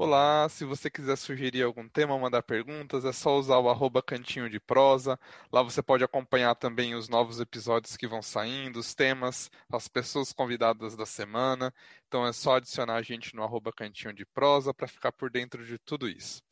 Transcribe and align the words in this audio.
Olá, 0.00 0.48
se 0.48 0.64
você 0.64 0.88
quiser 0.88 1.16
sugerir 1.16 1.64
algum 1.64 1.88
tema, 1.88 2.16
mandar 2.16 2.40
perguntas, 2.44 3.04
é 3.04 3.12
só 3.12 3.36
usar 3.36 3.58
o 3.58 3.68
arroba 3.68 4.00
cantinho 4.00 4.48
de 4.48 4.60
prosa. 4.60 5.18
Lá 5.52 5.60
você 5.60 5.82
pode 5.82 6.04
acompanhar 6.04 6.54
também 6.54 6.94
os 6.94 7.08
novos 7.08 7.40
episódios 7.40 7.96
que 7.96 8.06
vão 8.06 8.22
saindo, 8.22 8.78
os 8.78 8.94
temas, 8.94 9.50
as 9.68 9.88
pessoas 9.88 10.32
convidadas 10.32 10.94
da 10.94 11.04
semana. 11.04 11.74
Então 12.06 12.24
é 12.24 12.32
só 12.32 12.54
adicionar 12.56 12.94
a 12.94 13.02
gente 13.02 13.34
no 13.34 13.42
arroba 13.42 13.72
cantinho 13.72 14.14
de 14.14 14.24
prosa 14.24 14.72
para 14.72 14.86
ficar 14.86 15.10
por 15.10 15.30
dentro 15.30 15.66
de 15.66 15.78
tudo 15.78 16.08
isso. 16.08 16.44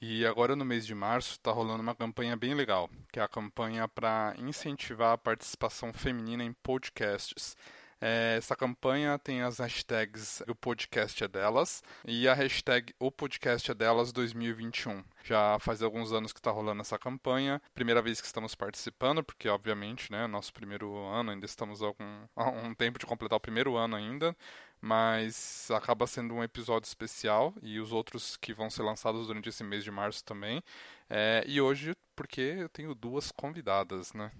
E 0.00 0.24
agora 0.24 0.54
no 0.54 0.64
mês 0.64 0.86
de 0.86 0.94
março 0.94 1.32
está 1.32 1.50
rolando 1.50 1.82
uma 1.82 1.96
campanha 1.96 2.36
bem 2.36 2.54
legal, 2.54 2.88
que 3.12 3.18
é 3.18 3.22
a 3.22 3.28
campanha 3.28 3.88
para 3.88 4.32
incentivar 4.38 5.14
a 5.14 5.18
participação 5.18 5.92
feminina 5.92 6.44
em 6.44 6.52
podcasts. 6.52 7.56
É, 8.00 8.36
essa 8.38 8.56
campanha 8.56 9.18
tem 9.18 9.42
as 9.42 9.58
hashtags 9.58 10.42
O 10.48 10.54
Podcast 10.54 11.22
é 11.22 11.28
Delas 11.28 11.82
e 12.06 12.26
a 12.26 12.32
hashtag 12.32 12.94
O 12.98 13.10
Podcast 13.10 13.70
é 13.70 13.74
Delas 13.74 14.10
2021. 14.10 15.04
Já 15.22 15.58
faz 15.58 15.82
alguns 15.82 16.10
anos 16.10 16.32
que 16.32 16.38
está 16.38 16.50
rolando 16.50 16.80
essa 16.80 16.98
campanha. 16.98 17.60
Primeira 17.74 18.00
vez 18.00 18.20
que 18.20 18.26
estamos 18.26 18.54
participando, 18.54 19.22
porque 19.22 19.48
obviamente, 19.48 20.10
né, 20.10 20.26
nosso 20.26 20.52
primeiro 20.52 20.96
ano, 20.96 21.30
ainda 21.32 21.44
estamos 21.44 21.82
algum, 21.82 22.24
há 22.34 22.48
um 22.48 22.74
tempo 22.74 22.98
de 22.98 23.04
completar 23.04 23.36
o 23.36 23.40
primeiro 23.40 23.76
ano 23.76 23.96
ainda, 23.96 24.34
mas 24.80 25.70
acaba 25.70 26.06
sendo 26.06 26.34
um 26.34 26.42
episódio 26.42 26.86
especial 26.86 27.54
e 27.60 27.78
os 27.78 27.92
outros 27.92 28.36
que 28.38 28.54
vão 28.54 28.70
ser 28.70 28.82
lançados 28.82 29.26
durante 29.26 29.50
esse 29.50 29.62
mês 29.62 29.84
de 29.84 29.90
março 29.90 30.24
também. 30.24 30.62
É, 31.08 31.44
e 31.46 31.60
hoje, 31.60 31.94
porque 32.16 32.40
eu 32.40 32.68
tenho 32.70 32.94
duas 32.94 33.30
convidadas, 33.30 34.14
né? 34.14 34.32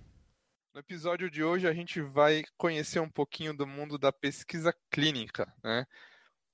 No 0.73 0.79
episódio 0.79 1.29
de 1.29 1.43
hoje 1.43 1.67
a 1.67 1.73
gente 1.73 2.01
vai 2.01 2.45
conhecer 2.57 3.01
um 3.01 3.11
pouquinho 3.11 3.53
do 3.53 3.67
mundo 3.67 3.99
da 3.99 4.13
pesquisa 4.13 4.73
clínica, 4.89 5.53
né? 5.65 5.85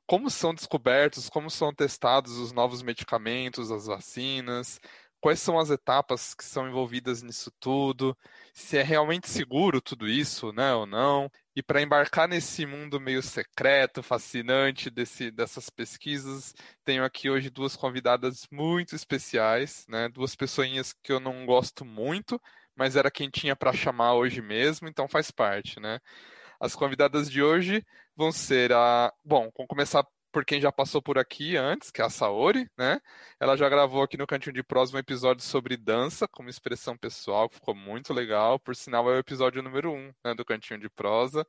Como 0.06 0.30
são 0.30 0.54
descobertos, 0.54 1.28
como 1.28 1.50
são 1.50 1.74
testados 1.74 2.38
os 2.38 2.50
novos 2.52 2.82
medicamentos, 2.82 3.70
as 3.70 3.86
vacinas, 3.86 4.80
quais 5.20 5.40
são 5.40 5.58
as 5.58 5.70
etapas 5.70 6.34
que 6.34 6.44
são 6.44 6.68
envolvidas 6.68 7.22
nisso 7.22 7.50
tudo, 7.60 8.16
se 8.54 8.78
é 8.78 8.82
realmente 8.82 9.28
seguro 9.28 9.80
tudo 9.82 10.08
isso, 10.08 10.52
né, 10.52 10.72
ou 10.74 10.86
não. 10.86 11.30
E 11.54 11.62
para 11.62 11.82
embarcar 11.82 12.28
nesse 12.28 12.64
mundo 12.64 13.00
meio 13.00 13.22
secreto, 13.22 14.02
fascinante 14.02 14.88
desse, 14.90 15.30
dessas 15.30 15.68
pesquisas, 15.68 16.54
tenho 16.84 17.04
aqui 17.04 17.28
hoje 17.28 17.50
duas 17.50 17.76
convidadas 17.76 18.46
muito 18.50 18.94
especiais, 18.94 19.84
né, 19.88 20.08
duas 20.08 20.36
pessoinhas 20.36 20.92
que 21.02 21.12
eu 21.12 21.20
não 21.20 21.44
gosto 21.44 21.84
muito, 21.84 22.40
mas 22.76 22.96
era 22.96 23.10
quem 23.10 23.30
tinha 23.30 23.56
para 23.56 23.72
chamar 23.72 24.14
hoje 24.14 24.42
mesmo, 24.42 24.88
então 24.88 25.08
faz 25.08 25.30
parte, 25.30 25.80
né? 25.80 25.98
As 26.60 26.74
convidadas 26.74 27.30
de 27.30 27.42
hoje 27.42 27.84
vão 28.16 28.32
ser 28.32 28.72
a. 28.72 29.12
Bom, 29.24 29.50
vamos 29.56 29.68
começar 29.68 30.04
por 30.32 30.44
quem 30.44 30.60
já 30.60 30.70
passou 30.70 31.00
por 31.00 31.18
aqui 31.18 31.56
antes, 31.56 31.90
que 31.90 32.02
é 32.02 32.04
a 32.04 32.10
Saori, 32.10 32.68
né? 32.76 33.00
Ela 33.40 33.56
já 33.56 33.68
gravou 33.68 34.02
aqui 34.02 34.18
no 34.18 34.26
Cantinho 34.26 34.52
de 34.52 34.62
Prosa 34.62 34.94
um 34.94 34.98
episódio 34.98 35.42
sobre 35.42 35.78
dança, 35.78 36.28
como 36.28 36.50
expressão 36.50 36.96
pessoal, 36.96 37.48
que 37.48 37.56
ficou 37.56 37.74
muito 37.74 38.12
legal. 38.12 38.58
Por 38.58 38.76
sinal, 38.76 39.10
é 39.10 39.14
o 39.14 39.18
episódio 39.18 39.62
número 39.62 39.92
um 39.92 40.12
né, 40.22 40.34
do 40.34 40.44
Cantinho 40.44 40.78
de 40.78 40.90
Prosa. 40.90 41.46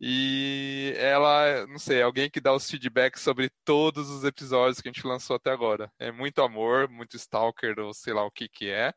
E 0.00 0.92
ela, 0.96 1.66
não 1.68 1.78
sei, 1.78 2.00
é 2.00 2.02
alguém 2.02 2.28
que 2.28 2.40
dá 2.40 2.52
os 2.52 2.68
feedbacks 2.68 3.22
sobre 3.22 3.50
todos 3.64 4.10
os 4.10 4.24
episódios 4.24 4.80
que 4.80 4.88
a 4.88 4.92
gente 4.92 5.06
lançou 5.06 5.36
até 5.36 5.50
agora. 5.50 5.90
É 5.98 6.10
muito 6.12 6.42
amor, 6.42 6.88
muito 6.88 7.16
stalker, 7.16 7.78
ou 7.78 7.94
sei 7.94 8.12
lá 8.12 8.24
o 8.24 8.30
que 8.30 8.48
que 8.48 8.68
é. 8.68 8.92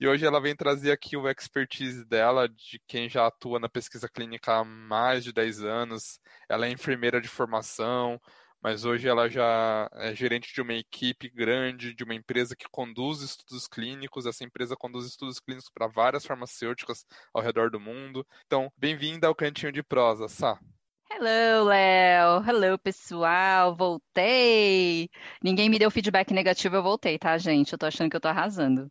E 0.00 0.06
hoje 0.06 0.24
ela 0.24 0.40
vem 0.40 0.54
trazer 0.54 0.92
aqui 0.92 1.16
o 1.16 1.28
expertise 1.28 2.04
dela, 2.04 2.48
de 2.48 2.80
quem 2.86 3.08
já 3.08 3.26
atua 3.26 3.58
na 3.58 3.68
pesquisa 3.68 4.08
clínica 4.08 4.52
há 4.60 4.64
mais 4.64 5.24
de 5.24 5.32
10 5.32 5.64
anos. 5.64 6.20
Ela 6.48 6.66
é 6.66 6.70
enfermeira 6.70 7.20
de 7.20 7.26
formação, 7.26 8.20
mas 8.62 8.84
hoje 8.84 9.08
ela 9.08 9.28
já 9.28 9.90
é 9.94 10.14
gerente 10.14 10.54
de 10.54 10.62
uma 10.62 10.74
equipe 10.74 11.28
grande, 11.28 11.92
de 11.92 12.04
uma 12.04 12.14
empresa 12.14 12.54
que 12.54 12.68
conduz 12.70 13.22
estudos 13.22 13.66
clínicos. 13.66 14.24
Essa 14.24 14.44
empresa 14.44 14.76
conduz 14.76 15.04
estudos 15.04 15.40
clínicos 15.40 15.68
para 15.68 15.88
várias 15.88 16.24
farmacêuticas 16.24 17.04
ao 17.34 17.42
redor 17.42 17.68
do 17.68 17.80
mundo. 17.80 18.24
Então, 18.46 18.70
bem-vinda 18.76 19.26
ao 19.26 19.34
Cantinho 19.34 19.72
de 19.72 19.82
Prosa, 19.82 20.28
Sá. 20.28 20.60
Hello, 21.10 21.64
Léo. 21.64 22.48
Hello, 22.48 22.78
pessoal. 22.78 23.74
Voltei. 23.74 25.10
Ninguém 25.42 25.68
me 25.68 25.76
deu 25.76 25.90
feedback 25.90 26.32
negativo, 26.32 26.76
eu 26.76 26.82
voltei, 26.84 27.18
tá, 27.18 27.36
gente? 27.36 27.72
Eu 27.72 27.78
tô 27.78 27.86
achando 27.86 28.08
que 28.08 28.16
eu 28.16 28.20
tô 28.20 28.28
arrasando. 28.28 28.88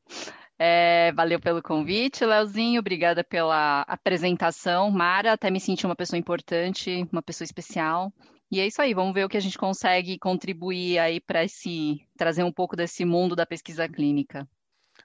É, 0.60 1.12
valeu 1.14 1.40
pelo 1.40 1.62
convite, 1.62 2.26
Leozinho. 2.26 2.80
Obrigada 2.80 3.24
pela 3.24 3.82
apresentação. 3.82 4.90
Mara, 4.90 5.34
até 5.34 5.52
me 5.52 5.60
senti 5.60 5.86
uma 5.86 5.96
pessoa 5.96 6.18
importante, 6.18 7.08
uma 7.12 7.22
pessoa 7.22 7.46
especial. 7.46 8.12
E 8.50 8.60
é 8.60 8.66
isso 8.66 8.82
aí, 8.82 8.94
vamos 8.94 9.14
ver 9.14 9.26
o 9.26 9.30
que 9.30 9.36
a 9.36 9.42
gente 9.42 9.58
consegue 9.58 10.18
contribuir 10.18 11.00
aí 11.00 11.20
para 11.20 11.44
esse 11.44 12.00
trazer 12.18 12.44
um 12.44 12.52
pouco 12.52 12.78
desse 12.78 13.04
mundo 13.04 13.36
da 13.36 13.46
pesquisa 13.46 13.90
clínica. 13.90 14.48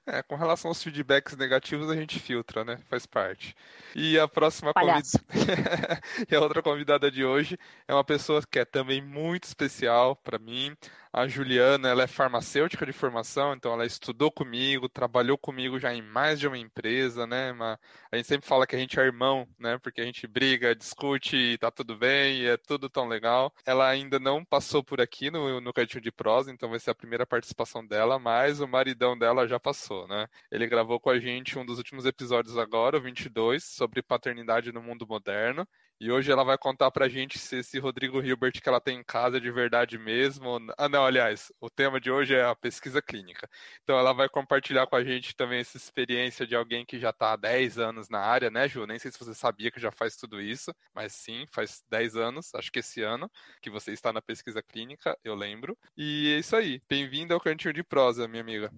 É, 0.05 0.21
com 0.23 0.35
relação 0.35 0.69
aos 0.69 0.81
feedbacks 0.81 1.35
negativos, 1.37 1.89
a 1.89 1.95
gente 1.95 2.19
filtra, 2.19 2.63
né? 2.65 2.77
Faz 2.89 3.05
parte. 3.05 3.55
E 3.95 4.17
a 4.17 4.27
próxima 4.27 4.73
convidada. 4.73 5.01
e 6.29 6.35
a 6.35 6.41
outra 6.41 6.61
convidada 6.61 7.11
de 7.11 7.23
hoje 7.23 7.57
é 7.87 7.93
uma 7.93 8.03
pessoa 8.03 8.41
que 8.49 8.59
é 8.59 8.65
também 8.65 9.01
muito 9.01 9.43
especial 9.43 10.15
para 10.15 10.39
mim. 10.39 10.75
A 11.15 11.27
Juliana, 11.27 11.89
ela 11.89 12.01
é 12.03 12.07
farmacêutica 12.07 12.87
de 12.87 12.91
formação, 12.91 13.53
então 13.53 13.71
ela 13.71 13.85
estudou 13.85 14.31
comigo, 14.31 14.89
trabalhou 14.89 15.37
comigo 15.37 15.77
já 15.79 15.93
em 15.93 16.01
mais 16.01 16.39
de 16.39 16.47
uma 16.47 16.57
empresa, 16.57 17.27
né? 17.27 17.51
Uma, 17.51 17.79
a 18.11 18.17
gente 18.17 18.27
sempre 18.27 18.47
fala 18.47 18.65
que 18.65 18.75
a 18.75 18.79
gente 18.79 18.99
é 18.99 19.03
irmão, 19.03 19.47
né? 19.59 19.77
Porque 19.77 20.01
a 20.01 20.03
gente 20.05 20.25
briga, 20.25 20.75
discute 20.75 21.37
e 21.37 21.57
tá 21.59 21.69
tudo 21.69 21.95
bem, 21.95 22.39
e 22.39 22.47
é 22.47 22.57
tudo 22.57 22.89
tão 22.89 23.07
legal. 23.07 23.53
Ela 23.63 23.87
ainda 23.87 24.19
não 24.19 24.43
passou 24.43 24.83
por 24.83 24.99
aqui 24.99 25.29
no, 25.29 25.61
no 25.61 25.71
Cantinho 25.71 26.01
de 26.01 26.11
Prosa, 26.11 26.51
então 26.51 26.71
vai 26.71 26.79
ser 26.79 26.89
a 26.89 26.95
primeira 26.95 27.27
participação 27.27 27.85
dela, 27.85 28.17
mas 28.17 28.59
o 28.59 28.67
maridão 28.67 29.15
dela 29.15 29.47
já 29.47 29.59
passou, 29.59 30.07
né? 30.07 30.27
Ele 30.51 30.65
gravou 30.65 30.99
com 30.99 31.11
a 31.11 31.19
gente 31.19 31.59
um 31.59 31.65
dos 31.65 31.77
últimos 31.77 32.07
episódios 32.07 32.57
agora, 32.57 32.97
o 32.97 33.01
22, 33.01 33.63
sobre 33.63 34.01
paternidade 34.01 34.71
no 34.71 34.81
mundo 34.81 35.05
moderno. 35.07 35.67
E 35.99 36.11
hoje 36.11 36.31
ela 36.31 36.43
vai 36.43 36.57
contar 36.57 36.91
pra 36.91 37.07
gente 37.07 37.39
se 37.39 37.57
esse 37.57 37.79
Rodrigo 37.79 38.21
Hilbert 38.21 38.61
que 38.61 38.67
ela 38.67 38.81
tem 38.81 38.99
em 38.99 39.03
casa 39.03 39.37
é 39.37 39.39
de 39.39 39.49
verdade 39.51 39.97
mesmo. 39.97 40.59
Ah, 40.77 40.89
não, 40.89 41.05
aliás, 41.05 41.51
o 41.61 41.69
tema 41.69 41.99
de 41.99 42.11
hoje 42.11 42.35
é 42.35 42.43
a 42.43 42.55
pesquisa 42.55 43.01
clínica. 43.01 43.49
Então 43.83 43.97
ela 43.97 44.13
vai 44.13 44.27
compartilhar 44.27 44.85
com 44.87 44.95
a 44.95 45.03
gente 45.03 45.35
também 45.35 45.59
essa 45.59 45.77
experiência 45.77 46.45
de 46.45 46.55
alguém 46.55 46.85
que 46.85 46.99
já 46.99 47.11
está 47.11 47.33
há 47.33 47.35
10 47.37 47.77
anos 47.77 48.09
na 48.09 48.19
área, 48.19 48.49
né, 48.49 48.67
Ju? 48.67 48.85
Nem 48.85 48.99
sei 48.99 49.11
se 49.11 49.19
você 49.19 49.33
sabia 49.33 49.71
que 49.71 49.79
já 49.79 49.91
faz 49.91 50.15
tudo 50.15 50.41
isso, 50.41 50.73
mas 50.93 51.13
sim, 51.13 51.45
faz 51.51 51.83
10 51.89 52.15
anos, 52.15 52.53
acho 52.55 52.71
que 52.71 52.79
esse 52.79 53.01
ano, 53.01 53.29
que 53.61 53.69
você 53.69 53.91
está 53.91 54.11
na 54.11 54.21
pesquisa 54.21 54.61
clínica, 54.61 55.17
eu 55.23 55.35
lembro. 55.35 55.77
E 55.95 56.33
é 56.35 56.39
isso 56.39 56.55
aí. 56.55 56.81
Bem-vinda 56.89 57.33
ao 57.33 57.39
Cantinho 57.39 57.73
de 57.73 57.83
Prosa, 57.83 58.27
minha 58.27 58.41
amiga. 58.41 58.71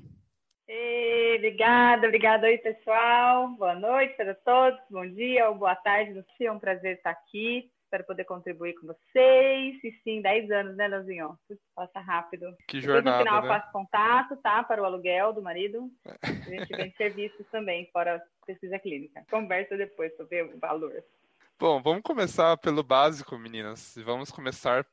Ei, 0.68 1.36
obrigada, 1.36 2.08
obrigada 2.08 2.48
aí, 2.48 2.58
pessoal. 2.58 3.50
Boa 3.50 3.76
noite 3.76 4.16
para 4.16 4.34
todos, 4.34 4.80
bom 4.90 5.08
dia 5.08 5.48
ou 5.48 5.56
boa 5.56 5.76
tarde. 5.76 6.14
Não 6.14 6.24
sei, 6.36 6.48
é 6.48 6.52
um 6.52 6.60
prazer 6.60 6.98
estar 6.98 7.12
aqui. 7.12 7.72
Espero 7.84 8.04
poder 8.04 8.26
contribuir 8.26 8.74
com 8.74 8.88
vocês. 8.88 9.84
E 9.84 9.92
sim, 10.04 10.24
10 10.24 10.50
anos, 10.50 10.76
né, 10.76 10.88
Leozinho? 10.88 11.38
Passa 11.76 12.00
rápido. 12.00 12.56
Que 12.68 12.82
jornada, 12.82 13.20
Depois, 13.20 13.20
no 13.20 13.24
final, 13.24 13.42
né? 13.42 13.48
eu 13.48 13.62
faço 13.62 13.72
contato, 13.72 14.38
tá? 14.38 14.64
Para 14.64 14.82
o 14.82 14.86
aluguel 14.86 15.34
do 15.34 15.42
marido. 15.42 15.92
A 16.04 16.32
gente 16.32 16.76
vende 16.76 16.96
serviços 16.98 17.46
também, 17.52 17.88
fora 17.94 18.20
pesquisa 18.48 18.80
clínica. 18.80 19.24
Conversa 19.30 19.78
depois 19.78 20.16
sobre 20.18 20.42
o 20.42 20.58
valor. 20.58 21.04
Bom, 21.60 21.80
vamos 21.80 22.02
começar 22.02 22.58
pelo 22.58 22.82
básico, 22.82 23.38
meninas. 23.38 23.96
Vamos 24.04 24.32
começar, 24.32 24.84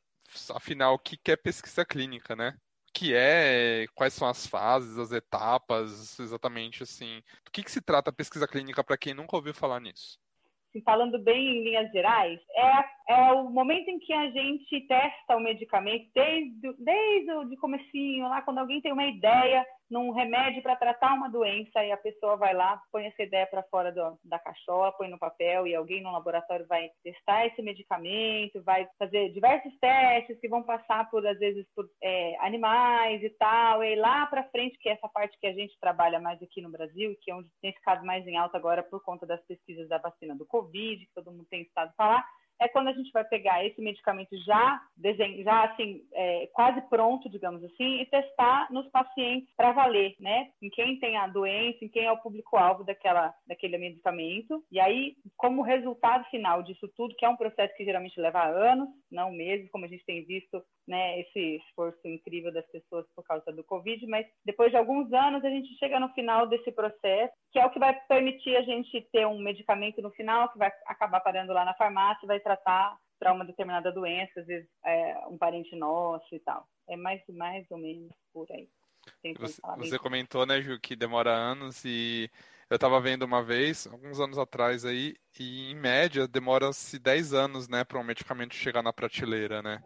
afinal, 0.55 0.95
o 0.95 0.99
que 0.99 1.19
é 1.33 1.37
pesquisa 1.37 1.83
clínica, 1.83 2.37
né? 2.37 2.55
Que 2.93 3.15
é, 3.15 3.87
quais 3.95 4.13
são 4.13 4.29
as 4.29 4.47
fases, 4.47 4.99
as 4.99 5.13
etapas, 5.13 6.19
exatamente 6.19 6.83
assim. 6.83 7.23
Do 7.45 7.51
que, 7.51 7.63
que 7.63 7.71
se 7.71 7.81
trata 7.81 8.11
a 8.11 8.13
pesquisa 8.13 8.47
clínica 8.47 8.85
para 8.85 8.99
quem 8.99 9.15
nunca 9.15 9.37
ouviu 9.37 9.55
falar 9.55 9.81
nisso? 9.81 10.21
Falando 10.85 11.19
bem 11.19 11.59
em 11.59 11.65
linhas 11.65 11.91
gerais, 11.93 12.41
é, 12.55 13.13
é 13.15 13.33
o 13.33 13.51
momento 13.51 13.89
em 13.89 13.99
que 13.99 14.13
a 14.13 14.31
gente 14.31 14.81
testa 14.87 15.37
o 15.37 15.41
medicamento 15.41 16.09
desde, 16.15 16.75
desde 16.79 17.31
o 17.33 17.45
de 17.45 17.57
comecinho, 17.57 18.29
lá 18.29 18.41
quando 18.41 18.59
alguém 18.59 18.81
tem 18.81 18.93
uma 18.93 19.07
ideia 19.07 19.67
num 19.93 20.11
remédio 20.11 20.63
para 20.63 20.75
tratar 20.75 21.13
uma 21.13 21.29
doença 21.29 21.85
e 21.85 21.93
a 21.93 21.99
pessoa 21.99 22.35
vai 22.35 22.55
lá, 22.55 22.81
põe 22.91 23.05
essa 23.05 23.23
ideia 23.23 23.47
para 23.47 23.63
fora 23.65 23.93
do, 23.93 24.19
da 24.25 24.39
cachola, 24.39 24.91
põe 24.93 25.07
no 25.07 25.19
papel 25.19 25.67
e 25.67 25.75
alguém 25.75 26.03
no 26.03 26.11
laboratório 26.11 26.67
vai 26.67 26.91
testar 27.05 27.47
esse 27.47 27.61
medicamento, 27.61 28.63
vai 28.63 28.89
fazer 28.99 29.29
diversos 29.33 29.79
testes 29.79 30.41
que 30.41 30.49
vão 30.49 30.63
passar 30.63 31.11
por 31.11 31.27
às 31.27 31.39
vezes 31.39 31.67
por 31.77 31.87
é, 32.03 32.35
animais 32.41 33.23
e 33.23 33.29
tal, 33.39 33.85
e 33.85 33.95
lá 33.95 34.25
para 34.27 34.49
frente 34.49 34.79
que 34.79 34.89
é 34.89 34.93
essa 34.93 35.09
parte 35.11 35.39
que 35.39 35.47
a 35.47 35.53
gente 35.53 35.79
trabalha 35.79 36.19
mais 36.19 36.43
aqui 36.43 36.63
no 36.63 36.71
Brasil, 36.71 37.15
que 37.21 37.31
é 37.31 37.35
onde 37.35 37.51
tem 37.61 37.75
ficado 37.75 38.03
mais 38.03 38.27
em 38.27 38.39
alta 38.39 38.57
agora 38.57 38.83
por 38.83 39.03
conta 39.03 39.27
das 39.27 39.45
pesquisas 39.45 39.87
da 39.91 39.99
vacina 39.99 40.35
do 40.35 40.47
Covid, 40.47 41.05
que 41.05 41.15
todo 41.15 41.31
mundo 41.31 41.47
tem 41.51 41.61
estado 41.61 41.93
falar 41.99 42.27
é 42.61 42.69
quando 42.69 42.89
a 42.89 42.93
gente 42.93 43.11
vai 43.13 43.25
pegar 43.25 43.65
esse 43.65 43.81
medicamento 43.81 44.37
já, 44.45 44.81
já 45.45 45.65
assim, 45.65 46.03
é, 46.13 46.49
quase 46.53 46.81
pronto, 46.89 47.29
digamos 47.29 47.63
assim, 47.65 48.01
e 48.01 48.07
testar 48.07 48.73
nos 48.73 48.89
pacientes 48.89 49.53
para 49.57 49.73
valer, 49.73 50.15
né? 50.21 50.51
Em 50.61 50.71
quem 50.71 50.99
tem 50.99 51.17
a 51.17 51.27
doença, 51.27 51.85
em 51.85 51.89
quem 51.89 52.05
é 52.05 52.13
o 52.13 52.19
público-alvo 52.19 52.85
daquela, 52.85 53.35
daquele 53.47 53.79
medicamento. 53.79 54.63
E 54.71 54.79
aí, 54.79 55.17
como 55.37 55.63
resultado 55.63 56.25
final 56.31 56.63
disso 56.63 56.89
tudo, 56.97 57.15
que 57.17 57.25
é 57.25 57.29
um 57.29 57.37
processo 57.37 57.75
que 57.77 57.85
geralmente 57.85 58.21
leva 58.21 58.45
anos, 58.45 58.89
não 59.11 59.33
meses, 59.33 59.71
como 59.71 59.85
a 59.85 59.89
gente 59.89 60.05
tem 60.05 60.25
visto 60.25 60.63
né, 60.87 61.21
esse 61.21 61.57
esforço 61.57 62.01
incrível 62.05 62.53
das 62.53 62.67
pessoas 62.67 63.07
por 63.15 63.25
causa 63.25 63.53
do 63.53 63.63
Covid, 63.65 64.07
mas 64.07 64.27
depois 64.45 64.71
de 64.71 64.77
alguns 64.77 65.13
anos 65.13 65.45
a 65.45 65.49
gente 65.49 65.77
chega 65.79 66.01
no 66.01 66.09
final 66.11 66.47
desse 66.47 66.73
processo, 66.73 67.33
que 67.53 67.59
é 67.59 67.67
o 67.67 67.71
que 67.71 67.79
vai 67.79 67.95
permitir 68.09 68.57
a 68.57 68.63
gente 68.63 69.01
ter 69.13 69.27
um 69.27 69.39
medicamento 69.39 70.03
no 70.03 70.11
final 70.11 70.51
que 70.51 70.59
vai 70.59 70.73
acabar 70.87 71.21
parando 71.21 71.53
lá 71.53 71.65
na 71.65 71.75
farmácia, 71.75 72.27
vai 72.27 72.41
tratar 72.41 72.97
para 73.19 73.33
uma 73.33 73.45
determinada 73.45 73.93
doença, 73.93 74.41
às 74.41 74.47
vezes 74.47 74.69
é, 74.85 75.27
um 75.29 75.39
parente 75.39 75.77
nosso 75.77 76.35
e 76.35 76.41
tal. 76.41 76.67
É 76.89 76.97
mais, 76.97 77.23
mais 77.29 77.65
ou 77.71 77.79
menos 77.79 78.11
por 78.33 78.51
aí. 78.51 78.69
Você, 79.39 79.61
você 79.79 79.99
comentou, 79.99 80.47
né, 80.47 80.61
Ju, 80.61 80.79
que 80.81 80.95
demora 80.95 81.31
anos 81.31 81.85
e 81.85 82.31
eu 82.71 82.77
estava 82.77 83.01
vendo 83.01 83.25
uma 83.25 83.43
vez, 83.43 83.87
alguns 83.87 84.19
anos 84.19 84.39
atrás 84.39 84.85
aí, 84.85 85.15
e 85.39 85.71
em 85.71 85.75
média 85.75 86.27
demora-se 86.27 86.99
10 86.99 87.35
anos, 87.35 87.69
né, 87.69 87.85
para 87.85 87.99
um 87.99 88.05
medicamento 88.05 88.55
chegar 88.55 88.83
na 88.83 88.93
prateleira, 88.93 89.61
né? 89.61 89.83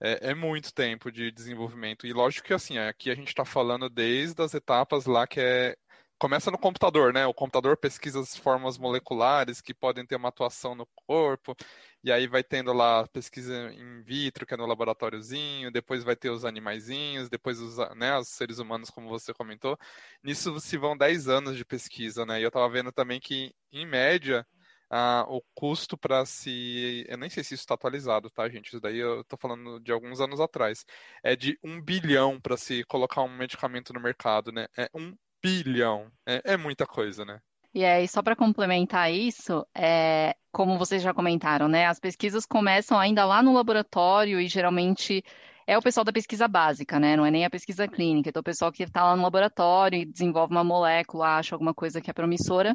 É, 0.00 0.30
é, 0.30 0.34
muito 0.34 0.74
tempo 0.74 1.10
de 1.10 1.30
desenvolvimento. 1.30 2.06
E 2.06 2.12
lógico 2.12 2.46
que 2.48 2.54
assim, 2.54 2.76
aqui 2.78 3.10
a 3.10 3.14
gente 3.14 3.28
está 3.28 3.44
falando 3.44 3.88
desde 3.88 4.42
as 4.42 4.52
etapas 4.54 5.06
lá 5.06 5.26
que 5.26 5.40
é 5.40 5.76
começa 6.18 6.50
no 6.50 6.58
computador, 6.58 7.12
né? 7.12 7.26
O 7.26 7.34
computador 7.34 7.76
pesquisa 7.76 8.20
as 8.20 8.36
formas 8.36 8.78
moleculares 8.78 9.60
que 9.60 9.74
podem 9.74 10.06
ter 10.06 10.16
uma 10.16 10.28
atuação 10.28 10.74
no 10.74 10.86
corpo, 11.06 11.54
e 12.02 12.10
aí 12.10 12.26
vai 12.26 12.42
tendo 12.42 12.72
lá 12.72 13.06
pesquisa 13.08 13.70
in 13.72 14.02
vitro, 14.02 14.46
que 14.46 14.54
é 14.54 14.56
no 14.56 14.66
laboratóriozinho, 14.66 15.70
depois 15.70 16.04
vai 16.04 16.16
ter 16.16 16.30
os 16.30 16.44
animaizinhos, 16.44 17.28
depois 17.28 17.60
os, 17.60 17.76
né, 17.96 18.16
os 18.18 18.28
seres 18.28 18.58
humanos, 18.58 18.90
como 18.90 19.08
você 19.08 19.34
comentou. 19.34 19.78
Nisso 20.22 20.58
se 20.60 20.76
vão 20.78 20.96
10 20.96 21.28
anos 21.28 21.56
de 21.56 21.64
pesquisa, 21.64 22.24
né? 22.24 22.40
E 22.40 22.42
eu 22.42 22.48
estava 22.48 22.68
vendo 22.68 22.92
também 22.92 23.20
que, 23.20 23.54
em 23.72 23.86
média, 23.86 24.46
ah, 24.90 25.24
o 25.28 25.42
custo 25.54 25.96
para 25.96 26.24
se. 26.24 27.04
Eu 27.08 27.18
nem 27.18 27.28
sei 27.28 27.42
se 27.42 27.54
isso 27.54 27.62
está 27.62 27.74
atualizado, 27.74 28.30
tá, 28.30 28.48
gente? 28.48 28.68
Isso 28.68 28.80
daí 28.80 28.98
eu 28.98 29.20
estou 29.20 29.38
falando 29.38 29.80
de 29.80 29.92
alguns 29.92 30.20
anos 30.20 30.40
atrás. 30.40 30.84
É 31.22 31.34
de 31.34 31.58
um 31.62 31.80
bilhão 31.80 32.40
para 32.40 32.56
se 32.56 32.84
colocar 32.84 33.22
um 33.22 33.36
medicamento 33.36 33.92
no 33.92 34.00
mercado, 34.00 34.52
né? 34.52 34.66
É 34.76 34.88
um 34.94 35.14
bilhão. 35.42 36.10
É, 36.26 36.52
é 36.52 36.56
muita 36.56 36.86
coisa, 36.86 37.24
né? 37.24 37.40
E 37.74 37.84
aí, 37.84 38.08
só 38.08 38.22
para 38.22 38.34
complementar 38.34 39.12
isso, 39.12 39.66
é, 39.76 40.34
como 40.50 40.78
vocês 40.78 41.02
já 41.02 41.12
comentaram, 41.12 41.68
né? 41.68 41.86
As 41.86 42.00
pesquisas 42.00 42.46
começam 42.46 42.98
ainda 42.98 43.24
lá 43.26 43.42
no 43.42 43.52
laboratório 43.52 44.40
e 44.40 44.48
geralmente 44.48 45.22
é 45.66 45.76
o 45.76 45.82
pessoal 45.82 46.04
da 46.04 46.12
pesquisa 46.12 46.48
básica, 46.48 46.98
né? 46.98 47.16
Não 47.16 47.26
é 47.26 47.30
nem 47.30 47.44
a 47.44 47.50
pesquisa 47.50 47.86
clínica. 47.86 48.30
Então, 48.30 48.40
o 48.40 48.44
pessoal 48.44 48.72
que 48.72 48.84
está 48.84 49.04
lá 49.04 49.16
no 49.16 49.22
laboratório 49.22 49.98
e 49.98 50.06
desenvolve 50.06 50.54
uma 50.54 50.64
molécula, 50.64 51.36
acha 51.36 51.54
alguma 51.54 51.74
coisa 51.74 52.00
que 52.00 52.08
é 52.08 52.14
promissora 52.14 52.74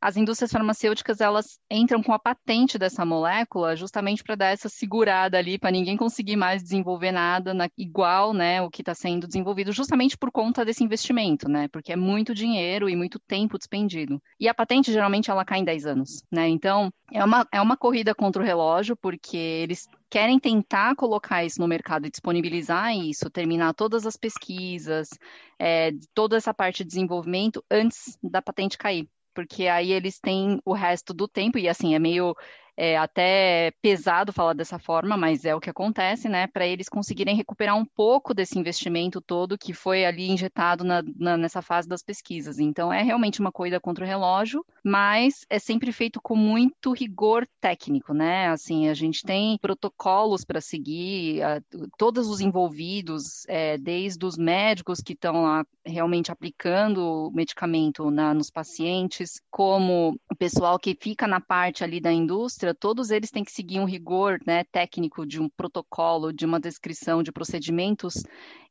as 0.00 0.16
indústrias 0.16 0.50
farmacêuticas 0.50 1.20
elas 1.20 1.58
entram 1.70 2.02
com 2.02 2.12
a 2.12 2.18
patente 2.18 2.78
dessa 2.78 3.04
molécula 3.04 3.76
justamente 3.76 4.22
para 4.22 4.34
dar 4.34 4.46
essa 4.46 4.68
segurada 4.68 5.38
ali 5.38 5.58
para 5.58 5.70
ninguém 5.70 5.96
conseguir 5.96 6.36
mais 6.36 6.62
desenvolver 6.62 7.12
nada 7.12 7.52
na, 7.52 7.68
igual, 7.76 8.32
né, 8.32 8.62
o 8.62 8.70
que 8.70 8.82
está 8.82 8.94
sendo 8.94 9.26
desenvolvido, 9.26 9.72
justamente 9.72 10.16
por 10.16 10.30
conta 10.30 10.64
desse 10.64 10.84
investimento, 10.84 11.48
né, 11.48 11.68
porque 11.68 11.92
é 11.92 11.96
muito 11.96 12.34
dinheiro 12.34 12.88
e 12.88 12.96
muito 12.96 13.18
tempo 13.18 13.58
despendido. 13.58 14.20
E 14.38 14.48
a 14.48 14.54
patente 14.54 14.92
geralmente 14.92 15.30
ela 15.30 15.44
cai 15.44 15.60
em 15.60 15.64
10 15.64 15.86
anos, 15.86 16.22
né? 16.30 16.48
Então 16.48 16.92
é 17.12 17.24
uma, 17.24 17.46
é 17.52 17.60
uma 17.60 17.76
corrida 17.76 18.14
contra 18.14 18.42
o 18.42 18.44
relógio 18.44 18.96
porque 18.96 19.36
eles 19.36 19.88
querem 20.10 20.38
tentar 20.38 20.94
colocar 20.94 21.44
isso 21.44 21.60
no 21.60 21.68
mercado 21.68 22.06
e 22.06 22.10
disponibilizar 22.10 22.94
isso, 22.96 23.30
terminar 23.30 23.74
todas 23.74 24.06
as 24.06 24.16
pesquisas, 24.16 25.08
é, 25.58 25.90
toda 26.14 26.36
essa 26.36 26.54
parte 26.54 26.82
de 26.82 26.88
desenvolvimento 26.88 27.64
antes 27.70 28.18
da 28.22 28.40
patente 28.40 28.78
cair 28.78 29.08
porque 29.38 29.68
aí 29.68 29.92
eles 29.92 30.18
têm 30.18 30.60
o 30.64 30.72
resto 30.72 31.14
do 31.14 31.28
tempo, 31.28 31.58
e 31.58 31.68
assim, 31.68 31.94
é 31.94 31.98
meio 32.00 32.34
é 32.80 32.96
até 32.96 33.72
pesado 33.82 34.32
falar 34.32 34.52
dessa 34.52 34.78
forma, 34.78 35.16
mas 35.16 35.44
é 35.44 35.52
o 35.52 35.58
que 35.58 35.68
acontece, 35.68 36.28
né? 36.28 36.46
Para 36.46 36.64
eles 36.64 36.88
conseguirem 36.88 37.34
recuperar 37.34 37.76
um 37.76 37.84
pouco 37.84 38.32
desse 38.32 38.56
investimento 38.56 39.20
todo 39.20 39.58
que 39.58 39.72
foi 39.72 40.04
ali 40.04 40.30
injetado 40.30 40.84
na, 40.84 41.02
na, 41.16 41.36
nessa 41.36 41.60
fase 41.60 41.88
das 41.88 42.04
pesquisas. 42.04 42.60
Então, 42.60 42.92
é 42.92 43.02
realmente 43.02 43.40
uma 43.40 43.50
corrida 43.50 43.80
contra 43.80 44.04
o 44.04 44.06
relógio, 44.06 44.64
mas 44.84 45.44
é 45.50 45.58
sempre 45.58 45.90
feito 45.90 46.20
com 46.22 46.36
muito 46.36 46.92
rigor 46.92 47.44
técnico, 47.60 48.14
né? 48.14 48.46
Assim, 48.46 48.88
a 48.88 48.94
gente 48.94 49.24
tem 49.24 49.58
protocolos 49.58 50.44
para 50.44 50.60
seguir, 50.60 51.42
a, 51.42 51.60
todos 51.98 52.28
os 52.28 52.40
envolvidos, 52.40 53.44
é, 53.48 53.76
desde 53.76 54.24
os 54.24 54.38
médicos 54.38 55.00
que 55.00 55.14
estão 55.14 55.42
lá 55.42 55.66
realmente 55.84 56.30
aplicando 56.30 57.26
o 57.26 57.32
medicamento 57.32 58.08
na, 58.08 58.32
nos 58.32 58.50
pacientes, 58.50 59.40
como 59.50 60.16
o 60.30 60.36
pessoal 60.36 60.78
que 60.78 60.96
fica 61.00 61.26
na 61.26 61.40
parte 61.40 61.82
ali 61.82 62.00
da 62.00 62.12
indústria 62.12 62.67
todos 62.74 63.10
eles 63.10 63.30
têm 63.30 63.44
que 63.44 63.52
seguir 63.52 63.80
um 63.80 63.84
rigor 63.84 64.38
né, 64.46 64.64
técnico 64.64 65.26
de 65.26 65.40
um 65.40 65.48
protocolo, 65.48 66.32
de 66.32 66.46
uma 66.46 66.60
descrição 66.60 67.22
de 67.22 67.32
procedimentos, 67.32 68.22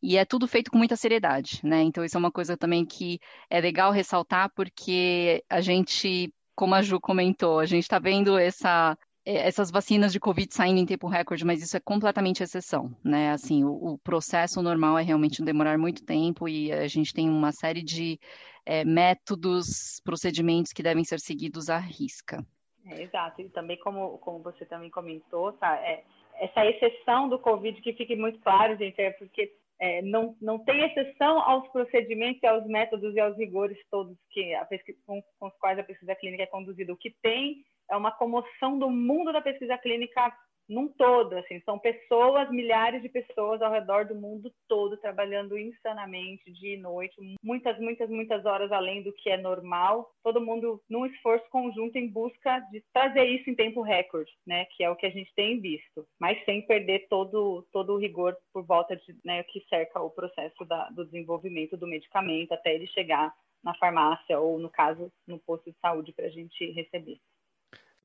e 0.02 0.18
é 0.18 0.26
tudo 0.26 0.48
feito 0.48 0.72
com 0.72 0.78
muita 0.78 0.96
seriedade, 0.96 1.62
né? 1.64 1.82
Então, 1.82 2.04
isso 2.04 2.18
é 2.18 2.20
uma 2.20 2.32
coisa 2.32 2.58
também 2.58 2.86
que 2.86 3.20
é 3.50 3.60
legal 3.60 3.92
ressaltar, 3.92 4.52
porque 4.56 5.44
a 5.50 5.62
gente, 5.62 6.34
como 6.56 6.76
a 6.76 6.82
Ju 6.82 7.00
comentou, 7.00 7.60
a 7.60 7.66
gente 7.66 7.84
está 7.84 8.00
vendo 8.00 8.38
essa 8.38 8.98
essas 9.30 9.70
vacinas 9.70 10.14
de 10.14 10.22
Covid 10.22 10.48
saindo 10.54 10.80
em 10.80 10.86
tempo 10.86 11.06
recorde, 11.06 11.44
mas 11.44 11.62
isso 11.62 11.76
é 11.76 11.82
completamente 11.82 12.42
exceção, 12.42 12.96
né? 13.04 13.32
Assim, 13.32 13.66
o, 13.66 13.72
o 13.72 13.98
processo 13.98 14.62
normal 14.62 14.98
é 14.98 15.04
realmente 15.04 15.44
demorar 15.44 15.78
muito 15.78 16.06
tempo 16.06 16.48
e 16.48 16.72
a 16.72 16.88
gente 16.88 17.14
tem 17.14 17.30
uma 17.30 17.52
série 17.52 17.84
de 17.84 18.18
é, 18.66 18.86
métodos, 18.86 20.00
procedimentos 20.04 20.72
que 20.72 20.82
devem 20.82 21.04
ser 21.04 21.20
seguidos 21.20 21.70
à 21.70 21.78
risca. 21.78 22.46
É, 22.90 23.02
exato, 23.02 23.42
e 23.42 23.50
também 23.50 23.78
como, 23.78 24.18
como 24.20 24.40
você 24.40 24.66
também 24.66 24.90
comentou, 24.90 25.54
tá? 25.54 25.76
É, 25.76 26.04
essa 26.36 26.66
exceção 26.66 27.28
do 27.28 27.40
Covid 27.40 27.82
que 27.82 27.94
fique 27.94 28.16
muito 28.16 28.40
claro, 28.40 28.78
gente, 28.78 29.02
é 29.02 29.12
porque 29.12 29.52
é, 29.80 30.02
não, 30.02 30.36
não 30.42 30.60
tem 30.60 30.84
exceção 30.86 31.40
aos 31.40 31.68
procedimentos 31.70 32.44
aos 32.44 32.66
métodos 32.66 33.14
e 33.14 33.20
aos 33.20 33.38
rigores 33.38 33.78
todos 33.92 34.18
que 34.32 34.54
a 34.56 34.66
pesquisa, 34.66 34.98
com, 35.06 35.22
com 35.40 35.48
os 35.48 35.58
quais 35.58 35.78
a 35.78 35.84
pesquisa 35.84 36.16
clínica 36.16 36.44
é 36.44 36.48
conduzida. 36.48 36.94
O 36.94 36.98
que 36.98 37.14
tem 37.22 37.64
é 37.90 37.96
uma 37.96 38.12
comoção 38.12 38.78
do 38.80 38.90
mundo 38.90 39.32
da 39.32 39.42
pesquisa 39.42 39.78
clínica 39.78 40.34
num 40.70 40.88
todo, 40.88 41.34
assim, 41.38 41.62
são 41.62 41.80
pessoas, 41.80 42.50
milhares 42.50 43.02
de 43.02 43.10
pessoas 43.10 43.62
ao 43.62 43.72
redor 43.72 44.06
do 44.06 44.16
mundo 44.16 44.52
todo 44.68 44.98
trabalhando 44.98 45.58
insanamente 45.58 46.52
dia 46.52 46.76
e 46.76 46.78
noite, 46.78 47.16
muitas, 47.44 47.80
muitas, 47.80 48.10
muitas 48.10 48.46
horas 48.46 48.72
além 48.72 49.02
do 49.02 49.14
que 49.14 49.30
é 49.30 49.38
normal, 49.38 50.12
todo 50.24 50.42
mundo 50.42 50.82
num 50.90 51.06
esforço 51.06 51.50
conjunto 51.50 51.98
em 51.98 52.08
busca 52.08 52.60
de 52.72 52.84
trazer 52.94 53.26
isso 53.26 53.50
em 53.50 53.56
tempo 53.56 53.82
recorde, 53.82 54.32
né, 54.46 54.66
que 54.76 54.84
é 54.84 54.90
o 54.90 54.96
que 54.96 55.06
a 55.06 55.12
gente 55.12 55.34
tem 55.36 55.60
visto, 55.60 56.06
mas 56.20 56.44
sem 56.46 56.62
perder 56.66 57.08
todo 57.10 57.66
todo 57.72 57.94
o 57.94 57.98
rigor 57.98 58.36
por 58.54 58.64
volta 58.66 58.96
de, 58.96 59.16
né, 59.24 59.44
que 59.44 59.64
cerca 59.70 60.02
o 60.02 60.10
processo 60.10 60.66
da, 60.66 60.90
do 60.90 61.06
desenvolvimento 61.06 61.78
do 61.78 61.88
medicamento 61.88 62.52
até 62.52 62.74
ele 62.74 62.88
chegar 62.88 63.34
na 63.64 63.74
farmácia 63.76 64.40
ou 64.40 64.60
no 64.60 64.70
caso 64.70 65.12
no 65.26 65.40
posto 65.40 65.72
de 65.72 65.78
saúde 65.80 66.14
para 66.14 66.26
a 66.26 66.30
gente 66.30 66.72
receber. 66.72 67.20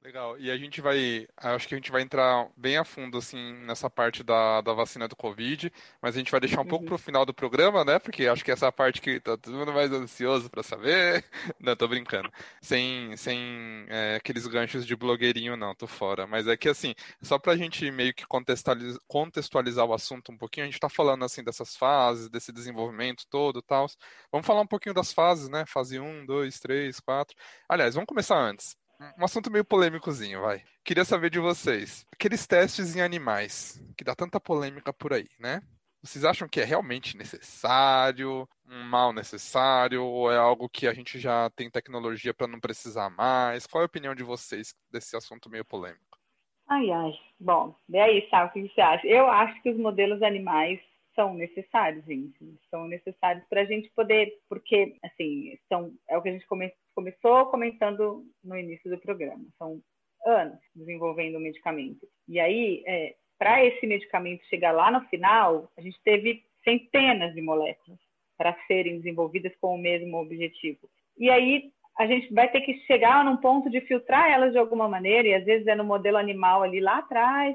Legal. 0.04 0.36
E 0.36 0.50
a 0.50 0.56
gente 0.56 0.80
vai, 0.80 1.28
acho 1.36 1.68
que 1.68 1.74
a 1.74 1.78
gente 1.78 1.92
vai 1.92 2.02
entrar 2.02 2.48
bem 2.56 2.76
a 2.76 2.84
fundo 2.84 3.18
assim 3.18 3.52
nessa 3.64 3.88
parte 3.88 4.24
da, 4.24 4.60
da 4.60 4.72
vacina 4.72 5.06
do 5.06 5.14
Covid, 5.14 5.72
mas 6.00 6.16
a 6.16 6.18
gente 6.18 6.30
vai 6.30 6.40
deixar 6.40 6.58
um 6.58 6.64
uhum. 6.64 6.68
pouco 6.68 6.86
para 6.86 6.94
o 6.96 6.98
final 6.98 7.24
do 7.24 7.32
programa, 7.32 7.84
né? 7.84 8.00
Porque 8.00 8.26
acho 8.26 8.44
que 8.44 8.50
essa 8.50 8.66
é 8.66 8.68
a 8.68 8.72
parte 8.72 9.00
que 9.00 9.20
tá 9.20 9.36
todo 9.36 9.56
mundo 9.56 9.72
mais 9.72 9.92
ansioso 9.92 10.50
para 10.50 10.64
saber. 10.64 11.24
Não, 11.60 11.76
tô 11.76 11.86
brincando. 11.86 12.28
Sem, 12.60 13.16
sem 13.16 13.86
é, 13.88 14.16
aqueles 14.16 14.44
ganchos 14.48 14.84
de 14.84 14.96
blogueirinho, 14.96 15.56
não, 15.56 15.74
tô 15.74 15.86
fora. 15.86 16.26
Mas 16.26 16.48
é 16.48 16.56
que 16.56 16.68
assim, 16.68 16.94
só 17.22 17.38
para 17.38 17.52
a 17.52 17.56
gente 17.56 17.88
meio 17.90 18.12
que 18.12 18.26
contextualizar, 18.26 19.00
contextualizar 19.06 19.86
o 19.86 19.94
assunto 19.94 20.32
um 20.32 20.36
pouquinho, 20.36 20.64
a 20.64 20.66
gente 20.66 20.74
está 20.74 20.88
falando 20.88 21.24
assim 21.24 21.44
dessas 21.44 21.76
fases, 21.76 22.28
desse 22.28 22.52
desenvolvimento 22.52 23.24
todo, 23.28 23.62
tal. 23.62 23.86
Vamos 24.32 24.46
falar 24.46 24.62
um 24.62 24.66
pouquinho 24.66 24.94
das 24.94 25.12
fases, 25.12 25.48
né? 25.48 25.64
Fase 25.66 26.00
1, 26.00 26.26
2, 26.26 26.60
3, 26.60 27.00
4. 27.00 27.36
Aliás, 27.68 27.94
vamos 27.94 28.08
começar 28.08 28.36
antes 28.36 28.81
um 29.18 29.24
assunto 29.24 29.50
meio 29.50 29.64
polêmicozinho, 29.64 30.40
vai. 30.40 30.62
Queria 30.84 31.04
saber 31.04 31.30
de 31.30 31.38
vocês. 31.38 32.06
Aqueles 32.12 32.46
testes 32.46 32.96
em 32.96 33.00
animais, 33.00 33.82
que 33.96 34.04
dá 34.04 34.14
tanta 34.14 34.40
polêmica 34.40 34.92
por 34.92 35.12
aí, 35.12 35.28
né? 35.38 35.60
Vocês 36.02 36.24
acham 36.24 36.48
que 36.48 36.60
é 36.60 36.64
realmente 36.64 37.16
necessário, 37.16 38.48
um 38.68 38.82
mal 38.82 39.12
necessário, 39.12 40.02
ou 40.04 40.32
é 40.32 40.36
algo 40.36 40.68
que 40.68 40.88
a 40.88 40.92
gente 40.92 41.18
já 41.18 41.48
tem 41.50 41.70
tecnologia 41.70 42.34
para 42.34 42.48
não 42.48 42.58
precisar 42.58 43.08
mais? 43.10 43.66
Qual 43.66 43.82
é 43.82 43.84
a 43.84 43.86
opinião 43.86 44.14
de 44.14 44.24
vocês 44.24 44.74
desse 44.90 45.16
assunto 45.16 45.48
meio 45.48 45.64
polêmico? 45.64 46.18
Ai, 46.68 46.90
ai. 46.90 47.12
Bom, 47.38 47.76
e 47.88 47.98
aí, 47.98 48.26
sabe 48.30 48.50
o 48.50 48.52
que 48.52 48.74
você 48.74 48.80
acha? 48.80 49.06
Eu 49.06 49.28
acho 49.30 49.62
que 49.62 49.70
os 49.70 49.78
modelos 49.78 50.22
animais 50.22 50.80
são 51.14 51.34
necessários, 51.34 52.04
gente. 52.04 52.58
São 52.70 52.86
necessários 52.86 53.44
para 53.48 53.62
a 53.62 53.64
gente 53.64 53.90
poder, 53.90 54.32
porque, 54.48 54.96
assim, 55.02 55.58
são, 55.68 55.92
é 56.08 56.16
o 56.16 56.22
que 56.22 56.28
a 56.28 56.32
gente 56.32 56.46
come, 56.46 56.72
começou 56.94 57.46
comentando 57.46 58.24
no 58.42 58.56
início 58.56 58.90
do 58.90 58.98
programa. 58.98 59.44
São 59.58 59.80
anos 60.26 60.58
desenvolvendo 60.74 61.36
o 61.36 61.40
medicamento. 61.40 62.06
E 62.28 62.38
aí, 62.38 62.82
é, 62.86 63.14
para 63.38 63.64
esse 63.64 63.86
medicamento 63.86 64.44
chegar 64.46 64.72
lá 64.72 64.90
no 64.90 65.06
final, 65.08 65.70
a 65.76 65.80
gente 65.80 66.00
teve 66.04 66.44
centenas 66.64 67.34
de 67.34 67.42
moléculas 67.42 67.98
para 68.38 68.56
serem 68.66 68.98
desenvolvidas 68.98 69.52
com 69.60 69.74
o 69.74 69.78
mesmo 69.78 70.16
objetivo. 70.18 70.88
E 71.18 71.28
aí, 71.28 71.72
a 71.98 72.06
gente 72.06 72.32
vai 72.32 72.50
ter 72.50 72.62
que 72.62 72.78
chegar 72.86 73.24
num 73.24 73.36
ponto 73.36 73.68
de 73.68 73.80
filtrar 73.82 74.30
elas 74.30 74.52
de 74.52 74.58
alguma 74.58 74.88
maneira, 74.88 75.28
e 75.28 75.34
às 75.34 75.44
vezes 75.44 75.66
é 75.66 75.74
no 75.74 75.84
modelo 75.84 76.16
animal 76.16 76.62
ali 76.62 76.80
lá 76.80 76.98
atrás, 76.98 77.54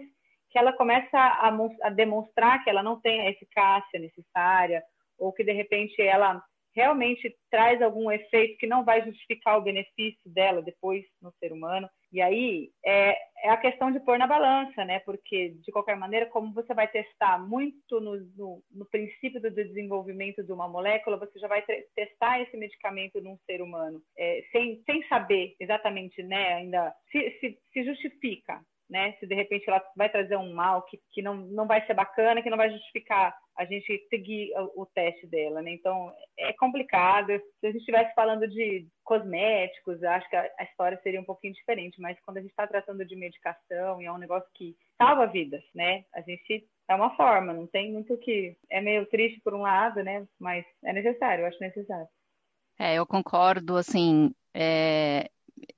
que 0.49 0.57
ela 0.57 0.73
começa 0.73 1.17
a, 1.17 1.49
a 1.83 1.89
demonstrar 1.89 2.63
que 2.63 2.69
ela 2.69 2.83
não 2.83 2.99
tem 2.99 3.21
a 3.21 3.29
eficácia 3.29 3.99
necessária, 3.99 4.83
ou 5.17 5.33
que 5.33 5.43
de 5.43 5.51
repente 5.51 6.01
ela 6.01 6.41
realmente 6.77 7.35
traz 7.49 7.81
algum 7.81 8.11
efeito 8.11 8.55
que 8.59 8.67
não 8.67 8.85
vai 8.85 9.03
justificar 9.03 9.57
o 9.57 9.63
benefício 9.63 10.21
dela 10.27 10.61
depois 10.61 11.03
no 11.19 11.33
ser 11.39 11.51
humano. 11.51 11.89
E 12.13 12.21
aí 12.21 12.69
é, 12.85 13.17
é 13.43 13.49
a 13.49 13.57
questão 13.57 13.91
de 13.91 13.99
pôr 13.99 14.19
na 14.19 14.27
balança, 14.27 14.85
né? 14.85 14.99
Porque, 14.99 15.55
de 15.65 15.71
qualquer 15.71 15.97
maneira, 15.97 16.27
como 16.27 16.53
você 16.53 16.75
vai 16.75 16.87
testar 16.87 17.39
muito 17.39 17.99
no, 17.99 18.17
no, 18.35 18.63
no 18.71 18.85
princípio 18.91 19.41
do 19.41 19.49
desenvolvimento 19.49 20.43
de 20.43 20.51
uma 20.53 20.69
molécula, 20.69 21.17
você 21.17 21.39
já 21.39 21.47
vai 21.47 21.63
testar 21.95 22.41
esse 22.41 22.55
medicamento 22.55 23.19
num 23.19 23.37
ser 23.47 23.59
humano, 23.59 23.99
é, 24.15 24.43
sem, 24.51 24.79
sem 24.85 25.05
saber 25.07 25.55
exatamente, 25.59 26.21
né, 26.21 26.53
ainda 26.53 26.93
se, 27.11 27.39
se, 27.39 27.59
se 27.73 27.83
justifica 27.85 28.61
né? 28.89 29.13
Se 29.19 29.27
de 29.27 29.35
repente 29.35 29.67
ela 29.67 29.83
vai 29.95 30.09
trazer 30.09 30.37
um 30.37 30.53
mal 30.53 30.83
que, 30.83 30.99
que 31.11 31.21
não, 31.21 31.35
não 31.35 31.67
vai 31.67 31.85
ser 31.85 31.93
bacana, 31.93 32.41
que 32.41 32.49
não 32.49 32.57
vai 32.57 32.71
justificar 32.71 33.35
a 33.57 33.65
gente 33.65 34.07
seguir 34.09 34.51
o, 34.55 34.83
o 34.83 34.85
teste 34.85 35.25
dela, 35.27 35.61
né? 35.61 35.71
Então 35.71 36.13
é 36.37 36.53
complicado. 36.53 37.27
Se 37.59 37.67
a 37.67 37.71
gente 37.71 37.79
estivesse 37.79 38.13
falando 38.13 38.47
de 38.47 38.87
cosméticos, 39.03 40.03
acho 40.03 40.29
que 40.29 40.35
a, 40.35 40.49
a, 40.59 40.63
história 40.63 40.99
seria 41.01 41.19
um 41.19 41.25
pouquinho 41.25 41.53
diferente, 41.53 41.99
mas 41.99 42.19
quando 42.21 42.37
a 42.37 42.41
gente 42.41 42.51
está 42.51 42.67
tratando 42.67 43.03
de 43.03 43.15
medicação 43.15 44.01
e 44.01 44.05
é 44.05 44.11
um 44.11 44.17
negócio 44.17 44.47
que 44.53 44.75
salva 44.97 45.25
vidas, 45.25 45.63
né? 45.73 46.05
A 46.13 46.21
gente 46.21 46.67
é 46.87 46.95
uma 46.95 47.15
forma, 47.15 47.53
não 47.53 47.67
tem 47.67 47.91
muito 47.91 48.17
que. 48.17 48.55
É 48.69 48.79
meio 48.79 49.05
triste 49.07 49.41
por 49.41 49.53
um 49.53 49.61
lado, 49.61 50.03
né? 50.03 50.25
Mas 50.39 50.65
é 50.83 50.93
necessário, 50.93 51.43
eu 51.43 51.47
acho 51.47 51.59
necessário. 51.59 52.07
É, 52.79 52.95
eu 52.95 53.07
concordo, 53.07 53.75
assim, 53.75 54.31
é, 54.53 55.29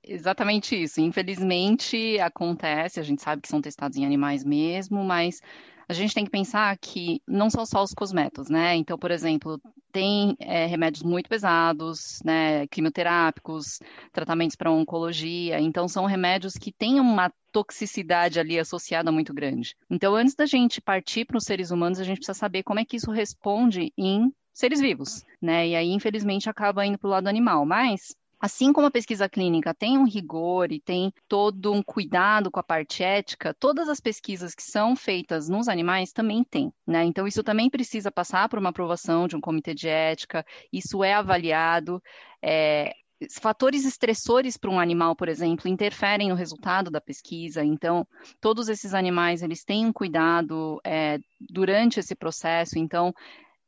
exatamente 0.03 0.81
isso. 0.81 1.01
Infelizmente 1.01 2.19
acontece, 2.19 2.99
a 2.99 3.03
gente 3.03 3.21
sabe 3.21 3.41
que 3.41 3.47
são 3.47 3.61
testados 3.61 3.97
em 3.97 4.05
animais 4.05 4.43
mesmo, 4.43 5.03
mas 5.03 5.41
a 5.89 5.93
gente 5.93 6.13
tem 6.13 6.23
que 6.23 6.29
pensar 6.29 6.77
que 6.77 7.19
não 7.27 7.49
são 7.49 7.65
só 7.65 7.81
os 7.83 7.95
cosméticos, 7.95 8.47
né? 8.47 8.75
Então, 8.75 8.95
por 8.95 9.09
exemplo, 9.09 9.59
tem 9.91 10.35
é, 10.39 10.67
remédios 10.67 11.01
muito 11.01 11.27
pesados, 11.27 12.21
né? 12.23 12.67
Quimioterápicos, 12.67 13.79
tratamentos 14.13 14.55
para 14.55 14.71
oncologia. 14.71 15.59
Então, 15.59 15.87
são 15.87 16.05
remédios 16.05 16.53
que 16.53 16.71
têm 16.71 16.99
uma 16.99 17.33
toxicidade 17.51 18.39
ali 18.39 18.59
associada 18.59 19.11
muito 19.11 19.33
grande. 19.33 19.75
Então, 19.89 20.15
antes 20.15 20.35
da 20.35 20.45
gente 20.45 20.79
partir 20.79 21.25
para 21.25 21.37
os 21.37 21.43
seres 21.43 21.71
humanos, 21.71 21.99
a 21.99 22.03
gente 22.03 22.17
precisa 22.17 22.37
saber 22.37 22.61
como 22.61 22.79
é 22.79 22.85
que 22.85 22.97
isso 22.97 23.09
responde 23.09 23.91
em 23.97 24.31
seres 24.53 24.79
vivos, 24.79 25.25
né? 25.41 25.69
E 25.69 25.75
aí, 25.75 25.89
infelizmente, 25.89 26.49
acaba 26.49 26.85
indo 26.85 26.99
para 26.99 27.07
o 27.07 27.11
lado 27.11 27.27
animal. 27.27 27.65
Mas 27.65 28.15
Assim 28.39 28.71
como 28.71 28.87
a 28.87 28.91
pesquisa 28.91 29.27
clínica 29.27 29.73
tem 29.73 29.97
um 29.97 30.05
rigor 30.05 30.71
e 30.71 30.79
tem 30.79 31.13
todo 31.27 31.73
um 31.73 31.83
cuidado 31.83 32.49
com 32.49 32.59
a 32.59 32.63
parte 32.63 33.03
ética, 33.03 33.53
todas 33.53 33.89
as 33.89 33.99
pesquisas 33.99 34.55
que 34.55 34.63
são 34.63 34.95
feitas 34.95 35.49
nos 35.49 35.67
animais 35.67 36.13
também 36.13 36.43
têm, 36.43 36.71
né? 36.87 37.03
Então, 37.03 37.27
isso 37.27 37.43
também 37.43 37.69
precisa 37.69 38.11
passar 38.11 38.47
por 38.47 38.57
uma 38.57 38.69
aprovação 38.69 39.27
de 39.27 39.35
um 39.35 39.41
comitê 39.41 39.73
de 39.73 39.89
ética, 39.89 40.45
isso 40.71 41.03
é 41.03 41.13
avaliado. 41.13 42.01
É, 42.41 42.93
fatores 43.41 43.83
estressores 43.85 44.55
para 44.55 44.69
um 44.69 44.79
animal, 44.79 45.15
por 45.15 45.27
exemplo, 45.27 45.69
interferem 45.69 46.29
no 46.29 46.35
resultado 46.35 46.89
da 46.89 47.01
pesquisa. 47.01 47.63
Então, 47.63 48.07
todos 48.39 48.69
esses 48.69 48.93
animais 48.93 49.41
eles 49.41 49.63
têm 49.63 49.85
um 49.85 49.93
cuidado 49.93 50.79
é, 50.85 51.19
durante 51.39 51.99
esse 51.99 52.15
processo. 52.15 52.79
Então, 52.79 53.13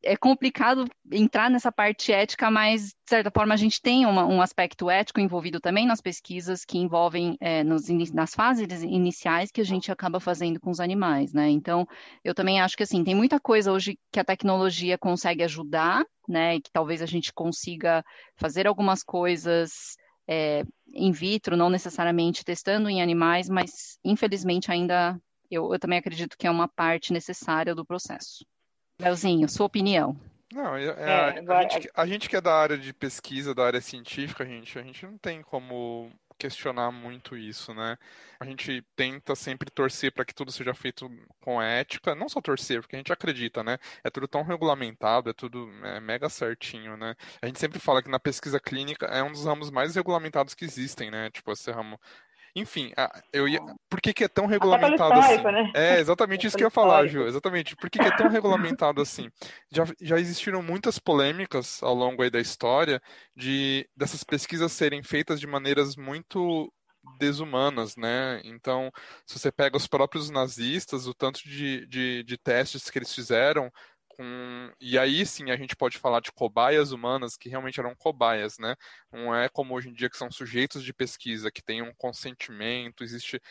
é 0.03 0.17
complicado 0.17 0.86
entrar 1.12 1.50
nessa 1.50 1.72
parte 1.72 2.12
ética, 2.12 2.50
mas, 2.50 2.89
de 2.89 3.10
certa 3.10 3.31
forma, 3.31 3.53
a 3.53 3.58
gente 3.58 3.81
tem 3.81 4.05
uma, 4.05 4.25
um 4.25 4.41
aspecto 4.41 4.89
ético 4.89 5.20
envolvido 5.20 5.60
também 5.60 5.86
nas 5.86 6.01
pesquisas 6.01 6.65
que 6.65 6.77
envolvem 6.77 7.38
é, 7.39 7.63
nos, 7.63 7.88
nas 8.12 8.34
fases 8.34 8.84
iniciais 8.84 9.51
que 9.51 9.62
a 9.62 9.65
gente 9.65 9.91
acaba 9.91 10.20
fazendo 10.20 10.60
com 10.60 10.72
os 10.72 10.79
animais, 10.79 11.34
né? 11.34 11.50
Então, 11.50 11.88
eu 12.24 12.34
também 12.34 12.60
acho 12.60 12.75
que, 12.75 12.84
assim, 12.84 13.03
tem 13.03 13.15
muita 13.15 13.39
coisa 13.39 13.72
hoje 13.72 13.98
que 14.12 14.20
a 14.20 14.25
tecnologia 14.25 14.98
consegue 14.98 15.43
ajudar, 15.43 16.03
né? 16.27 16.55
E 16.55 16.62
que 16.62 16.72
talvez 16.72 17.01
a 17.01 17.05
gente 17.05 17.31
consiga 17.34 18.03
fazer 18.38 18.67
algumas 18.67 19.03
coisas 19.03 19.96
é, 20.27 20.63
in 20.93 21.12
vitro, 21.12 21.55
não 21.55 21.70
necessariamente 21.70 22.43
testando 22.43 22.89
em 22.89 23.01
animais, 23.01 23.50
mas, 23.50 24.00
infelizmente, 24.03 24.72
ainda 24.72 25.20
eu, 25.50 25.74
eu 25.74 25.79
também 25.79 26.00
acredito 26.00 26.38
que 26.38 26.48
é 26.48 26.51
uma 26.51 26.67
parte 26.67 27.13
necessária 27.13 27.75
do 27.75 27.86
processo. 27.86 28.46
Leozinho, 29.01 29.50
sua 29.50 29.65
opinião. 29.65 30.15
Não, 30.53 30.75
é, 30.75 30.86
é, 30.86 31.39
agora... 31.39 31.60
a, 31.60 31.70
gente, 31.70 31.89
a, 31.96 32.08
gente, 32.08 32.29
que 32.29 32.36
é 32.36 32.41
da 32.41 32.53
área 32.53 32.77
de 32.77 32.93
pesquisa, 32.93 33.55
da 33.55 33.65
área 33.65 33.81
científica, 33.81 34.43
a 34.43 34.48
gente, 34.48 34.77
a 34.77 34.84
gente 34.84 35.05
não 35.05 35.17
tem 35.17 35.41
como 35.41 36.12
questionar 36.38 36.91
muito 36.91 37.38
isso, 37.38 37.72
né? 37.74 37.98
A 38.39 38.46
gente 38.46 38.84
tenta 38.96 39.36
sempre 39.36 39.70
torcer 39.70 40.12
para 40.12 40.25
que 40.25 40.34
tudo 40.34 40.51
seja 40.51 40.74
feito 40.74 41.10
com 41.39 41.62
ética, 41.62 42.15
não 42.15 42.27
só 42.27 42.41
torcer, 42.41 42.81
porque 42.81 42.96
a 42.96 43.00
gente 43.00 43.13
acredita, 43.13 43.63
né? 43.63 43.77
É 44.03 44.10
tudo 44.10 44.27
tão 44.27 44.41
regulamentado, 44.41 45.29
é 45.29 45.34
tudo 45.34 45.72
é 45.84 46.00
mega 46.00 46.27
certinho, 46.29 46.98
né? 46.98 47.15
A 47.41 47.46
gente 47.46 47.60
sempre 47.60 47.79
fala 47.79 48.01
que 48.01 48.10
na 48.10 48.20
pesquisa 48.20 48.60
clínica 48.60 49.05
é 49.05 49.22
um 49.22 49.31
dos 49.31 49.46
ramos 49.46 49.70
mais 49.70 49.96
regulamentados 49.96 50.55
que 50.55 50.65
existem, 50.65 51.12
né? 51.12 51.29
Tipo, 51.29 51.51
esse 51.51 51.72
ramo 51.72 52.00
enfim, 52.55 52.91
eu 53.31 53.48
ia. 53.48 53.60
Por 53.89 54.01
que, 54.01 54.13
que 54.13 54.24
é 54.24 54.27
tão 54.27 54.46
regulamentado 54.46 55.13
assim? 55.13 55.41
Né? 55.41 55.72
É 55.75 56.00
exatamente 56.00 56.46
isso 56.48 56.58
que 56.58 56.63
eu 56.63 56.67
ia 56.67 56.72
falar, 56.72 57.08
Ju. 57.08 57.25
Exatamente. 57.27 57.75
Por 57.75 57.89
que, 57.89 58.00
que 58.00 58.08
é 58.08 58.15
tão 58.15 58.27
regulamentado 58.27 59.01
assim? 59.01 59.29
Já, 59.72 59.86
já 60.01 60.20
existiram 60.20 60.62
muitas 60.62 61.00
polêmicas 61.00 61.81
ao 61.81 61.93
longo 61.93 62.24
aí 62.24 62.29
da 62.29 62.39
história 62.39 63.01
de 63.36 63.88
dessas 63.96 64.24
pesquisas 64.24 64.72
serem 64.72 65.03
feitas 65.03 65.39
de 65.39 65.48
maneiras 65.48 65.96
muito 65.96 66.72
desumanas, 67.17 67.96
né? 67.96 68.41
Então, 68.43 68.91
se 69.25 69.38
você 69.38 69.51
pega 69.51 69.77
os 69.77 69.88
próprios 69.88 70.29
nazistas, 70.29 71.08
o 71.08 71.13
tanto 71.13 71.41
de, 71.43 71.86
de, 71.88 72.24
de 72.24 72.38
testes 72.38 72.89
que 72.89 73.00
eles 73.00 73.13
fizeram 73.13 73.72
com 74.15 74.72
e 74.80 74.98
aí 74.98 75.25
sim 75.25 75.51
a 75.51 75.56
gente 75.58 75.75
pode 75.75 75.98
falar 75.98 76.20
de 76.22 76.32
cobaias 76.32 76.91
humanas 76.91 77.38
que 77.38 77.50
realmente 77.50 77.80
eram 77.80 77.96
cobaias, 77.96 78.58
né? 78.60 78.75
Não 79.12 79.36
é 79.36 79.50
como 79.50 79.74
hoje 79.75 79.89
em 79.89 79.94
dia 79.94 80.10
que 80.10 80.18
são 80.18 80.32
sujeitos 80.32 80.84
de 80.84 80.94
pesquisa 80.94 81.51
que 81.51 81.62
têm 81.62 81.82
um 81.82 81.94
consentimento, 81.96 83.03
existe 83.03 83.41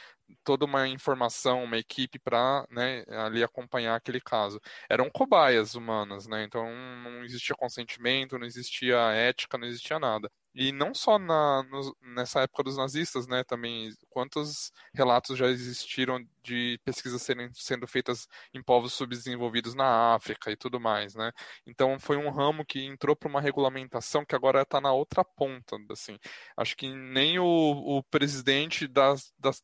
toda 0.45 0.65
uma 0.65 0.87
informação, 0.89 1.65
uma 1.65 1.77
equipe 1.79 2.19
para 2.19 2.65
né, 2.71 3.05
ali 3.09 3.43
acompanhar 3.43 3.97
aquele 3.97 4.21
caso. 4.21 4.61
Eram 4.89 5.11
cobaias 5.11 5.75
humanas, 5.75 6.27
né? 6.27 6.45
Então 6.45 6.65
não 7.05 7.25
existia 7.25 7.57
consentimento, 7.57 8.39
não 8.39 8.47
existia 8.47 8.97
ética, 9.13 9.59
não 9.59 9.67
existia 9.67 9.99
nada. 9.99 10.31
E 10.55 10.73
não 10.73 10.93
só 10.93 11.19
na, 11.19 11.63
no, 11.65 11.97
nessa 12.15 12.41
época 12.41 12.65
dos 12.65 12.77
nazistas, 12.77 13.27
né? 13.27 13.45
Também 13.45 13.91
quantos 14.09 14.73
relatos 14.93 15.39
já 15.39 15.47
existiram 15.47 16.19
de 16.43 16.79
pesquisas 16.85 17.23
serem, 17.23 17.51
sendo 17.55 17.87
feitas 17.87 18.27
em 18.53 18.63
povos 18.63 18.93
subdesenvolvidos 18.93 19.75
na 19.75 20.15
África 20.15 20.51
e 20.51 20.57
tudo 20.57 20.81
mais, 20.81 21.15
né? 21.15 21.31
Então 21.67 21.99
foi 22.01 22.17
um 22.17 22.31
ramo 22.31 22.65
que 22.65 22.85
entrou 22.85 23.15
para 23.15 23.29
uma 23.29 23.41
regulamentação 23.41 24.25
que 24.25 24.35
agora 24.35 24.63
está 24.63 24.81
na 24.81 24.93
outra 24.93 25.25
ponta, 25.25 25.77
assim. 25.91 26.19
Acho 26.57 26.77
que 26.77 26.93
nem 26.95 27.39
o, 27.39 27.45
o 27.45 28.03
presidente 28.05 28.87
da, 28.89 29.15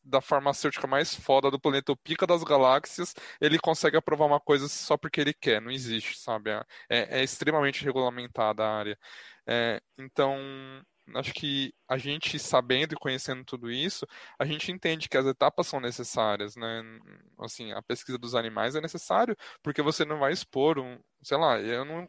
da, 0.03 0.21
farmacêutica 0.21 0.87
mais 0.87 1.13
foda 1.13 1.51
do 1.51 1.59
planeta, 1.59 1.91
o 1.91 1.97
pica 1.97 2.25
das 2.25 2.43
galáxias, 2.43 3.13
ele 3.41 3.59
consegue 3.59 3.97
aprovar 3.97 4.25
uma 4.25 4.39
coisa 4.39 4.67
só 4.67 4.97
porque 4.97 5.21
ele 5.21 5.33
quer. 5.33 5.61
Não 5.61 5.71
existe, 5.71 6.17
sabe? 6.17 6.51
É, 6.89 7.19
é 7.19 7.23
extremamente 7.23 7.83
regulamentada 7.83 8.63
a 8.63 8.77
área. 8.77 8.97
É, 9.47 9.81
então, 9.97 10.37
acho 11.15 11.33
que 11.33 11.73
a 11.87 11.97
gente 11.97 12.37
sabendo 12.39 12.93
e 12.93 12.97
conhecendo 12.97 13.43
tudo 13.45 13.71
isso, 13.71 14.05
a 14.39 14.45
gente 14.45 14.71
entende 14.71 15.07
que 15.09 15.17
as 15.17 15.25
etapas 15.25 15.67
são 15.67 15.79
necessárias, 15.79 16.55
né? 16.55 16.81
Assim, 17.39 17.71
a 17.71 17.81
pesquisa 17.81 18.17
dos 18.17 18.35
animais 18.35 18.75
é 18.75 18.81
necessário 18.81 19.35
porque 19.63 19.81
você 19.81 20.03
não 20.05 20.19
vai 20.19 20.33
expor 20.33 20.79
um, 20.79 20.99
sei 21.23 21.37
lá, 21.37 21.59
eu 21.59 21.85
não 21.85 22.07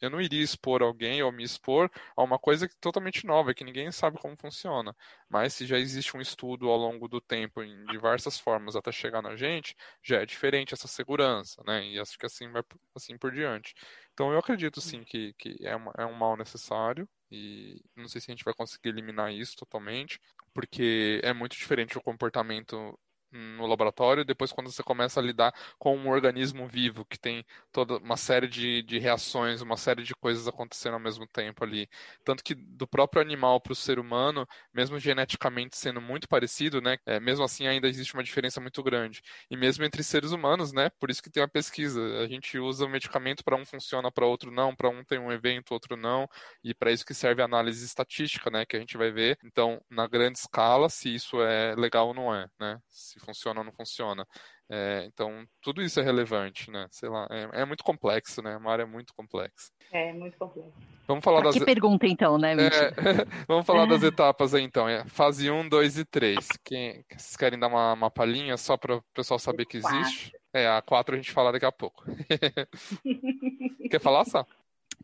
eu 0.00 0.10
não 0.10 0.20
iria 0.20 0.42
expor 0.42 0.82
alguém 0.82 1.22
ou 1.22 1.32
me 1.32 1.42
expor 1.44 1.90
a 2.16 2.22
uma 2.22 2.38
coisa 2.38 2.68
totalmente 2.80 3.26
nova, 3.26 3.54
que 3.54 3.64
ninguém 3.64 3.90
sabe 3.90 4.18
como 4.18 4.36
funciona. 4.36 4.94
Mas 5.28 5.54
se 5.54 5.66
já 5.66 5.78
existe 5.78 6.16
um 6.16 6.20
estudo 6.20 6.68
ao 6.68 6.76
longo 6.76 7.08
do 7.08 7.20
tempo 7.20 7.62
em 7.62 7.84
diversas 7.86 8.38
formas 8.38 8.76
até 8.76 8.92
chegar 8.92 9.22
na 9.22 9.36
gente, 9.36 9.74
já 10.02 10.20
é 10.22 10.26
diferente 10.26 10.74
essa 10.74 10.88
segurança, 10.88 11.62
né? 11.66 11.84
E 11.86 11.98
acho 11.98 12.18
que 12.18 12.26
assim 12.26 12.50
vai 12.50 12.62
assim 12.94 13.16
por 13.16 13.32
diante. 13.32 13.74
Então 14.12 14.32
eu 14.32 14.38
acredito 14.38 14.80
sim 14.80 15.02
que, 15.04 15.34
que 15.34 15.56
é, 15.62 15.74
uma, 15.76 15.92
é 15.98 16.06
um 16.06 16.14
mal 16.14 16.36
necessário 16.36 17.08
e 17.30 17.82
não 17.94 18.08
sei 18.08 18.20
se 18.20 18.30
a 18.30 18.34
gente 18.34 18.44
vai 18.44 18.54
conseguir 18.54 18.90
eliminar 18.90 19.32
isso 19.32 19.56
totalmente, 19.56 20.20
porque 20.54 21.20
é 21.22 21.32
muito 21.32 21.56
diferente 21.56 21.98
o 21.98 22.02
comportamento 22.02 22.98
no 23.32 23.66
laboratório, 23.66 24.24
depois 24.24 24.52
quando 24.52 24.70
você 24.70 24.82
começa 24.82 25.20
a 25.20 25.22
lidar 25.22 25.52
com 25.78 25.96
um 25.96 26.08
organismo 26.08 26.66
vivo 26.66 27.04
que 27.04 27.18
tem 27.18 27.44
toda 27.72 27.98
uma 27.98 28.16
série 28.16 28.48
de, 28.48 28.82
de 28.82 28.98
reações, 28.98 29.60
uma 29.60 29.76
série 29.76 30.02
de 30.02 30.14
coisas 30.14 30.48
acontecendo 30.48 30.94
ao 30.94 31.00
mesmo 31.00 31.26
tempo 31.26 31.64
ali. 31.64 31.88
Tanto 32.24 32.42
que 32.42 32.54
do 32.54 32.86
próprio 32.86 33.20
animal 33.22 33.60
para 33.60 33.72
o 33.72 33.76
ser 33.76 33.98
humano, 33.98 34.46
mesmo 34.72 34.98
geneticamente 34.98 35.76
sendo 35.76 36.00
muito 36.00 36.28
parecido, 36.28 36.80
né, 36.80 36.98
é, 37.06 37.20
mesmo 37.20 37.44
assim 37.44 37.66
ainda 37.66 37.88
existe 37.88 38.14
uma 38.14 38.22
diferença 38.22 38.60
muito 38.60 38.82
grande. 38.82 39.22
E 39.50 39.56
mesmo 39.56 39.84
entre 39.84 40.02
seres 40.02 40.32
humanos, 40.32 40.72
né, 40.72 40.90
por 40.98 41.10
isso 41.10 41.22
que 41.22 41.30
tem 41.30 41.42
a 41.42 41.48
pesquisa. 41.48 42.00
A 42.20 42.26
gente 42.26 42.58
usa 42.58 42.84
o 42.84 42.88
medicamento 42.88 43.44
para 43.44 43.56
um 43.56 43.64
funciona, 43.64 44.10
para 44.10 44.26
outro 44.26 44.50
não, 44.50 44.74
para 44.74 44.88
um 44.88 45.04
tem 45.04 45.18
um 45.18 45.32
evento, 45.32 45.72
outro 45.72 45.96
não, 45.96 46.28
e 46.62 46.74
para 46.74 46.90
isso 46.92 47.04
que 47.04 47.14
serve 47.14 47.42
a 47.42 47.44
análise 47.44 47.84
estatística, 47.84 48.50
né, 48.50 48.64
que 48.66 48.76
a 48.76 48.80
gente 48.80 48.96
vai 48.96 49.10
ver. 49.10 49.38
Então, 49.44 49.80
na 49.90 50.06
grande 50.06 50.38
escala, 50.38 50.88
se 50.88 51.14
isso 51.14 51.40
é 51.42 51.74
legal 51.76 52.08
ou 52.08 52.14
não 52.14 52.34
é, 52.34 52.48
né? 52.58 52.78
Se 52.90 53.15
se 53.18 53.24
funciona 53.24 53.60
ou 53.60 53.64
não 53.64 53.72
funciona. 53.72 54.26
É, 54.70 55.04
então, 55.06 55.44
tudo 55.62 55.80
isso 55.80 55.98
é 56.00 56.02
relevante, 56.02 56.70
né? 56.70 56.86
Sei 56.90 57.08
lá, 57.08 57.26
é, 57.30 57.62
é, 57.62 57.64
muito 57.64 57.84
complexo, 57.84 58.42
né? 58.42 58.56
Uma 58.56 58.72
área 58.72 58.86
muito 58.86 59.14
complexa. 59.14 59.70
É, 59.92 60.12
muito 60.12 60.36
complexo. 60.36 60.72
Vamos 61.06 61.24
falar 61.24 61.40
pra 61.40 61.50
das... 61.50 61.58
Que 61.58 61.64
pergunta, 61.64 62.06
então, 62.06 62.36
né, 62.36 62.52
é, 62.54 62.56
Vamos 63.46 63.64
falar 63.64 63.86
das 63.86 64.02
etapas 64.02 64.54
aí, 64.54 64.62
então. 64.62 64.88
É, 64.88 65.04
fase 65.06 65.50
1, 65.50 65.68
2 65.68 65.98
e 65.98 66.04
3. 66.04 66.48
Quem... 66.64 67.04
Vocês 67.10 67.36
querem 67.36 67.58
dar 67.58 67.68
uma, 67.68 67.92
uma 67.92 68.10
palhinha 68.10 68.56
só 68.56 68.76
para 68.76 68.96
o 68.96 69.02
pessoal 69.14 69.38
saber 69.38 69.66
que 69.66 69.78
existe? 69.78 70.32
É, 70.52 70.68
a 70.68 70.82
4 70.82 71.14
a 71.14 71.18
gente 71.18 71.32
fala 71.32 71.52
daqui 71.52 71.66
a 71.66 71.72
pouco. 71.72 72.04
Quer 73.90 74.00
falar, 74.00 74.24
Sá? 74.24 74.44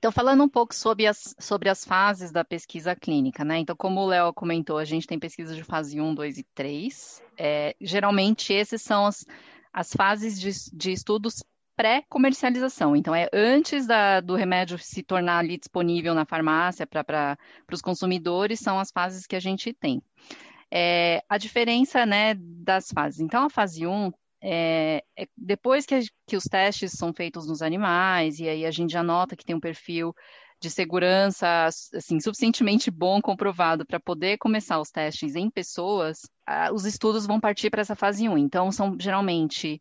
Então, 0.02 0.10
falando 0.10 0.42
um 0.42 0.48
pouco 0.48 0.74
sobre 0.74 1.06
as, 1.06 1.32
sobre 1.38 1.68
as 1.68 1.84
fases 1.84 2.32
da 2.32 2.44
pesquisa 2.44 2.92
clínica, 2.92 3.44
né? 3.44 3.58
Então, 3.58 3.76
como 3.76 4.00
o 4.00 4.06
Léo 4.06 4.34
comentou, 4.34 4.78
a 4.78 4.84
gente 4.84 5.06
tem 5.06 5.16
pesquisa 5.16 5.54
de 5.54 5.62
fase 5.62 6.00
1, 6.00 6.12
2 6.12 6.38
e 6.38 6.42
3. 6.56 7.22
É, 7.38 7.76
geralmente, 7.80 8.52
esses 8.52 8.82
são 8.82 9.06
as, 9.06 9.24
as 9.72 9.92
fases 9.92 10.40
de, 10.40 10.50
de 10.76 10.90
estudos 10.90 11.44
pré-comercialização. 11.76 12.96
Então, 12.96 13.14
é 13.14 13.28
antes 13.32 13.86
da, 13.86 14.20
do 14.20 14.34
remédio 14.34 14.76
se 14.76 15.04
tornar 15.04 15.38
ali 15.38 15.56
disponível 15.56 16.16
na 16.16 16.24
farmácia 16.24 16.84
para 16.84 17.38
os 17.72 17.80
consumidores, 17.80 18.58
são 18.58 18.80
as 18.80 18.90
fases 18.90 19.24
que 19.24 19.36
a 19.36 19.40
gente 19.40 19.72
tem. 19.72 20.02
É, 20.68 21.22
a 21.28 21.38
diferença 21.38 22.04
né, 22.04 22.34
das 22.36 22.90
fases. 22.92 23.20
Então, 23.20 23.44
a 23.44 23.50
fase 23.50 23.86
1 23.86 24.10
é, 24.42 25.04
é, 25.16 25.26
depois 25.36 25.86
que, 25.86 26.00
que, 26.26 26.36
os 26.36 26.44
testes 26.44 26.92
são 26.92 27.12
feitos 27.14 27.46
nos 27.46 27.62
animais, 27.62 28.40
e 28.40 28.48
aí 28.48 28.66
a 28.66 28.70
gente 28.72 28.92
já 28.92 29.02
nota 29.02 29.36
que 29.36 29.44
tem 29.44 29.54
um 29.54 29.60
perfil 29.60 30.12
de 30.60 30.68
segurança 30.68 31.66
assim, 31.66 32.20
suficientemente 32.20 32.90
bom, 32.90 33.20
comprovado, 33.20 33.86
para 33.86 34.00
poder 34.00 34.38
começar 34.38 34.80
os 34.80 34.90
testes 34.90 35.36
em 35.36 35.48
pessoas, 35.48 36.20
os 36.72 36.84
estudos 36.84 37.26
vão 37.26 37.40
partir 37.40 37.70
para 37.70 37.82
essa 37.82 37.94
fase 37.94 38.28
1. 38.28 38.36
Então, 38.38 38.72
são 38.72 38.96
geralmente. 38.98 39.80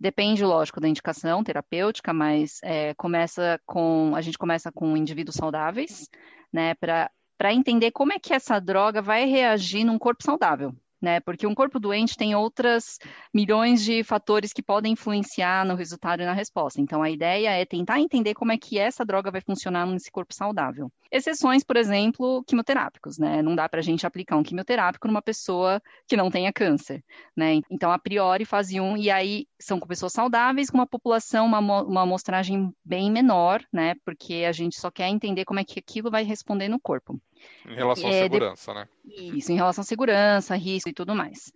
Depende, 0.00 0.44
lógico, 0.44 0.80
da 0.80 0.88
indicação 0.88 1.42
terapêutica, 1.42 2.12
mas 2.12 2.60
é, 2.62 2.94
começa 2.94 3.60
com 3.66 4.12
a 4.14 4.20
gente 4.20 4.38
começa 4.38 4.70
com 4.70 4.96
indivíduos 4.96 5.34
saudáveis, 5.34 6.08
né, 6.52 6.74
para 6.76 7.52
entender 7.52 7.90
como 7.90 8.12
é 8.12 8.18
que 8.18 8.32
essa 8.32 8.60
droga 8.60 9.02
vai 9.02 9.24
reagir 9.24 9.84
num 9.84 9.98
corpo 9.98 10.22
saudável 10.22 10.72
né? 11.00 11.20
Porque 11.20 11.46
um 11.46 11.54
corpo 11.54 11.78
doente 11.78 12.16
tem 12.16 12.34
outras 12.34 12.98
milhões 13.32 13.82
de 13.82 14.02
fatores 14.02 14.52
que 14.52 14.62
podem 14.62 14.92
influenciar 14.92 15.64
no 15.64 15.74
resultado 15.74 16.22
e 16.22 16.26
na 16.26 16.32
resposta. 16.32 16.80
Então, 16.80 17.02
a 17.02 17.10
ideia 17.10 17.50
é 17.50 17.64
tentar 17.64 18.00
entender 18.00 18.34
como 18.34 18.52
é 18.52 18.58
que 18.58 18.78
essa 18.78 19.04
droga 19.04 19.30
vai 19.30 19.40
funcionar 19.40 19.86
nesse 19.86 20.10
corpo 20.10 20.34
saudável. 20.34 20.90
Exceções, 21.10 21.64
por 21.64 21.76
exemplo, 21.76 22.44
quimioterápicos, 22.46 23.18
né? 23.18 23.40
Não 23.40 23.56
dá 23.56 23.68
para 23.68 23.80
a 23.80 23.82
gente 23.82 24.06
aplicar 24.06 24.36
um 24.36 24.42
quimioterápico 24.42 25.08
numa 25.08 25.22
pessoa 25.22 25.80
que 26.06 26.16
não 26.16 26.30
tenha 26.30 26.52
câncer, 26.52 27.02
né? 27.34 27.60
Então, 27.70 27.90
a 27.90 27.98
priori, 27.98 28.44
fase 28.44 28.78
1, 28.78 28.96
e 28.98 29.10
aí 29.10 29.46
são 29.58 29.80
com 29.80 29.86
pessoas 29.86 30.12
saudáveis, 30.12 30.68
com 30.68 30.76
uma 30.76 30.86
população, 30.86 31.46
uma, 31.46 31.60
uma 31.82 32.02
amostragem 32.02 32.70
bem 32.84 33.10
menor, 33.10 33.64
né? 33.72 33.94
Porque 34.04 34.44
a 34.46 34.52
gente 34.52 34.78
só 34.78 34.90
quer 34.90 35.08
entender 35.08 35.44
como 35.46 35.60
é 35.60 35.64
que 35.64 35.78
aquilo 35.78 36.10
vai 36.10 36.24
responder 36.24 36.68
no 36.68 36.78
corpo. 36.78 37.18
Em 37.66 37.74
relação 37.74 38.10
à 38.10 38.12
é, 38.12 38.22
segurança, 38.22 38.72
de... 38.72 38.78
né? 38.78 38.88
Isso, 39.34 39.50
em 39.50 39.56
relação 39.56 39.82
à 39.82 39.84
segurança, 39.84 40.56
risco 40.56 40.90
e 40.90 40.94
tudo 40.94 41.14
mais. 41.14 41.52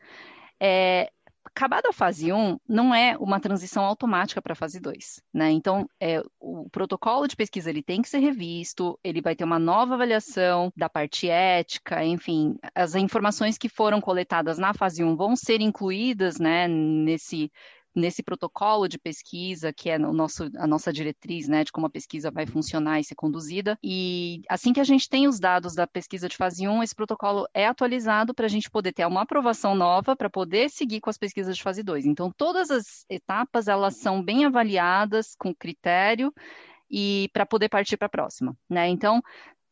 É, 0.59 1.11
acabada 1.45 1.89
a 1.89 1.93
fase 1.93 2.33
1, 2.33 2.59
não 2.69 2.95
é 2.95 3.17
uma 3.19 3.41
transição 3.41 3.85
automática 3.85 4.41
para 4.41 4.53
a 4.53 4.57
fase 4.57 4.81
2, 4.81 5.23
né? 5.33 5.51
Então, 5.51 5.87
é, 6.01 6.23
o 6.41 6.69
protocolo 6.71 7.27
de 7.27 7.37
pesquisa 7.37 7.71
ele 7.71 7.83
tem 7.83 8.01
que 8.01 8.09
ser 8.09 8.19
revisto, 8.19 8.99
ele 9.03 9.21
vai 9.21 9.35
ter 9.35 9.45
uma 9.45 9.59
nova 9.59 9.95
avaliação 9.95 10.73
da 10.77 10.89
parte 10.89 11.29
ética, 11.29 12.05
enfim, 12.05 12.57
as 12.75 12.95
informações 12.95 13.59
que 13.59 13.69
foram 13.69 14.01
coletadas 14.01 14.59
na 14.59 14.73
fase 14.73 15.03
1 15.03 15.17
vão 15.17 15.37
ser 15.37 15.61
incluídas, 15.61 16.39
né, 16.39 16.69
nesse 16.69 17.51
nesse 17.95 18.23
protocolo 18.23 18.89
de 18.89 18.99
pesquisa, 18.99 19.73
que 19.73 19.91
é 19.91 19.97
o 19.97 20.13
nosso, 20.13 20.51
a 20.57 20.67
nossa 20.67 20.93
diretriz, 20.93 21.49
né, 21.49 21.65
de 21.65 21.73
como 21.73 21.87
a 21.87 21.91
pesquisa 21.91 22.31
vai 22.31 22.47
funcionar 22.47 23.01
e 23.01 23.05
ser 23.05 23.15
conduzida. 23.15 23.79
E 23.83 24.43
assim 24.49 24.73
que 24.73 24.81
a 24.81 24.85
gente 24.85 25.09
tem 25.09 25.29
os 25.29 25.39
dados 25.39 25.75
da 25.75 25.87
pesquisa 25.87 26.29
de 26.29 26.37
fase 26.37 26.67
1, 26.67 26.83
esse 26.83 26.95
protocolo 26.95 27.47
é 27.53 27.67
atualizado 27.67 28.35
para 28.35 28.47
a 28.47 28.49
gente 28.49 28.71
poder 28.71 28.93
ter 28.93 29.07
uma 29.07 29.23
aprovação 29.23 29.75
nova 29.75 30.17
para 30.17 30.31
poder 30.31 30.71
seguir 30.71 31.01
com 31.01 31.11
as 31.11 31.19
pesquisas 31.19 31.57
de 31.57 31.63
fase 31.63 31.83
2. 31.83 32.07
Então, 32.07 32.33
todas 32.37 32.71
as 32.71 33.05
etapas, 33.09 33.69
elas 33.69 33.97
são 33.97 34.23
bem 34.23 34.45
avaliadas 34.45 35.35
com 35.39 35.55
critério 35.55 36.33
e 36.91 37.31
para 37.33 37.47
poder 37.47 37.69
partir 37.69 37.97
para 37.97 38.07
a 38.07 38.11
próxima, 38.11 38.57
né? 38.69 38.89
Então, 38.89 39.23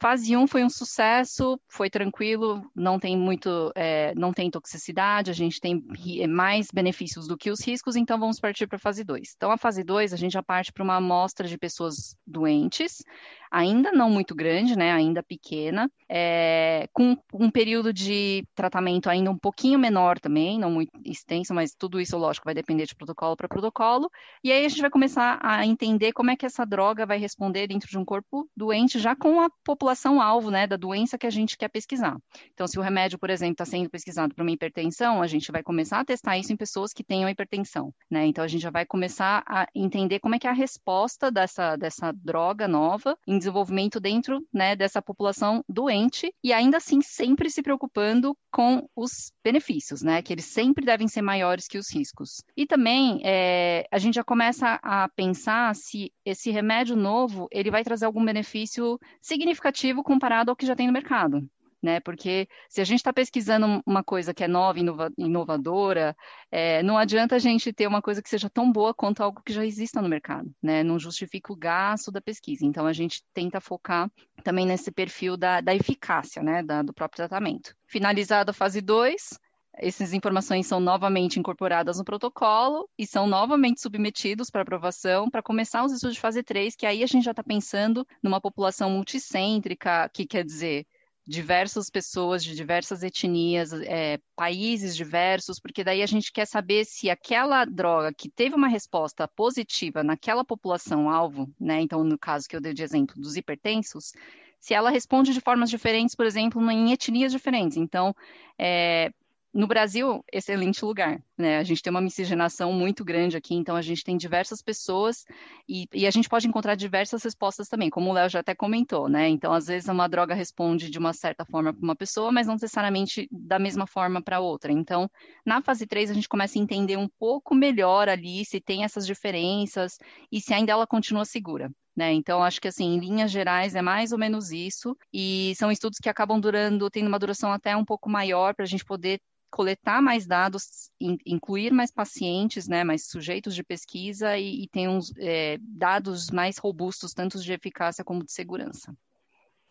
Fase 0.00 0.34
1 0.34 0.46
foi 0.46 0.64
um 0.64 0.70
sucesso, 0.70 1.60
foi 1.68 1.90
tranquilo, 1.90 2.64
não 2.74 2.98
tem 2.98 3.18
muito, 3.18 3.70
é, 3.74 4.14
não 4.14 4.32
tem 4.32 4.50
toxicidade, 4.50 5.30
a 5.30 5.34
gente 5.34 5.60
tem 5.60 5.84
mais 6.26 6.68
benefícios 6.72 7.26
do 7.26 7.36
que 7.36 7.50
os 7.50 7.60
riscos, 7.60 7.96
então 7.96 8.18
vamos 8.18 8.40
partir 8.40 8.66
para 8.66 8.76
a 8.76 8.80
fase 8.80 9.04
2. 9.04 9.34
Então, 9.36 9.50
a 9.50 9.58
fase 9.58 9.84
2, 9.84 10.14
a 10.14 10.16
gente 10.16 10.32
já 10.32 10.42
parte 10.42 10.72
para 10.72 10.82
uma 10.82 10.96
amostra 10.96 11.46
de 11.46 11.58
pessoas 11.58 12.16
doentes, 12.26 13.02
ainda 13.50 13.90
não 13.90 14.08
muito 14.08 14.34
grande, 14.34 14.76
né, 14.76 14.92
ainda 14.92 15.22
pequena, 15.22 15.90
é, 16.08 16.88
com 16.92 17.16
um 17.34 17.50
período 17.50 17.92
de 17.92 18.44
tratamento 18.54 19.10
ainda 19.10 19.30
um 19.30 19.38
pouquinho 19.38 19.78
menor 19.78 20.18
também, 20.20 20.58
não 20.58 20.70
muito 20.70 20.90
extenso, 21.04 21.52
mas 21.52 21.74
tudo 21.74 22.00
isso, 22.00 22.16
lógico, 22.16 22.44
vai 22.44 22.54
depender 22.54 22.86
de 22.86 22.94
protocolo 22.94 23.36
para 23.36 23.48
protocolo, 23.48 24.10
e 24.44 24.52
aí 24.52 24.64
a 24.64 24.68
gente 24.68 24.80
vai 24.80 24.90
começar 24.90 25.38
a 25.42 25.66
entender 25.66 26.12
como 26.12 26.30
é 26.30 26.36
que 26.36 26.46
essa 26.46 26.64
droga 26.64 27.04
vai 27.04 27.18
responder 27.18 27.66
dentro 27.66 27.88
de 27.88 27.98
um 27.98 28.04
corpo 28.04 28.48
doente, 28.56 28.98
já 28.98 29.16
com 29.16 29.40
a 29.40 29.50
população-alvo, 29.64 30.50
né, 30.50 30.66
da 30.66 30.76
doença 30.76 31.18
que 31.18 31.26
a 31.26 31.30
gente 31.30 31.58
quer 31.58 31.68
pesquisar. 31.68 32.16
Então, 32.52 32.66
se 32.66 32.78
o 32.78 32.82
remédio, 32.82 33.18
por 33.18 33.30
exemplo, 33.30 33.52
está 33.52 33.64
sendo 33.64 33.90
pesquisado 33.90 34.34
para 34.34 34.42
uma 34.42 34.52
hipertensão, 34.52 35.20
a 35.20 35.26
gente 35.26 35.50
vai 35.50 35.62
começar 35.62 36.00
a 36.00 36.04
testar 36.04 36.38
isso 36.38 36.52
em 36.52 36.56
pessoas 36.56 36.92
que 36.92 37.02
tenham 37.02 37.28
hipertensão, 37.28 37.92
né, 38.10 38.26
então 38.26 38.44
a 38.44 38.48
gente 38.48 38.62
já 38.62 38.70
vai 38.70 38.86
começar 38.86 39.42
a 39.46 39.66
entender 39.74 40.20
como 40.20 40.34
é 40.34 40.38
que 40.38 40.46
é 40.46 40.50
a 40.50 40.54
resposta 40.54 41.30
dessa, 41.30 41.76
dessa 41.76 42.12
droga 42.12 42.68
nova 42.68 43.16
em 43.26 43.39
desenvolvimento 43.40 43.98
dentro 43.98 44.40
né, 44.52 44.76
dessa 44.76 45.02
população 45.02 45.64
doente 45.68 46.32
e 46.44 46.52
ainda 46.52 46.76
assim 46.76 47.00
sempre 47.02 47.50
se 47.50 47.62
preocupando 47.62 48.36
com 48.52 48.88
os 48.94 49.32
benefícios, 49.42 50.02
né? 50.02 50.22
Que 50.22 50.32
eles 50.32 50.44
sempre 50.44 50.84
devem 50.84 51.08
ser 51.08 51.22
maiores 51.22 51.66
que 51.66 51.78
os 51.78 51.92
riscos. 51.92 52.42
E 52.56 52.66
também 52.66 53.20
é, 53.24 53.86
a 53.90 53.98
gente 53.98 54.14
já 54.14 54.24
começa 54.24 54.78
a 54.82 55.08
pensar 55.08 55.74
se 55.74 56.12
esse 56.24 56.50
remédio 56.50 56.94
novo 56.94 57.48
ele 57.50 57.70
vai 57.70 57.82
trazer 57.82 58.06
algum 58.06 58.24
benefício 58.24 58.98
significativo 59.20 60.02
comparado 60.02 60.50
ao 60.50 60.56
que 60.56 60.66
já 60.66 60.76
tem 60.76 60.86
no 60.86 60.92
mercado 60.92 61.48
né? 61.82 62.00
Porque 62.00 62.48
se 62.68 62.80
a 62.80 62.84
gente 62.84 62.98
está 62.98 63.12
pesquisando 63.12 63.82
uma 63.86 64.02
coisa 64.04 64.34
que 64.34 64.44
é 64.44 64.48
nova, 64.48 64.78
inova, 64.78 65.10
inovadora, 65.16 66.16
é, 66.50 66.82
não 66.82 66.98
adianta 66.98 67.36
a 67.36 67.38
gente 67.38 67.72
ter 67.72 67.86
uma 67.86 68.02
coisa 68.02 68.22
que 68.22 68.28
seja 68.28 68.50
tão 68.50 68.70
boa 68.70 68.94
quanto 68.94 69.22
algo 69.22 69.42
que 69.44 69.52
já 69.52 69.64
exista 69.64 70.00
no 70.02 70.08
mercado, 70.08 70.50
né? 70.62 70.82
Não 70.82 70.98
justifica 70.98 71.52
o 71.52 71.56
gasto 71.56 72.10
da 72.10 72.20
pesquisa. 72.20 72.64
Então 72.64 72.86
a 72.86 72.92
gente 72.92 73.22
tenta 73.32 73.60
focar 73.60 74.10
também 74.44 74.66
nesse 74.66 74.90
perfil 74.90 75.36
da, 75.36 75.60
da 75.60 75.74
eficácia, 75.74 76.42
né? 76.42 76.62
Da, 76.62 76.82
do 76.82 76.92
próprio 76.92 77.16
tratamento. 77.16 77.74
Finalizada 77.86 78.50
a 78.50 78.54
fase 78.54 78.80
2, 78.80 79.38
essas 79.74 80.12
informações 80.12 80.66
são 80.66 80.80
novamente 80.80 81.38
incorporadas 81.38 81.98
no 81.98 82.04
protocolo 82.04 82.88
e 82.98 83.06
são 83.06 83.26
novamente 83.26 83.80
submetidos 83.80 84.50
para 84.50 84.62
aprovação 84.62 85.30
para 85.30 85.42
começar 85.42 85.84
os 85.84 85.92
estudos 85.92 86.16
de 86.16 86.20
fase 86.20 86.42
3, 86.42 86.76
que 86.76 86.86
aí 86.86 87.02
a 87.02 87.06
gente 87.06 87.24
já 87.24 87.30
está 87.30 87.42
pensando 87.42 88.06
numa 88.22 88.40
população 88.40 88.90
multicêntrica, 88.90 90.08
que 90.12 90.26
quer 90.26 90.44
dizer 90.44 90.86
diversas 91.26 91.90
pessoas 91.90 92.42
de 92.42 92.54
diversas 92.54 93.02
etnias, 93.02 93.72
é, 93.72 94.18
países 94.34 94.96
diversos, 94.96 95.60
porque 95.60 95.84
daí 95.84 96.02
a 96.02 96.06
gente 96.06 96.32
quer 96.32 96.46
saber 96.46 96.84
se 96.84 97.08
aquela 97.08 97.64
droga 97.64 98.12
que 98.12 98.28
teve 98.28 98.54
uma 98.54 98.68
resposta 98.68 99.28
positiva 99.28 100.02
naquela 100.02 100.44
população-alvo, 100.44 101.48
né? 101.60 101.80
Então, 101.80 102.02
no 102.02 102.18
caso 102.18 102.48
que 102.48 102.56
eu 102.56 102.60
dei 102.60 102.74
de 102.74 102.82
exemplo 102.82 103.14
dos 103.20 103.36
hipertensos, 103.36 104.12
se 104.58 104.74
ela 104.74 104.90
responde 104.90 105.32
de 105.32 105.40
formas 105.40 105.70
diferentes, 105.70 106.14
por 106.14 106.26
exemplo, 106.26 106.60
em 106.70 106.92
etnias 106.92 107.32
diferentes. 107.32 107.76
Então, 107.76 108.14
é, 108.58 109.10
no 109.52 109.66
Brasil, 109.66 110.24
excelente 110.32 110.84
lugar, 110.84 111.20
né? 111.36 111.58
A 111.58 111.64
gente 111.64 111.82
tem 111.82 111.90
uma 111.90 112.00
miscigenação 112.00 112.72
muito 112.72 113.04
grande 113.04 113.36
aqui, 113.36 113.54
então 113.54 113.74
a 113.74 113.82
gente 113.82 114.04
tem 114.04 114.16
diversas 114.16 114.62
pessoas 114.62 115.24
e, 115.68 115.86
e 115.92 116.06
a 116.06 116.10
gente 116.10 116.28
pode 116.28 116.46
encontrar 116.46 116.76
diversas 116.76 117.22
respostas 117.24 117.66
também, 117.68 117.90
como 117.90 118.10
o 118.10 118.12
Léo 118.12 118.28
já 118.28 118.40
até 118.40 118.54
comentou, 118.54 119.08
né? 119.08 119.28
Então, 119.28 119.52
às 119.52 119.66
vezes, 119.66 119.88
uma 119.88 120.08
droga 120.08 120.34
responde 120.34 120.88
de 120.88 120.98
uma 120.98 121.12
certa 121.12 121.44
forma 121.44 121.72
para 121.72 121.82
uma 121.82 121.96
pessoa, 121.96 122.30
mas 122.30 122.46
não 122.46 122.54
necessariamente 122.54 123.28
da 123.30 123.58
mesma 123.58 123.88
forma 123.88 124.22
para 124.22 124.38
outra. 124.38 124.70
Então, 124.70 125.10
na 125.44 125.60
fase 125.60 125.84
3, 125.84 126.12
a 126.12 126.14
gente 126.14 126.28
começa 126.28 126.56
a 126.56 126.62
entender 126.62 126.96
um 126.96 127.08
pouco 127.18 127.52
melhor 127.52 128.08
ali 128.08 128.44
se 128.44 128.60
tem 128.60 128.84
essas 128.84 129.04
diferenças 129.04 129.98
e 130.30 130.40
se 130.40 130.54
ainda 130.54 130.72
ela 130.72 130.86
continua 130.86 131.24
segura. 131.24 131.70
Né? 131.96 132.12
Então, 132.12 132.42
acho 132.42 132.60
que 132.60 132.68
assim, 132.68 132.84
em 132.94 133.00
linhas 133.00 133.32
gerais 133.32 133.74
é 133.74 133.82
mais 133.82 134.12
ou 134.12 134.18
menos 134.18 134.52
isso, 134.52 134.96
e 135.12 135.52
são 135.56 135.72
estudos 135.72 135.98
que 135.98 136.08
acabam 136.08 136.40
durando, 136.40 136.88
tendo 136.88 137.08
uma 137.08 137.18
duração 137.18 137.52
até 137.52 137.76
um 137.76 137.84
pouco 137.84 138.08
maior 138.08 138.54
para 138.54 138.64
a 138.64 138.68
gente 138.68 138.84
poder 138.84 139.20
coletar 139.50 140.00
mais 140.00 140.26
dados, 140.26 140.90
in, 141.00 141.18
incluir 141.26 141.72
mais 141.72 141.92
pacientes, 141.92 142.68
né, 142.68 142.84
mais 142.84 143.08
sujeitos 143.08 143.54
de 143.54 143.62
pesquisa 143.62 144.36
e, 144.38 144.62
e 144.64 144.68
ter 144.68 144.88
uns 144.88 145.12
é, 145.18 145.58
dados 145.60 146.30
mais 146.30 146.58
robustos, 146.58 147.12
tanto 147.12 147.38
de 147.40 147.52
eficácia 147.52 148.04
como 148.04 148.24
de 148.24 148.32
segurança. 148.32 148.94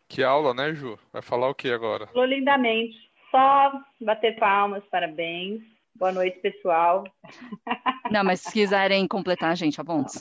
Que 0.08 0.24
aula, 0.24 0.54
né, 0.54 0.74
Ju? 0.74 0.98
Vai 1.13 1.22
falar 1.22 1.50
o 1.50 1.56
que 1.56 1.72
agora? 1.72 2.08
Falou 2.08 2.26
lindamente. 2.26 2.98
Só 3.32 3.72
bater 4.02 4.38
palmas, 4.39 4.84
parabéns. 4.89 5.62
Boa 5.96 6.12
noite, 6.12 6.39
pessoal. 6.39 7.04
Não, 8.12 8.24
mas 8.24 8.42
se 8.42 8.52
quiserem 8.52 9.08
completar, 9.08 9.56
gente, 9.56 9.80
aponte. 9.80 10.20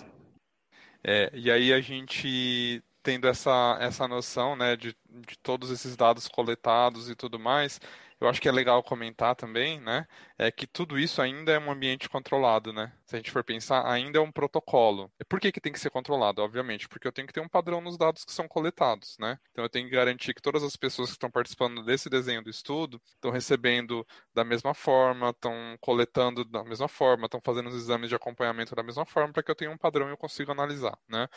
É, 1.02 1.30
e 1.32 1.50
aí 1.50 1.72
a 1.72 1.80
gente 1.80 2.82
tendo 3.02 3.26
essa, 3.26 3.78
essa 3.80 4.06
noção, 4.06 4.54
né, 4.54 4.76
de, 4.76 4.94
de 5.08 5.38
todos 5.38 5.70
esses 5.70 5.96
dados 5.96 6.28
coletados 6.28 7.08
e 7.08 7.14
tudo 7.14 7.38
mais, 7.38 7.80
eu 8.20 8.28
acho 8.28 8.40
que 8.40 8.48
é 8.48 8.52
legal 8.52 8.82
comentar 8.82 9.34
também, 9.36 9.80
né, 9.80 10.06
é 10.36 10.50
que 10.50 10.66
tudo 10.66 10.98
isso 10.98 11.20
ainda 11.22 11.52
é 11.52 11.58
um 11.58 11.70
ambiente 11.70 12.08
controlado, 12.08 12.72
né? 12.72 12.92
Se 13.06 13.16
a 13.16 13.18
gente 13.18 13.30
for 13.30 13.42
pensar, 13.44 13.86
ainda 13.90 14.18
é 14.18 14.20
um 14.20 14.30
protocolo. 14.32 15.10
Por 15.28 15.40
que 15.40 15.52
que 15.52 15.60
tem 15.60 15.72
que 15.72 15.80
ser 15.80 15.90
controlado? 15.90 16.42
Obviamente, 16.42 16.88
porque 16.88 17.06
eu 17.08 17.12
tenho 17.12 17.26
que 17.26 17.32
ter 17.32 17.40
um 17.40 17.48
padrão 17.48 17.80
nos 17.80 17.96
dados 17.96 18.24
que 18.24 18.32
são 18.32 18.46
coletados, 18.48 19.16
né? 19.18 19.38
Então 19.50 19.64
eu 19.64 19.68
tenho 19.68 19.88
que 19.88 19.94
garantir 19.94 20.34
que 20.34 20.42
todas 20.42 20.62
as 20.62 20.76
pessoas 20.76 21.08
que 21.08 21.14
estão 21.16 21.30
participando 21.30 21.82
desse 21.84 22.08
desenho 22.08 22.42
do 22.42 22.50
estudo 22.50 23.00
estão 23.14 23.30
recebendo 23.30 24.06
da 24.34 24.44
mesma 24.44 24.74
forma, 24.74 25.30
estão 25.30 25.76
coletando 25.80 26.44
da 26.44 26.64
mesma 26.64 26.88
forma, 26.88 27.26
estão 27.26 27.40
fazendo 27.44 27.68
os 27.68 27.74
exames 27.74 28.08
de 28.08 28.14
acompanhamento 28.14 28.74
da 28.74 28.82
mesma 28.82 29.04
forma, 29.06 29.32
para 29.32 29.42
que 29.42 29.50
eu 29.50 29.56
tenha 29.56 29.70
um 29.70 29.78
padrão 29.78 30.08
e 30.08 30.10
eu 30.12 30.16
consiga 30.16 30.52
analisar, 30.52 30.98
né? 31.08 31.28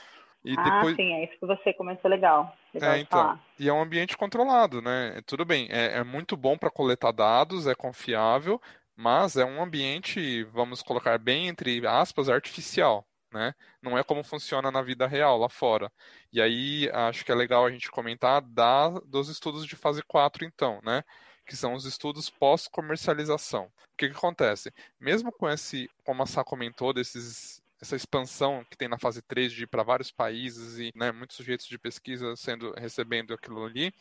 E 0.44 0.56
ah, 0.58 0.64
depois... 0.64 0.96
sim, 0.96 1.14
é 1.14 1.26
isso 1.26 1.40
que 1.40 1.46
você 1.46 1.74
começou 1.74 2.10
legal. 2.10 2.56
legal 2.74 2.94
é, 2.94 3.00
então. 3.00 3.40
E 3.60 3.70
é 3.70 3.74
um 3.74 3.82
ambiente 3.82 4.18
controlado, 4.18 4.82
né? 4.82 5.22
Tudo 5.26 5.46
bem, 5.46 5.68
é, 5.70 6.00
é 6.00 6.04
muito 6.04 6.36
bom 6.36 6.58
para 6.58 6.72
coletar 6.72 7.12
dados, 7.12 7.68
é 7.68 7.76
confiável, 7.76 8.60
mas 8.96 9.38
é 9.38 9.46
um 9.46 9.62
ambiente, 9.62 10.44
vamos 10.46 10.82
colocar 10.82 11.18
bem 11.20 11.48
entre 11.48 11.86
aspas, 11.86 12.30
artificial. 12.30 13.06
Né? 13.32 13.54
Não 13.82 13.98
é 13.98 14.04
como 14.04 14.26
funciona 14.26 14.70
na 14.70 14.82
vida 14.82 15.08
real 15.08 15.38
lá 15.38 15.48
fora. 15.48 15.90
E 16.34 16.42
aí 16.42 16.90
acho 16.92 17.24
que 17.24 17.32
é 17.32 17.36
legal 17.36 17.66
a 17.66 17.72
gente 17.72 17.90
comentar 17.90 18.42
da, 18.42 18.90
dos 19.06 19.30
estudos 19.30 19.66
de 19.66 19.76
fase 19.76 20.04
4, 20.04 20.44
então, 20.44 20.82
né? 20.84 21.02
Que 21.46 21.56
são 21.56 21.74
os 21.74 21.86
estudos 21.86 22.30
pós-comercialização. 22.30 23.66
O 23.66 23.98
que, 23.98 24.10
que 24.10 24.18
acontece? 24.18 24.74
Mesmo 25.00 25.32
com 25.32 25.50
esse, 25.50 25.90
como 26.04 26.22
a 26.24 26.26
Sá 26.26 26.44
comentou, 26.44 26.92
desses 26.92 27.61
essa 27.82 27.96
expansão 27.96 28.64
que 28.70 28.78
tem 28.78 28.88
na 28.88 28.98
fase 28.98 29.22
3 29.22 29.52
de 29.52 29.64
ir 29.64 29.68
para 29.68 29.84
vários 29.84 30.12
países 30.12 30.78
e 30.78 30.92
né, 30.96 31.12
muitos 31.12 31.36
sujeitos 31.36 31.66
de 31.66 31.80
pesquisa 31.80 32.36
sendo 32.36 32.72
recebendo 32.74 33.34
aquilo 33.34 33.66
ali, 33.66 33.92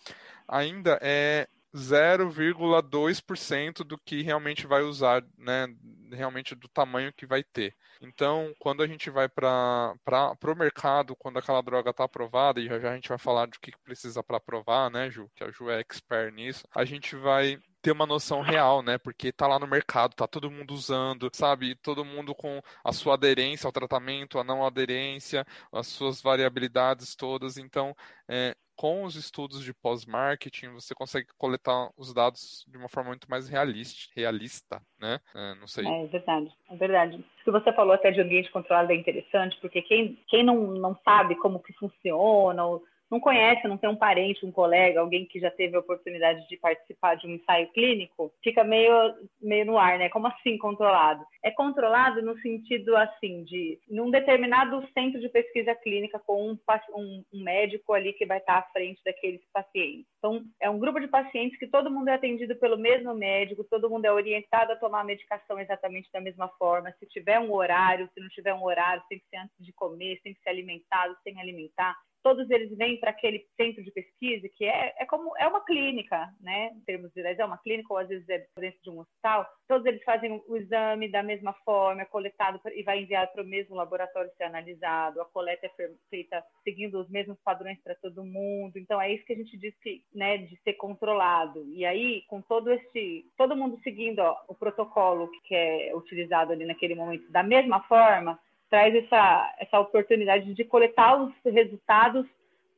ainda 0.46 0.98
é 1.00 1.48
0,2% 1.74 3.84
do 3.84 3.96
que 3.96 4.22
realmente 4.22 4.66
vai 4.66 4.82
usar, 4.82 5.24
né, 5.38 5.68
realmente 6.12 6.54
do 6.54 6.68
tamanho 6.68 7.12
que 7.12 7.24
vai 7.24 7.44
ter. 7.44 7.74
Então, 8.00 8.52
quando 8.58 8.82
a 8.82 8.86
gente 8.86 9.08
vai 9.08 9.28
para 9.28 9.94
o 10.02 10.54
mercado, 10.56 11.14
quando 11.16 11.38
aquela 11.38 11.62
droga 11.62 11.90
está 11.90 12.04
aprovada, 12.04 12.60
e 12.60 12.66
já, 12.66 12.80
já 12.80 12.90
a 12.90 12.94
gente 12.94 13.08
vai 13.08 13.18
falar 13.18 13.46
do 13.46 13.58
que 13.60 13.72
precisa 13.84 14.22
para 14.22 14.38
aprovar, 14.38 14.90
né, 14.90 15.10
Ju, 15.10 15.30
que 15.34 15.44
a 15.44 15.50
Ju 15.50 15.70
é 15.70 15.80
expert 15.80 16.34
nisso, 16.34 16.66
a 16.74 16.84
gente 16.84 17.14
vai 17.14 17.58
ter 17.82 17.92
uma 17.92 18.06
noção 18.06 18.40
real, 18.40 18.82
né? 18.82 18.98
Porque 18.98 19.32
tá 19.32 19.46
lá 19.46 19.58
no 19.58 19.66
mercado, 19.66 20.14
tá 20.14 20.26
todo 20.26 20.50
mundo 20.50 20.72
usando, 20.72 21.30
sabe? 21.32 21.74
Todo 21.76 22.04
mundo 22.04 22.34
com 22.34 22.60
a 22.84 22.92
sua 22.92 23.14
aderência 23.14 23.66
ao 23.66 23.72
tratamento, 23.72 24.38
a 24.38 24.44
não 24.44 24.64
aderência, 24.64 25.46
as 25.72 25.86
suas 25.86 26.20
variabilidades 26.20 27.14
todas. 27.14 27.56
Então, 27.56 27.94
é, 28.28 28.54
com 28.76 29.04
os 29.04 29.14
estudos 29.14 29.62
de 29.62 29.74
pós-marketing, 29.74 30.70
você 30.70 30.94
consegue 30.94 31.28
coletar 31.36 31.90
os 31.96 32.14
dados 32.14 32.64
de 32.66 32.78
uma 32.78 32.88
forma 32.88 33.10
muito 33.10 33.28
mais 33.30 33.48
realista, 33.48 34.10
realista 34.16 34.80
né? 34.98 35.18
É, 35.34 35.54
não 35.56 35.66
sei. 35.66 35.86
É 35.86 36.06
verdade, 36.06 36.50
é 36.70 36.76
verdade. 36.76 37.16
O 37.16 37.44
que 37.44 37.50
você 37.50 37.72
falou 37.72 37.94
até 37.94 38.10
de 38.10 38.20
ambiente 38.20 38.50
controlado 38.50 38.92
é 38.92 38.94
interessante, 38.94 39.58
porque 39.60 39.82
quem, 39.82 40.18
quem 40.28 40.42
não, 40.42 40.68
não 40.72 40.96
sabe 41.04 41.34
como 41.36 41.60
que 41.60 41.72
funciona, 41.74 42.64
ou 42.64 42.84
não 43.10 43.18
conhece, 43.18 43.66
não 43.66 43.76
tem 43.76 43.90
um 43.90 43.96
parente, 43.96 44.46
um 44.46 44.52
colega, 44.52 45.00
alguém 45.00 45.26
que 45.26 45.40
já 45.40 45.50
teve 45.50 45.76
a 45.76 45.80
oportunidade 45.80 46.46
de 46.48 46.56
participar 46.56 47.16
de 47.16 47.26
um 47.26 47.30
ensaio 47.30 47.68
clínico, 47.72 48.32
fica 48.42 48.62
meio, 48.62 48.92
meio 49.40 49.66
no 49.66 49.78
ar, 49.78 49.98
né? 49.98 50.08
Como 50.08 50.28
assim 50.28 50.56
controlado? 50.56 51.24
É 51.42 51.50
controlado 51.50 52.22
no 52.22 52.38
sentido 52.38 52.96
assim 52.96 53.42
de 53.44 53.78
num 53.88 54.10
determinado 54.10 54.86
centro 54.94 55.20
de 55.20 55.28
pesquisa 55.28 55.74
clínica 55.74 56.20
com 56.20 56.50
um, 56.50 56.58
um, 56.94 57.24
um 57.32 57.42
médico 57.42 57.92
ali 57.92 58.12
que 58.12 58.26
vai 58.26 58.38
estar 58.38 58.58
à 58.58 58.62
frente 58.62 59.00
daqueles 59.04 59.40
pacientes. 59.52 60.06
Então, 60.18 60.44
é 60.60 60.70
um 60.70 60.78
grupo 60.78 61.00
de 61.00 61.08
pacientes 61.08 61.58
que 61.58 61.66
todo 61.66 61.90
mundo 61.90 62.08
é 62.08 62.14
atendido 62.14 62.54
pelo 62.56 62.78
mesmo 62.78 63.14
médico, 63.14 63.64
todo 63.64 63.90
mundo 63.90 64.04
é 64.04 64.12
orientado 64.12 64.72
a 64.72 64.76
tomar 64.76 65.00
a 65.00 65.04
medicação 65.04 65.58
exatamente 65.58 66.10
da 66.12 66.20
mesma 66.20 66.48
forma. 66.58 66.94
Se 66.98 67.06
tiver 67.06 67.40
um 67.40 67.52
horário, 67.52 68.08
se 68.14 68.20
não 68.20 68.28
tiver 68.28 68.54
um 68.54 68.62
horário, 68.62 69.02
tem 69.08 69.18
que 69.18 69.26
ser 69.28 69.38
antes 69.38 69.56
de 69.58 69.72
comer, 69.72 70.20
tem 70.22 70.34
que 70.34 70.40
ser 70.42 70.50
alimentado, 70.50 71.16
sem 71.24 71.40
alimentar 71.40 71.96
todos 72.22 72.48
eles 72.50 72.76
vêm 72.76 72.98
para 72.98 73.10
aquele 73.10 73.46
centro 73.56 73.82
de 73.82 73.90
pesquisa 73.90 74.48
que 74.48 74.64
é, 74.64 74.94
é 74.98 75.06
como 75.06 75.36
é 75.36 75.46
uma 75.46 75.64
clínica, 75.64 76.28
né? 76.40 76.70
Em 76.74 76.80
termos 76.80 77.12
gerais, 77.12 77.38
é 77.38 77.44
uma 77.44 77.58
clínica 77.58 77.92
ou 77.92 77.98
às 77.98 78.08
vezes 78.08 78.28
é 78.28 78.46
dentro 78.56 78.80
de 78.82 78.90
um 78.90 79.00
hospital. 79.00 79.46
Todos 79.66 79.86
eles 79.86 80.02
fazem 80.02 80.42
o 80.46 80.56
exame 80.56 81.10
da 81.10 81.22
mesma 81.22 81.52
forma, 81.64 82.02
é 82.02 82.04
coletado 82.04 82.60
e 82.74 82.82
vai 82.82 83.00
enviado 83.00 83.32
para 83.32 83.42
o 83.42 83.46
mesmo 83.46 83.74
laboratório 83.74 84.30
ser 84.36 84.44
analisado. 84.44 85.20
A 85.20 85.24
coleta 85.26 85.66
é 85.66 85.90
feita 86.08 86.44
seguindo 86.64 87.00
os 87.00 87.08
mesmos 87.08 87.38
padrões 87.44 87.80
para 87.82 87.94
todo 87.94 88.24
mundo. 88.24 88.76
Então 88.76 89.00
é 89.00 89.12
isso 89.12 89.24
que 89.24 89.32
a 89.32 89.36
gente 89.36 89.56
diz 89.56 89.74
que, 89.80 90.02
né, 90.14 90.38
de 90.38 90.56
ser 90.62 90.74
controlado. 90.74 91.64
E 91.68 91.84
aí, 91.84 92.22
com 92.28 92.40
todo 92.42 92.72
este, 92.72 93.26
todo 93.36 93.56
mundo 93.56 93.78
seguindo 93.82 94.20
ó, 94.20 94.36
o 94.48 94.54
protocolo 94.54 95.30
que 95.44 95.54
é 95.54 95.94
utilizado 95.94 96.52
ali 96.52 96.64
naquele 96.64 96.94
momento 96.94 97.30
da 97.30 97.42
mesma 97.42 97.82
forma 97.84 98.38
traz 98.70 98.94
essa, 98.94 99.54
essa 99.58 99.80
oportunidade 99.80 100.54
de 100.54 100.64
coletar 100.64 101.22
os 101.22 101.34
resultados 101.44 102.24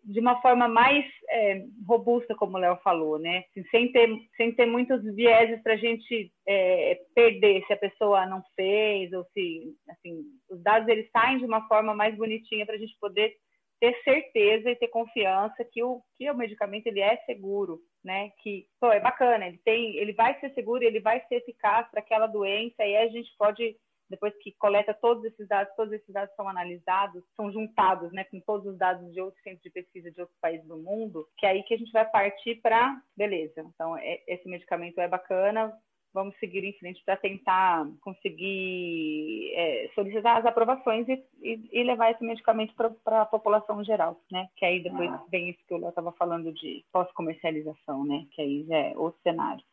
de 0.05 0.19
uma 0.19 0.41
forma 0.41 0.67
mais 0.67 1.05
é, 1.29 1.65
robusta, 1.87 2.35
como 2.35 2.57
o 2.57 2.61
Léo 2.61 2.77
falou, 2.83 3.19
né? 3.19 3.45
Assim, 3.51 3.65
sem, 3.71 3.93
ter, 3.93 4.09
sem 4.37 4.53
ter 4.53 4.67
muitos 4.67 5.03
vieses 5.15 5.63
para 5.63 5.75
a 5.75 5.77
gente 5.77 6.33
é, 6.47 7.01
perder 7.15 7.65
se 7.67 7.73
a 7.73 7.77
pessoa 7.77 8.27
não 8.27 8.43
fez 8.57 9.13
ou 9.13 9.25
se, 9.33 9.77
assim, 9.89 10.25
os 10.51 10.61
dados 10.63 10.89
eles 10.89 11.09
saem 11.13 11.39
de 11.39 11.45
uma 11.45 11.69
forma 11.69 11.95
mais 11.95 12.17
bonitinha 12.17 12.67
para 12.67 12.75
a 12.75 12.79
gente 12.79 12.97
poder 13.01 13.33
ter 13.81 13.97
certeza 14.03 14.71
e 14.71 14.77
ter 14.77 14.89
confiança 14.89 15.65
que 15.65 15.83
o 15.83 16.01
que 16.17 16.31
o 16.31 16.37
medicamento 16.37 16.87
ele 16.87 17.01
é 17.01 17.17
seguro, 17.27 17.81
né? 18.05 18.31
Que 18.43 18.67
pô, 18.81 18.91
é 18.91 18.99
bacana, 18.99 19.47
ele 19.47 19.59
tem, 19.65 19.97
ele 19.97 20.13
vai 20.13 20.39
ser 20.41 20.53
seguro, 20.55 20.83
ele 20.83 21.01
vai 21.01 21.21
ser 21.29 21.37
eficaz 21.37 21.89
para 21.91 22.01
aquela 22.01 22.27
doença 22.27 22.75
e 22.81 22.97
aí 22.97 23.09
a 23.09 23.09
gente 23.09 23.31
pode 23.39 23.77
depois 24.13 24.35
que 24.43 24.53
coleta 24.53 24.93
todos 24.93 25.25
esses 25.25 25.49
dados, 25.49 25.75
todos 25.75 25.93
esses 25.93 26.13
dados 26.13 26.35
são 26.37 26.47
analisados, 26.47 27.25
são 27.35 27.51
juntados, 27.51 28.13
né, 28.13 28.25
com 28.25 28.39
todos 28.41 28.67
os 28.67 28.79
dados 28.79 29.11
de 29.13 29.21
outros 29.21 29.43
centros 29.43 29.63
de 29.63 29.71
pesquisa 29.71 30.11
de 30.11 30.21
outros 30.21 30.39
países 30.39 30.67
do 30.69 30.77
mundo, 30.77 31.27
que 31.39 31.47
é 31.47 31.51
aí 31.51 31.63
que 31.63 31.73
a 31.73 31.79
gente 31.79 31.91
vai 31.91 32.05
partir 32.05 32.57
para, 32.57 33.01
beleza, 33.17 33.63
então 33.75 33.97
é, 33.97 34.23
esse 34.29 34.47
medicamento 34.47 35.01
é 35.01 35.09
bacana, 35.09 35.73
vamos 36.13 36.37
seguir 36.39 36.63
em 36.63 36.75
frente 36.75 37.03
para 37.05 37.17
tentar 37.17 37.89
conseguir 38.03 39.51
é, 39.55 39.91
solicitar 39.95 40.37
as 40.37 40.45
aprovações 40.45 41.09
e, 41.09 41.25
e, 41.41 41.69
e 41.73 41.83
levar 41.83 42.11
esse 42.11 42.23
medicamento 42.23 42.75
para 42.75 43.23
a 43.23 43.27
população 43.27 43.83
geral, 43.83 44.21
né? 44.31 44.47
Que 44.57 44.67
aí 44.67 44.83
depois 44.83 45.11
ah. 45.11 45.25
vem 45.31 45.49
isso 45.49 45.61
que 45.67 45.73
eu 45.73 45.89
estava 45.89 46.13
falando 46.13 46.53
de 46.53 46.85
pós-comercialização, 46.93 48.05
né? 48.05 48.27
Que 48.33 48.43
aí 48.43 48.65
já 48.65 48.77
é 48.77 48.93
outro 48.97 49.19
cenário. 49.23 49.65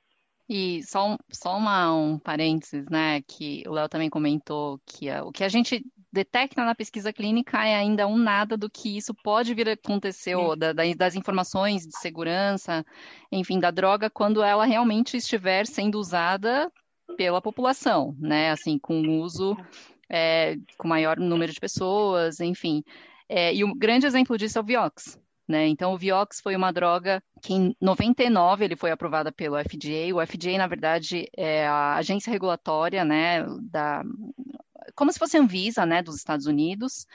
E 0.50 0.82
só, 0.84 1.12
um, 1.12 1.18
só 1.32 1.56
uma, 1.56 1.94
um 1.94 2.18
parênteses, 2.18 2.84
né, 2.90 3.22
que 3.22 3.64
o 3.68 3.72
Léo 3.72 3.88
também 3.88 4.10
comentou 4.10 4.82
que 4.84 5.08
a, 5.08 5.24
o 5.24 5.32
que 5.32 5.44
a 5.44 5.48
gente 5.50 5.86
detecta 6.12 6.66
na 6.66 6.74
pesquisa 6.74 7.14
clínica 7.14 7.64
é 7.64 7.76
ainda 7.76 8.08
um 8.08 8.18
nada 8.18 8.58
do 8.58 8.68
que 8.68 8.98
isso 8.98 9.14
pode 9.14 9.54
vir 9.54 9.70
a 9.70 9.74
acontecer, 9.74 10.34
ou 10.34 10.56
da, 10.56 10.74
das 10.74 11.16
informações 11.16 11.86
de 11.86 11.96
segurança, 12.00 12.84
enfim, 13.32 13.60
da 13.60 13.70
droga, 13.70 14.10
quando 14.10 14.42
ela 14.42 14.66
realmente 14.66 15.18
estiver 15.18 15.68
sendo 15.68 16.00
usada 16.00 16.72
pela 17.16 17.42
população, 17.42 18.16
né, 18.20 18.50
assim, 18.50 18.80
com 18.80 19.22
uso 19.22 19.56
é, 20.10 20.58
com 20.78 20.88
maior 20.88 21.20
número 21.20 21.54
de 21.54 21.60
pessoas, 21.60 22.40
enfim. 22.40 22.84
É, 23.28 23.54
e 23.54 23.64
o 23.64 23.68
um 23.68 23.78
grande 23.78 24.08
exemplo 24.08 24.36
disso 24.36 24.58
é 24.58 24.62
o 24.62 24.66
Vioxx, 24.66 25.20
né? 25.50 25.68
Então, 25.68 25.94
o 25.94 25.98
Vioxx 25.98 26.40
foi 26.40 26.56
uma 26.56 26.72
droga 26.72 27.24
que 27.42 27.54
em 27.54 27.76
99 27.82 28.64
ele 28.64 28.76
foi 28.76 28.92
aprovada 28.92 29.32
pelo 29.32 29.58
FDA. 29.58 30.14
O 30.14 30.26
FDA, 30.26 30.58
na 30.58 30.68
verdade, 30.68 31.28
é 31.36 31.68
a 31.68 31.96
agência 31.96 32.32
regulatória, 32.32 33.04
né, 33.04 33.44
da, 33.64 34.04
como 34.96 35.12
se 35.12 35.18
fosse 35.18 35.38
a 35.38 35.42
Anvisa, 35.42 35.86
né, 35.86 36.04
dos 36.04 36.16
Estados 36.16 36.46
Unidos. 36.46 37.08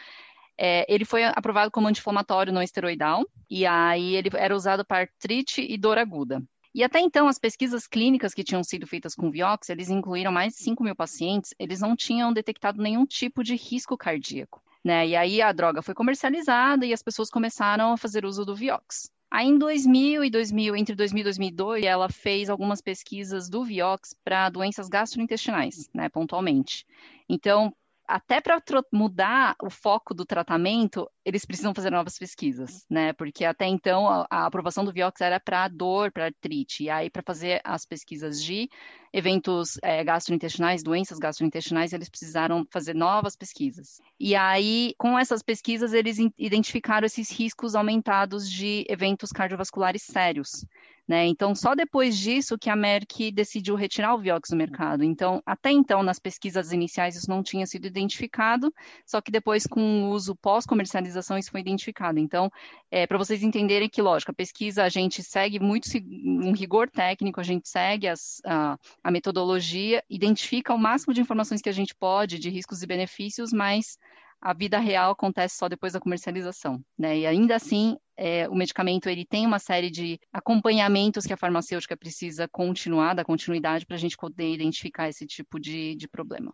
É, 0.59 0.85
ele 0.93 1.05
foi 1.05 1.25
aprovado 1.25 1.71
como 1.71 1.87
anti-inflamatório 1.87 2.53
não 2.53 2.63
esteroidal, 2.63 3.25
e 3.49 3.65
aí 3.67 4.17
ele 4.17 4.31
era 4.35 4.55
usado 4.55 4.85
para 4.85 5.03
artrite 5.03 5.61
e 5.61 5.79
dor 5.79 5.99
aguda. 5.99 6.43
E 6.75 6.83
até 6.83 6.99
então, 6.99 7.29
as 7.29 7.39
pesquisas 7.39 7.87
clínicas 7.87 8.35
que 8.35 8.43
tinham 8.43 8.65
sido 8.65 8.85
feitas 8.85 9.15
com 9.15 9.31
Vioxx, 9.31 9.69
eles 9.69 9.91
incluíram 9.91 10.33
mais 10.33 10.55
de 10.55 10.61
5 10.61 10.83
mil 10.83 10.97
pacientes, 10.97 11.55
eles 11.57 11.81
não 11.81 11.95
tinham 11.95 12.33
detectado 12.33 12.83
nenhum 12.83 13.07
tipo 13.07 13.45
de 13.45 13.55
risco 13.55 13.97
cardíaco. 13.97 14.61
Né? 14.85 15.09
E 15.09 15.17
aí 15.17 15.41
a 15.41 15.51
droga 15.51 15.81
foi 15.81 15.95
comercializada 15.95 16.85
e 16.85 16.93
as 16.93 17.03
pessoas 17.03 17.31
começaram 17.31 17.93
a 17.93 17.97
fazer 17.97 18.25
uso 18.25 18.45
do 18.45 18.55
Vioxx. 18.55 19.11
Aí 19.31 19.49
em 19.49 19.59
2000 19.59 20.23
e 20.23 20.31
2000, 20.31 20.77
entre 20.77 20.95
2000 20.95 21.23
e 21.23 21.25
2002, 21.25 21.85
ela 21.85 22.09
fez 22.09 22.49
algumas 22.49 22.81
pesquisas 22.81 23.49
do 23.49 23.65
Vioxx 23.65 24.15
para 24.23 24.49
doenças 24.51 24.89
gastrointestinais, 24.89 25.89
né, 25.93 26.09
pontualmente. 26.09 26.87
Então, 27.29 27.75
até 28.07 28.41
para 28.41 28.61
mudar 28.93 29.57
o 29.63 29.71
foco 29.71 30.15
do 30.15 30.25
tratamento, 30.25 31.09
eles 31.25 31.45
precisam 31.45 31.75
fazer 31.75 31.91
novas 31.91 32.19
pesquisas, 32.19 32.85
né? 32.91 33.13
Porque 33.13 33.45
até 33.45 33.67
então 33.67 34.09
a, 34.09 34.27
a 34.31 34.47
aprovação 34.47 34.85
do 34.85 34.93
Vioxx 34.93 35.21
era 35.21 35.41
para 35.41 35.69
dor, 35.69 36.13
para 36.13 36.27
artrite, 36.27 36.85
e 36.85 36.91
aí 36.91 37.09
para 37.09 37.23
fazer 37.23 37.61
as 37.65 37.87
pesquisas 37.87 38.43
de 38.43 38.69
eventos 39.13 39.79
é, 39.83 40.03
gastrointestinais, 40.05 40.83
doenças 40.83 41.19
gastrointestinais, 41.19 41.93
eles 41.93 42.09
precisaram 42.09 42.67
fazer 42.71 42.95
novas 42.95 43.37
pesquisas. 43.37 44.01
E 44.19 44.35
aí, 44.35 44.95
com 44.99 45.19
essas 45.19 45.43
pesquisas, 45.43 45.93
eles 45.93 46.19
identificaram 46.37 47.07
esses 47.07 47.31
riscos 47.31 47.75
aumentados 47.75 48.51
de 48.51 48.85
eventos 48.89 49.31
cardiovasculares 49.31 50.03
sérios. 50.03 50.67
Né? 51.07 51.27
Então, 51.27 51.55
só 51.55 51.75
depois 51.75 52.17
disso 52.17 52.57
que 52.59 52.71
a 52.71 52.77
Merck 52.77 53.31
decidiu 53.31 53.75
retirar 53.75 54.15
o 54.15 54.19
Vioxx 54.19 54.49
do 54.51 54.57
mercado. 54.57 55.05
Então, 55.05 55.43
até 55.45 55.71
então, 55.71 56.03
nas 56.03 56.19
pesquisas 56.19 56.73
iniciais, 56.73 57.15
isso 57.15 57.29
não 57.29 57.43
tinha 57.43 57.67
sido 57.67 57.87
identificado, 57.87 58.73
só 59.05 59.21
que 59.21 59.31
depois, 59.31 59.67
com 59.67 60.05
o 60.05 60.11
uso 60.11 60.35
pós-comercialização, 60.35 61.37
isso 61.37 61.51
foi 61.51 61.61
identificado. 61.61 62.19
Então, 62.19 62.51
é, 62.91 63.07
para 63.07 63.19
vocês 63.19 63.43
entenderem 63.43 63.89
que, 63.89 64.01
lógico, 64.01 64.31
a 64.31 64.35
pesquisa 64.35 64.83
a 64.83 64.89
gente 64.89 65.23
segue 65.23 65.61
muito 65.61 65.89
um 65.95 66.53
rigor 66.53 66.89
técnico, 66.89 67.39
a 67.39 67.45
gente 67.45 67.69
segue 67.69 68.09
as, 68.09 68.41
a, 68.47 68.79
a 69.03 69.11
metodologia, 69.11 70.03
identifica 70.09 70.73
o 70.73 70.79
máximo 70.79 71.13
de 71.13 71.21
informações 71.21 71.61
que 71.61 71.69
a 71.69 71.73
gente 71.73 71.95
pode, 71.95 72.39
de 72.39 72.49
riscos 72.49 72.83
e 72.83 72.87
benefícios, 72.87 73.53
mas 73.53 73.99
a 74.45 74.53
vida 74.53 74.79
real 74.79 75.13
acontece 75.13 75.57
só 75.57 75.71
depois 75.71 75.95
da 75.95 76.01
comercialização, 76.01 76.85
né? 76.99 77.19
E 77.19 77.27
ainda 77.27 77.57
assim, 77.57 77.97
é, 78.15 78.47
o 78.47 78.55
medicamento 78.55 79.09
ele 79.09 79.25
tem 79.25 79.47
uma 79.47 79.59
série 79.59 79.91
de 79.91 80.21
acompanhamentos 80.31 81.25
que 81.25 81.33
a 81.33 81.37
farmacêutica 81.37 81.97
precisa 81.97 82.47
continuar, 82.47 83.15
da 83.15 83.25
continuidade, 83.25 83.87
para 83.87 83.97
a 83.97 83.99
gente 83.99 84.19
poder 84.19 84.53
identificar 84.53 85.09
esse 85.09 85.27
tipo 85.27 85.59
de, 85.59 85.97
de 85.97 86.07
problema. 86.07 86.53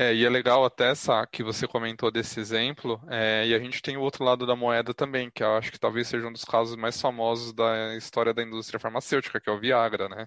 É, 0.00 0.14
e 0.14 0.24
é 0.24 0.30
legal 0.30 0.64
até 0.64 0.90
essa 0.90 1.26
que 1.26 1.42
você 1.42 1.66
comentou 1.66 2.10
desse 2.10 2.40
exemplo, 2.40 2.98
é, 3.10 3.46
e 3.46 3.54
a 3.54 3.58
gente 3.58 3.82
tem 3.82 3.96
o 3.98 4.00
outro 4.00 4.24
lado 4.24 4.46
da 4.46 4.56
moeda 4.56 4.94
também, 4.94 5.28
que 5.30 5.42
eu 5.42 5.56
acho 5.56 5.70
que 5.70 5.78
talvez 5.78 6.06
seja 6.08 6.26
um 6.26 6.32
dos 6.32 6.44
casos 6.44 6.74
mais 6.74 6.98
famosos 6.98 7.52
da 7.52 7.96
história 7.96 8.32
da 8.32 8.42
indústria 8.42 8.80
farmacêutica, 8.80 9.40
que 9.40 9.50
é 9.50 9.52
o 9.52 9.58
Viagra, 9.60 10.08
né? 10.08 10.26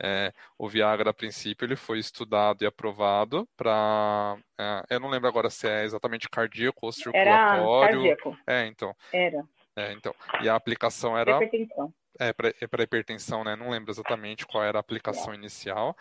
É, 0.00 0.32
o 0.56 0.68
Viagra, 0.68 1.10
a 1.10 1.14
princípio, 1.14 1.64
ele 1.64 1.76
foi 1.76 1.98
estudado 1.98 2.62
e 2.62 2.66
aprovado 2.66 3.48
para. 3.56 4.36
É, 4.58 4.82
eu 4.90 5.00
não 5.00 5.08
lembro 5.08 5.28
agora 5.28 5.50
se 5.50 5.68
é 5.68 5.84
exatamente 5.84 6.28
cardíaco 6.28 6.86
ou 6.86 6.92
circulatório. 6.92 7.64
Era 7.64 7.88
cardíaco. 7.88 8.38
É, 8.46 8.66
então. 8.66 8.94
Era. 9.12 9.44
É, 9.76 9.92
então. 9.92 10.14
E 10.42 10.48
a 10.48 10.54
aplicação 10.54 11.16
era. 11.16 11.36
Hipertensão. 11.36 11.92
É, 12.20 12.32
para 12.32 12.48
é 12.48 12.82
hipertensão, 12.82 13.44
né? 13.44 13.54
Não 13.54 13.70
lembro 13.70 13.92
exatamente 13.92 14.46
qual 14.46 14.64
era 14.64 14.78
a 14.78 14.80
aplicação 14.80 15.32
inicial. 15.32 15.96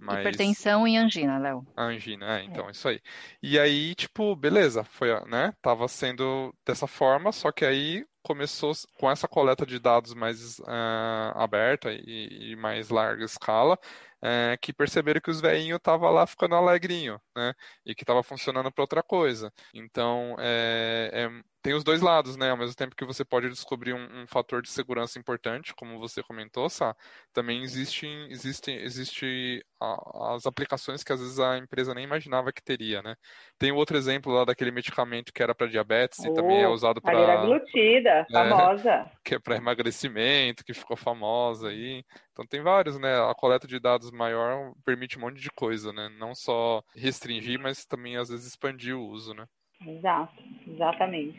Mas... 0.00 0.20
Hipertensão 0.20 0.88
e 0.88 0.96
angina, 0.96 1.38
Léo. 1.38 1.64
Angina, 1.76 2.38
é, 2.38 2.44
então, 2.44 2.68
é. 2.68 2.70
isso 2.70 2.88
aí. 2.88 3.00
E 3.42 3.58
aí, 3.58 3.94
tipo, 3.94 4.34
beleza, 4.34 4.82
foi, 4.82 5.08
né? 5.26 5.52
Tava 5.60 5.86
sendo 5.88 6.54
dessa 6.64 6.86
forma, 6.86 7.30
só 7.30 7.52
que 7.52 7.64
aí 7.64 8.06
começou 8.22 8.72
com 8.98 9.10
essa 9.10 9.26
coleta 9.28 9.64
de 9.66 9.78
dados 9.78 10.14
mais 10.14 10.58
uh, 10.60 11.32
aberta 11.34 11.90
e, 11.92 12.52
e, 12.52 12.56
mais 12.56 12.88
larga 12.90 13.24
escala, 13.24 13.78
uh, 14.22 14.58
que 14.60 14.72
perceberam 14.72 15.20
que 15.20 15.30
os 15.30 15.40
velhinhos 15.40 15.78
estavam 15.78 16.10
lá 16.10 16.26
ficando 16.26 16.54
alegrinho, 16.54 17.20
né? 17.40 17.54
E 17.86 17.94
que 17.94 18.02
estava 18.02 18.22
funcionando 18.22 18.70
para 18.70 18.82
outra 18.82 19.02
coisa. 19.02 19.52
Então, 19.74 20.36
é, 20.38 21.10
é, 21.12 21.42
tem 21.62 21.74
os 21.74 21.84
dois 21.84 22.00
lados, 22.00 22.36
né? 22.36 22.50
Ao 22.50 22.56
mesmo 22.56 22.74
tempo 22.74 22.94
que 22.94 23.04
você 23.04 23.24
pode 23.24 23.48
descobrir 23.48 23.92
um, 23.92 24.22
um 24.22 24.26
fator 24.26 24.62
de 24.62 24.70
segurança 24.70 25.18
importante, 25.18 25.74
como 25.74 25.98
você 25.98 26.22
comentou, 26.22 26.68
Sá, 26.68 26.94
também 27.32 27.62
existem, 27.62 28.30
existem 28.30 28.76
existe 28.76 29.64
a, 29.80 30.34
as 30.34 30.46
aplicações 30.46 31.02
que 31.02 31.12
às 31.12 31.20
vezes 31.20 31.38
a 31.38 31.58
empresa 31.58 31.94
nem 31.94 32.04
imaginava 32.04 32.52
que 32.52 32.62
teria, 32.62 33.02
né? 33.02 33.14
Tem 33.58 33.72
outro 33.72 33.96
exemplo 33.96 34.32
lá 34.32 34.44
daquele 34.44 34.70
medicamento 34.70 35.32
que 35.32 35.42
era 35.42 35.54
para 35.54 35.66
diabetes 35.66 36.18
oh, 36.20 36.28
e 36.28 36.34
também 36.34 36.62
é 36.62 36.68
usado 36.68 37.00
para 37.00 37.44
glutida, 37.46 38.26
é, 38.30 38.32
famosa. 38.32 39.10
Que 39.24 39.34
é 39.34 39.38
para 39.38 39.56
emagrecimento, 39.56 40.64
que 40.64 40.74
ficou 40.74 40.96
famosa 40.96 41.68
aí. 41.68 42.04
Então 42.32 42.46
tem 42.46 42.62
vários, 42.62 42.98
né? 42.98 43.20
A 43.28 43.34
coleta 43.34 43.66
de 43.66 43.78
dados 43.78 44.10
maior 44.10 44.72
permite 44.82 45.18
um 45.18 45.20
monte 45.20 45.40
de 45.40 45.50
coisa, 45.50 45.92
né? 45.92 46.08
Não 46.18 46.34
só 46.34 46.82
restringir, 47.30 47.60
mas 47.60 47.84
também 47.84 48.16
às 48.16 48.28
vezes 48.28 48.46
expandir 48.46 48.96
o 48.96 49.06
uso, 49.06 49.34
né? 49.34 49.46
Exato, 49.86 50.42
exatamente. 50.66 51.38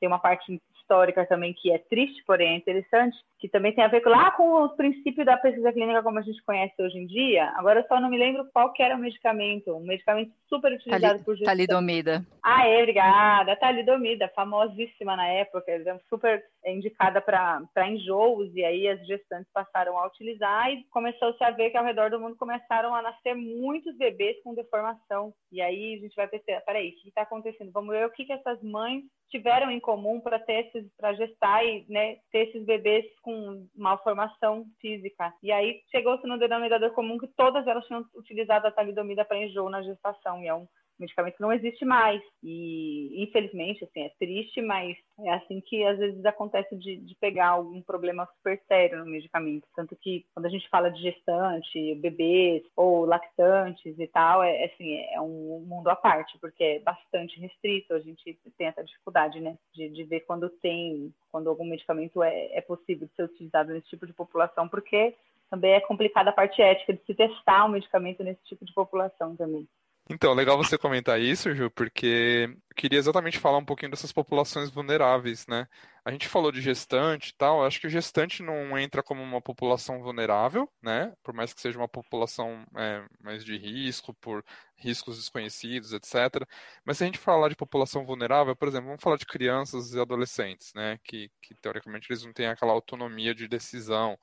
Tem 0.00 0.08
uma 0.08 0.18
parte 0.18 0.60
histórica 0.76 1.26
também 1.26 1.54
que 1.54 1.70
é 1.70 1.78
triste, 1.78 2.22
porém 2.26 2.54
é 2.54 2.56
interessante, 2.56 3.16
que 3.38 3.48
também 3.48 3.72
tem 3.72 3.84
a 3.84 3.88
ver 3.88 4.04
lá 4.04 4.30
com 4.32 4.64
os 4.64 4.72
princípios 4.74 5.24
da 5.24 5.36
pesquisa 5.36 5.72
clínica 5.72 6.02
como 6.02 6.18
a 6.18 6.22
gente 6.22 6.42
conhece 6.42 6.74
hoje 6.80 6.98
em 6.98 7.06
dia. 7.06 7.52
Agora 7.56 7.80
eu 7.80 7.86
só 7.86 8.00
não 8.00 8.10
me 8.10 8.18
lembro 8.18 8.48
qual 8.52 8.72
que 8.72 8.82
era 8.82 8.96
o 8.96 8.98
medicamento, 8.98 9.74
um 9.74 9.84
medicamento 9.84 10.32
super 10.48 10.72
utilizado 10.72 11.14
Tali, 11.14 11.24
por 11.24 11.36
gestão. 11.36 11.52
Talidomida. 11.52 12.26
Ah, 12.42 12.66
é, 12.66 12.78
obrigada. 12.78 13.54
Talidomida, 13.56 14.28
famosíssima 14.34 15.14
na 15.14 15.26
época, 15.28 15.72
super 16.08 16.42
indicada 16.66 17.20
para 17.20 17.88
enjoos, 17.88 18.54
e 18.54 18.64
aí 18.64 18.88
as 18.88 19.06
gestantes 19.06 19.50
passaram 19.52 19.96
a 19.98 20.06
utilizar 20.06 20.70
e 20.72 20.84
começou-se 20.90 21.42
a 21.44 21.50
ver 21.50 21.70
que 21.70 21.76
ao 21.76 21.84
redor 21.84 22.10
do 22.10 22.20
mundo 22.20 22.36
começaram 22.36 22.94
a 22.94 23.02
nascer 23.02 23.34
muitos 23.34 23.96
bebês 23.96 24.36
com 24.42 24.54
deformação. 24.54 25.32
E 25.52 25.60
aí 25.60 25.94
a 25.94 25.98
gente 26.00 26.16
vai 26.16 26.26
pensar, 26.26 26.60
peraí, 26.62 26.90
o 26.90 27.02
que 27.02 27.08
está 27.08 27.22
acontecendo? 27.22 27.70
Vamos 27.72 27.90
ver 27.90 28.06
o 28.06 28.10
que, 28.10 28.24
que 28.24 28.32
essas 28.32 28.62
mães 28.62 29.04
tiveram 29.30 29.70
em 29.70 29.80
comum 29.80 30.20
para 30.20 30.38
ter 30.38 30.66
esses, 30.66 30.90
para 30.96 31.12
gestar 31.14 31.64
e 31.64 31.84
né, 31.88 32.16
ter 32.32 32.48
esses 32.48 32.64
bebês 32.64 33.04
com 33.22 33.27
malformação 33.74 34.66
física. 34.80 35.32
E 35.42 35.52
aí 35.52 35.82
chegou-se 35.90 36.26
no 36.26 36.38
denominador 36.38 36.90
comum 36.92 37.18
que 37.18 37.28
todas 37.28 37.66
elas 37.66 37.86
tinham 37.86 38.04
utilizado 38.14 38.66
a 38.66 38.70
talidomida 38.70 39.24
para 39.24 39.38
enjoo 39.38 39.70
na 39.70 39.82
gestação, 39.82 40.42
e 40.42 40.48
é 40.48 40.54
um 40.54 40.66
medicamento 40.98 41.36
não 41.40 41.52
existe 41.52 41.84
mais. 41.84 42.20
E, 42.42 43.22
infelizmente, 43.22 43.84
assim, 43.84 44.02
é 44.02 44.10
triste, 44.18 44.60
mas 44.62 44.96
é 45.20 45.30
assim 45.34 45.60
que 45.60 45.84
às 45.84 45.98
vezes 45.98 46.24
acontece 46.24 46.76
de, 46.76 46.96
de, 46.96 47.14
pegar 47.16 47.48
algum 47.48 47.82
problema 47.82 48.26
super 48.36 48.60
sério 48.66 48.98
no 48.98 49.06
medicamento. 49.06 49.66
Tanto 49.74 49.96
que 49.96 50.24
quando 50.34 50.46
a 50.46 50.48
gente 50.50 50.68
fala 50.68 50.90
de 50.90 51.00
gestante, 51.02 51.94
bebês 51.96 52.62
ou 52.76 53.04
lactantes 53.04 53.98
e 53.98 54.06
tal, 54.08 54.42
é, 54.42 54.64
assim, 54.64 54.96
é 55.12 55.20
um 55.20 55.64
mundo 55.66 55.88
à 55.88 55.96
parte, 55.96 56.38
porque 56.38 56.62
é 56.62 56.78
bastante 56.80 57.40
restrito. 57.40 57.94
A 57.94 58.00
gente 58.00 58.38
tem 58.56 58.66
essa 58.66 58.84
dificuldade, 58.84 59.40
né, 59.40 59.56
de, 59.74 59.88
de 59.88 60.04
ver 60.04 60.20
quando 60.20 60.48
tem, 60.48 61.12
quando 61.30 61.48
algum 61.48 61.64
medicamento 61.64 62.22
é, 62.22 62.56
é 62.56 62.60
possível 62.60 63.06
de 63.06 63.14
ser 63.14 63.24
utilizado 63.24 63.72
nesse 63.72 63.88
tipo 63.88 64.06
de 64.06 64.12
população, 64.12 64.68
porque 64.68 65.14
também 65.50 65.72
é 65.72 65.80
complicada 65.80 66.30
a 66.30 66.32
parte 66.32 66.60
ética 66.60 66.92
de 66.92 67.02
se 67.04 67.14
testar 67.14 67.64
um 67.64 67.70
medicamento 67.70 68.22
nesse 68.22 68.42
tipo 68.44 68.64
de 68.64 68.72
população 68.72 69.34
também. 69.36 69.66
Então, 70.10 70.32
legal 70.32 70.56
você 70.56 70.78
comentar 70.78 71.20
isso, 71.20 71.54
Ju, 71.54 71.70
porque 71.70 72.48
eu 72.70 72.76
queria 72.76 72.98
exatamente 72.98 73.38
falar 73.38 73.58
um 73.58 73.64
pouquinho 73.64 73.90
dessas 73.90 74.10
populações 74.10 74.70
vulneráveis, 74.70 75.46
né? 75.46 75.68
A 76.02 76.10
gente 76.10 76.26
falou 76.26 76.50
de 76.50 76.62
gestante 76.62 77.28
e 77.30 77.34
tal, 77.36 77.62
acho 77.62 77.78
que 77.78 77.86
o 77.86 77.90
gestante 77.90 78.42
não 78.42 78.78
entra 78.78 79.02
como 79.02 79.22
uma 79.22 79.42
população 79.42 80.00
vulnerável, 80.00 80.66
né? 80.82 81.12
Por 81.22 81.34
mais 81.34 81.52
que 81.52 81.60
seja 81.60 81.78
uma 81.78 81.88
população 81.88 82.64
é, 82.74 83.04
mais 83.20 83.44
de 83.44 83.58
risco, 83.58 84.14
por 84.14 84.42
riscos 84.76 85.18
desconhecidos, 85.18 85.92
etc. 85.92 86.46
Mas 86.86 86.96
se 86.96 87.04
a 87.04 87.06
gente 87.06 87.18
falar 87.18 87.50
de 87.50 87.56
população 87.56 88.06
vulnerável, 88.06 88.56
por 88.56 88.68
exemplo, 88.68 88.86
vamos 88.86 89.02
falar 89.02 89.18
de 89.18 89.26
crianças 89.26 89.92
e 89.92 90.00
adolescentes, 90.00 90.72
né? 90.74 90.98
Que, 91.04 91.30
que 91.42 91.54
teoricamente 91.56 92.06
eles 92.10 92.24
não 92.24 92.32
têm 92.32 92.46
aquela 92.46 92.72
autonomia 92.72 93.34
de 93.34 93.46
decisão 93.46 94.18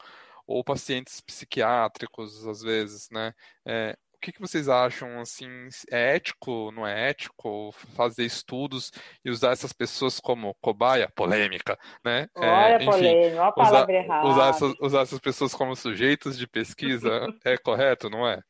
ou 0.48 0.63
pacientes 0.63 1.21
psiquiátricos, 1.21 2.45
às 2.48 2.62
vezes, 2.62 3.08
né? 3.12 3.34
É, 3.65 3.95
que, 4.25 4.31
que 4.31 4.41
vocês 4.41 4.67
acham, 4.67 5.19
assim, 5.19 5.47
é 5.91 6.15
ético, 6.15 6.71
não 6.71 6.85
é 6.85 7.09
ético 7.09 7.71
fazer 7.95 8.25
estudos 8.25 8.91
e 9.23 9.29
usar 9.29 9.51
essas 9.51 9.71
pessoas 9.71 10.19
como 10.19 10.55
cobaia? 10.59 11.11
Polêmica, 11.15 11.77
né? 12.03 12.27
É, 12.35 12.49
olha 12.49 12.73
é, 12.73 12.75
enfim, 12.77 12.85
polêmica, 12.85 13.35
olha 13.35 13.47
a 13.47 13.51
palavra 13.51 13.93
usar, 13.93 14.03
errada. 14.03 14.27
Usar 14.27 14.49
essas, 14.49 14.73
usar 14.81 15.01
essas 15.01 15.19
pessoas 15.19 15.53
como 15.53 15.75
sujeitos 15.75 16.38
de 16.38 16.47
pesquisa 16.47 17.27
é 17.45 17.55
correto, 17.57 18.09
não 18.09 18.27
é? 18.27 18.41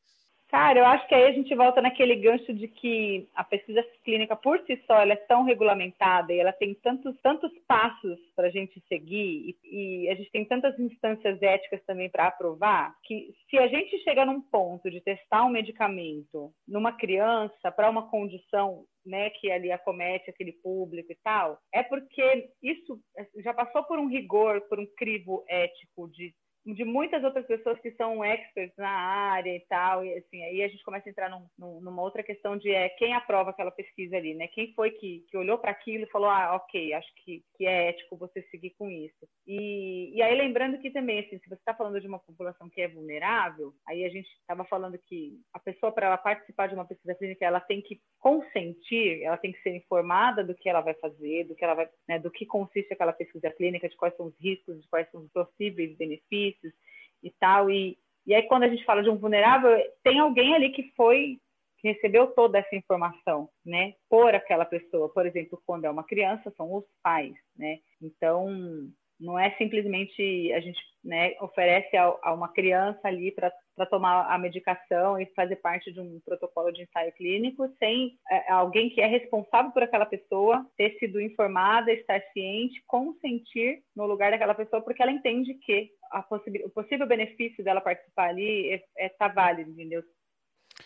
Cara, 0.56 0.78
eu 0.78 0.86
acho 0.86 1.06
que 1.06 1.14
aí 1.14 1.24
a 1.24 1.32
gente 1.32 1.54
volta 1.54 1.82
naquele 1.82 2.16
gancho 2.16 2.50
de 2.54 2.66
que 2.66 3.28
a 3.34 3.44
pesquisa 3.44 3.84
clínica 4.02 4.34
por 4.34 4.58
si 4.60 4.82
só 4.86 5.02
ela 5.02 5.12
é 5.12 5.16
tão 5.16 5.44
regulamentada 5.44 6.32
e 6.32 6.38
ela 6.38 6.50
tem 6.50 6.72
tantos, 6.76 7.14
tantos 7.20 7.52
passos 7.68 8.18
para 8.34 8.46
a 8.46 8.50
gente 8.50 8.82
seguir 8.88 9.54
e, 9.62 10.04
e, 10.04 10.08
a 10.08 10.14
gente 10.14 10.30
tem 10.30 10.46
tantas 10.46 10.78
instâncias 10.78 11.42
éticas 11.42 11.84
também 11.84 12.08
para 12.08 12.28
aprovar 12.28 12.96
que 13.04 13.34
se 13.50 13.58
a 13.58 13.68
gente 13.68 13.98
chega 13.98 14.24
num 14.24 14.40
ponto 14.40 14.90
de 14.90 15.02
testar 15.02 15.44
um 15.44 15.50
medicamento 15.50 16.50
numa 16.66 16.92
criança 16.92 17.70
para 17.70 17.90
uma 17.90 18.08
condição 18.08 18.86
né, 19.04 19.28
que 19.28 19.52
ali 19.52 19.70
acomete 19.70 20.30
aquele 20.30 20.52
público 20.52 21.12
e 21.12 21.18
tal, 21.22 21.58
é 21.70 21.82
porque 21.82 22.48
isso 22.62 22.98
já 23.44 23.52
passou 23.52 23.84
por 23.84 23.98
um 23.98 24.08
rigor, 24.08 24.62
por 24.62 24.80
um 24.80 24.86
crivo 24.96 25.44
ético 25.48 26.08
de 26.08 26.34
de 26.74 26.84
muitas 26.84 27.22
outras 27.22 27.46
pessoas 27.46 27.78
que 27.80 27.92
são 27.92 28.24
experts 28.24 28.76
na 28.76 28.90
área 28.90 29.54
e 29.54 29.60
tal, 29.68 30.04
e 30.04 30.12
assim, 30.14 30.42
aí 30.42 30.62
a 30.62 30.68
gente 30.68 30.82
começa 30.82 31.08
a 31.08 31.10
entrar 31.10 31.30
num, 31.30 31.46
num, 31.56 31.80
numa 31.80 32.02
outra 32.02 32.22
questão 32.22 32.56
de 32.56 32.70
é, 32.70 32.88
quem 32.90 33.14
aprova 33.14 33.50
aquela 33.50 33.70
pesquisa 33.70 34.16
ali, 34.16 34.34
né? 34.34 34.48
Quem 34.48 34.72
foi 34.74 34.90
que, 34.90 35.24
que 35.28 35.36
olhou 35.36 35.58
para 35.58 35.70
aquilo 35.70 36.04
e 36.04 36.10
falou, 36.10 36.28
ah, 36.28 36.56
ok, 36.56 36.92
acho 36.92 37.08
que, 37.16 37.44
que 37.56 37.66
é 37.66 37.90
ético 37.90 38.16
você 38.16 38.42
seguir 38.50 38.70
com 38.78 38.90
isso. 38.90 39.28
E, 39.46 40.12
e 40.14 40.22
aí 40.22 40.36
lembrando 40.36 40.78
que 40.78 40.90
também, 40.90 41.20
assim, 41.20 41.38
se 41.38 41.48
você 41.48 41.54
está 41.54 41.72
falando 41.72 42.00
de 42.00 42.08
uma 42.08 42.18
população 42.18 42.68
que 42.68 42.80
é 42.80 42.88
vulnerável, 42.88 43.72
aí 43.86 44.04
a 44.04 44.08
gente 44.08 44.28
estava 44.40 44.64
falando 44.64 44.98
que 44.98 45.38
a 45.52 45.60
pessoa, 45.60 45.92
para 45.92 46.06
ela 46.06 46.18
participar 46.18 46.66
de 46.66 46.74
uma 46.74 46.84
pesquisa 46.84 47.14
clínica, 47.14 47.44
ela 47.44 47.60
tem 47.60 47.80
que 47.80 48.00
consentir, 48.18 49.22
ela 49.22 49.36
tem 49.36 49.52
que 49.52 49.62
ser 49.62 49.76
informada 49.76 50.42
do 50.42 50.54
que 50.54 50.68
ela 50.68 50.80
vai 50.80 50.94
fazer, 50.94 51.44
do 51.44 51.54
que 51.54 51.64
ela 51.64 51.74
vai, 51.74 51.88
né, 52.08 52.18
do 52.18 52.30
que 52.30 52.44
consiste 52.44 52.92
aquela 52.92 53.12
pesquisa 53.12 53.50
clínica, 53.50 53.88
de 53.88 53.96
quais 53.96 54.16
são 54.16 54.26
os 54.26 54.40
riscos, 54.40 54.82
de 54.82 54.88
quais 54.88 55.08
são 55.12 55.20
os 55.22 55.30
possíveis 55.30 55.96
benefícios 55.96 56.55
e 57.22 57.30
tal. 57.38 57.70
E, 57.70 57.98
e 58.26 58.34
aí, 58.34 58.42
quando 58.44 58.64
a 58.64 58.68
gente 58.68 58.84
fala 58.84 59.02
de 59.02 59.10
um 59.10 59.16
vulnerável, 59.16 59.70
tem 60.02 60.18
alguém 60.18 60.54
ali 60.54 60.70
que 60.70 60.92
foi, 60.96 61.38
que 61.78 61.88
recebeu 61.92 62.28
toda 62.28 62.58
essa 62.58 62.74
informação, 62.74 63.48
né, 63.64 63.94
por 64.08 64.34
aquela 64.34 64.64
pessoa. 64.64 65.08
Por 65.08 65.26
exemplo, 65.26 65.60
quando 65.66 65.84
é 65.84 65.90
uma 65.90 66.04
criança, 66.04 66.52
são 66.56 66.74
os 66.74 66.84
pais, 67.02 67.34
né? 67.56 67.78
Então, 68.00 68.48
não 69.18 69.38
é 69.38 69.50
simplesmente 69.56 70.52
a 70.52 70.60
gente 70.60 70.80
né, 71.02 71.34
oferece 71.40 71.96
a, 71.96 72.12
a 72.22 72.34
uma 72.34 72.48
criança 72.48 73.00
ali 73.04 73.32
para 73.32 73.86
tomar 73.88 74.26
a 74.26 74.36
medicação 74.38 75.18
e 75.20 75.26
fazer 75.34 75.56
parte 75.56 75.92
de 75.92 76.00
um 76.00 76.20
protocolo 76.24 76.72
de 76.72 76.82
ensaio 76.82 77.12
clínico 77.12 77.72
sem 77.78 78.18
é, 78.30 78.50
alguém 78.50 78.90
que 78.90 79.00
é 79.00 79.06
responsável 79.06 79.70
por 79.70 79.82
aquela 79.82 80.04
pessoa 80.04 80.66
ter 80.76 80.98
sido 80.98 81.20
informada, 81.20 81.92
estar 81.92 82.20
ciente, 82.32 82.82
consentir 82.86 83.82
no 83.94 84.04
lugar 84.06 84.32
daquela 84.32 84.54
pessoa, 84.54 84.82
porque 84.82 85.02
ela 85.02 85.12
entende 85.12 85.54
que 85.54 85.90
o 86.64 86.70
possível 86.70 87.06
benefício 87.06 87.64
dela 87.64 87.80
participar 87.80 88.30
ali 88.30 88.74
é, 88.74 88.84
é 88.98 89.08
tá 89.08 89.28
válido, 89.28 89.70
entendeu? 89.70 90.02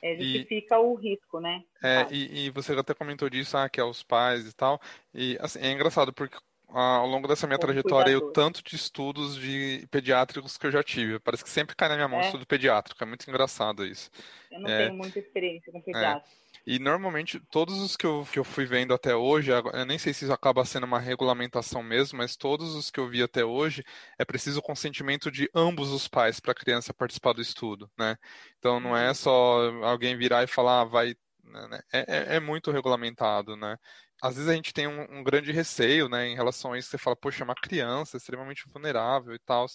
É, 0.03 0.17
justifica 0.17 0.77
e, 0.77 0.79
o 0.79 0.95
risco, 0.95 1.41
né? 1.41 1.63
É, 1.83 2.07
e, 2.13 2.47
e, 2.47 2.51
você 2.51 2.73
até 2.73 2.95
comentou 2.95 3.29
disso, 3.29 3.57
ah, 3.57 3.69
que 3.69 3.81
é 3.81 3.85
os 3.85 4.03
pais 4.03 4.47
e 4.49 4.55
tal. 4.55 4.81
E 5.13 5.37
assim, 5.41 5.59
é 5.59 5.73
engraçado 5.73 6.13
porque 6.13 6.39
ao 6.73 7.07
longo 7.07 7.27
dessa 7.27 7.47
minha 7.47 7.59
trajetória 7.59 8.17
o 8.17 8.33
tanto 8.33 8.63
de 8.63 8.77
estudos 8.77 9.37
de 9.37 9.87
pediátricos 9.91 10.57
que 10.57 10.67
eu 10.67 10.71
já 10.71 10.83
tive. 10.83 11.19
Parece 11.19 11.43
que 11.43 11.51
sempre 11.51 11.75
cai 11.75 11.89
na 11.89 11.97
minha 11.97 12.09
mão 12.09 12.21
é. 12.21 12.27
estudo 12.27 12.47
pediátrico. 12.47 13.03
É 13.03 13.07
muito 13.07 13.29
engraçado 13.29 13.85
isso. 13.85 14.11
Eu 14.51 14.61
não 14.61 14.71
é, 14.71 14.87
tenho 14.87 14.97
muita 14.97 15.19
experiência 15.19 15.73
com 15.73 15.81
pediátrico. 15.81 16.29
É. 16.37 16.51
E 16.67 16.79
normalmente, 16.79 17.41
todos 17.51 17.81
os 17.81 17.97
que 17.97 18.07
eu, 18.07 18.27
que 18.31 18.39
eu 18.39 18.45
fui 18.45 18.67
vendo 18.67 18.93
até 18.93 19.15
hoje, 19.17 19.51
eu 19.51 19.87
nem 19.87 19.99
sei 19.99 20.13
se 20.13 20.25
isso 20.25 20.33
acaba 20.33 20.65
sendo 20.65 20.85
uma 20.85 20.99
regulamentação 20.99 21.83
mesmo, 21.83 22.19
mas 22.19 22.37
todos 22.37 22.75
os 22.75 22.91
que 22.91 23.01
eu 23.01 23.09
vi 23.09 23.23
até 23.23 23.45
hoje, 23.45 23.83
é 24.19 24.25
preciso 24.25 24.61
o 24.61 24.63
consentimento 24.63 25.31
de 25.31 25.51
ambos 25.55 25.91
os 25.91 26.07
pais 26.07 26.39
para 26.39 26.53
a 26.53 26.55
criança 26.55 26.93
participar 26.93 27.33
do 27.33 27.41
estudo, 27.41 27.91
né? 27.99 28.17
Então 28.59 28.79
não 28.79 28.97
é 28.97 29.09
uhum. 29.09 29.15
só 29.15 29.71
alguém 29.85 30.17
virar 30.17 30.45
e 30.45 30.47
falar, 30.47 30.83
ah, 30.83 30.85
vai. 30.85 31.15
Né? 31.43 31.81
É, 31.93 31.99
é, 31.99 32.37
é 32.37 32.41
muito 32.41 32.71
regulamentado, 32.71 33.57
né? 33.57 33.77
Às 34.23 34.37
vezes 34.37 34.51
a 34.51 34.55
gente 34.55 34.73
tem 34.73 34.87
um, 34.87 35.21
um, 35.21 35.23
grande 35.25 35.53
receio, 35.53 36.09
né, 36.09 36.29
em 36.29 36.35
relação 36.35 36.73
a 36.73 36.79
isso. 36.79 36.91
Você 36.91 36.99
fala, 36.99 37.17
poxa, 37.17 37.43
é 37.43 37.45
uma 37.45 37.55
criança 37.55 38.17
extremamente 38.17 38.65
vulnerável 38.69 39.35
e 39.35 39.39
tal. 39.39 39.67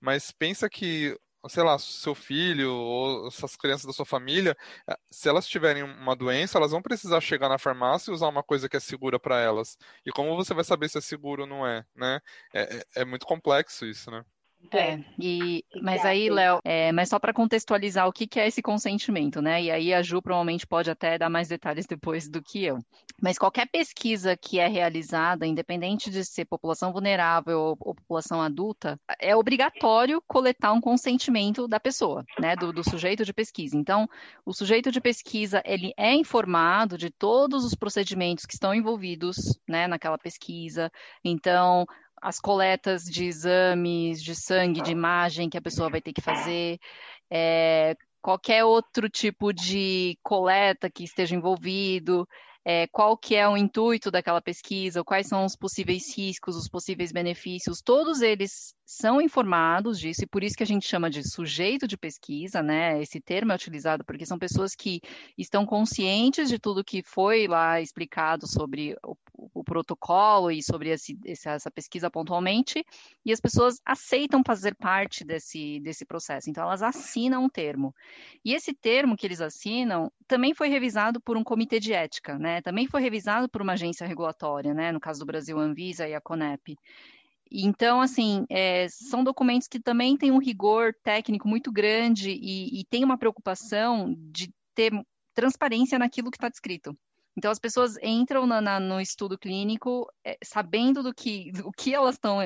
Mas 0.00 0.30
pensa 0.32 0.68
que, 0.68 1.18
sei 1.48 1.62
lá, 1.62 1.78
seu 1.78 2.14
filho 2.14 2.72
ou 2.72 3.28
essas 3.28 3.56
crianças 3.56 3.86
da 3.86 3.92
sua 3.92 4.06
família, 4.06 4.56
eh, 4.88 4.96
se 5.10 5.28
elas 5.28 5.46
tiverem 5.48 5.82
uma 5.82 6.14
doença, 6.16 6.58
elas 6.58 6.72
vão 6.72 6.82
precisar 6.82 7.20
chegar 7.20 7.48
na 7.48 7.58
farmácia 7.58 8.10
e 8.10 8.14
usar 8.14 8.28
uma 8.28 8.42
coisa 8.42 8.68
que 8.68 8.76
é 8.76 8.80
segura 8.80 9.18
para 9.18 9.40
elas. 9.40 9.76
E 10.04 10.10
como 10.12 10.36
você 10.36 10.54
vai 10.54 10.64
saber 10.64 10.88
se 10.88 10.98
é 10.98 11.00
seguro 11.00 11.42
ou 11.42 11.48
não 11.48 11.66
é, 11.66 11.84
né? 11.94 12.20
É, 12.54 12.76
é, 12.78 13.02
é 13.02 13.04
muito 13.04 13.26
complexo 13.26 13.86
isso, 13.86 14.10
né? 14.10 14.24
É, 14.72 14.98
e, 15.18 15.64
mas 15.80 16.04
aí, 16.04 16.28
Léo, 16.28 16.60
é, 16.64 16.90
mas 16.92 17.08
só 17.08 17.18
para 17.18 17.32
contextualizar 17.32 18.06
o 18.08 18.12
que, 18.12 18.26
que 18.26 18.40
é 18.40 18.46
esse 18.46 18.60
consentimento, 18.60 19.40
né? 19.40 19.62
E 19.62 19.70
aí 19.70 19.94
a 19.94 20.02
Ju 20.02 20.20
provavelmente 20.20 20.66
pode 20.66 20.90
até 20.90 21.16
dar 21.16 21.30
mais 21.30 21.48
detalhes 21.48 21.86
depois 21.86 22.28
do 22.28 22.42
que 22.42 22.64
eu. 22.64 22.78
Mas 23.22 23.38
qualquer 23.38 23.68
pesquisa 23.70 24.36
que 24.36 24.58
é 24.58 24.66
realizada, 24.66 25.46
independente 25.46 26.10
de 26.10 26.24
ser 26.24 26.44
população 26.44 26.92
vulnerável 26.92 27.58
ou, 27.58 27.76
ou 27.80 27.94
população 27.94 28.42
adulta, 28.42 28.98
é 29.20 29.34
obrigatório 29.34 30.22
coletar 30.26 30.72
um 30.72 30.80
consentimento 30.80 31.68
da 31.68 31.80
pessoa, 31.80 32.24
né? 32.38 32.56
Do, 32.56 32.72
do 32.72 32.82
sujeito 32.82 33.24
de 33.24 33.32
pesquisa. 33.32 33.76
Então, 33.76 34.08
o 34.44 34.52
sujeito 34.52 34.90
de 34.90 35.00
pesquisa, 35.00 35.62
ele 35.64 35.92
é 35.96 36.14
informado 36.14 36.98
de 36.98 37.10
todos 37.10 37.64
os 37.64 37.74
procedimentos 37.74 38.44
que 38.44 38.54
estão 38.54 38.74
envolvidos, 38.74 39.36
né, 39.68 39.86
naquela 39.86 40.18
pesquisa. 40.18 40.90
Então, 41.24 41.86
as 42.26 42.40
coletas 42.40 43.04
de 43.04 43.24
exames 43.24 44.20
de 44.20 44.34
sangue, 44.34 44.82
de 44.82 44.90
imagem 44.90 45.48
que 45.48 45.56
a 45.56 45.62
pessoa 45.62 45.88
vai 45.88 46.00
ter 46.02 46.12
que 46.12 46.20
fazer, 46.20 46.80
é, 47.30 47.96
qualquer 48.20 48.64
outro 48.64 49.08
tipo 49.08 49.52
de 49.52 50.18
coleta 50.24 50.90
que 50.90 51.04
esteja 51.04 51.36
envolvido, 51.36 52.28
é, 52.68 52.88
qual 52.88 53.16
que 53.16 53.36
é 53.36 53.48
o 53.48 53.56
intuito 53.56 54.10
daquela 54.10 54.42
pesquisa, 54.42 55.04
quais 55.04 55.28
são 55.28 55.44
os 55.44 55.54
possíveis 55.54 56.12
riscos, 56.18 56.56
os 56.56 56.68
possíveis 56.68 57.12
benefícios, 57.12 57.80
todos 57.80 58.22
eles 58.22 58.74
são 58.84 59.20
informados 59.20 60.00
disso, 60.00 60.24
e 60.24 60.26
por 60.26 60.42
isso 60.42 60.56
que 60.56 60.64
a 60.64 60.66
gente 60.66 60.86
chama 60.86 61.08
de 61.08 61.22
sujeito 61.22 61.86
de 61.86 61.96
pesquisa, 61.96 62.62
né? 62.62 63.00
Esse 63.00 63.20
termo 63.20 63.52
é 63.52 63.54
utilizado 63.54 64.04
porque 64.04 64.26
são 64.26 64.36
pessoas 64.36 64.74
que 64.74 65.00
estão 65.38 65.64
conscientes 65.64 66.48
de 66.48 66.58
tudo 66.58 66.84
que 66.84 67.04
foi 67.04 67.46
lá 67.46 67.80
explicado 67.80 68.48
sobre 68.48 68.96
o, 69.04 69.16
o 69.54 69.62
protocolo 69.62 70.50
e 70.50 70.60
sobre 70.60 70.90
esse, 70.90 71.16
essa 71.24 71.70
pesquisa 71.70 72.10
pontualmente, 72.10 72.84
e 73.24 73.32
as 73.32 73.40
pessoas 73.40 73.80
aceitam 73.84 74.42
fazer 74.44 74.74
parte 74.74 75.24
desse, 75.24 75.78
desse 75.80 76.04
processo, 76.04 76.50
então 76.50 76.64
elas 76.64 76.82
assinam 76.82 77.44
um 77.44 77.48
termo. 77.48 77.94
E 78.44 78.54
esse 78.54 78.72
termo 78.74 79.16
que 79.16 79.26
eles 79.26 79.40
assinam 79.40 80.10
também 80.26 80.52
foi 80.52 80.68
revisado 80.68 81.20
por 81.20 81.36
um 81.36 81.44
comitê 81.44 81.78
de 81.78 81.92
ética, 81.92 82.36
né? 82.38 82.55
Também 82.60 82.86
foi 82.86 83.00
revisado 83.00 83.48
por 83.48 83.62
uma 83.62 83.74
agência 83.74 84.06
regulatória, 84.06 84.74
né? 84.74 84.92
No 84.92 85.00
caso 85.00 85.20
do 85.20 85.26
Brasil, 85.26 85.58
a 85.58 85.62
Anvisa 85.62 86.08
e 86.08 86.14
a 86.14 86.20
CONEP. 86.20 86.76
Então, 87.50 88.00
assim, 88.00 88.44
é, 88.50 88.88
são 88.88 89.22
documentos 89.22 89.68
que 89.68 89.78
também 89.78 90.16
têm 90.16 90.32
um 90.32 90.40
rigor 90.40 90.94
técnico 91.02 91.46
muito 91.48 91.70
grande 91.70 92.30
e, 92.30 92.80
e 92.80 92.84
tem 92.84 93.04
uma 93.04 93.18
preocupação 93.18 94.14
de 94.18 94.52
ter 94.74 94.92
transparência 95.32 95.98
naquilo 95.98 96.30
que 96.30 96.36
está 96.36 96.48
descrito. 96.48 96.96
Então, 97.36 97.50
as 97.50 97.58
pessoas 97.58 97.98
entram 98.02 98.46
na, 98.46 98.62
na, 98.62 98.80
no 98.80 98.98
estudo 98.98 99.38
clínico 99.38 100.10
é, 100.24 100.38
sabendo 100.42 101.02
do 101.02 101.14
que, 101.14 101.52
do 101.52 101.70
que 101.70 101.94
elas 101.94 102.14
estão, 102.14 102.38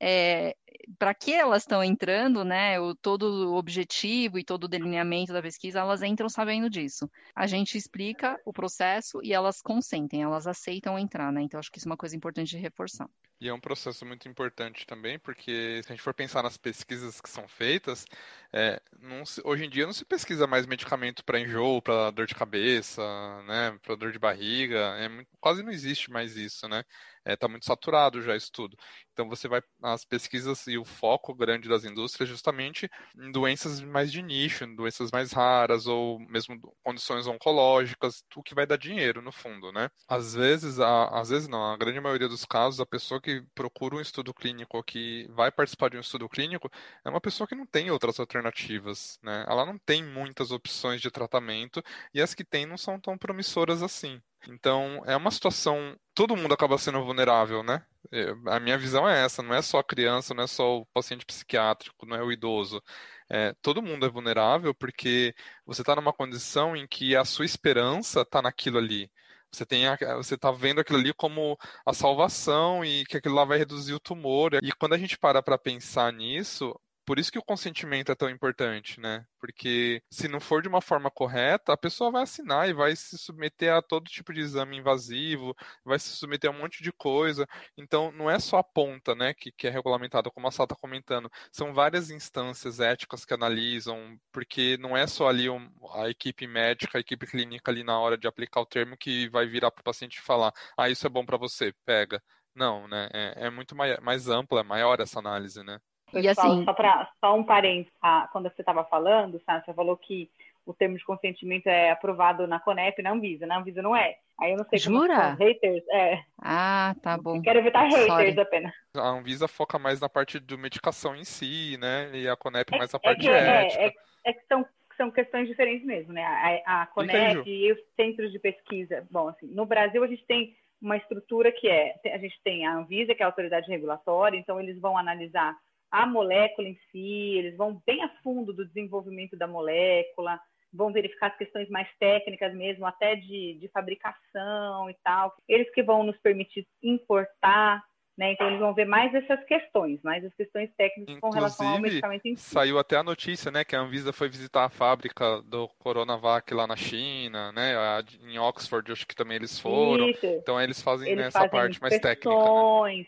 é, 0.00 0.56
para 0.98 1.14
que 1.14 1.32
elas 1.32 1.62
estão 1.62 1.82
entrando, 1.82 2.44
né? 2.44 2.78
O, 2.78 2.94
todo 2.94 3.50
o 3.50 3.56
objetivo 3.56 4.38
e 4.38 4.44
todo 4.44 4.64
o 4.64 4.68
delineamento 4.68 5.32
da 5.32 5.42
pesquisa, 5.42 5.80
elas 5.80 6.02
entram 6.02 6.28
sabendo 6.28 6.70
disso. 6.70 7.10
A 7.34 7.46
gente 7.46 7.76
explica 7.76 8.40
o 8.44 8.52
processo 8.52 9.20
e 9.22 9.32
elas 9.32 9.60
consentem, 9.60 10.22
elas 10.22 10.46
aceitam 10.46 10.98
entrar, 10.98 11.32
né? 11.32 11.42
Então, 11.42 11.58
acho 11.58 11.70
que 11.70 11.78
isso 11.78 11.88
é 11.88 11.90
uma 11.90 11.96
coisa 11.96 12.16
importante 12.16 12.50
de 12.50 12.58
reforçar. 12.58 13.08
E 13.38 13.48
é 13.48 13.52
um 13.52 13.60
processo 13.60 14.06
muito 14.06 14.26
importante 14.26 14.86
também, 14.86 15.18
porque 15.18 15.82
se 15.82 15.92
a 15.92 15.94
gente 15.94 16.02
for 16.02 16.14
pensar 16.14 16.42
nas 16.42 16.56
pesquisas 16.56 17.20
que 17.20 17.28
são 17.28 17.46
feitas, 17.46 18.06
é, 18.50 18.80
se, 19.26 19.42
hoje 19.44 19.66
em 19.66 19.68
dia 19.68 19.84
não 19.84 19.92
se 19.92 20.06
pesquisa 20.06 20.46
mais 20.46 20.64
medicamento 20.64 21.22
para 21.22 21.38
enjoo, 21.38 21.82
para 21.82 22.10
dor 22.10 22.26
de 22.26 22.34
cabeça, 22.34 23.02
né, 23.42 23.78
para 23.82 23.94
dor 23.94 24.10
de 24.10 24.18
barriga, 24.18 24.78
é 24.98 25.08
quase 25.38 25.62
não 25.62 25.70
existe 25.70 26.10
mais 26.10 26.34
isso, 26.34 26.66
né? 26.66 26.82
Está 27.26 27.32
é, 27.32 27.36
tá 27.36 27.48
muito 27.48 27.66
saturado 27.66 28.22
já 28.22 28.36
isso 28.36 28.50
tudo. 28.52 28.76
Então 29.12 29.28
você 29.28 29.48
vai 29.48 29.62
as 29.82 30.04
pesquisas 30.04 30.66
e 30.66 30.78
o 30.78 30.84
foco 30.84 31.34
grande 31.34 31.68
das 31.68 31.84
indústrias 31.84 32.28
justamente 32.28 32.88
em 33.16 33.32
doenças 33.32 33.80
mais 33.80 34.12
de 34.12 34.22
nicho, 34.22 34.64
em 34.64 34.74
doenças 34.74 35.10
mais 35.10 35.32
raras 35.32 35.86
ou 35.86 36.18
mesmo 36.20 36.60
condições 36.82 37.26
oncológicas, 37.26 38.22
o 38.36 38.42
que 38.42 38.54
vai 38.54 38.66
dar 38.66 38.76
dinheiro 38.76 39.20
no 39.20 39.32
fundo, 39.32 39.72
né? 39.72 39.90
Às 40.08 40.34
vezes, 40.34 40.78
a, 40.78 41.08
às 41.20 41.30
vezes 41.30 41.48
não, 41.48 41.72
a 41.72 41.76
grande 41.76 42.00
maioria 42.00 42.28
dos 42.28 42.44
casos, 42.44 42.80
a 42.80 42.86
pessoa 42.86 43.20
que 43.20 43.42
procura 43.54 43.96
um 43.96 44.00
estudo 44.00 44.32
clínico, 44.32 44.82
que 44.84 45.26
vai 45.30 45.50
participar 45.50 45.90
de 45.90 45.96
um 45.96 46.00
estudo 46.00 46.28
clínico, 46.28 46.70
é 47.04 47.10
uma 47.10 47.20
pessoa 47.20 47.46
que 47.46 47.54
não 47.54 47.66
tem 47.66 47.90
outras 47.90 48.20
alternativas, 48.20 49.18
né? 49.22 49.44
Ela 49.48 49.66
não 49.66 49.78
tem 49.78 50.04
muitas 50.04 50.50
opções 50.50 51.00
de 51.00 51.10
tratamento 51.10 51.82
e 52.14 52.20
as 52.20 52.34
que 52.34 52.44
tem 52.44 52.66
não 52.66 52.76
são 52.76 53.00
tão 53.00 53.16
promissoras 53.18 53.82
assim. 53.82 54.20
Então, 54.48 55.02
é 55.06 55.16
uma 55.16 55.30
situação. 55.30 55.96
Todo 56.14 56.36
mundo 56.36 56.54
acaba 56.54 56.78
sendo 56.78 57.04
vulnerável, 57.04 57.62
né? 57.62 57.84
É, 58.12 58.30
a 58.46 58.60
minha 58.60 58.78
visão 58.78 59.08
é 59.08 59.24
essa: 59.24 59.42
não 59.42 59.54
é 59.54 59.62
só 59.62 59.78
a 59.78 59.84
criança, 59.84 60.34
não 60.34 60.44
é 60.44 60.46
só 60.46 60.78
o 60.78 60.86
paciente 60.86 61.26
psiquiátrico, 61.26 62.06
não 62.06 62.16
é 62.16 62.22
o 62.22 62.32
idoso. 62.32 62.82
É, 63.28 63.52
todo 63.60 63.82
mundo 63.82 64.06
é 64.06 64.08
vulnerável 64.08 64.74
porque 64.74 65.34
você 65.64 65.82
está 65.82 65.96
numa 65.96 66.12
condição 66.12 66.76
em 66.76 66.86
que 66.86 67.16
a 67.16 67.24
sua 67.24 67.44
esperança 67.44 68.22
está 68.22 68.40
naquilo 68.40 68.78
ali. 68.78 69.10
Você 69.50 69.64
tem 69.64 69.84
você 70.16 70.34
está 70.34 70.50
vendo 70.52 70.80
aquilo 70.80 70.98
ali 70.98 71.12
como 71.14 71.58
a 71.84 71.92
salvação 71.92 72.84
e 72.84 73.04
que 73.06 73.16
aquilo 73.16 73.34
lá 73.34 73.44
vai 73.44 73.58
reduzir 73.58 73.94
o 73.94 74.00
tumor. 74.00 74.52
E 74.62 74.72
quando 74.72 74.94
a 74.94 74.98
gente 74.98 75.18
para 75.18 75.42
para 75.42 75.58
pensar 75.58 76.12
nisso, 76.12 76.78
por 77.06 77.18
isso 77.20 77.30
que 77.30 77.38
o 77.38 77.42
consentimento 77.42 78.10
é 78.10 78.14
tão 78.16 78.28
importante, 78.28 79.00
né? 79.00 79.24
Porque 79.38 80.02
se 80.10 80.26
não 80.28 80.40
for 80.40 80.60
de 80.60 80.68
uma 80.68 80.80
forma 80.80 81.10
correta, 81.10 81.72
a 81.72 81.76
pessoa 81.76 82.10
vai 82.10 82.24
assinar 82.24 82.68
e 82.68 82.72
vai 82.72 82.96
se 82.96 83.16
submeter 83.16 83.72
a 83.72 83.80
todo 83.80 84.10
tipo 84.10 84.32
de 84.34 84.40
exame 84.40 84.76
invasivo, 84.76 85.54
vai 85.84 85.98
se 86.00 86.10
submeter 86.10 86.50
a 86.50 86.52
um 86.52 86.58
monte 86.58 86.82
de 86.82 86.92
coisa. 86.92 87.46
Então, 87.78 88.10
não 88.12 88.28
é 88.28 88.40
só 88.40 88.58
a 88.58 88.64
ponta, 88.64 89.14
né, 89.14 89.32
que, 89.34 89.52
que 89.52 89.68
é 89.68 89.70
regulamentada, 89.70 90.30
como 90.32 90.48
a 90.48 90.50
Sá 90.50 90.64
está 90.64 90.74
comentando. 90.74 91.30
São 91.52 91.72
várias 91.72 92.10
instâncias 92.10 92.80
éticas 92.80 93.24
que 93.24 93.32
analisam, 93.34 94.18
porque 94.32 94.76
não 94.78 94.96
é 94.96 95.06
só 95.06 95.28
ali 95.28 95.48
um, 95.48 95.70
a 95.94 96.08
equipe 96.10 96.46
médica, 96.46 96.98
a 96.98 97.00
equipe 97.00 97.26
clínica 97.26 97.70
ali 97.70 97.84
na 97.84 97.98
hora 98.00 98.18
de 98.18 98.26
aplicar 98.26 98.60
o 98.60 98.66
termo 98.66 98.96
que 98.96 99.28
vai 99.28 99.46
virar 99.46 99.70
para 99.70 99.80
o 99.80 99.84
paciente 99.84 100.16
e 100.16 100.22
falar: 100.22 100.52
ah, 100.76 100.90
isso 100.90 101.06
é 101.06 101.10
bom 101.10 101.24
para 101.24 101.36
você, 101.38 101.72
pega. 101.84 102.20
Não, 102.54 102.88
né? 102.88 103.08
É, 103.12 103.46
é 103.46 103.50
muito 103.50 103.76
mais, 103.76 103.98
mais 104.00 104.28
ampla, 104.28 104.60
é 104.60 104.62
maior 104.64 105.00
essa 105.00 105.18
análise, 105.20 105.62
né? 105.62 105.78
Pessoal, 106.12 106.24
e 106.24 106.28
assim... 106.28 106.64
só, 106.64 106.72
pra, 106.72 107.10
só 107.20 107.36
um 107.36 107.44
parênteses, 107.44 107.92
tá? 108.00 108.28
quando 108.32 108.50
você 108.50 108.62
estava 108.62 108.84
falando, 108.84 109.40
sabe, 109.44 109.64
você 109.64 109.74
falou 109.74 109.96
que 109.96 110.30
o 110.66 110.74
termo 110.74 110.98
de 110.98 111.04
consentimento 111.04 111.68
é 111.68 111.90
aprovado 111.90 112.46
na 112.46 112.58
Conep, 112.58 113.00
na 113.00 113.12
Anvisa. 113.12 113.46
Na 113.46 113.58
Anvisa 113.58 113.80
não 113.80 113.94
é. 113.94 114.16
Aí 114.38 114.50
eu 114.50 114.58
não 114.58 114.64
sei 114.64 114.78
Jura? 114.78 115.14
como 115.14 115.28
são 115.28 115.36
haters. 115.36 115.84
É. 115.90 116.22
Ah, 116.42 116.94
tá 117.00 117.16
bom. 117.16 117.40
Quero 117.40 117.60
evitar 117.60 117.84
haters 117.84 118.06
Sorry. 118.06 118.40
apenas. 118.40 118.74
A 118.96 119.08
Anvisa 119.08 119.46
foca 119.46 119.78
mais 119.78 120.00
na 120.00 120.08
parte 120.08 120.40
de 120.40 120.56
medicação 120.56 121.14
em 121.14 121.24
si, 121.24 121.78
né? 121.78 122.10
E 122.12 122.28
a 122.28 122.36
Conep 122.36 122.74
é, 122.74 122.78
mais 122.78 122.92
na 122.92 122.98
parte 122.98 123.28
é 123.28 123.64
ética. 123.64 123.80
É, 123.80 123.94
é, 124.24 124.32
que 124.32 124.44
são, 124.48 124.66
são 124.96 125.10
questões 125.10 125.46
diferentes 125.46 125.86
mesmo, 125.86 126.12
né? 126.12 126.24
A, 126.66 126.82
a 126.82 126.86
Conep 126.86 127.48
e 127.48 127.72
os 127.72 127.78
centros 127.94 128.32
de 128.32 128.38
pesquisa. 128.40 129.06
Bom, 129.08 129.28
assim, 129.28 129.46
no 129.46 129.64
Brasil 129.64 130.02
a 130.02 130.08
gente 130.08 130.26
tem 130.26 130.56
uma 130.82 130.96
estrutura 130.96 131.52
que 131.52 131.68
é, 131.68 131.94
a 132.12 132.18
gente 132.18 132.38
tem 132.42 132.66
a 132.66 132.74
Anvisa, 132.74 133.14
que 133.14 133.22
é 133.22 133.24
a 133.24 133.28
autoridade 133.28 133.68
regulatória, 133.68 134.36
então 134.36 134.60
eles 134.60 134.78
vão 134.80 134.98
analisar 134.98 135.56
a 135.90 136.06
molécula 136.06 136.68
em 136.68 136.78
si, 136.90 137.38
eles 137.38 137.56
vão 137.56 137.80
bem 137.86 138.02
a 138.02 138.08
fundo 138.22 138.52
do 138.52 138.66
desenvolvimento 138.66 139.36
da 139.36 139.46
molécula, 139.46 140.38
vão 140.72 140.92
verificar 140.92 141.28
as 141.28 141.38
questões 141.38 141.68
mais 141.68 141.88
técnicas 141.98 142.54
mesmo, 142.54 142.86
até 142.86 143.16
de, 143.16 143.58
de 143.60 143.68
fabricação 143.68 144.90
e 144.90 144.96
tal. 145.02 145.34
Eles 145.48 145.70
que 145.72 145.82
vão 145.82 146.02
nos 146.02 146.18
permitir 146.18 146.66
importar 146.82 147.82
né? 148.16 148.32
Então 148.32 148.46
eles 148.46 148.58
vão 148.58 148.72
ver 148.72 148.86
mais 148.86 149.14
essas 149.14 149.44
questões, 149.44 150.00
mais 150.02 150.24
as 150.24 150.32
questões 150.34 150.70
técnicas 150.76 151.16
Inclusive, 151.16 151.20
com 151.20 151.30
relação 151.30 151.68
ao 151.68 151.78
medicamento 151.78 152.24
em 152.24 152.34
si. 152.34 152.42
Saiu 152.42 152.78
até 152.78 152.96
a 152.96 153.02
notícia, 153.02 153.50
né, 153.50 153.62
que 153.62 153.76
a 153.76 153.80
Anvisa 153.80 154.12
foi 154.12 154.28
visitar 154.28 154.64
a 154.64 154.70
fábrica 154.70 155.42
do 155.42 155.68
Coronavac 155.78 156.52
lá 156.54 156.66
na 156.66 156.76
China, 156.76 157.52
né? 157.52 157.74
Em 158.22 158.38
Oxford, 158.38 158.90
acho 158.90 159.06
que 159.06 159.14
também 159.14 159.36
eles 159.36 159.60
foram. 159.60 160.08
Isso. 160.08 160.24
Então 160.24 160.60
eles 160.60 160.80
fazem 160.80 161.10
eles 161.10 161.26
essa 161.26 161.40
fazem 161.40 161.50
parte 161.50 161.80
mais 161.80 161.98
técnica. 161.98 162.30
Né? 162.30 163.06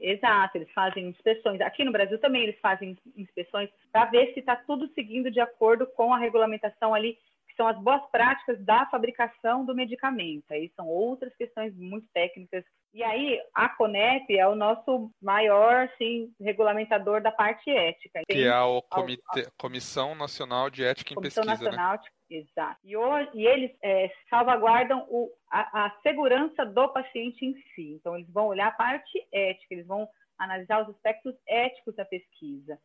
Exato, 0.00 0.56
eles 0.56 0.70
fazem 0.72 1.08
inspeções. 1.08 1.60
Aqui 1.60 1.84
no 1.84 1.92
Brasil 1.92 2.18
também 2.18 2.42
eles 2.44 2.58
fazem 2.60 2.96
inspeções 3.16 3.68
para 3.92 4.06
ver 4.06 4.32
se 4.32 4.40
está 4.40 4.56
tudo 4.56 4.88
seguindo 4.94 5.30
de 5.30 5.40
acordo 5.40 5.86
com 5.86 6.14
a 6.14 6.18
regulamentação 6.18 6.94
ali, 6.94 7.18
que 7.46 7.54
são 7.54 7.68
as 7.68 7.78
boas 7.78 8.02
práticas 8.10 8.58
da 8.64 8.86
fabricação 8.86 9.64
do 9.64 9.74
medicamento. 9.74 10.50
Aí 10.50 10.72
são 10.74 10.88
outras 10.88 11.34
questões 11.36 11.76
muito 11.76 12.06
técnicas. 12.14 12.64
E 12.94 13.02
aí 13.02 13.38
a 13.54 13.68
CONEP 13.68 14.36
é 14.36 14.48
o 14.48 14.54
nosso 14.54 15.10
maior 15.20 15.88
assim, 15.92 16.32
regulamentador 16.40 17.22
da 17.22 17.30
parte 17.30 17.70
ética. 17.70 18.22
Que 18.26 18.44
é 18.44 18.48
a 18.48 18.64
Comitê, 18.88 19.48
Comissão 19.58 20.14
Nacional 20.14 20.70
de 20.70 20.82
Ética 20.82 21.12
em 21.12 21.16
Comissão 21.16 21.44
Pesquisa. 21.44 21.70
Né? 21.70 21.76
Nacional 21.76 21.92
né? 21.96 22.19
Exato. 22.30 22.78
E, 22.84 22.96
hoje, 22.96 23.28
e 23.34 23.44
eles 23.44 23.72
é, 23.82 24.08
salvaguardam 24.30 25.04
o, 25.08 25.28
a, 25.50 25.86
a, 25.86 26.00
segurança 26.00 26.64
do 26.64 26.88
paciente 26.88 27.44
em 27.44 27.54
si. 27.74 27.94
Então, 27.94 28.14
eles 28.16 28.30
vão 28.30 28.46
olhar 28.46 28.68
a 28.68 28.72
parte 28.72 29.26
ética, 29.32 29.74
eles 29.74 29.86
vão 29.86 30.08
analisar 30.38 30.82
os 30.82 30.94
aspectos 30.94 31.34
éticos 31.46 31.96
da 31.96 32.04
pesquisa. 32.04 32.78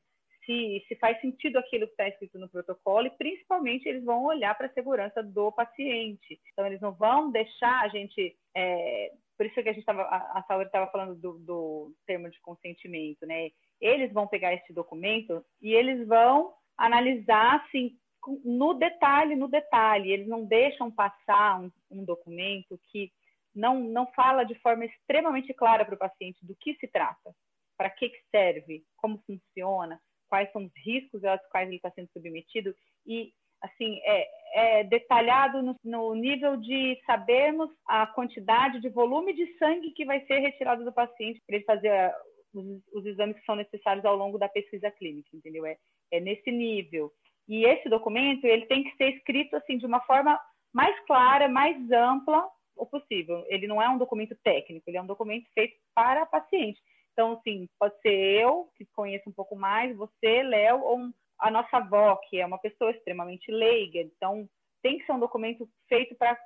Se, 0.45 0.83
se 0.87 0.95
faz 0.95 1.21
sentido 1.21 1.57
aquilo 1.57 1.85
que 1.85 1.93
está 1.93 2.07
escrito 2.07 2.39
no 2.39 2.49
protocolo, 2.49 3.05
e 3.05 3.11
principalmente 3.11 3.87
eles 3.87 4.03
vão 4.03 4.25
olhar 4.25 4.55
para 4.55 4.65
a 4.65 4.73
segurança 4.73 5.21
do 5.21 5.51
paciente. 5.51 6.39
Então, 6.51 6.65
eles 6.65 6.81
não 6.81 6.91
vão 6.91 7.31
deixar 7.31 7.83
a 7.83 7.87
gente. 7.87 8.35
É, 8.55 9.11
por 9.37 9.45
isso 9.45 9.53
que 9.61 9.69
a 9.69 9.73
gente 9.73 9.81
estava, 9.81 10.01
a, 10.03 10.39
a 10.39 10.43
Saúde 10.47 10.67
estava 10.67 10.89
falando 10.91 11.15
do, 11.15 11.37
do 11.37 11.93
termo 12.07 12.31
de 12.31 12.41
consentimento, 12.41 13.27
né? 13.27 13.51
Eles 13.79 14.11
vão 14.11 14.27
pegar 14.27 14.55
esse 14.55 14.73
documento 14.73 15.45
e 15.61 15.71
eles 15.73 16.07
vão 16.07 16.53
analisar 16.77 17.57
assim 17.57 17.95
no 18.43 18.73
detalhe, 18.73 19.35
no 19.35 19.47
detalhe. 19.47 20.11
Eles 20.11 20.27
não 20.27 20.45
deixam 20.45 20.91
passar 20.91 21.61
um, 21.61 21.71
um 21.91 22.03
documento 22.03 22.79
que 22.91 23.11
não, 23.55 23.79
não 23.79 24.05
fala 24.07 24.43
de 24.43 24.55
forma 24.55 24.85
extremamente 24.85 25.53
clara 25.53 25.85
para 25.85 25.95
o 25.95 25.99
paciente 25.99 26.45
do 26.45 26.55
que 26.55 26.75
se 26.75 26.87
trata, 26.87 27.33
para 27.77 27.89
que, 27.89 28.09
que 28.09 28.21
serve, 28.29 28.83
como 28.97 29.23
funciona, 29.25 29.99
quais 30.27 30.51
são 30.51 30.65
os 30.65 30.71
riscos 30.83 31.23
aos 31.23 31.41
quais 31.49 31.67
ele 31.67 31.77
está 31.77 31.89
sendo 31.91 32.09
submetido. 32.11 32.75
E, 33.05 33.31
assim, 33.61 33.99
é, 34.03 34.79
é 34.79 34.83
detalhado 34.83 35.61
no, 35.61 35.75
no, 35.83 36.13
nível 36.13 36.57
de 36.57 36.99
sabermos 37.05 37.69
a 37.87 38.05
quantidade 38.07 38.81
de 38.81 38.89
volume 38.89 39.33
de 39.33 39.57
sangue 39.57 39.91
que 39.91 40.05
vai 40.05 40.25
ser 40.25 40.39
retirado 40.39 40.83
do 40.83 40.91
paciente 40.91 41.41
para 41.45 41.55
ele 41.55 41.65
fazer 41.65 41.89
ah, 41.89 42.15
os, 42.53 42.81
os, 42.93 43.05
exames 43.05 43.37
que 43.37 43.45
são 43.45 43.55
necessários 43.55 44.05
ao 44.05 44.15
longo 44.15 44.37
da 44.37 44.49
pesquisa 44.49 44.91
clínica, 44.91 45.29
entendeu? 45.33 45.65
É, 45.65 45.77
é 46.11 46.19
nesse 46.19 46.51
nível. 46.51 47.11
E 47.47 47.65
esse 47.65 47.87
documento 47.89 48.45
ele 48.45 48.65
tem 48.65 48.83
que 48.83 48.95
ser 48.97 49.15
escrito 49.15 49.55
assim 49.55 49.77
de 49.77 49.85
uma 49.85 50.01
forma 50.01 50.39
mais 50.73 50.99
clara, 51.05 51.47
mais 51.47 51.77
ampla 51.91 52.47
o 52.75 52.85
possível. 52.85 53.45
Ele 53.47 53.67
não 53.67 53.81
é 53.81 53.87
um 53.87 53.97
documento 53.97 54.35
técnico, 54.43 54.89
ele 54.89 54.97
é 54.97 55.01
um 55.01 55.07
documento 55.07 55.47
feito 55.53 55.75
para 55.93 56.23
a 56.23 56.25
paciente. 56.25 56.81
Então, 57.13 57.33
assim, 57.33 57.69
pode 57.79 57.99
ser 58.01 58.41
eu, 58.41 58.69
que 58.75 58.85
conheço 58.87 59.29
um 59.29 59.33
pouco 59.33 59.55
mais, 59.55 59.95
você, 59.95 60.43
Léo, 60.43 60.81
ou 60.81 60.99
a 61.39 61.49
nossa 61.49 61.77
avó, 61.77 62.17
que 62.29 62.39
é 62.39 62.45
uma 62.45 62.57
pessoa 62.57 62.91
extremamente 62.91 63.49
leiga. 63.49 64.01
Então, 64.01 64.49
tem 64.81 64.99
que 64.99 65.05
ser 65.05 65.13
um 65.13 65.19
documento 65.19 65.67
feito 65.87 66.13
para 66.13 66.37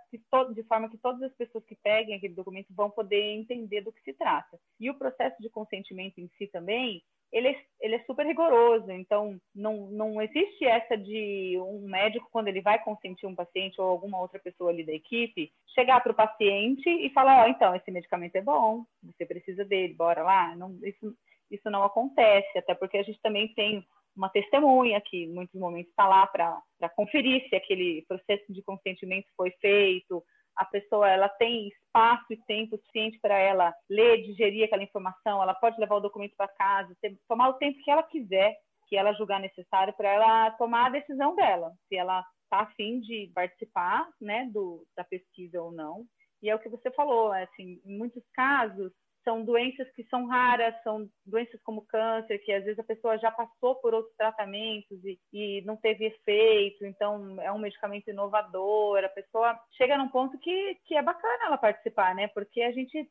de 0.53 0.63
forma 0.63 0.89
que 0.89 0.97
todas 0.97 1.21
as 1.23 1.33
pessoas 1.35 1.65
que 1.65 1.75
peguem 1.75 2.15
aquele 2.15 2.35
documento 2.35 2.67
vão 2.73 2.89
poder 2.89 3.33
entender 3.33 3.81
do 3.81 3.91
que 3.91 4.01
se 4.01 4.13
trata. 4.13 4.59
E 4.79 4.89
o 4.89 4.97
processo 4.97 5.35
de 5.41 5.49
consentimento 5.49 6.19
em 6.19 6.29
si 6.37 6.47
também, 6.47 7.03
ele 7.31 7.49
é, 7.49 7.61
ele 7.79 7.95
é 7.95 8.03
super 8.05 8.25
rigoroso, 8.25 8.91
então 8.91 9.39
não, 9.53 9.87
não 9.91 10.21
existe 10.21 10.65
essa 10.65 10.97
de 10.97 11.57
um 11.59 11.87
médico, 11.87 12.27
quando 12.31 12.47
ele 12.47 12.61
vai 12.61 12.83
consentir 12.83 13.27
um 13.27 13.35
paciente 13.35 13.79
ou 13.79 13.87
alguma 13.87 14.19
outra 14.19 14.39
pessoa 14.39 14.71
ali 14.71 14.83
da 14.83 14.93
equipe, 14.93 15.51
chegar 15.75 16.01
para 16.01 16.11
o 16.11 16.15
paciente 16.15 16.89
e 16.89 17.09
falar, 17.11 17.43
ó, 17.43 17.45
oh, 17.45 17.49
então, 17.49 17.75
esse 17.75 17.91
medicamento 17.91 18.35
é 18.35 18.41
bom, 18.41 18.83
você 19.03 19.25
precisa 19.25 19.63
dele, 19.63 19.93
bora 19.93 20.23
lá. 20.23 20.55
Não, 20.55 20.75
isso, 20.83 21.15
isso 21.51 21.69
não 21.69 21.83
acontece, 21.83 22.57
até 22.57 22.73
porque 22.73 22.97
a 22.97 23.03
gente 23.03 23.21
também 23.21 23.53
tem 23.53 23.85
uma 24.15 24.29
testemunha 24.29 24.99
que 24.99 25.25
em 25.25 25.33
muitos 25.33 25.57
momentos 25.59 25.89
está 25.91 26.07
lá 26.07 26.27
para 26.27 26.89
conferir 26.95 27.47
se 27.47 27.55
aquele 27.55 28.03
processo 28.07 28.51
de 28.51 28.61
consentimento 28.63 29.27
foi 29.37 29.51
feito, 29.61 30.23
a 30.59 30.65
pessoa 30.65 31.09
ela 31.09 31.29
tem 31.29 31.69
espaço 31.69 32.25
e 32.33 32.37
tempo 32.45 32.77
suficiente 32.77 33.17
para 33.21 33.37
ela 33.37 33.73
ler, 33.89 34.23
digerir 34.23 34.65
aquela 34.65 34.83
informação, 34.83 35.41
ela 35.41 35.53
pode 35.53 35.79
levar 35.79 35.95
o 35.95 36.01
documento 36.01 36.35
para 36.35 36.49
casa, 36.49 36.93
tomar 37.29 37.47
o 37.47 37.53
tempo 37.53 37.79
que 37.81 37.89
ela 37.89 38.03
quiser, 38.03 38.57
que 38.89 38.97
ela 38.97 39.13
julgar 39.13 39.39
necessário 39.39 39.93
para 39.93 40.09
ela 40.09 40.51
tomar 40.51 40.87
a 40.87 40.89
decisão 40.89 41.33
dela, 41.33 41.71
se 41.87 41.95
ela 41.95 42.25
está 42.43 42.63
afim 42.63 42.99
de 42.99 43.31
participar, 43.33 44.05
né, 44.19 44.49
do, 44.51 44.85
da 44.97 45.03
pesquisa 45.05 45.61
ou 45.61 45.71
não. 45.71 46.03
E 46.41 46.49
é 46.49 46.55
o 46.55 46.59
que 46.59 46.67
você 46.67 46.91
falou, 46.91 47.31
assim, 47.31 47.79
em 47.85 47.97
muitos 47.97 48.23
casos 48.33 48.91
são 49.29 49.45
doenças 49.45 49.87
que 49.91 50.03
são 50.05 50.25
raras, 50.25 50.73
são 50.81 51.07
doenças 51.23 51.61
como 51.61 51.85
câncer, 51.85 52.39
que 52.39 52.51
às 52.51 52.63
vezes 52.63 52.79
a 52.79 52.83
pessoa 52.83 53.15
já 53.19 53.29
passou 53.29 53.75
por 53.75 53.93
outros 53.93 54.15
tratamentos 54.15 54.97
e, 55.05 55.19
e 55.31 55.61
não 55.61 55.77
teve 55.77 56.05
efeito, 56.05 56.83
então 56.83 57.39
é 57.39 57.51
um 57.51 57.59
medicamento 57.59 58.09
inovador, 58.09 59.03
a 59.03 59.09
pessoa 59.09 59.55
chega 59.77 59.99
num 59.99 60.09
ponto 60.09 60.35
que, 60.39 60.75
que 60.83 60.95
é 60.95 61.03
bacana 61.03 61.45
ela 61.45 61.59
participar, 61.59 62.15
né? 62.15 62.27
Porque 62.29 62.63
a 62.63 62.71
gente 62.71 63.07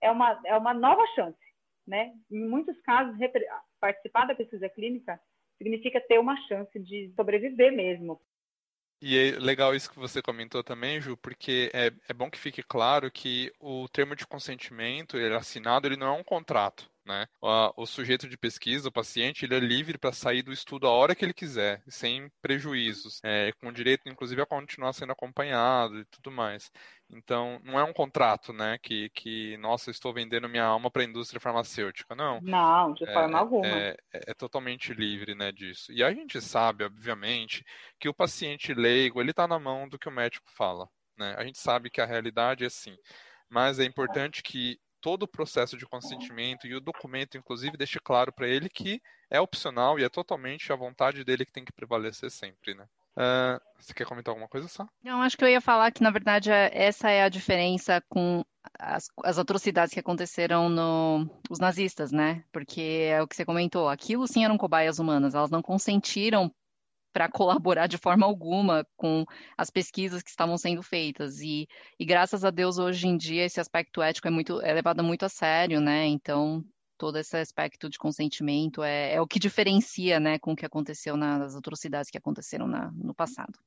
é 0.00 0.10
uma, 0.10 0.40
é 0.46 0.56
uma 0.56 0.72
nova 0.72 1.06
chance, 1.14 1.38
né? 1.86 2.14
Em 2.30 2.48
muitos 2.48 2.80
casos, 2.80 3.14
participar 3.78 4.24
da 4.24 4.34
pesquisa 4.34 4.70
clínica 4.70 5.20
significa 5.58 6.00
ter 6.00 6.18
uma 6.18 6.36
chance 6.46 6.78
de 6.80 7.12
sobreviver 7.14 7.72
mesmo. 7.74 8.18
E 9.00 9.16
é 9.16 9.38
legal 9.38 9.74
isso 9.74 9.90
que 9.90 9.98
você 9.98 10.20
comentou 10.20 10.62
também, 10.64 11.00
Ju, 11.00 11.16
porque 11.16 11.70
é, 11.72 11.92
é 12.08 12.12
bom 12.12 12.28
que 12.28 12.38
fique 12.38 12.62
claro 12.62 13.10
que 13.10 13.52
o 13.60 13.88
termo 13.88 14.16
de 14.16 14.26
consentimento 14.26 15.16
ele 15.16 15.34
assinado, 15.34 15.86
ele 15.86 15.96
não 15.96 16.08
é 16.08 16.12
um 16.12 16.24
contrato. 16.24 16.90
Né? 17.08 17.26
O, 17.40 17.82
o, 17.82 17.86
sujeito 17.86 18.28
de 18.28 18.36
pesquisa, 18.36 18.90
o 18.90 18.92
paciente, 18.92 19.46
ele 19.46 19.54
é 19.54 19.58
livre 19.58 19.96
para 19.96 20.12
sair 20.12 20.42
do 20.42 20.52
estudo 20.52 20.86
a 20.86 20.90
hora 20.90 21.14
que 21.14 21.24
ele 21.24 21.32
quiser, 21.32 21.82
sem 21.88 22.30
prejuízos, 22.42 23.18
é, 23.24 23.50
com 23.62 23.72
direito, 23.72 24.10
inclusive, 24.10 24.42
a 24.42 24.46
continuar 24.46 24.92
sendo 24.92 25.12
acompanhado 25.12 25.98
e 26.00 26.04
tudo 26.04 26.30
mais. 26.30 26.70
Então, 27.10 27.58
não 27.64 27.78
é 27.78 27.82
um 27.82 27.94
contrato, 27.94 28.52
né? 28.52 28.76
Que, 28.82 29.08
que 29.14 29.56
nossa, 29.56 29.90
estou 29.90 30.12
vendendo 30.12 30.50
minha 30.50 30.64
alma 30.64 30.90
para 30.90 31.00
a 31.00 31.06
indústria 31.06 31.40
farmacêutica. 31.40 32.14
Não. 32.14 32.42
Não, 32.42 32.92
de 32.92 33.06
forma 33.06 33.38
é, 33.38 33.40
alguma. 33.40 33.66
É, 33.66 33.96
é, 34.12 34.20
é, 34.26 34.34
totalmente 34.34 34.92
livre, 34.92 35.34
né, 35.34 35.50
disso. 35.50 35.90
E 35.90 36.04
a 36.04 36.12
gente 36.12 36.42
sabe, 36.42 36.84
obviamente, 36.84 37.64
que 37.98 38.10
o 38.10 38.14
paciente 38.14 38.74
leigo, 38.74 39.18
ele 39.18 39.30
está 39.30 39.48
na 39.48 39.58
mão 39.58 39.88
do 39.88 39.98
que 39.98 40.10
o 40.10 40.12
médico 40.12 40.50
fala. 40.54 40.86
Né? 41.16 41.34
A 41.38 41.44
gente 41.44 41.58
sabe 41.58 41.88
que 41.88 42.02
a 42.02 42.06
realidade 42.06 42.64
é 42.64 42.66
assim. 42.66 42.94
Mas 43.48 43.78
é 43.78 43.84
importante 43.84 44.42
que 44.42 44.78
todo 45.08 45.22
o 45.22 45.28
processo 45.28 45.74
de 45.78 45.86
consentimento 45.86 46.66
e 46.66 46.74
o 46.74 46.82
documento, 46.82 47.38
inclusive, 47.38 47.78
deixe 47.78 47.98
claro 47.98 48.30
para 48.30 48.46
ele 48.46 48.68
que 48.68 49.00
é 49.30 49.40
opcional 49.40 49.98
e 49.98 50.04
é 50.04 50.08
totalmente 50.10 50.70
a 50.70 50.76
vontade 50.76 51.24
dele 51.24 51.46
que 51.46 51.52
tem 51.52 51.64
que 51.64 51.72
prevalecer 51.72 52.30
sempre, 52.30 52.74
né? 52.74 52.84
Uh, 53.16 53.58
você 53.80 53.94
quer 53.94 54.04
comentar 54.04 54.32
alguma 54.32 54.48
coisa 54.48 54.68
só? 54.68 54.86
Não, 55.02 55.22
acho 55.22 55.34
que 55.34 55.42
eu 55.42 55.48
ia 55.48 55.62
falar 55.62 55.90
que, 55.92 56.02
na 56.02 56.10
verdade, 56.10 56.52
é, 56.52 56.70
essa 56.72 57.10
é 57.10 57.22
a 57.22 57.30
diferença 57.30 58.02
com 58.06 58.44
as, 58.78 59.08
as 59.24 59.38
atrocidades 59.38 59.94
que 59.94 59.98
aconteceram 59.98 60.68
no 60.68 61.26
os 61.48 61.58
nazistas, 61.58 62.12
né? 62.12 62.44
Porque 62.52 63.08
é 63.10 63.22
o 63.22 63.26
que 63.26 63.34
você 63.34 63.46
comentou, 63.46 63.88
aquilo 63.88 64.26
sim 64.26 64.44
eram 64.44 64.58
cobaias 64.58 64.98
humanas, 64.98 65.34
elas 65.34 65.50
não 65.50 65.62
consentiram 65.62 66.52
para 67.18 67.28
colaborar 67.28 67.88
de 67.88 67.98
forma 67.98 68.24
alguma 68.24 68.86
com 68.96 69.24
as 69.56 69.70
pesquisas 69.70 70.22
que 70.22 70.30
estavam 70.30 70.56
sendo 70.56 70.84
feitas. 70.84 71.40
E, 71.40 71.66
e 71.98 72.04
graças 72.04 72.44
a 72.44 72.50
Deus, 72.50 72.78
hoje 72.78 73.08
em 73.08 73.16
dia, 73.16 73.44
esse 73.44 73.58
aspecto 73.58 74.00
ético 74.00 74.28
é, 74.28 74.30
muito, 74.30 74.60
é 74.60 74.72
levado 74.72 75.02
muito 75.02 75.24
a 75.24 75.28
sério, 75.28 75.80
né? 75.80 76.06
Então, 76.06 76.64
todo 76.96 77.18
esse 77.18 77.36
aspecto 77.36 77.90
de 77.90 77.98
consentimento 77.98 78.84
é, 78.84 79.14
é 79.14 79.20
o 79.20 79.26
que 79.26 79.40
diferencia, 79.40 80.20
né, 80.20 80.38
com 80.38 80.52
o 80.52 80.56
que 80.56 80.64
aconteceu 80.64 81.16
nas 81.16 81.56
atrocidades 81.56 82.08
que 82.08 82.18
aconteceram 82.18 82.68
na, 82.68 82.92
no 82.92 83.12
passado. 83.12 83.58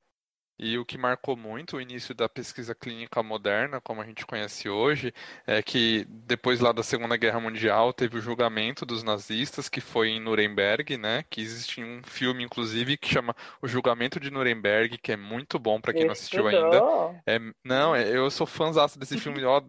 E 0.60 0.78
o 0.78 0.86
que 0.86 0.98
marcou 0.98 1.36
muito 1.36 1.78
o 1.78 1.82
início 1.82 2.14
da 2.14 2.30
pesquisa 2.30 2.76
clínica 2.76 3.24
moderna, 3.24 3.82
como 3.82 4.02
a 4.02 4.06
gente 4.06 4.26
conhece 4.26 4.70
hoje, 4.70 5.14
é 5.48 5.62
que 5.62 6.06
depois 6.08 6.60
lá 6.60 6.72
da 6.72 6.84
Segunda 6.84 7.18
Guerra 7.18 7.40
Mundial 7.40 7.92
teve 7.92 8.18
o 8.18 8.22
julgamento 8.22 8.86
dos 8.86 9.04
nazistas, 9.04 9.68
que 9.68 9.82
foi 9.82 10.10
em 10.10 10.20
Nuremberg, 10.20 10.98
né? 10.98 11.24
Que 11.30 11.42
existe 11.42 11.84
um 11.84 12.02
filme, 12.04 12.44
inclusive, 12.44 12.98
que 12.98 13.08
chama 13.12 13.36
O 13.62 13.68
Julgamento 13.68 14.20
de 14.20 14.30
Nuremberg, 14.30 14.98
que 15.00 15.12
é 15.12 15.18
muito 15.18 15.58
bom 15.58 15.82
para 15.82 15.94
quem 15.94 16.06
não 16.06 16.12
assistiu 16.12 16.48
ainda. 16.48 16.82
É, 17.26 17.40
não, 17.64 17.96
é, 17.96 18.08
eu 18.16 18.30
sou 18.30 18.46
fãzaço 18.46 19.00
desse 19.00 19.18
filme 19.18 19.44
ó, 19.44 19.60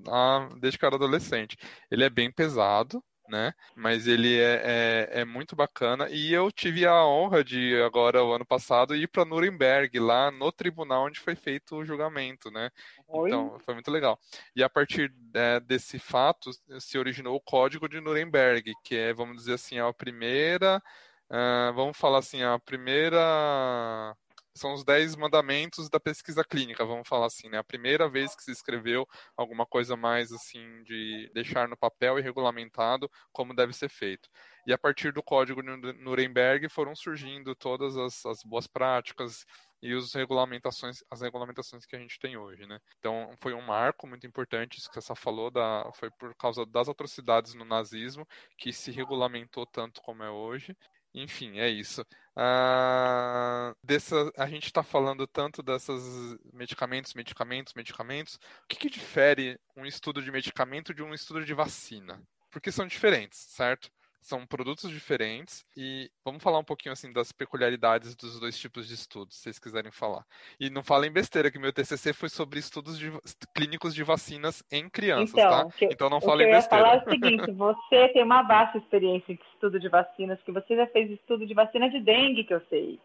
desde 0.59 0.79
que 0.79 0.85
eu 0.85 0.89
era 0.89 0.97
adolescente. 0.97 1.57
Ele 1.91 2.05
é 2.05 2.11
bem 2.11 2.31
pesado, 2.31 3.03
né? 3.33 3.55
Mas 3.75 4.07
ele 4.07 4.39
é, 4.39 5.09
é, 5.15 5.21
é, 5.21 5.25
muito 5.25 5.57
bacana. 5.57 6.07
E 6.11 6.31
eu 6.35 6.53
tive 6.53 6.87
a 6.87 7.03
honra 7.07 7.43
de, 7.43 7.81
agora, 7.83 8.23
o 8.23 8.35
ano 8.35 8.45
passado, 8.45 8.95
ir 8.95 9.09
para 9.09 9.25
Nuremberg, 9.25 9.99
lá 9.99 10.31
no 10.31 10.53
tribunal 10.53 11.07
onde 11.07 11.19
foi 11.19 11.35
feito 11.35 11.77
o 11.77 11.85
julgamento, 11.85 12.51
né? 12.51 12.71
Oi? 13.09 13.31
Então, 13.31 13.59
foi 13.61 13.73
muito 13.73 13.91
legal. 13.91 14.21
E 14.55 14.63
a 14.63 14.69
partir 14.69 15.11
é, 15.33 15.59
desse 15.61 15.99
fato, 15.99 16.51
se 16.79 16.99
originou 16.99 17.35
o 17.35 17.41
Código 17.41 17.89
de 17.89 18.03
Nuremberg, 18.03 18.71
que 18.85 18.95
é, 18.95 19.15
vamos 19.15 19.39
dizer 19.39 19.55
assim, 19.55 19.79
a 19.79 19.91
primeira. 19.95 20.83
Uh, 21.31 21.73
vamos 21.73 21.97
falar 21.97 22.19
assim, 22.19 22.43
a 22.43 22.59
primeira 22.59 24.15
são 24.55 24.75
os 24.75 24.85
dez 24.85 25.17
mandamentos 25.17 25.89
da 25.89 25.99
pesquisa 25.99 26.45
clínica, 26.45 26.85
vamos 26.85 27.09
falar 27.09 27.27
assim, 27.27 27.49
né? 27.49 27.59
A 27.59 27.65
primeira 27.65 28.09
vez 28.09 28.35
que 28.35 28.43
se 28.43 28.51
escreveu 28.51 29.07
alguma 29.37 29.67
coisa 29.67 29.97
mais 29.97 30.33
assim 30.33 30.83
de 30.85 31.31
deixar 31.35 31.69
no 31.69 31.77
papel 31.77 32.19
e 32.19 32.23
regulamentado 32.23 33.11
como 33.33 33.55
deve 33.55 33.73
ser 33.73 33.89
feito. 33.89 34.29
E 34.67 34.73
a 34.73 34.79
partir 34.79 35.13
do 35.13 35.23
código 35.23 35.63
de 35.63 35.93
Nuremberg 35.95 36.69
foram 36.69 36.95
surgindo 36.95 37.55
todas 37.55 37.97
as, 37.97 38.25
as 38.27 38.43
boas 38.45 38.67
práticas 38.67 39.45
e 39.83 39.95
os 39.95 40.15
regulamentações, 40.15 40.99
as 41.11 41.21
regulamentações 41.21 41.85
que 41.85 41.97
a 41.97 41.99
gente 41.99 42.19
tem 42.21 42.37
hoje, 42.37 42.67
né? 42.67 42.79
Então 42.99 43.35
foi 43.41 43.53
um 43.53 43.63
marco 43.63 44.07
muito 44.07 44.27
importante, 44.27 44.79
isso 44.79 44.89
que 44.89 45.01
você 45.01 45.15
falou, 45.17 45.51
da, 45.51 45.91
foi 45.95 46.11
por 46.13 46.35
causa 46.37 46.65
das 46.65 46.89
atrocidades 46.89 47.55
no 47.55 47.65
nazismo 47.65 48.27
que 48.57 48.73
se 48.73 48.93
regulamentou 48.93 49.67
tanto 49.67 50.01
como 50.01 50.23
é 50.23 50.31
hoje. 50.31 50.77
Enfim, 51.15 51.59
é 51.59 51.69
isso. 51.69 52.05
Ah, 52.35 53.75
dessa, 53.85 54.33
a 54.39 54.47
gente 54.47 54.65
está 54.65 54.83
falando 54.83 55.27
tanto 55.27 55.63
desses 55.63 56.39
medicamentos, 56.53 57.15
medicamentos, 57.15 57.75
medicamentos. 57.75 58.37
O 58.37 58.69
que, 58.69 58.77
que 58.77 58.91
difere 58.91 59.59
um 59.77 59.85
estudo 59.85 60.23
de 60.23 60.31
medicamento 60.33 60.95
de 60.95 61.03
um 61.03 61.13
estudo 61.13 61.45
de 61.45 61.53
vacina? 61.55 62.23
Porque 62.51 62.73
são 62.73 62.87
diferentes, 62.87 63.39
certo? 63.39 63.91
São 64.23 64.47
produtos 64.47 64.89
diferentes 64.89 65.67
e 65.77 66.09
vamos 66.25 66.43
falar 66.43 66.61
um 66.61 66.65
pouquinho 66.65 66.93
assim 66.93 67.13
das 67.13 67.33
peculiaridades 67.33 68.15
dos 68.15 68.39
dois 68.39 68.57
tipos 68.57 68.87
de 68.87 68.95
estudos, 68.95 69.35
se 69.35 69.43
vocês 69.43 69.59
quiserem 69.59 69.91
falar. 69.91 70.25
E 70.61 70.71
não 70.71 70.83
falem 70.83 71.11
besteira 71.11 71.51
que 71.51 71.59
meu 71.59 71.73
TCC 71.73 72.13
foi 72.13 72.29
sobre 72.29 72.61
estudos 72.61 72.97
de, 72.97 73.13
clínicos 73.53 73.93
de 73.93 74.05
vacinas 74.05 74.63
em 74.71 74.89
crianças, 74.89 75.35
então, 75.35 75.69
tá? 75.69 75.75
então 75.91 76.09
não 76.09 76.21
falem 76.21 76.49
besteira. 76.49 76.85
Eu 76.85 76.87
ia 76.87 77.01
falar 77.01 77.03
é 77.03 77.05
o 77.05 77.11
seguinte, 77.11 77.51
você 77.51 78.09
tem 78.11 78.23
uma 78.23 78.43
vasta 78.43 78.79
experiência 78.79 79.33
em 79.33 79.39
estudo 79.55 79.81
de 79.81 79.89
vacinas, 79.89 80.41
que 80.43 80.53
você 80.53 80.77
já 80.77 80.87
fez 80.87 81.11
estudo 81.11 81.45
de 81.45 81.53
vacina 81.53 81.91
de 81.91 82.01
dengue, 82.01 82.45
que 82.45 82.55
eu 82.55 82.63
sei. 82.71 83.01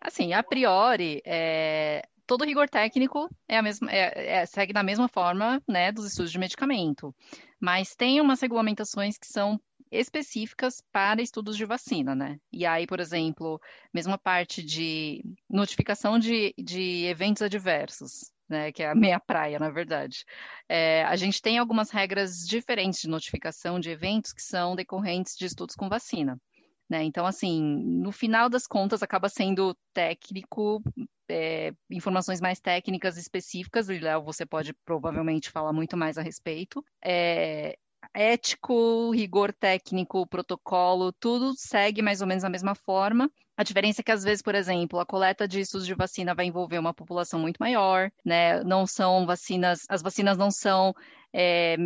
Assim, 0.00 0.32
a 0.32 0.42
priori, 0.42 1.20
é, 1.26 2.02
todo 2.26 2.44
rigor 2.44 2.68
técnico 2.68 3.28
é 3.48 3.58
a 3.58 3.62
mesma, 3.62 3.90
é, 3.90 4.38
é, 4.38 4.46
segue 4.46 4.72
da 4.72 4.82
mesma 4.82 5.08
forma 5.08 5.62
né, 5.68 5.92
dos 5.92 6.06
estudos 6.06 6.32
de 6.32 6.38
medicamento. 6.38 7.14
Mas 7.60 7.94
tem 7.94 8.20
umas 8.20 8.40
regulamentações 8.40 9.18
que 9.18 9.26
são 9.26 9.60
específicas 9.94 10.82
para 10.92 11.22
estudos 11.22 11.56
de 11.56 11.64
vacina, 11.64 12.14
né? 12.14 12.38
E 12.52 12.66
aí, 12.66 12.86
por 12.86 13.00
exemplo, 13.00 13.60
mesma 13.92 14.18
parte 14.18 14.62
de 14.62 15.24
notificação 15.48 16.18
de, 16.18 16.54
de 16.58 17.04
eventos 17.06 17.42
adversos, 17.42 18.32
né, 18.48 18.72
que 18.72 18.82
é 18.82 18.90
a 18.90 18.94
meia 18.94 19.18
praia, 19.18 19.58
na 19.58 19.70
verdade. 19.70 20.24
É, 20.68 21.04
a 21.04 21.16
gente 21.16 21.40
tem 21.40 21.58
algumas 21.58 21.90
regras 21.90 22.46
diferentes 22.46 23.00
de 23.00 23.08
notificação 23.08 23.80
de 23.80 23.90
eventos 23.90 24.32
que 24.32 24.42
são 24.42 24.76
decorrentes 24.76 25.36
de 25.36 25.46
estudos 25.46 25.74
com 25.74 25.88
vacina. 25.88 26.38
Né? 26.88 27.02
Então, 27.04 27.24
assim, 27.24 27.62
no 27.62 28.12
final 28.12 28.48
das 28.48 28.66
contas, 28.66 29.02
acaba 29.02 29.28
sendo 29.28 29.74
técnico, 29.94 30.82
é, 31.28 31.72
informações 31.90 32.40
mais 32.40 32.60
técnicas 32.60 33.16
específicas, 33.16 33.88
e 33.88 33.98
Léo, 33.98 34.22
você 34.22 34.44
pode 34.44 34.74
provavelmente 34.84 35.50
falar 35.50 35.72
muito 35.72 35.96
mais 35.96 36.18
a 36.18 36.22
respeito. 36.22 36.84
É, 37.02 37.78
ético, 38.12 39.10
rigor 39.12 39.52
técnico, 39.52 40.26
protocolo, 40.26 41.12
tudo 41.12 41.54
segue 41.56 42.02
mais 42.02 42.20
ou 42.20 42.26
menos 42.26 42.44
a 42.44 42.50
mesma 42.50 42.74
forma. 42.74 43.30
A 43.56 43.62
diferença 43.62 44.00
é 44.00 44.04
que, 44.04 44.10
às 44.10 44.24
vezes, 44.24 44.42
por 44.42 44.54
exemplo, 44.54 44.98
a 44.98 45.06
coleta 45.06 45.46
de 45.46 45.60
estudos 45.60 45.86
de 45.86 45.94
vacina 45.94 46.34
vai 46.34 46.46
envolver 46.46 46.78
uma 46.78 46.92
população 46.92 47.38
muito 47.38 47.58
maior, 47.58 48.10
né? 48.24 48.62
Não 48.64 48.86
são 48.86 49.24
vacinas, 49.24 49.80
as 49.88 50.02
vacinas 50.02 50.36
não 50.36 50.50
são 50.50 50.92
é, 51.32 51.76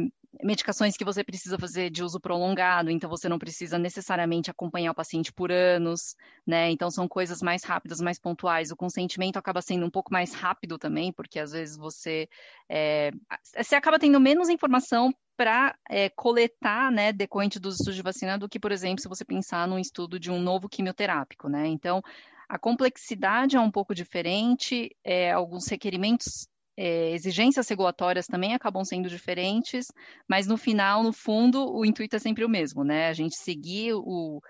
medicações 0.42 0.96
que 0.96 1.04
você 1.04 1.24
precisa 1.24 1.58
fazer 1.58 1.90
de 1.90 2.02
uso 2.02 2.20
prolongado, 2.20 2.90
então 2.90 3.08
você 3.08 3.28
não 3.28 3.38
precisa 3.38 3.78
necessariamente 3.78 4.50
acompanhar 4.50 4.92
o 4.92 4.94
paciente 4.94 5.32
por 5.32 5.50
anos, 5.50 6.14
né? 6.46 6.70
Então 6.70 6.90
são 6.90 7.08
coisas 7.08 7.40
mais 7.40 7.64
rápidas, 7.64 8.00
mais 8.00 8.18
pontuais. 8.18 8.70
O 8.70 8.76
consentimento 8.76 9.38
acaba 9.38 9.62
sendo 9.62 9.86
um 9.86 9.90
pouco 9.90 10.12
mais 10.12 10.34
rápido 10.34 10.78
também, 10.78 11.12
porque 11.12 11.38
às 11.38 11.52
vezes 11.52 11.76
você 11.76 12.28
é, 12.68 13.10
você 13.56 13.74
acaba 13.74 13.98
tendo 13.98 14.20
menos 14.20 14.48
informação 14.48 15.12
para 15.36 15.74
é, 15.88 16.08
coletar, 16.10 16.90
né, 16.90 17.12
decorrente 17.12 17.60
dos 17.60 17.74
estudos 17.76 17.94
de 17.94 18.02
vacina 18.02 18.36
do 18.36 18.48
que, 18.48 18.58
por 18.58 18.72
exemplo, 18.72 19.00
se 19.00 19.08
você 19.08 19.24
pensar 19.24 19.68
num 19.68 19.78
estudo 19.78 20.18
de 20.18 20.30
um 20.30 20.40
novo 20.40 20.68
quimioterápico, 20.68 21.48
né? 21.48 21.66
Então 21.66 22.02
a 22.48 22.58
complexidade 22.58 23.56
é 23.56 23.60
um 23.60 23.70
pouco 23.70 23.94
diferente, 23.94 24.94
é, 25.04 25.32
alguns 25.32 25.66
requerimentos 25.68 26.48
é, 26.80 27.10
exigências 27.10 27.68
regulatórias 27.68 28.28
também 28.28 28.54
acabam 28.54 28.84
sendo 28.84 29.08
diferentes, 29.08 29.88
mas 30.28 30.46
no 30.46 30.56
final, 30.56 31.02
no 31.02 31.12
fundo, 31.12 31.74
o 31.74 31.84
intuito 31.84 32.14
é 32.14 32.20
sempre 32.20 32.44
o 32.44 32.48
mesmo, 32.48 32.84
né? 32.84 33.08
A 33.08 33.12
gente 33.12 33.36
seguir 33.36 33.94
o, 33.94 34.40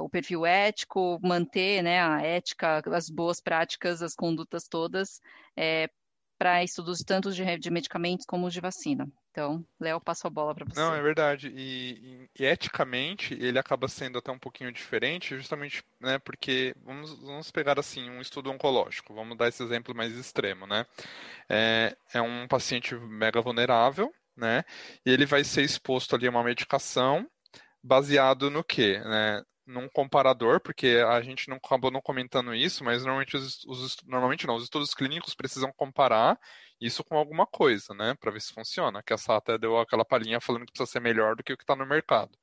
o 0.00 0.08
perfil 0.08 0.46
ético, 0.46 1.18
manter 1.20 1.82
né, 1.82 2.00
a 2.00 2.22
ética, 2.22 2.80
as 2.94 3.10
boas 3.10 3.40
práticas, 3.40 4.02
as 4.02 4.14
condutas 4.14 4.68
todas 4.68 5.20
é, 5.56 5.90
para 6.38 6.62
estudos 6.62 7.00
tanto 7.00 7.32
de, 7.32 7.58
de 7.58 7.70
medicamentos 7.72 8.24
como 8.24 8.48
de 8.48 8.60
vacina. 8.60 9.10
Então, 9.34 9.66
Léo, 9.80 10.00
passo 10.00 10.28
a 10.28 10.30
bola 10.30 10.54
para 10.54 10.64
você. 10.64 10.78
Não, 10.78 10.94
é 10.94 11.02
verdade. 11.02 11.52
E, 11.56 12.28
e, 12.38 12.44
eticamente, 12.44 13.34
ele 13.34 13.58
acaba 13.58 13.88
sendo 13.88 14.16
até 14.16 14.30
um 14.30 14.38
pouquinho 14.38 14.70
diferente, 14.70 15.36
justamente 15.36 15.82
né, 16.00 16.20
porque, 16.20 16.72
vamos, 16.84 17.18
vamos 17.18 17.50
pegar 17.50 17.76
assim, 17.76 18.08
um 18.08 18.20
estudo 18.20 18.52
oncológico, 18.52 19.12
vamos 19.12 19.36
dar 19.36 19.48
esse 19.48 19.60
exemplo 19.60 19.92
mais 19.92 20.16
extremo, 20.16 20.68
né? 20.68 20.86
É, 21.48 21.96
é 22.12 22.22
um 22.22 22.46
paciente 22.46 22.94
mega 22.94 23.40
vulnerável, 23.42 24.14
né? 24.36 24.64
E 25.04 25.10
ele 25.10 25.26
vai 25.26 25.42
ser 25.42 25.62
exposto 25.62 26.14
ali 26.14 26.28
a 26.28 26.30
uma 26.30 26.44
medicação 26.44 27.28
baseado 27.82 28.52
no 28.52 28.62
quê? 28.62 29.00
Né? 29.04 29.42
Num 29.66 29.88
comparador, 29.88 30.60
porque 30.60 31.02
a 31.08 31.20
gente 31.22 31.48
não 31.48 31.56
acabou 31.56 31.90
não 31.90 32.00
comentando 32.00 32.54
isso, 32.54 32.84
mas 32.84 33.02
normalmente 33.04 33.36
os, 33.36 33.64
os, 33.64 33.96
normalmente 34.06 34.46
não, 34.46 34.56
os 34.56 34.64
estudos 34.64 34.94
clínicos 34.94 35.34
precisam 35.34 35.72
comparar 35.72 36.38
isso 36.80 37.02
com 37.04 37.16
alguma 37.16 37.46
coisa, 37.46 37.94
né, 37.94 38.14
para 38.14 38.30
ver 38.30 38.40
se 38.40 38.52
funciona. 38.52 39.02
Que 39.02 39.14
a 39.14 39.16
até 39.36 39.56
deu 39.58 39.78
aquela 39.78 40.04
palhinha 40.04 40.40
falando 40.40 40.66
que 40.66 40.72
precisa 40.72 40.90
ser 40.90 41.00
melhor 41.00 41.36
do 41.36 41.42
que 41.42 41.52
o 41.52 41.56
que 41.56 41.62
está 41.62 41.74
no 41.76 41.86
mercado. 41.86 42.36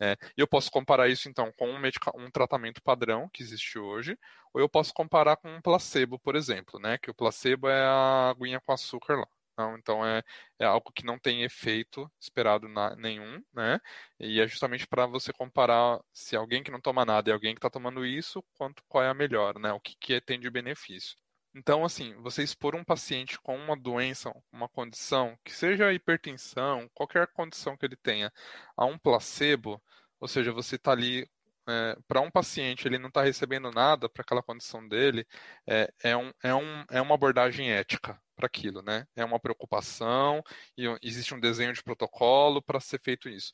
É, 0.00 0.16
eu 0.36 0.46
posso 0.46 0.70
comparar 0.70 1.08
isso 1.08 1.28
então 1.28 1.52
com 1.56 1.68
um, 1.68 1.80
um, 2.16 2.30
tratamento 2.30 2.82
padrão 2.82 3.28
que 3.32 3.42
existe 3.42 3.78
hoje, 3.78 4.18
ou 4.52 4.60
eu 4.60 4.68
posso 4.68 4.92
comparar 4.92 5.36
com 5.36 5.48
um 5.48 5.60
placebo, 5.60 6.18
por 6.18 6.36
exemplo, 6.36 6.78
né, 6.78 6.98
que 6.98 7.10
o 7.10 7.14
placebo 7.14 7.68
é 7.68 7.82
a 7.82 8.30
aguinha 8.30 8.60
com 8.60 8.72
açúcar 8.72 9.16
lá. 9.16 9.37
Não, 9.58 9.76
então 9.76 10.06
é, 10.06 10.22
é 10.60 10.64
algo 10.64 10.92
que 10.92 11.04
não 11.04 11.18
tem 11.18 11.42
efeito 11.42 12.08
esperado 12.20 12.68
na, 12.68 12.94
nenhum, 12.94 13.42
né? 13.52 13.80
E 14.20 14.40
é 14.40 14.46
justamente 14.46 14.86
para 14.86 15.04
você 15.04 15.32
comparar 15.32 16.00
se 16.12 16.36
alguém 16.36 16.62
que 16.62 16.70
não 16.70 16.80
toma 16.80 17.04
nada 17.04 17.28
e 17.28 17.32
alguém 17.32 17.54
que 17.54 17.58
está 17.58 17.68
tomando 17.68 18.06
isso, 18.06 18.40
quanto 18.54 18.84
qual 18.88 19.02
é 19.02 19.08
a 19.08 19.14
melhor, 19.14 19.58
né? 19.58 19.72
O 19.72 19.80
que, 19.80 19.96
que 20.00 20.20
tem 20.20 20.38
de 20.38 20.48
benefício. 20.48 21.16
Então, 21.54 21.84
assim, 21.84 22.14
você 22.22 22.42
expor 22.44 22.76
um 22.76 22.84
paciente 22.84 23.36
com 23.40 23.56
uma 23.56 23.76
doença, 23.76 24.32
uma 24.52 24.68
condição, 24.68 25.36
que 25.44 25.52
seja 25.52 25.92
hipertensão, 25.92 26.88
qualquer 26.94 27.26
condição 27.28 27.76
que 27.76 27.84
ele 27.84 27.96
tenha, 27.96 28.32
a 28.76 28.84
um 28.86 28.96
placebo, 28.98 29.82
ou 30.20 30.28
seja, 30.28 30.52
você 30.52 30.76
está 30.76 30.92
ali 30.92 31.28
é, 31.68 31.96
para 32.06 32.20
um 32.20 32.30
paciente 32.30 32.86
ele 32.86 32.98
não 32.98 33.08
está 33.08 33.22
recebendo 33.22 33.70
nada 33.70 34.08
para 34.08 34.22
aquela 34.22 34.42
condição 34.42 34.86
dele, 34.88 35.26
é, 35.66 35.92
é, 36.02 36.16
um, 36.16 36.32
é, 36.42 36.54
um, 36.54 36.84
é 36.90 37.00
uma 37.00 37.14
abordagem 37.14 37.70
ética 37.72 38.18
para 38.38 38.46
aquilo, 38.46 38.80
né? 38.82 39.04
É 39.16 39.24
uma 39.24 39.40
preocupação 39.40 40.42
e 40.76 40.86
existe 41.02 41.34
um 41.34 41.40
desenho 41.40 41.72
de 41.72 41.82
protocolo 41.82 42.62
para 42.62 42.78
ser 42.78 43.00
feito 43.02 43.28
isso. 43.28 43.52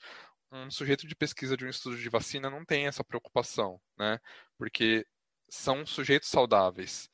Um 0.52 0.70
sujeito 0.70 1.06
de 1.06 1.16
pesquisa 1.16 1.56
de 1.56 1.64
um 1.64 1.68
estudo 1.68 1.96
de 1.96 2.08
vacina 2.10 2.50
não 2.50 2.64
tem 2.64 2.86
essa 2.86 3.02
preocupação, 3.02 3.80
né? 3.98 4.20
Porque 4.58 5.06
são 5.48 5.86
sujeitos 5.86 6.28
saudáveis. 6.28 7.08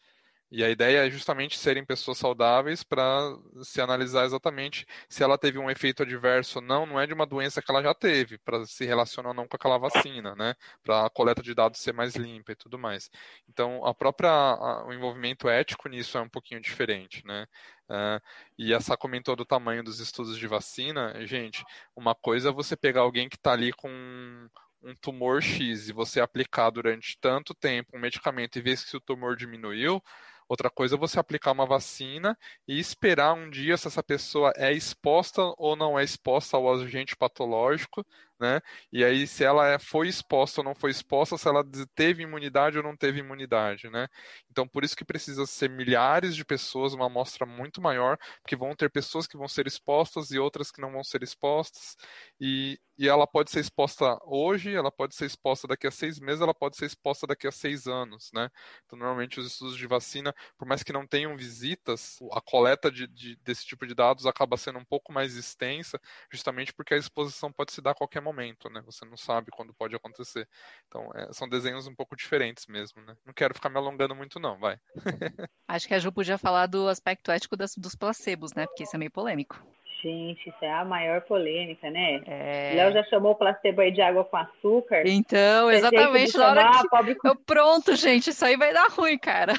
E 0.50 0.64
a 0.64 0.68
ideia 0.68 1.06
é 1.06 1.10
justamente 1.10 1.56
serem 1.56 1.84
pessoas 1.84 2.18
saudáveis 2.18 2.82
para 2.82 3.36
se 3.62 3.80
analisar 3.80 4.24
exatamente 4.24 4.84
se 5.08 5.22
ela 5.22 5.38
teve 5.38 5.58
um 5.58 5.70
efeito 5.70 6.02
adverso 6.02 6.58
ou 6.58 6.64
não, 6.64 6.84
não 6.84 7.00
é 7.00 7.06
de 7.06 7.14
uma 7.14 7.24
doença 7.24 7.62
que 7.62 7.70
ela 7.70 7.82
já 7.82 7.94
teve, 7.94 8.36
para 8.38 8.66
se 8.66 8.84
relacionar 8.84 9.28
ou 9.28 9.34
não 9.34 9.46
com 9.46 9.56
aquela 9.56 9.78
vacina, 9.78 10.34
né? 10.34 10.54
Para 10.82 11.06
a 11.06 11.10
coleta 11.10 11.40
de 11.42 11.54
dados 11.54 11.80
ser 11.80 11.92
mais 11.92 12.16
limpa 12.16 12.50
e 12.52 12.56
tudo 12.56 12.78
mais. 12.78 13.10
Então, 13.48 13.84
a 13.86 13.94
própria 13.94 14.30
a, 14.30 14.86
o 14.86 14.92
envolvimento 14.92 15.48
ético 15.48 15.88
nisso 15.88 16.18
é 16.18 16.20
um 16.20 16.28
pouquinho 16.28 16.60
diferente, 16.60 17.24
né? 17.24 17.46
Uh, 17.88 18.20
e 18.58 18.72
essa 18.72 18.96
comentou 18.96 19.36
do 19.36 19.44
tamanho 19.44 19.82
dos 19.84 20.00
estudos 20.00 20.36
de 20.38 20.46
vacina, 20.46 21.26
gente, 21.26 21.64
uma 21.94 22.14
coisa 22.14 22.48
é 22.50 22.52
você 22.52 22.76
pegar 22.76 23.02
alguém 23.02 23.28
que 23.28 23.36
está 23.36 23.52
ali 23.52 23.72
com 23.72 23.88
um 24.82 24.94
tumor 24.96 25.42
X 25.42 25.88
e 25.88 25.92
você 25.92 26.20
aplicar 26.20 26.70
durante 26.70 27.18
tanto 27.20 27.54
tempo 27.54 27.96
um 27.96 28.00
medicamento 28.00 28.56
e 28.58 28.62
ver 28.62 28.76
se 28.78 28.96
o 28.96 29.00
tumor 29.00 29.36
diminuiu, 29.36 30.02
Outra 30.50 30.68
coisa 30.68 30.96
é 30.96 30.98
você 30.98 31.20
aplicar 31.20 31.52
uma 31.52 31.64
vacina 31.64 32.36
e 32.66 32.80
esperar 32.80 33.34
um 33.34 33.48
dia 33.48 33.76
se 33.76 33.86
essa 33.86 34.02
pessoa 34.02 34.52
é 34.56 34.72
exposta 34.72 35.40
ou 35.56 35.76
não 35.76 35.96
é 35.96 36.02
exposta 36.02 36.56
ao 36.56 36.68
agente 36.72 37.16
patológico 37.16 38.04
né? 38.40 38.60
E 38.90 39.04
aí 39.04 39.26
se 39.26 39.44
ela 39.44 39.68
é, 39.68 39.78
foi 39.78 40.08
exposta 40.08 40.60
ou 40.60 40.64
não 40.64 40.74
foi 40.74 40.90
exposta, 40.90 41.36
se 41.36 41.46
ela 41.46 41.62
teve 41.94 42.22
imunidade 42.22 42.78
ou 42.78 42.82
não 42.82 42.96
teve 42.96 43.20
imunidade, 43.20 43.90
né? 43.90 44.08
Então 44.50 44.66
por 44.66 44.82
isso 44.82 44.96
que 44.96 45.04
precisa 45.04 45.44
ser 45.46 45.68
milhares 45.68 46.34
de 46.34 46.44
pessoas, 46.44 46.94
uma 46.94 47.06
amostra 47.06 47.44
muito 47.46 47.82
maior, 47.82 48.16
porque 48.42 48.56
vão 48.56 48.74
ter 48.74 48.90
pessoas 48.90 49.26
que 49.26 49.36
vão 49.36 49.46
ser 49.46 49.66
expostas 49.66 50.30
e 50.30 50.38
outras 50.38 50.70
que 50.70 50.80
não 50.80 50.90
vão 50.90 51.04
ser 51.04 51.22
expostas, 51.22 51.96
e, 52.40 52.80
e 53.00 53.08
ela 53.08 53.26
pode 53.26 53.50
ser 53.50 53.60
exposta 53.60 54.18
hoje, 54.24 54.74
ela 54.74 54.92
pode 54.92 55.14
ser 55.14 55.26
exposta 55.26 55.66
daqui 55.66 55.86
a 55.86 55.90
seis 55.90 56.20
meses, 56.20 56.40
ela 56.40 56.54
pode 56.54 56.76
ser 56.76 56.86
exposta 56.86 57.26
daqui 57.26 57.46
a 57.46 57.52
seis 57.52 57.86
anos, 57.86 58.30
né? 58.32 58.48
Então 58.86 58.98
normalmente 58.98 59.40
os 59.40 59.46
estudos 59.46 59.76
de 59.76 59.86
vacina, 59.86 60.34
por 60.56 60.66
mais 60.66 60.82
que 60.82 60.92
não 60.92 61.06
tenham 61.06 61.36
visitas, 61.36 62.18
a 62.32 62.40
coleta 62.40 62.90
de, 62.90 63.06
de, 63.08 63.36
desse 63.36 63.66
tipo 63.66 63.86
de 63.86 63.94
dados 63.94 64.26
acaba 64.26 64.56
sendo 64.56 64.78
um 64.78 64.84
pouco 64.84 65.12
mais 65.12 65.36
extensa, 65.36 66.00
justamente 66.30 66.72
porque 66.72 66.94
a 66.94 66.98
exposição 66.98 67.52
pode 67.52 67.72
se 67.72 67.80
dar 67.80 67.90
a 67.90 67.94
qualquer 67.94 68.20
momento 68.20 68.60
né? 68.68 68.82
Você 68.84 69.04
não 69.04 69.16
sabe 69.16 69.50
quando 69.50 69.74
pode 69.74 69.94
acontecer. 69.94 70.48
Então, 70.88 71.10
é, 71.14 71.32
são 71.32 71.48
desenhos 71.48 71.86
um 71.86 71.94
pouco 71.94 72.16
diferentes 72.16 72.66
mesmo, 72.66 73.00
né? 73.02 73.16
Não 73.24 73.32
quero 73.32 73.54
ficar 73.54 73.68
me 73.68 73.76
alongando 73.76 74.14
muito, 74.14 74.38
não, 74.38 74.58
vai. 74.58 74.78
Acho 75.68 75.86
que 75.86 75.94
a 75.94 75.98
Ju 75.98 76.12
podia 76.12 76.36
falar 76.36 76.66
do 76.66 76.88
aspecto 76.88 77.30
ético 77.30 77.56
das, 77.56 77.74
dos 77.76 77.94
placebos, 77.94 78.52
né? 78.52 78.66
Porque 78.66 78.84
isso 78.84 78.96
é 78.96 78.98
meio 78.98 79.10
polêmico. 79.10 79.62
Gente, 80.02 80.48
isso 80.48 80.64
é 80.64 80.72
a 80.72 80.84
maior 80.84 81.20
polêmica, 81.22 81.90
né? 81.90 82.22
É... 82.26 82.72
Léo 82.74 82.92
já 82.92 83.04
chamou 83.04 83.32
o 83.32 83.34
placebo 83.34 83.82
aí 83.82 83.90
de 83.90 84.00
água 84.00 84.24
com 84.24 84.36
açúcar. 84.36 85.02
Então, 85.06 85.70
exatamente. 85.70 86.36
Na 86.38 86.48
hora 86.48 86.70
que... 86.70 86.88
pobre... 86.88 87.16
Eu, 87.22 87.36
pronto, 87.36 87.94
gente, 87.96 88.30
isso 88.30 88.44
aí 88.44 88.56
vai 88.56 88.72
dar 88.72 88.88
ruim, 88.88 89.18
cara. 89.18 89.52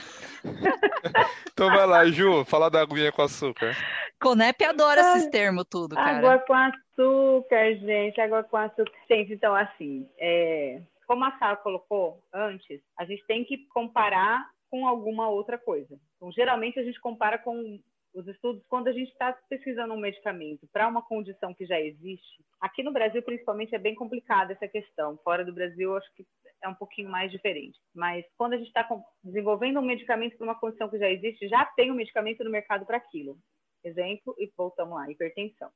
então 1.53 1.67
vai 1.67 1.85
lá, 1.85 2.05
Ju, 2.05 2.43
fala 2.45 2.69
da 2.69 2.81
aguinha 2.81 3.11
com 3.11 3.21
açúcar. 3.21 3.75
Conep 4.19 4.63
adora 4.63 5.01
esses 5.01 5.29
termos 5.29 5.65
tudo, 5.69 5.95
cara. 5.95 6.17
Água 6.17 6.39
com 6.39 6.53
açúcar, 6.53 7.75
gente, 7.75 8.19
água 8.19 8.43
com 8.43 8.57
açúcar. 8.57 8.91
Gente, 9.09 9.33
então 9.33 9.55
assim, 9.55 10.07
é... 10.17 10.81
como 11.07 11.23
a 11.23 11.37
Sara 11.37 11.55
colocou 11.57 12.19
antes, 12.33 12.81
a 12.97 13.05
gente 13.05 13.23
tem 13.27 13.43
que 13.43 13.57
comparar 13.73 14.47
com 14.71 14.87
alguma 14.87 15.27
outra 15.27 15.57
coisa. 15.57 15.99
Então, 16.15 16.31
geralmente 16.31 16.79
a 16.79 16.83
gente 16.83 16.99
compara 16.99 17.37
com 17.37 17.79
os 18.13 18.27
estudos 18.27 18.63
quando 18.67 18.87
a 18.87 18.91
gente 18.91 19.09
está 19.11 19.33
pesquisando 19.49 19.93
um 19.93 19.99
medicamento 19.99 20.67
para 20.71 20.87
uma 20.87 21.01
condição 21.01 21.53
que 21.53 21.65
já 21.65 21.79
existe. 21.79 22.43
Aqui 22.59 22.83
no 22.83 22.91
Brasil, 22.91 23.21
principalmente, 23.23 23.73
é 23.73 23.79
bem 23.79 23.95
complicada 23.95 24.53
essa 24.53 24.67
questão. 24.67 25.17
Fora 25.23 25.45
do 25.45 25.53
Brasil, 25.53 25.95
acho 25.95 26.13
que 26.15 26.25
é 26.61 26.67
um 26.67 26.75
pouquinho 26.75 27.09
mais 27.09 27.31
diferente. 27.31 27.79
Mas 27.93 28.25
quando 28.37 28.53
a 28.53 28.57
gente 28.57 28.67
está 28.67 28.87
desenvolvendo 29.23 29.79
um 29.79 29.85
medicamento 29.85 30.37
para 30.37 30.45
uma 30.45 30.59
condição 30.59 30.89
que 30.89 30.99
já 30.99 31.09
existe, 31.09 31.47
já 31.47 31.65
tem 31.65 31.91
um 31.91 31.95
medicamento 31.95 32.43
no 32.43 32.51
mercado 32.51 32.85
para 32.85 32.97
aquilo. 32.97 33.37
Exemplo, 33.83 34.35
e 34.37 34.51
voltamos 34.55 34.95
lá, 34.95 35.09
hipertensão. 35.09 35.71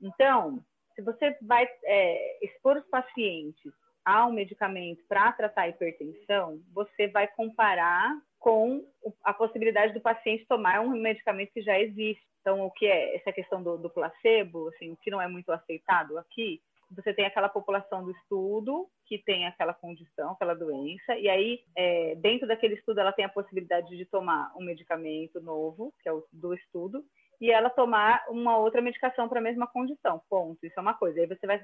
Então, 0.00 0.64
se 0.94 1.02
você 1.02 1.36
vai 1.42 1.68
é, 1.84 2.44
expor 2.44 2.76
os 2.76 2.86
pacientes 2.88 3.72
a 4.04 4.26
um 4.26 4.32
medicamento 4.32 5.04
para 5.06 5.32
tratar 5.32 5.62
a 5.62 5.68
hipertensão, 5.68 6.62
você 6.72 7.08
vai 7.08 7.28
comparar 7.28 8.16
com 8.38 8.84
a 9.24 9.34
possibilidade 9.34 9.92
do 9.92 10.00
paciente 10.00 10.46
tomar 10.46 10.80
um 10.80 10.90
medicamento 10.90 11.52
que 11.52 11.62
já 11.62 11.78
existe. 11.78 12.22
Então, 12.40 12.64
o 12.64 12.70
que 12.70 12.86
é 12.86 13.16
essa 13.16 13.32
questão 13.32 13.62
do, 13.62 13.76
do 13.76 13.90
placebo, 13.90 14.68
assim, 14.68 14.92
o 14.92 14.96
que 14.96 15.10
não 15.10 15.20
é 15.20 15.28
muito 15.28 15.50
aceitado 15.50 16.16
aqui, 16.18 16.60
você 16.90 17.12
tem 17.12 17.26
aquela 17.26 17.48
população 17.48 18.02
do 18.02 18.10
estudo 18.12 18.88
que 19.06 19.18
tem 19.18 19.46
aquela 19.46 19.74
condição, 19.74 20.32
aquela 20.32 20.54
doença, 20.54 21.16
e 21.16 21.28
aí, 21.28 21.60
é, 21.76 22.14
dentro 22.16 22.46
daquele 22.46 22.74
estudo, 22.74 23.00
ela 23.00 23.12
tem 23.12 23.24
a 23.24 23.28
possibilidade 23.28 23.94
de 23.96 24.04
tomar 24.06 24.52
um 24.56 24.64
medicamento 24.64 25.40
novo, 25.40 25.92
que 26.02 26.08
é 26.08 26.12
o 26.12 26.24
do 26.32 26.54
estudo, 26.54 27.04
e 27.40 27.50
ela 27.50 27.70
tomar 27.70 28.24
uma 28.28 28.56
outra 28.58 28.80
medicação 28.80 29.28
para 29.28 29.38
a 29.38 29.42
mesma 29.42 29.66
condição. 29.66 30.20
Ponto. 30.28 30.58
Isso 30.64 30.78
é 30.78 30.82
uma 30.82 30.94
coisa. 30.94 31.20
Aí 31.20 31.26
você 31.26 31.46
vai, 31.46 31.60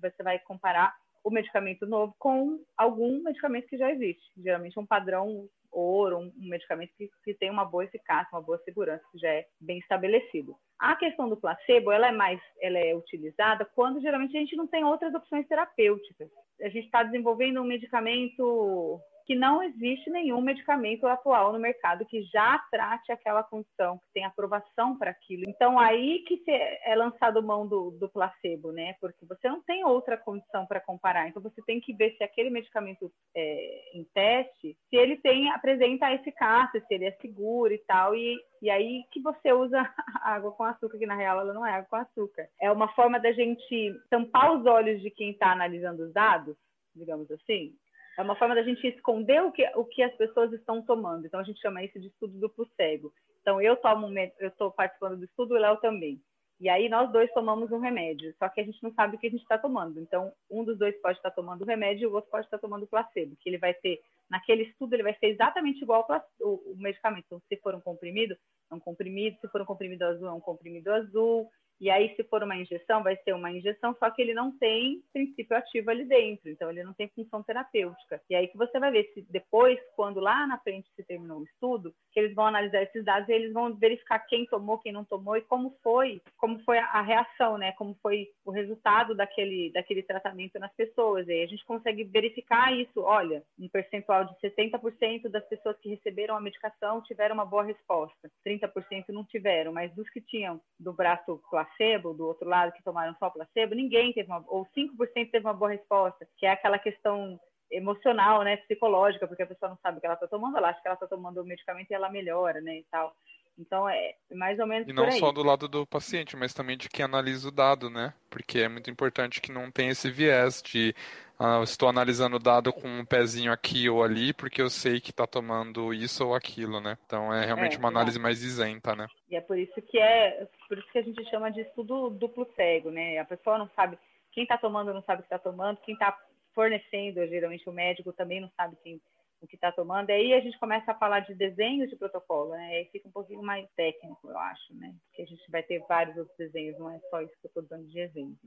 você 0.00 0.22
vai 0.22 0.38
comparar 0.40 0.94
o 1.22 1.30
medicamento 1.30 1.86
novo 1.86 2.14
com 2.18 2.60
algum 2.76 3.22
medicamento 3.22 3.66
que 3.66 3.78
já 3.78 3.90
existe. 3.90 4.22
Geralmente 4.36 4.78
um 4.78 4.86
padrão 4.86 5.48
ouro, 5.74 6.18
um, 6.18 6.32
um 6.38 6.48
medicamento 6.48 6.92
que, 6.96 7.10
que 7.24 7.34
tem 7.34 7.50
uma 7.50 7.64
boa 7.64 7.84
eficácia, 7.84 8.28
uma 8.32 8.42
boa 8.42 8.58
segurança, 8.64 9.04
que 9.10 9.18
já 9.18 9.28
é 9.28 9.46
bem 9.60 9.78
estabelecido. 9.78 10.56
A 10.78 10.96
questão 10.96 11.28
do 11.28 11.36
placebo, 11.36 11.90
ela 11.90 12.08
é 12.08 12.12
mais, 12.12 12.40
ela 12.60 12.78
é 12.78 12.94
utilizada 12.94 13.64
quando 13.74 14.00
geralmente 14.00 14.36
a 14.36 14.40
gente 14.40 14.56
não 14.56 14.66
tem 14.66 14.84
outras 14.84 15.14
opções 15.14 15.46
terapêuticas. 15.46 16.28
A 16.60 16.68
gente 16.68 16.86
está 16.86 17.02
desenvolvendo 17.02 17.60
um 17.60 17.64
medicamento 17.64 19.00
que 19.26 19.34
não 19.34 19.62
existe 19.62 20.10
nenhum 20.10 20.40
medicamento 20.40 21.06
atual 21.06 21.52
no 21.52 21.58
mercado 21.58 22.04
que 22.04 22.22
já 22.24 22.58
trate 22.70 23.10
aquela 23.10 23.42
condição, 23.42 23.98
que 23.98 24.12
tem 24.12 24.24
aprovação 24.24 24.96
para 24.98 25.10
aquilo. 25.10 25.44
Então, 25.48 25.78
aí 25.78 26.24
que 26.26 26.42
é 26.48 26.94
lançado 26.94 27.42
mão 27.42 27.66
do, 27.66 27.90
do 27.92 28.08
placebo, 28.08 28.70
né? 28.72 28.94
Porque 29.00 29.24
você 29.26 29.48
não 29.48 29.62
tem 29.62 29.84
outra 29.84 30.16
condição 30.16 30.66
para 30.66 30.80
comparar. 30.80 31.28
Então, 31.28 31.42
você 31.42 31.62
tem 31.62 31.80
que 31.80 31.94
ver 31.94 32.14
se 32.16 32.24
aquele 32.24 32.50
medicamento 32.50 33.10
é, 33.34 33.98
em 33.98 34.04
teste, 34.12 34.76
se 34.90 34.96
ele 34.96 35.16
tem, 35.16 35.50
apresenta 35.50 36.12
eficácia, 36.12 36.80
se 36.86 36.94
ele 36.94 37.06
é 37.06 37.12
seguro 37.20 37.72
e 37.72 37.78
tal. 37.78 38.14
E, 38.14 38.38
e 38.60 38.70
aí 38.70 39.04
que 39.10 39.20
você 39.20 39.52
usa 39.52 39.78
água 40.22 40.52
com 40.52 40.64
açúcar, 40.64 40.98
que 40.98 41.06
na 41.06 41.16
real 41.16 41.40
ela 41.40 41.54
não 41.54 41.66
é 41.66 41.72
água 41.72 41.88
com 41.88 41.96
açúcar. 41.96 42.48
É 42.60 42.70
uma 42.70 42.88
forma 42.94 43.18
da 43.18 43.32
gente 43.32 43.94
tampar 44.10 44.52
os 44.52 44.66
olhos 44.66 45.00
de 45.00 45.10
quem 45.10 45.30
está 45.30 45.50
analisando 45.50 46.04
os 46.04 46.12
dados, 46.12 46.56
digamos 46.94 47.30
assim, 47.30 47.74
é 48.16 48.22
uma 48.22 48.36
forma 48.36 48.54
da 48.54 48.62
gente 48.62 48.86
esconder 48.86 49.42
o 49.42 49.50
que, 49.50 49.66
o 49.74 49.84
que 49.84 50.02
as 50.02 50.14
pessoas 50.14 50.52
estão 50.52 50.82
tomando. 50.82 51.26
Então, 51.26 51.40
a 51.40 51.44
gente 51.44 51.60
chama 51.60 51.82
isso 51.82 51.98
de 51.98 52.08
estudo 52.08 52.38
duplo 52.38 52.68
cego. 52.76 53.12
Então, 53.40 53.60
eu 53.60 53.76
tomo, 53.76 54.08
eu 54.38 54.48
estou 54.48 54.70
participando 54.70 55.18
do 55.18 55.24
estudo, 55.24 55.54
o 55.54 55.58
Léo 55.58 55.76
também. 55.78 56.20
E 56.60 56.68
aí, 56.68 56.88
nós 56.88 57.10
dois 57.10 57.32
tomamos 57.32 57.72
um 57.72 57.80
remédio, 57.80 58.32
só 58.38 58.48
que 58.48 58.60
a 58.60 58.64
gente 58.64 58.80
não 58.82 58.92
sabe 58.94 59.16
o 59.16 59.18
que 59.18 59.26
a 59.26 59.30
gente 59.30 59.42
está 59.42 59.58
tomando. 59.58 60.00
Então, 60.00 60.32
um 60.48 60.64
dos 60.64 60.78
dois 60.78 60.96
pode 61.02 61.18
estar 61.18 61.32
tomando 61.32 61.62
o 61.62 61.66
remédio 61.66 62.04
e 62.04 62.06
o 62.06 62.14
outro 62.14 62.30
pode 62.30 62.46
estar 62.46 62.58
tomando 62.58 62.84
o 62.84 62.88
placebo, 62.88 63.36
que 63.40 63.48
ele 63.50 63.58
vai 63.58 63.74
ter, 63.74 64.00
naquele 64.30 64.62
estudo, 64.62 64.94
ele 64.94 65.02
vai 65.02 65.14
ser 65.18 65.26
exatamente 65.26 65.82
igual 65.82 66.06
ao 66.08 66.24
o, 66.40 66.74
medicamento. 66.76 67.24
Então, 67.26 67.42
se 67.48 67.56
for 67.56 67.74
um 67.74 67.80
comprimido, 67.80 68.36
é 68.70 68.74
um 68.74 68.80
comprimido, 68.80 69.36
se 69.40 69.48
for 69.48 69.60
um 69.60 69.66
comprimido 69.66 70.04
azul, 70.04 70.28
é 70.28 70.32
um 70.32 70.40
comprimido 70.40 70.92
azul, 70.92 71.50
e 71.80 71.90
aí, 71.90 72.14
se 72.14 72.22
for 72.24 72.42
uma 72.42 72.56
injeção, 72.56 73.02
vai 73.02 73.16
ser 73.16 73.34
uma 73.34 73.50
injeção, 73.50 73.94
só 73.98 74.10
que 74.10 74.22
ele 74.22 74.34
não 74.34 74.56
tem 74.56 75.02
princípio 75.12 75.56
ativo 75.56 75.90
ali 75.90 76.04
dentro, 76.04 76.48
então 76.48 76.70
ele 76.70 76.84
não 76.84 76.92
tem 76.92 77.08
função 77.08 77.42
terapêutica. 77.42 78.20
E 78.30 78.34
aí 78.34 78.48
que 78.48 78.56
você 78.56 78.78
vai 78.78 78.90
ver 78.90 79.10
se 79.12 79.22
depois, 79.28 79.78
quando 79.96 80.20
lá 80.20 80.46
na 80.46 80.58
frente 80.58 80.88
se 80.94 81.02
terminou 81.02 81.40
o 81.40 81.44
estudo, 81.44 81.94
que 82.12 82.20
eles 82.20 82.34
vão 82.34 82.46
analisar 82.46 82.82
esses 82.82 83.04
dados 83.04 83.28
e 83.28 83.32
eles 83.32 83.52
vão 83.52 83.74
verificar 83.74 84.20
quem 84.20 84.46
tomou, 84.46 84.78
quem 84.78 84.92
não 84.92 85.04
tomou 85.04 85.36
e 85.36 85.42
como 85.42 85.76
foi, 85.82 86.22
como 86.36 86.58
foi 86.60 86.78
a 86.78 87.02
reação, 87.02 87.58
né? 87.58 87.72
Como 87.72 87.96
foi 88.00 88.28
o 88.44 88.50
resultado 88.50 89.14
daquele, 89.14 89.70
daquele 89.72 90.02
tratamento 90.02 90.58
nas 90.58 90.72
pessoas. 90.74 91.26
E 91.26 91.32
aí 91.32 91.42
a 91.42 91.46
gente 91.46 91.64
consegue 91.64 92.04
verificar 92.04 92.72
isso. 92.72 93.00
Olha, 93.00 93.42
um 93.58 93.68
percentual 93.68 94.24
de 94.24 94.34
60% 94.40 95.28
das 95.28 95.44
pessoas 95.48 95.76
que 95.78 95.88
receberam 95.88 96.36
a 96.36 96.40
medicação 96.40 97.02
tiveram 97.02 97.34
uma 97.34 97.44
boa 97.44 97.64
resposta, 97.64 98.30
30% 98.46 99.06
não 99.08 99.24
tiveram, 99.24 99.72
mas 99.72 99.92
dos 99.94 100.08
que 100.10 100.20
tinham 100.20 100.60
do 100.78 100.92
braço 100.92 101.38
placebo, 101.64 102.14
do 102.14 102.26
outro 102.26 102.48
lado 102.48 102.72
que 102.72 102.82
tomaram 102.82 103.14
só 103.18 103.30
placebo, 103.30 103.74
ninguém 103.74 104.12
teve 104.12 104.28
uma, 104.28 104.44
ou 104.46 104.66
5% 104.76 105.30
teve 105.30 105.46
uma 105.46 105.54
boa 105.54 105.70
resposta, 105.70 106.26
que 106.38 106.46
é 106.46 106.50
aquela 106.50 106.78
questão 106.78 107.38
emocional, 107.70 108.42
né, 108.42 108.56
psicológica, 108.58 109.26
porque 109.26 109.42
a 109.42 109.46
pessoa 109.46 109.70
não 109.70 109.78
sabe 109.82 109.98
o 109.98 110.00
que 110.00 110.06
ela 110.06 110.14
está 110.14 110.26
tomando, 110.26 110.56
ela 110.56 110.68
acha 110.68 110.80
que 110.80 110.86
ela 110.86 110.94
está 110.94 111.06
tomando 111.06 111.40
o 111.40 111.44
medicamento 111.44 111.90
e 111.90 111.94
ela 111.94 112.10
melhora, 112.10 112.60
né, 112.60 112.78
e 112.78 112.84
tal. 112.90 113.14
Então 113.58 113.88
é 113.88 114.14
mais 114.32 114.58
ou 114.58 114.66
menos 114.66 114.88
E 114.88 114.92
não 114.92 115.10
só 115.12 115.30
do 115.30 115.42
lado 115.42 115.68
do 115.68 115.86
paciente, 115.86 116.36
mas 116.36 116.52
também 116.52 116.76
de 116.76 116.88
quem 116.88 117.04
analisa 117.04 117.48
o 117.48 117.52
dado, 117.52 117.88
né? 117.88 118.12
Porque 118.28 118.58
é 118.58 118.68
muito 118.68 118.90
importante 118.90 119.40
que 119.40 119.52
não 119.52 119.70
tenha 119.70 119.92
esse 119.92 120.10
viés 120.10 120.60
de 120.60 120.94
ah, 121.38 121.60
estou 121.62 121.88
analisando 121.88 122.36
o 122.36 122.38
dado 122.38 122.72
com 122.72 122.86
um 122.86 123.04
pezinho 123.04 123.52
aqui 123.52 123.88
ou 123.88 124.02
ali, 124.02 124.32
porque 124.32 124.62
eu 124.62 124.70
sei 124.70 125.00
que 125.00 125.10
está 125.10 125.26
tomando 125.26 125.92
isso 125.92 126.26
ou 126.26 126.34
aquilo, 126.34 126.80
né? 126.80 126.96
Então 127.06 127.32
é 127.32 127.44
realmente 127.44 127.76
é, 127.76 127.78
uma 127.78 127.88
análise 127.88 128.18
é. 128.18 128.22
mais 128.22 128.42
isenta, 128.42 128.94
né? 128.94 129.06
E 129.28 129.36
é 129.36 129.40
por 129.40 129.58
isso 129.58 129.80
que 129.82 129.98
é 129.98 130.46
por 130.68 130.78
isso 130.78 130.90
que 130.92 130.98
a 130.98 131.02
gente 131.02 131.24
chama 131.30 131.50
de 131.50 131.60
estudo 131.60 132.10
duplo 132.10 132.46
cego, 132.54 132.90
né? 132.90 133.18
A 133.18 133.24
pessoa 133.24 133.58
não 133.58 133.68
sabe 133.74 133.98
quem 134.32 134.44
está 134.44 134.58
tomando 134.58 134.94
não 134.94 135.02
sabe 135.02 135.20
o 135.20 135.24
que 135.24 135.34
está 135.34 135.38
tomando, 135.38 135.80
quem 135.80 135.94
está 135.94 136.16
fornecendo, 136.54 137.26
geralmente 137.26 137.68
o 137.68 137.72
médico 137.72 138.12
também 138.12 138.40
não 138.40 138.50
sabe 138.56 138.76
quem 138.82 139.00
o 139.44 139.46
que 139.46 139.56
está 139.56 139.70
tomando. 139.70 140.10
Aí 140.10 140.32
a 140.32 140.40
gente 140.40 140.58
começa 140.58 140.90
a 140.90 140.94
falar 140.94 141.20
de 141.20 141.34
desenhos 141.34 141.90
de 141.90 141.96
protocolo, 141.96 142.50
né? 142.50 142.76
Aí 142.76 142.84
fica 142.86 143.08
um 143.08 143.12
pouquinho 143.12 143.42
mais 143.42 143.68
técnico, 143.76 144.28
eu 144.28 144.38
acho, 144.38 144.74
né? 144.74 144.94
Porque 145.06 145.22
a 145.22 145.26
gente 145.26 145.50
vai 145.50 145.62
ter 145.62 145.80
vários 145.86 146.16
outros 146.16 146.36
desenhos, 146.36 146.78
não 146.78 146.90
é 146.90 146.98
só 147.10 147.20
isso 147.20 147.34
que 147.40 147.46
eu 147.46 147.48
estou 147.48 147.62
dando 147.62 147.86
de 147.86 148.00
exemplo. 148.00 148.38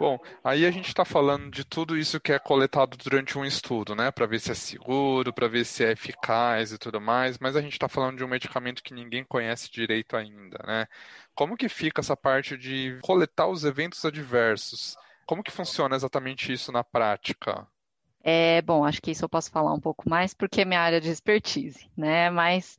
Bom, 0.00 0.18
aí 0.42 0.66
a 0.66 0.70
gente 0.70 0.88
está 0.88 1.04
falando 1.04 1.50
de 1.50 1.64
tudo 1.64 1.96
isso 1.96 2.20
que 2.20 2.32
é 2.32 2.38
coletado 2.38 2.96
durante 2.96 3.38
um 3.38 3.44
estudo, 3.44 3.94
né? 3.94 4.10
Para 4.10 4.26
ver 4.26 4.40
se 4.40 4.50
é 4.50 4.54
seguro, 4.54 5.32
para 5.32 5.46
ver 5.46 5.64
se 5.64 5.84
é 5.84 5.92
eficaz 5.92 6.72
e 6.72 6.78
tudo 6.78 7.00
mais, 7.00 7.38
mas 7.38 7.54
a 7.54 7.60
gente 7.60 7.74
está 7.74 7.88
falando 7.88 8.16
de 8.16 8.24
um 8.24 8.28
medicamento 8.28 8.82
que 8.82 8.92
ninguém 8.92 9.24
conhece 9.24 9.70
direito 9.70 10.16
ainda, 10.16 10.58
né? 10.66 10.86
Como 11.34 11.56
que 11.56 11.68
fica 11.68 12.00
essa 12.00 12.16
parte 12.16 12.56
de 12.56 12.98
coletar 13.02 13.46
os 13.46 13.64
eventos 13.64 14.04
adversos? 14.04 14.96
Como 15.24 15.42
que 15.42 15.52
funciona 15.52 15.94
exatamente 15.94 16.52
isso 16.52 16.72
na 16.72 16.82
prática? 16.82 17.66
É, 18.24 18.60
bom, 18.62 18.84
acho 18.84 19.00
que 19.00 19.10
isso 19.10 19.24
eu 19.24 19.28
posso 19.28 19.50
falar 19.50 19.72
um 19.72 19.80
pouco 19.80 20.08
mais 20.08 20.34
porque 20.34 20.62
é 20.62 20.64
minha 20.64 20.80
área 20.80 21.00
de 21.00 21.10
expertise, 21.10 21.88
né? 21.96 22.28
Mas 22.30 22.76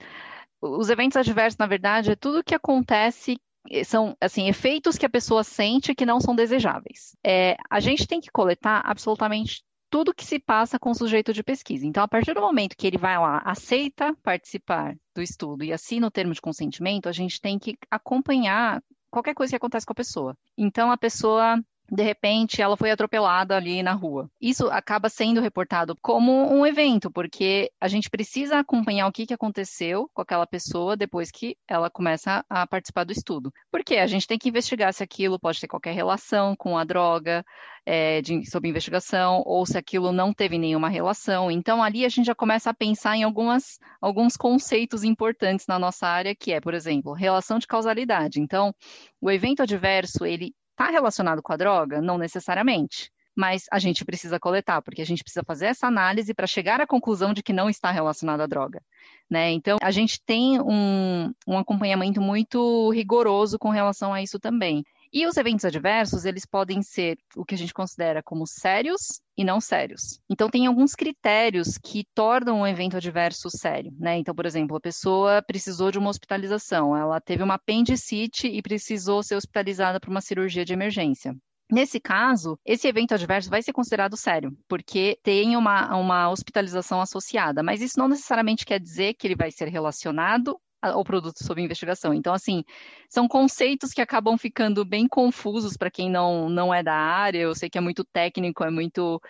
os 0.61 0.89
eventos 0.89 1.18
adversos, 1.18 1.57
na 1.57 1.68
verdade, 1.68 2.11
é 2.11 2.16
tudo 2.16 2.43
que 2.43 2.55
acontece 2.55 3.38
são 3.86 4.16
assim 4.20 4.47
efeitos 4.47 4.97
que 4.97 5.05
a 5.05 5.09
pessoa 5.09 5.43
sente 5.43 5.95
que 5.95 6.05
não 6.05 6.20
são 6.20 6.36
desejáveis. 6.36 7.16
É, 7.24 7.55
a 7.70 7.80
gente 7.80 8.07
tem 8.07 8.20
que 8.20 8.32
coletar 8.32 8.82
absolutamente 8.86 9.64
tudo 9.89 10.14
que 10.14 10.26
se 10.26 10.39
passa 10.39 10.80
com 10.80 10.89
o 10.89 10.95
sujeito 10.95 11.32
de 11.32 11.43
pesquisa. 11.43 11.86
Então, 11.86 12.03
a 12.03 12.07
partir 12.07 12.34
do 12.34 12.41
momento 12.41 12.76
que 12.76 12.88
ele 12.88 12.97
vai 12.97 13.16
lá, 13.18 13.43
aceita 13.45 14.16
participar 14.24 14.95
do 15.16 15.22
estudo 15.22 15.64
e 15.64 15.72
assina 15.72 16.07
o 16.07 16.11
termo 16.11 16.34
de 16.34 16.41
consentimento, 16.41 17.07
a 17.07 17.11
gente 17.11 17.39
tem 17.39 17.59
que 17.59 17.78
acompanhar 17.91 18.82
qualquer 19.11 19.36
coisa 19.36 19.51
que 19.51 19.55
acontece 19.55 19.86
com 19.86 19.93
a 19.93 19.95
pessoa. 19.95 20.36
Então, 20.57 20.89
a 20.89 20.97
pessoa 20.97 21.64
de 21.92 22.04
repente 22.04 22.62
ela 22.62 22.78
foi 22.78 22.92
atropelada 22.92 23.56
ali 23.56 23.84
na 23.84 23.94
rua. 23.94 24.30
Isso 24.42 24.68
acaba 24.68 25.10
sendo 25.10 25.42
reportado 25.42 25.96
como 26.02 26.32
um 26.52 26.66
evento, 26.66 27.12
porque 27.12 27.72
a 27.80 27.88
gente 27.88 28.10
precisa 28.10 28.60
acompanhar 28.60 29.08
o 29.08 29.12
que, 29.12 29.26
que 29.26 29.34
aconteceu 29.34 30.10
com 30.14 30.22
aquela 30.22 30.48
pessoa 30.48 30.96
depois 30.96 31.30
que 31.30 31.56
ela 31.68 31.90
começa 31.90 32.44
a 32.50 32.66
participar 32.66 33.04
do 33.04 33.12
estudo. 33.12 33.52
Porque 33.72 33.98
a 33.98 34.08
gente 34.08 34.28
tem 34.28 34.38
que 34.38 34.50
investigar 34.50 34.94
se 34.94 35.04
aquilo 35.04 35.40
pode 35.40 35.60
ter 35.60 35.68
qualquer 35.68 35.94
relação 35.94 36.56
com 36.56 36.78
a 36.78 36.84
droga, 36.84 37.44
é, 37.86 38.22
de, 38.22 38.50
sob 38.50 38.68
investigação, 38.68 39.44
ou 39.46 39.66
se 39.66 39.78
aquilo 39.78 40.12
não 40.12 40.34
teve 40.34 40.58
nenhuma 40.58 40.90
relação. 40.90 41.52
Então, 41.52 41.84
ali 41.84 42.06
a 42.06 42.10
gente 42.10 42.26
já 42.26 42.36
começa 42.36 42.70
a 42.70 42.74
pensar 42.74 43.18
em 43.18 43.24
algumas, 43.24 43.78
alguns 44.02 44.38
conceitos 44.38 45.04
importantes 45.04 45.68
na 45.68 45.78
nossa 45.78 46.08
área, 46.08 46.36
que 46.36 46.54
é, 46.54 46.62
por 46.62 46.74
exemplo, 46.74 47.14
relação 47.14 47.60
de 47.60 47.68
causalidade. 47.68 48.40
Então, 48.40 48.74
o 49.22 49.30
evento 49.30 49.62
adverso, 49.62 50.26
ele 50.26 50.54
Está 50.74 50.92
relacionado 50.92 51.42
com 51.42 51.54
a 51.54 51.58
droga? 51.58 52.02
Não 52.02 52.18
necessariamente. 52.18 53.12
Mas 53.36 53.66
a 53.72 53.80
gente 53.80 54.06
precisa 54.06 54.40
coletar, 54.40 54.82
porque 54.82 55.02
a 55.02 55.06
gente 55.06 55.24
precisa 55.24 55.44
fazer 55.46 55.68
essa 55.68 55.88
análise 55.88 56.34
para 56.34 56.46
chegar 56.46 56.82
à 56.82 56.86
conclusão 56.86 57.34
de 57.34 57.42
que 57.42 57.54
não 57.54 57.70
está 57.70 57.90
relacionado 57.90 58.42
à 58.42 58.48
droga. 58.48 58.82
Né? 59.30 59.52
Então, 59.52 59.78
a 59.82 59.90
gente 59.90 60.22
tem 60.24 60.60
um, 60.62 61.34
um 61.48 61.58
acompanhamento 61.58 62.22
muito 62.22 62.92
rigoroso 62.92 63.58
com 63.58 63.70
relação 63.70 64.14
a 64.14 64.22
isso 64.22 64.40
também. 64.40 64.84
E 65.12 65.26
os 65.26 65.38
eventos 65.38 65.66
adversos, 65.66 66.26
eles 66.26 66.46
podem 66.46 66.82
ser 66.82 67.18
o 67.36 67.46
que 67.46 67.56
a 67.56 67.58
gente 67.58 67.74
considera 67.74 68.22
como 68.22 68.46
sérios 68.46 69.22
e 69.38 69.44
não 69.44 69.60
sérios. 69.60 70.20
Então, 70.30 70.50
tem 70.50 70.68
alguns 70.68 70.94
critérios 70.94 71.78
que 71.78 72.06
tornam 72.14 72.62
um 72.62 72.68
evento 72.68 72.98
adverso 72.98 73.50
sério, 73.50 73.92
né? 74.00 74.18
Então, 74.18 74.34
por 74.34 74.46
exemplo, 74.46 74.78
a 74.78 74.82
pessoa 74.82 75.42
precisou 75.42 75.92
de 75.92 75.98
uma 75.98 76.10
hospitalização, 76.10 76.96
ela 76.96 77.20
teve 77.20 77.44
uma 77.44 77.56
apendicite 77.56 78.48
e 78.48 78.62
precisou 78.62 79.24
ser 79.24 79.36
hospitalizada 79.36 80.00
para 80.00 80.10
uma 80.10 80.22
cirurgia 80.22 80.66
de 80.66 80.74
emergência. 80.74 81.36
Nesse 81.72 82.00
caso, 82.00 82.58
esse 82.66 82.88
evento 82.88 83.14
adverso 83.14 83.50
vai 83.50 83.64
ser 83.64 83.74
considerado 83.74 84.16
sério, 84.16 84.56
porque 84.68 85.18
tem 85.24 85.56
uma, 85.56 85.96
uma 85.96 86.30
hospitalização 86.30 87.02
associada, 87.02 87.64
mas 87.64 87.82
isso 87.82 87.98
não 87.98 88.08
necessariamente 88.08 88.66
quer 88.66 88.80
dizer 88.80 89.16
que 89.16 89.26
ele 89.26 89.36
vai 89.36 89.50
ser 89.50 89.70
relacionado 89.70 90.60
o 90.96 91.04
produto 91.04 91.44
sob 91.44 91.62
investigação. 91.62 92.14
Então, 92.14 92.34
assim, 92.34 92.64
são 93.10 93.28
conceitos 93.28 93.92
que 93.92 94.02
acabam 94.02 94.38
ficando 94.38 94.84
bem 94.84 95.08
confusos 95.08 95.78
para 95.78 95.92
quem 95.92 96.10
não, 96.10 96.50
não 96.50 96.74
é 96.74 96.84
da 96.84 96.96
área. 96.96 97.40
Eu 97.40 97.56
sei 97.56 97.70
que 97.70 97.78
é 97.78 97.82
muito 97.82 98.04
técnico, 98.04 98.64
é 98.64 98.70
muito 98.70 99.22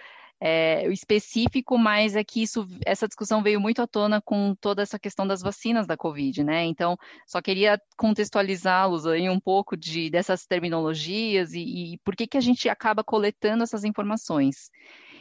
é, 0.45 0.91
específico, 0.91 1.77
mas 1.77 2.17
é 2.17 2.23
que 2.23 2.43
isso, 2.43 2.67
essa 2.85 3.07
discussão 3.07 3.41
veio 3.41 3.61
muito 3.61 3.81
à 3.81 3.87
tona 3.87 4.21
com 4.21 4.53
toda 4.59 4.81
essa 4.81 4.99
questão 4.99 5.25
das 5.25 5.41
vacinas 5.41 5.87
da 5.87 5.95
Covid, 5.95 6.43
né? 6.43 6.65
Então, 6.65 6.97
só 7.25 7.41
queria 7.41 7.79
contextualizá-los 7.95 9.07
aí 9.07 9.29
um 9.29 9.39
pouco 9.39 9.77
de, 9.77 10.09
dessas 10.09 10.45
terminologias 10.45 11.53
e, 11.53 11.93
e 11.93 11.97
por 11.99 12.13
que, 12.13 12.27
que 12.27 12.37
a 12.37 12.41
gente 12.41 12.67
acaba 12.67 13.05
coletando 13.05 13.63
essas 13.63 13.85
informações. 13.85 14.69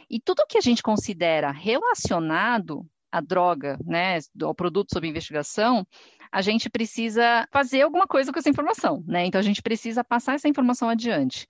E 0.09 0.19
tudo 0.19 0.45
que 0.47 0.57
a 0.57 0.61
gente 0.61 0.83
considera 0.83 1.51
relacionado 1.51 2.85
à 3.13 3.21
droga, 3.21 3.77
né, 3.85 4.17
ao 4.41 4.55
produto 4.55 4.89
sob 4.91 5.07
investigação, 5.07 5.85
a 6.31 6.41
gente 6.41 6.67
precisa 6.67 7.47
fazer 7.51 7.83
alguma 7.83 8.07
coisa 8.07 8.33
com 8.33 8.39
essa 8.39 8.49
informação, 8.49 9.03
né? 9.05 9.27
Então 9.27 9.37
a 9.37 9.43
gente 9.43 9.61
precisa 9.61 10.03
passar 10.03 10.33
essa 10.33 10.49
informação 10.49 10.89
adiante. 10.89 11.47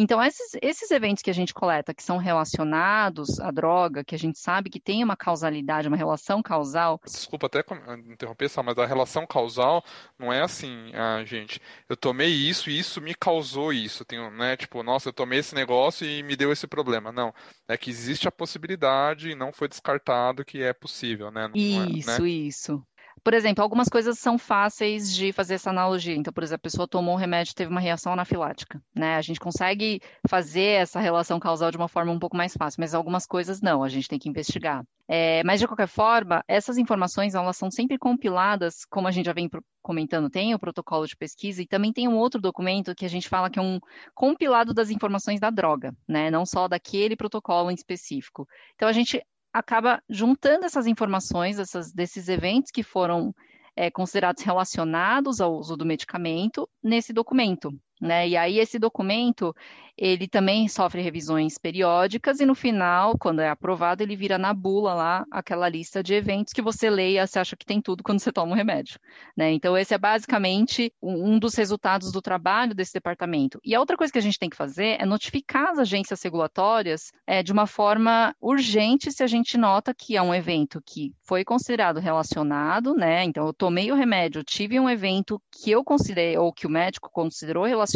Então, 0.00 0.22
esses, 0.22 0.52
esses 0.62 0.92
eventos 0.92 1.24
que 1.24 1.30
a 1.30 1.34
gente 1.34 1.52
coleta, 1.52 1.92
que 1.92 2.04
são 2.04 2.18
relacionados 2.18 3.40
à 3.40 3.50
droga, 3.50 4.04
que 4.04 4.14
a 4.14 4.18
gente 4.18 4.38
sabe 4.38 4.70
que 4.70 4.78
tem 4.78 5.02
uma 5.02 5.16
causalidade, 5.16 5.88
uma 5.88 5.96
relação 5.96 6.40
causal. 6.40 7.00
Desculpa 7.04 7.46
até 7.46 7.64
interromper, 8.06 8.48
mas 8.64 8.78
a 8.78 8.86
relação 8.86 9.26
causal 9.26 9.84
não 10.16 10.32
é 10.32 10.40
assim, 10.40 10.92
ah, 10.94 11.24
gente, 11.24 11.60
eu 11.88 11.96
tomei 11.96 12.28
isso 12.28 12.70
e 12.70 12.78
isso 12.78 13.00
me 13.00 13.12
causou 13.12 13.72
isso. 13.72 14.04
Tem, 14.04 14.20
né, 14.30 14.56
tipo, 14.56 14.84
nossa, 14.84 15.08
eu 15.08 15.12
tomei 15.12 15.40
esse 15.40 15.52
negócio 15.52 16.06
e 16.06 16.22
me 16.22 16.36
deu 16.36 16.52
esse 16.52 16.68
problema. 16.68 17.10
Não. 17.10 17.34
É 17.66 17.76
que 17.76 17.90
existe 17.90 18.28
a 18.28 18.32
possibilidade 18.32 19.30
e 19.30 19.34
não 19.34 19.52
foi 19.52 19.66
descartado 19.66 20.44
que 20.44 20.62
é 20.62 20.72
possível, 20.72 21.32
né? 21.32 21.50
Isso, 21.52 22.12
é, 22.12 22.20
né? 22.20 22.28
isso. 22.28 22.86
Por 23.28 23.34
exemplo, 23.34 23.62
algumas 23.62 23.90
coisas 23.90 24.18
são 24.18 24.38
fáceis 24.38 25.14
de 25.14 25.34
fazer 25.34 25.56
essa 25.56 25.68
analogia. 25.68 26.16
Então, 26.16 26.32
por 26.32 26.42
exemplo, 26.42 26.62
a 26.62 26.70
pessoa 26.70 26.88
tomou 26.88 27.12
um 27.12 27.18
remédio 27.18 27.50
e 27.50 27.54
teve 27.54 27.70
uma 27.70 27.78
reação 27.78 28.14
anafilática, 28.14 28.82
né? 28.96 29.16
A 29.16 29.20
gente 29.20 29.38
consegue 29.38 30.00
fazer 30.26 30.80
essa 30.80 30.98
relação 30.98 31.38
causal 31.38 31.70
de 31.70 31.76
uma 31.76 31.88
forma 31.88 32.10
um 32.10 32.18
pouco 32.18 32.38
mais 32.38 32.54
fácil, 32.54 32.80
mas 32.80 32.94
algumas 32.94 33.26
coisas 33.26 33.60
não, 33.60 33.84
a 33.84 33.88
gente 33.90 34.08
tem 34.08 34.18
que 34.18 34.30
investigar. 34.30 34.82
É, 35.06 35.44
mas, 35.44 35.60
de 35.60 35.66
qualquer 35.66 35.88
forma, 35.88 36.42
essas 36.48 36.78
informações, 36.78 37.34
elas 37.34 37.54
são 37.54 37.70
sempre 37.70 37.98
compiladas, 37.98 38.86
como 38.86 39.06
a 39.06 39.10
gente 39.10 39.26
já 39.26 39.34
vem 39.34 39.50
comentando, 39.82 40.30
tem 40.30 40.54
o 40.54 40.58
protocolo 40.58 41.06
de 41.06 41.14
pesquisa 41.14 41.60
e 41.60 41.66
também 41.66 41.92
tem 41.92 42.08
um 42.08 42.16
outro 42.16 42.40
documento 42.40 42.94
que 42.94 43.04
a 43.04 43.10
gente 43.10 43.28
fala 43.28 43.50
que 43.50 43.58
é 43.58 43.62
um 43.62 43.78
compilado 44.14 44.72
das 44.72 44.88
informações 44.88 45.38
da 45.38 45.50
droga, 45.50 45.94
né? 46.08 46.30
Não 46.30 46.46
só 46.46 46.66
daquele 46.66 47.14
protocolo 47.14 47.70
em 47.70 47.74
específico. 47.74 48.48
Então, 48.74 48.88
a 48.88 48.92
gente 48.92 49.22
acaba 49.58 50.02
juntando 50.08 50.64
essas 50.64 50.86
informações 50.86 51.58
essas, 51.58 51.92
desses 51.92 52.28
eventos 52.28 52.70
que 52.70 52.82
foram 52.82 53.34
é, 53.74 53.90
considerados 53.90 54.42
relacionados 54.42 55.40
ao 55.40 55.54
uso 55.54 55.76
do 55.76 55.84
medicamento 55.84 56.68
nesse 56.82 57.12
documento. 57.12 57.70
Né? 58.00 58.28
E 58.28 58.36
aí 58.36 58.58
esse 58.58 58.78
documento 58.78 59.54
ele 59.98 60.28
também 60.28 60.68
sofre 60.68 61.02
revisões 61.02 61.58
periódicas 61.58 62.38
e 62.38 62.46
no 62.46 62.54
final, 62.54 63.18
quando 63.18 63.40
é 63.40 63.48
aprovado, 63.48 64.00
ele 64.00 64.14
vira 64.14 64.38
na 64.38 64.54
bula 64.54 64.94
lá 64.94 65.26
aquela 65.28 65.68
lista 65.68 66.04
de 66.04 66.14
eventos 66.14 66.52
que 66.52 66.62
você 66.62 66.88
leia, 66.88 67.26
você 67.26 67.40
acha 67.40 67.56
que 67.56 67.66
tem 67.66 67.82
tudo 67.82 68.04
quando 68.04 68.20
você 68.20 68.30
toma 68.30 68.52
um 68.52 68.54
remédio. 68.54 69.00
Né? 69.36 69.50
Então, 69.50 69.76
esse 69.76 69.92
é 69.92 69.98
basicamente 69.98 70.92
um 71.02 71.36
dos 71.36 71.56
resultados 71.56 72.12
do 72.12 72.22
trabalho 72.22 72.76
desse 72.76 72.92
departamento. 72.92 73.58
E 73.64 73.74
a 73.74 73.80
outra 73.80 73.96
coisa 73.96 74.12
que 74.12 74.18
a 74.20 74.22
gente 74.22 74.38
tem 74.38 74.48
que 74.48 74.56
fazer 74.56 74.96
é 75.00 75.04
notificar 75.04 75.70
as 75.70 75.80
agências 75.80 76.22
regulatórias 76.22 77.10
é, 77.26 77.42
de 77.42 77.50
uma 77.50 77.66
forma 77.66 78.32
urgente 78.40 79.10
se 79.10 79.24
a 79.24 79.26
gente 79.26 79.58
nota 79.58 79.92
que 79.92 80.16
é 80.16 80.22
um 80.22 80.32
evento 80.32 80.80
que 80.86 81.12
foi 81.24 81.44
considerado 81.44 81.98
relacionado, 81.98 82.94
né? 82.94 83.24
Então, 83.24 83.46
eu 83.48 83.52
tomei 83.52 83.90
o 83.90 83.96
remédio, 83.96 84.44
tive 84.44 84.78
um 84.78 84.88
evento 84.88 85.42
que 85.50 85.72
eu 85.72 85.82
considerei, 85.82 86.38
ou 86.38 86.52
que 86.52 86.68
o 86.68 86.70
médico 86.70 87.10
considerou 87.10 87.64
relacionado, 87.64 87.87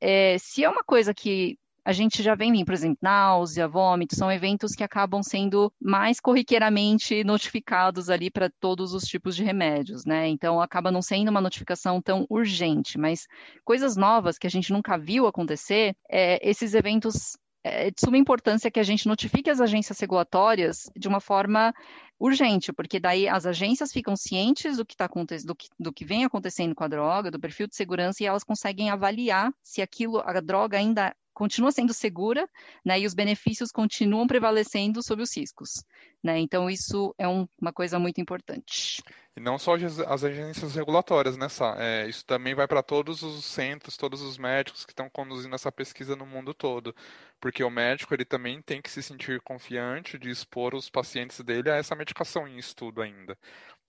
é, 0.00 0.36
se 0.38 0.64
é 0.64 0.68
uma 0.68 0.82
coisa 0.82 1.12
que 1.12 1.58
a 1.84 1.92
gente 1.92 2.22
já 2.22 2.34
vem, 2.34 2.64
por 2.64 2.74
exemplo, 2.74 2.98
náusea, 3.00 3.66
vômito, 3.66 4.14
são 4.14 4.30
eventos 4.30 4.74
que 4.74 4.84
acabam 4.84 5.22
sendo 5.22 5.72
mais 5.80 6.20
corriqueiramente 6.20 7.24
notificados 7.24 8.10
ali 8.10 8.30
para 8.30 8.50
todos 8.60 8.92
os 8.92 9.04
tipos 9.04 9.34
de 9.34 9.42
remédios, 9.42 10.04
né? 10.04 10.28
Então 10.28 10.60
acaba 10.60 10.90
não 10.90 11.00
sendo 11.00 11.28
uma 11.28 11.40
notificação 11.40 12.00
tão 12.00 12.26
urgente, 12.28 12.98
mas 12.98 13.26
coisas 13.64 13.96
novas 13.96 14.38
que 14.38 14.46
a 14.46 14.50
gente 14.50 14.72
nunca 14.72 14.98
viu 14.98 15.26
acontecer, 15.26 15.96
é, 16.08 16.38
esses 16.48 16.74
eventos 16.74 17.36
é 17.62 17.90
de 17.90 18.00
suma 18.00 18.16
importância 18.16 18.70
que 18.70 18.80
a 18.80 18.84
gente 18.84 19.06
notifique 19.06 19.50
as 19.50 19.60
agências 19.60 19.98
regulatórias 19.98 20.90
de 20.96 21.08
uma 21.08 21.20
forma 21.20 21.74
urgente, 22.18 22.72
porque 22.72 23.00
daí 23.00 23.26
as 23.26 23.46
agências 23.46 23.92
ficam 23.92 24.14
cientes 24.14 24.76
do 24.76 24.84
que, 24.84 24.96
tá, 24.96 25.08
do, 25.44 25.54
que, 25.54 25.68
do 25.78 25.92
que 25.92 26.04
vem 26.04 26.24
acontecendo 26.24 26.74
com 26.74 26.84
a 26.84 26.88
droga, 26.88 27.30
do 27.30 27.40
perfil 27.40 27.66
de 27.66 27.74
segurança, 27.74 28.22
e 28.22 28.26
elas 28.26 28.44
conseguem 28.44 28.90
avaliar 28.90 29.52
se 29.62 29.80
aquilo, 29.80 30.20
a 30.24 30.40
droga 30.40 30.76
ainda 30.76 31.14
continua 31.40 31.72
sendo 31.72 31.94
segura, 31.94 32.46
né, 32.84 33.00
e 33.00 33.06
os 33.06 33.14
benefícios 33.14 33.72
continuam 33.72 34.26
prevalecendo 34.26 35.02
sobre 35.02 35.22
os 35.22 35.34
riscos, 35.34 35.82
né? 36.22 36.38
Então 36.38 36.68
isso 36.68 37.14
é 37.16 37.26
um, 37.26 37.48
uma 37.58 37.72
coisa 37.72 37.98
muito 37.98 38.20
importante. 38.20 39.02
E 39.34 39.40
não 39.40 39.56
só 39.58 39.74
as 40.06 40.22
agências 40.22 40.74
regulatórias, 40.74 41.38
né, 41.38 41.48
Sá? 41.48 41.74
É, 41.78 42.06
isso 42.06 42.26
também 42.26 42.54
vai 42.54 42.68
para 42.68 42.82
todos 42.82 43.22
os 43.22 43.42
centros, 43.42 43.96
todos 43.96 44.20
os 44.20 44.36
médicos 44.36 44.84
que 44.84 44.92
estão 44.92 45.08
conduzindo 45.08 45.54
essa 45.54 45.72
pesquisa 45.72 46.14
no 46.14 46.26
mundo 46.26 46.52
todo, 46.52 46.94
porque 47.40 47.64
o 47.64 47.70
médico 47.70 48.12
ele 48.12 48.26
também 48.26 48.60
tem 48.60 48.82
que 48.82 48.90
se 48.90 49.02
sentir 49.02 49.40
confiante 49.40 50.18
de 50.18 50.28
expor 50.28 50.74
os 50.74 50.90
pacientes 50.90 51.40
dele 51.40 51.70
a 51.70 51.76
essa 51.76 51.96
medicação 51.96 52.46
em 52.46 52.58
estudo 52.58 53.00
ainda. 53.00 53.34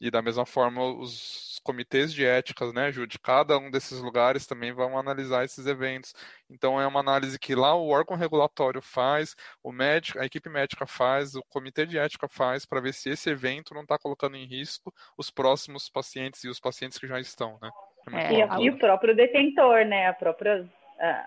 E 0.02 0.10
da 0.10 0.20
mesma 0.20 0.47
forma, 0.47 0.84
os 0.84 1.62
comitês 1.64 2.12
de 2.12 2.26
éticas, 2.26 2.74
né, 2.74 2.91
Ju, 2.91 3.06
de 3.06 3.20
cada 3.20 3.56
um 3.60 3.70
desses 3.70 3.99
lugares 4.02 4.47
também 4.47 4.72
vão 4.72 4.97
analisar 4.97 5.45
esses 5.45 5.68
eventos. 5.68 6.16
Então 6.49 6.82
é 6.82 6.88
uma 6.88 6.99
análise 6.99 7.38
que 7.38 7.54
lá 7.54 7.76
o 7.76 7.89
órgão 7.89 8.18
regulatório 8.18 8.82
faz, 8.82 9.36
o 9.64 9.72
médico, 9.72 10.20
a 10.20 10.26
equipe 10.26 10.49
médica 10.49 10.88
faz, 10.88 11.36
o 11.36 11.43
comitê 11.49 11.86
de 11.86 11.99
ética 11.99 12.28
faz 12.28 12.66
para 12.66 12.82
ver 12.82 12.95
se 12.95 13.12
esse 13.12 13.30
evento 13.30 13.76
não 13.76 13.84
está 13.84 13.99
colocando 13.99 14.36
em 14.36 14.45
risco 14.45 14.91
os 15.16 15.30
próximos 15.30 15.88
pacientes 15.88 16.43
e 16.43 16.49
os 16.49 16.60
pacientes 16.60 16.97
que 16.97 17.06
já 17.06 17.20
estão, 17.20 17.60
né? 17.62 17.70
É, 18.12 18.34
e, 18.34 18.66
e, 18.66 18.70
o 18.72 18.80
próprio 18.80 19.16
detentor, 19.16 19.86
né? 19.86 20.08
A 20.08 20.14
própria 20.14 20.68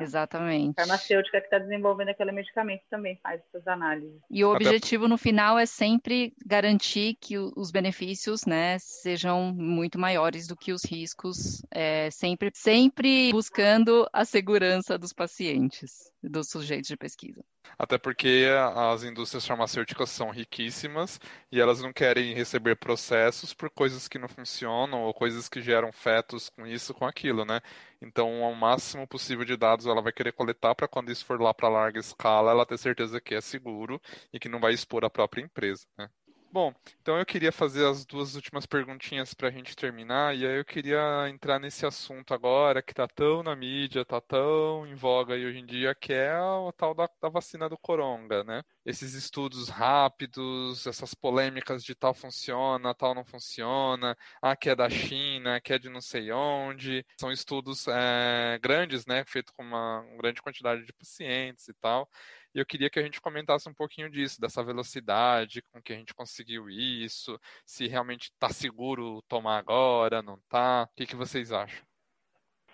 Exatamente. 0.01 0.75
farmacêutica 0.77 1.41
que 1.41 1.47
está 1.47 1.59
desenvolvendo 1.59 2.11
aquele 2.11 2.33
medicamento 2.33 2.83
também 2.89 3.19
faz 3.23 3.41
essas 3.49 3.67
análises. 3.67 4.21
E 4.31 4.45
o 4.45 4.53
objetivo 4.53 5.09
no 5.09 5.19
final 5.19 5.59
é 5.59 5.67
sempre 5.67 6.33
garantir 6.47 7.17
que 7.21 7.37
os 7.39 7.71
benefícios, 7.71 8.45
né, 8.47 8.79
sejam 8.79 9.53
muito 9.53 9.99
maiores 9.99 10.47
do 10.47 10.57
que 10.57 10.73
os 10.73 10.85
riscos, 10.85 11.63
é, 11.71 12.09
sempre, 12.11 12.51
sempre 12.55 13.31
buscando 13.33 14.09
a 14.13 14.25
segurança 14.25 14.97
dos 14.97 15.13
pacientes, 15.13 16.13
dos 16.23 16.49
sujeitos 16.49 16.89
de 16.89 16.97
pesquisa. 16.97 17.45
Até 17.79 17.99
porque 17.99 18.47
as 18.75 19.03
indústrias 19.03 19.47
farmacêuticas 19.47 20.11
são 20.11 20.31
riquíssimas 20.31 21.19
e 21.51 21.61
elas 21.61 21.81
não 21.81 21.93
querem 21.93 22.35
receber 22.35 22.77
processos 22.77 23.53
por 23.55 23.71
coisas 23.71 24.07
que 24.07 24.19
não 24.19 24.29
funcionam 24.29 25.03
ou 25.03 25.15
coisas 25.15 25.49
que 25.49 25.61
geram 25.61 25.91
fetos 25.91 26.51
com 26.51 26.67
isso, 26.67 26.95
com 26.95 27.07
aquilo, 27.07 27.45
né? 27.45 27.61
Então, 28.07 28.43
o 28.43 28.55
máximo 28.55 29.07
possível 29.09 29.45
de 29.45 29.57
dados 29.57 29.87
ela 29.87 30.03
vai 30.03 30.13
querer 30.13 30.33
coletar 30.33 30.75
para 30.75 30.87
quando 30.87 31.11
isso 31.11 31.25
for 31.25 31.41
lá 31.41 31.55
para 31.55 31.69
larga 31.69 31.99
escala, 31.99 32.51
ela 32.51 32.67
ter 32.67 32.79
certeza 32.79 33.21
que 33.21 33.35
é 33.35 33.41
seguro 33.41 34.01
e 34.33 34.39
que 34.39 34.49
não 34.49 34.61
vai 34.61 34.73
expor 34.75 35.05
a 35.05 35.11
própria 35.11 35.43
empresa, 35.43 35.87
né? 35.97 36.11
Bom, 36.55 36.73
então 37.03 37.19
eu 37.19 37.27
queria 37.27 37.51
fazer 37.51 37.85
as 37.85 38.07
duas 38.07 38.37
últimas 38.37 38.65
perguntinhas 38.65 39.35
para 39.35 39.49
a 39.49 39.51
gente 39.51 39.75
terminar, 39.75 40.37
e 40.37 40.47
aí 40.47 40.57
eu 40.57 40.65
queria 40.65 41.29
entrar 41.29 41.59
nesse 41.59 41.85
assunto 41.85 42.33
agora 42.33 42.81
que 42.81 42.93
está 42.93 43.09
tão 43.09 43.43
na 43.43 43.57
mídia, 43.57 44.03
está 44.03 44.21
tão 44.21 44.87
em 44.87 44.95
voga 44.95 45.35
aí 45.35 45.45
hoje 45.45 45.59
em 45.59 45.67
dia, 45.67 45.97
que 45.97 46.13
é 46.13 46.41
o 46.41 46.71
tal 46.71 46.95
da, 46.95 47.09
da, 47.21 47.29
vacina 47.29 47.69
do 47.69 47.77
coronga, 47.77 48.45
né? 48.45 48.63
Esses 48.87 49.15
estudos 49.15 49.69
rápidos, 49.69 50.87
essas 50.87 51.13
polêmicas 51.13 51.83
de 51.83 51.93
tal 51.93 52.15
funciona, 52.15 52.95
tal 52.95 53.17
não 53.17 53.25
funciona, 53.25 54.17
ah, 54.41 54.55
que 54.55 54.71
é 54.71 54.77
da 54.77 54.89
China, 54.89 55.61
que 55.61 55.73
é 55.73 55.79
de 55.79 55.89
não 55.89 56.01
sei 56.01 56.31
onde. 56.31 57.05
São 57.19 57.33
estudos 57.33 57.89
é, 57.89 58.61
grandes, 58.63 59.07
né? 59.07 59.25
Feitos 59.27 59.53
com 59.57 59.65
uma, 59.65 60.03
uma 60.03 60.19
grande 60.19 60.41
quantidade 60.41 60.85
de 60.87 60.93
pacientes 60.93 61.67
e 61.67 61.75
tal. 61.75 62.09
E 62.55 62.61
eu 62.61 62.67
queria 62.67 62.89
que 62.89 63.01
a 63.01 63.03
gente 63.03 63.21
comentasse 63.21 63.69
um 63.69 63.75
pouquinho 63.75 64.09
disso, 64.09 64.41
dessa 64.41 64.63
velocidade 64.63 65.61
com 65.73 65.83
que 65.83 65.93
a 65.93 65.97
gente 65.97 66.15
conseguiu 66.15 66.71
isso, 66.71 67.39
se 67.67 67.89
realmente 67.89 68.31
está 68.31 68.49
seguro 68.49 69.21
tomar 69.29 69.59
agora, 69.59 70.23
não 70.23 70.35
está. 70.35 70.85
O 70.85 70.95
que, 70.95 71.05
que 71.05 71.17
vocês 71.17 71.51
acham? 71.51 71.85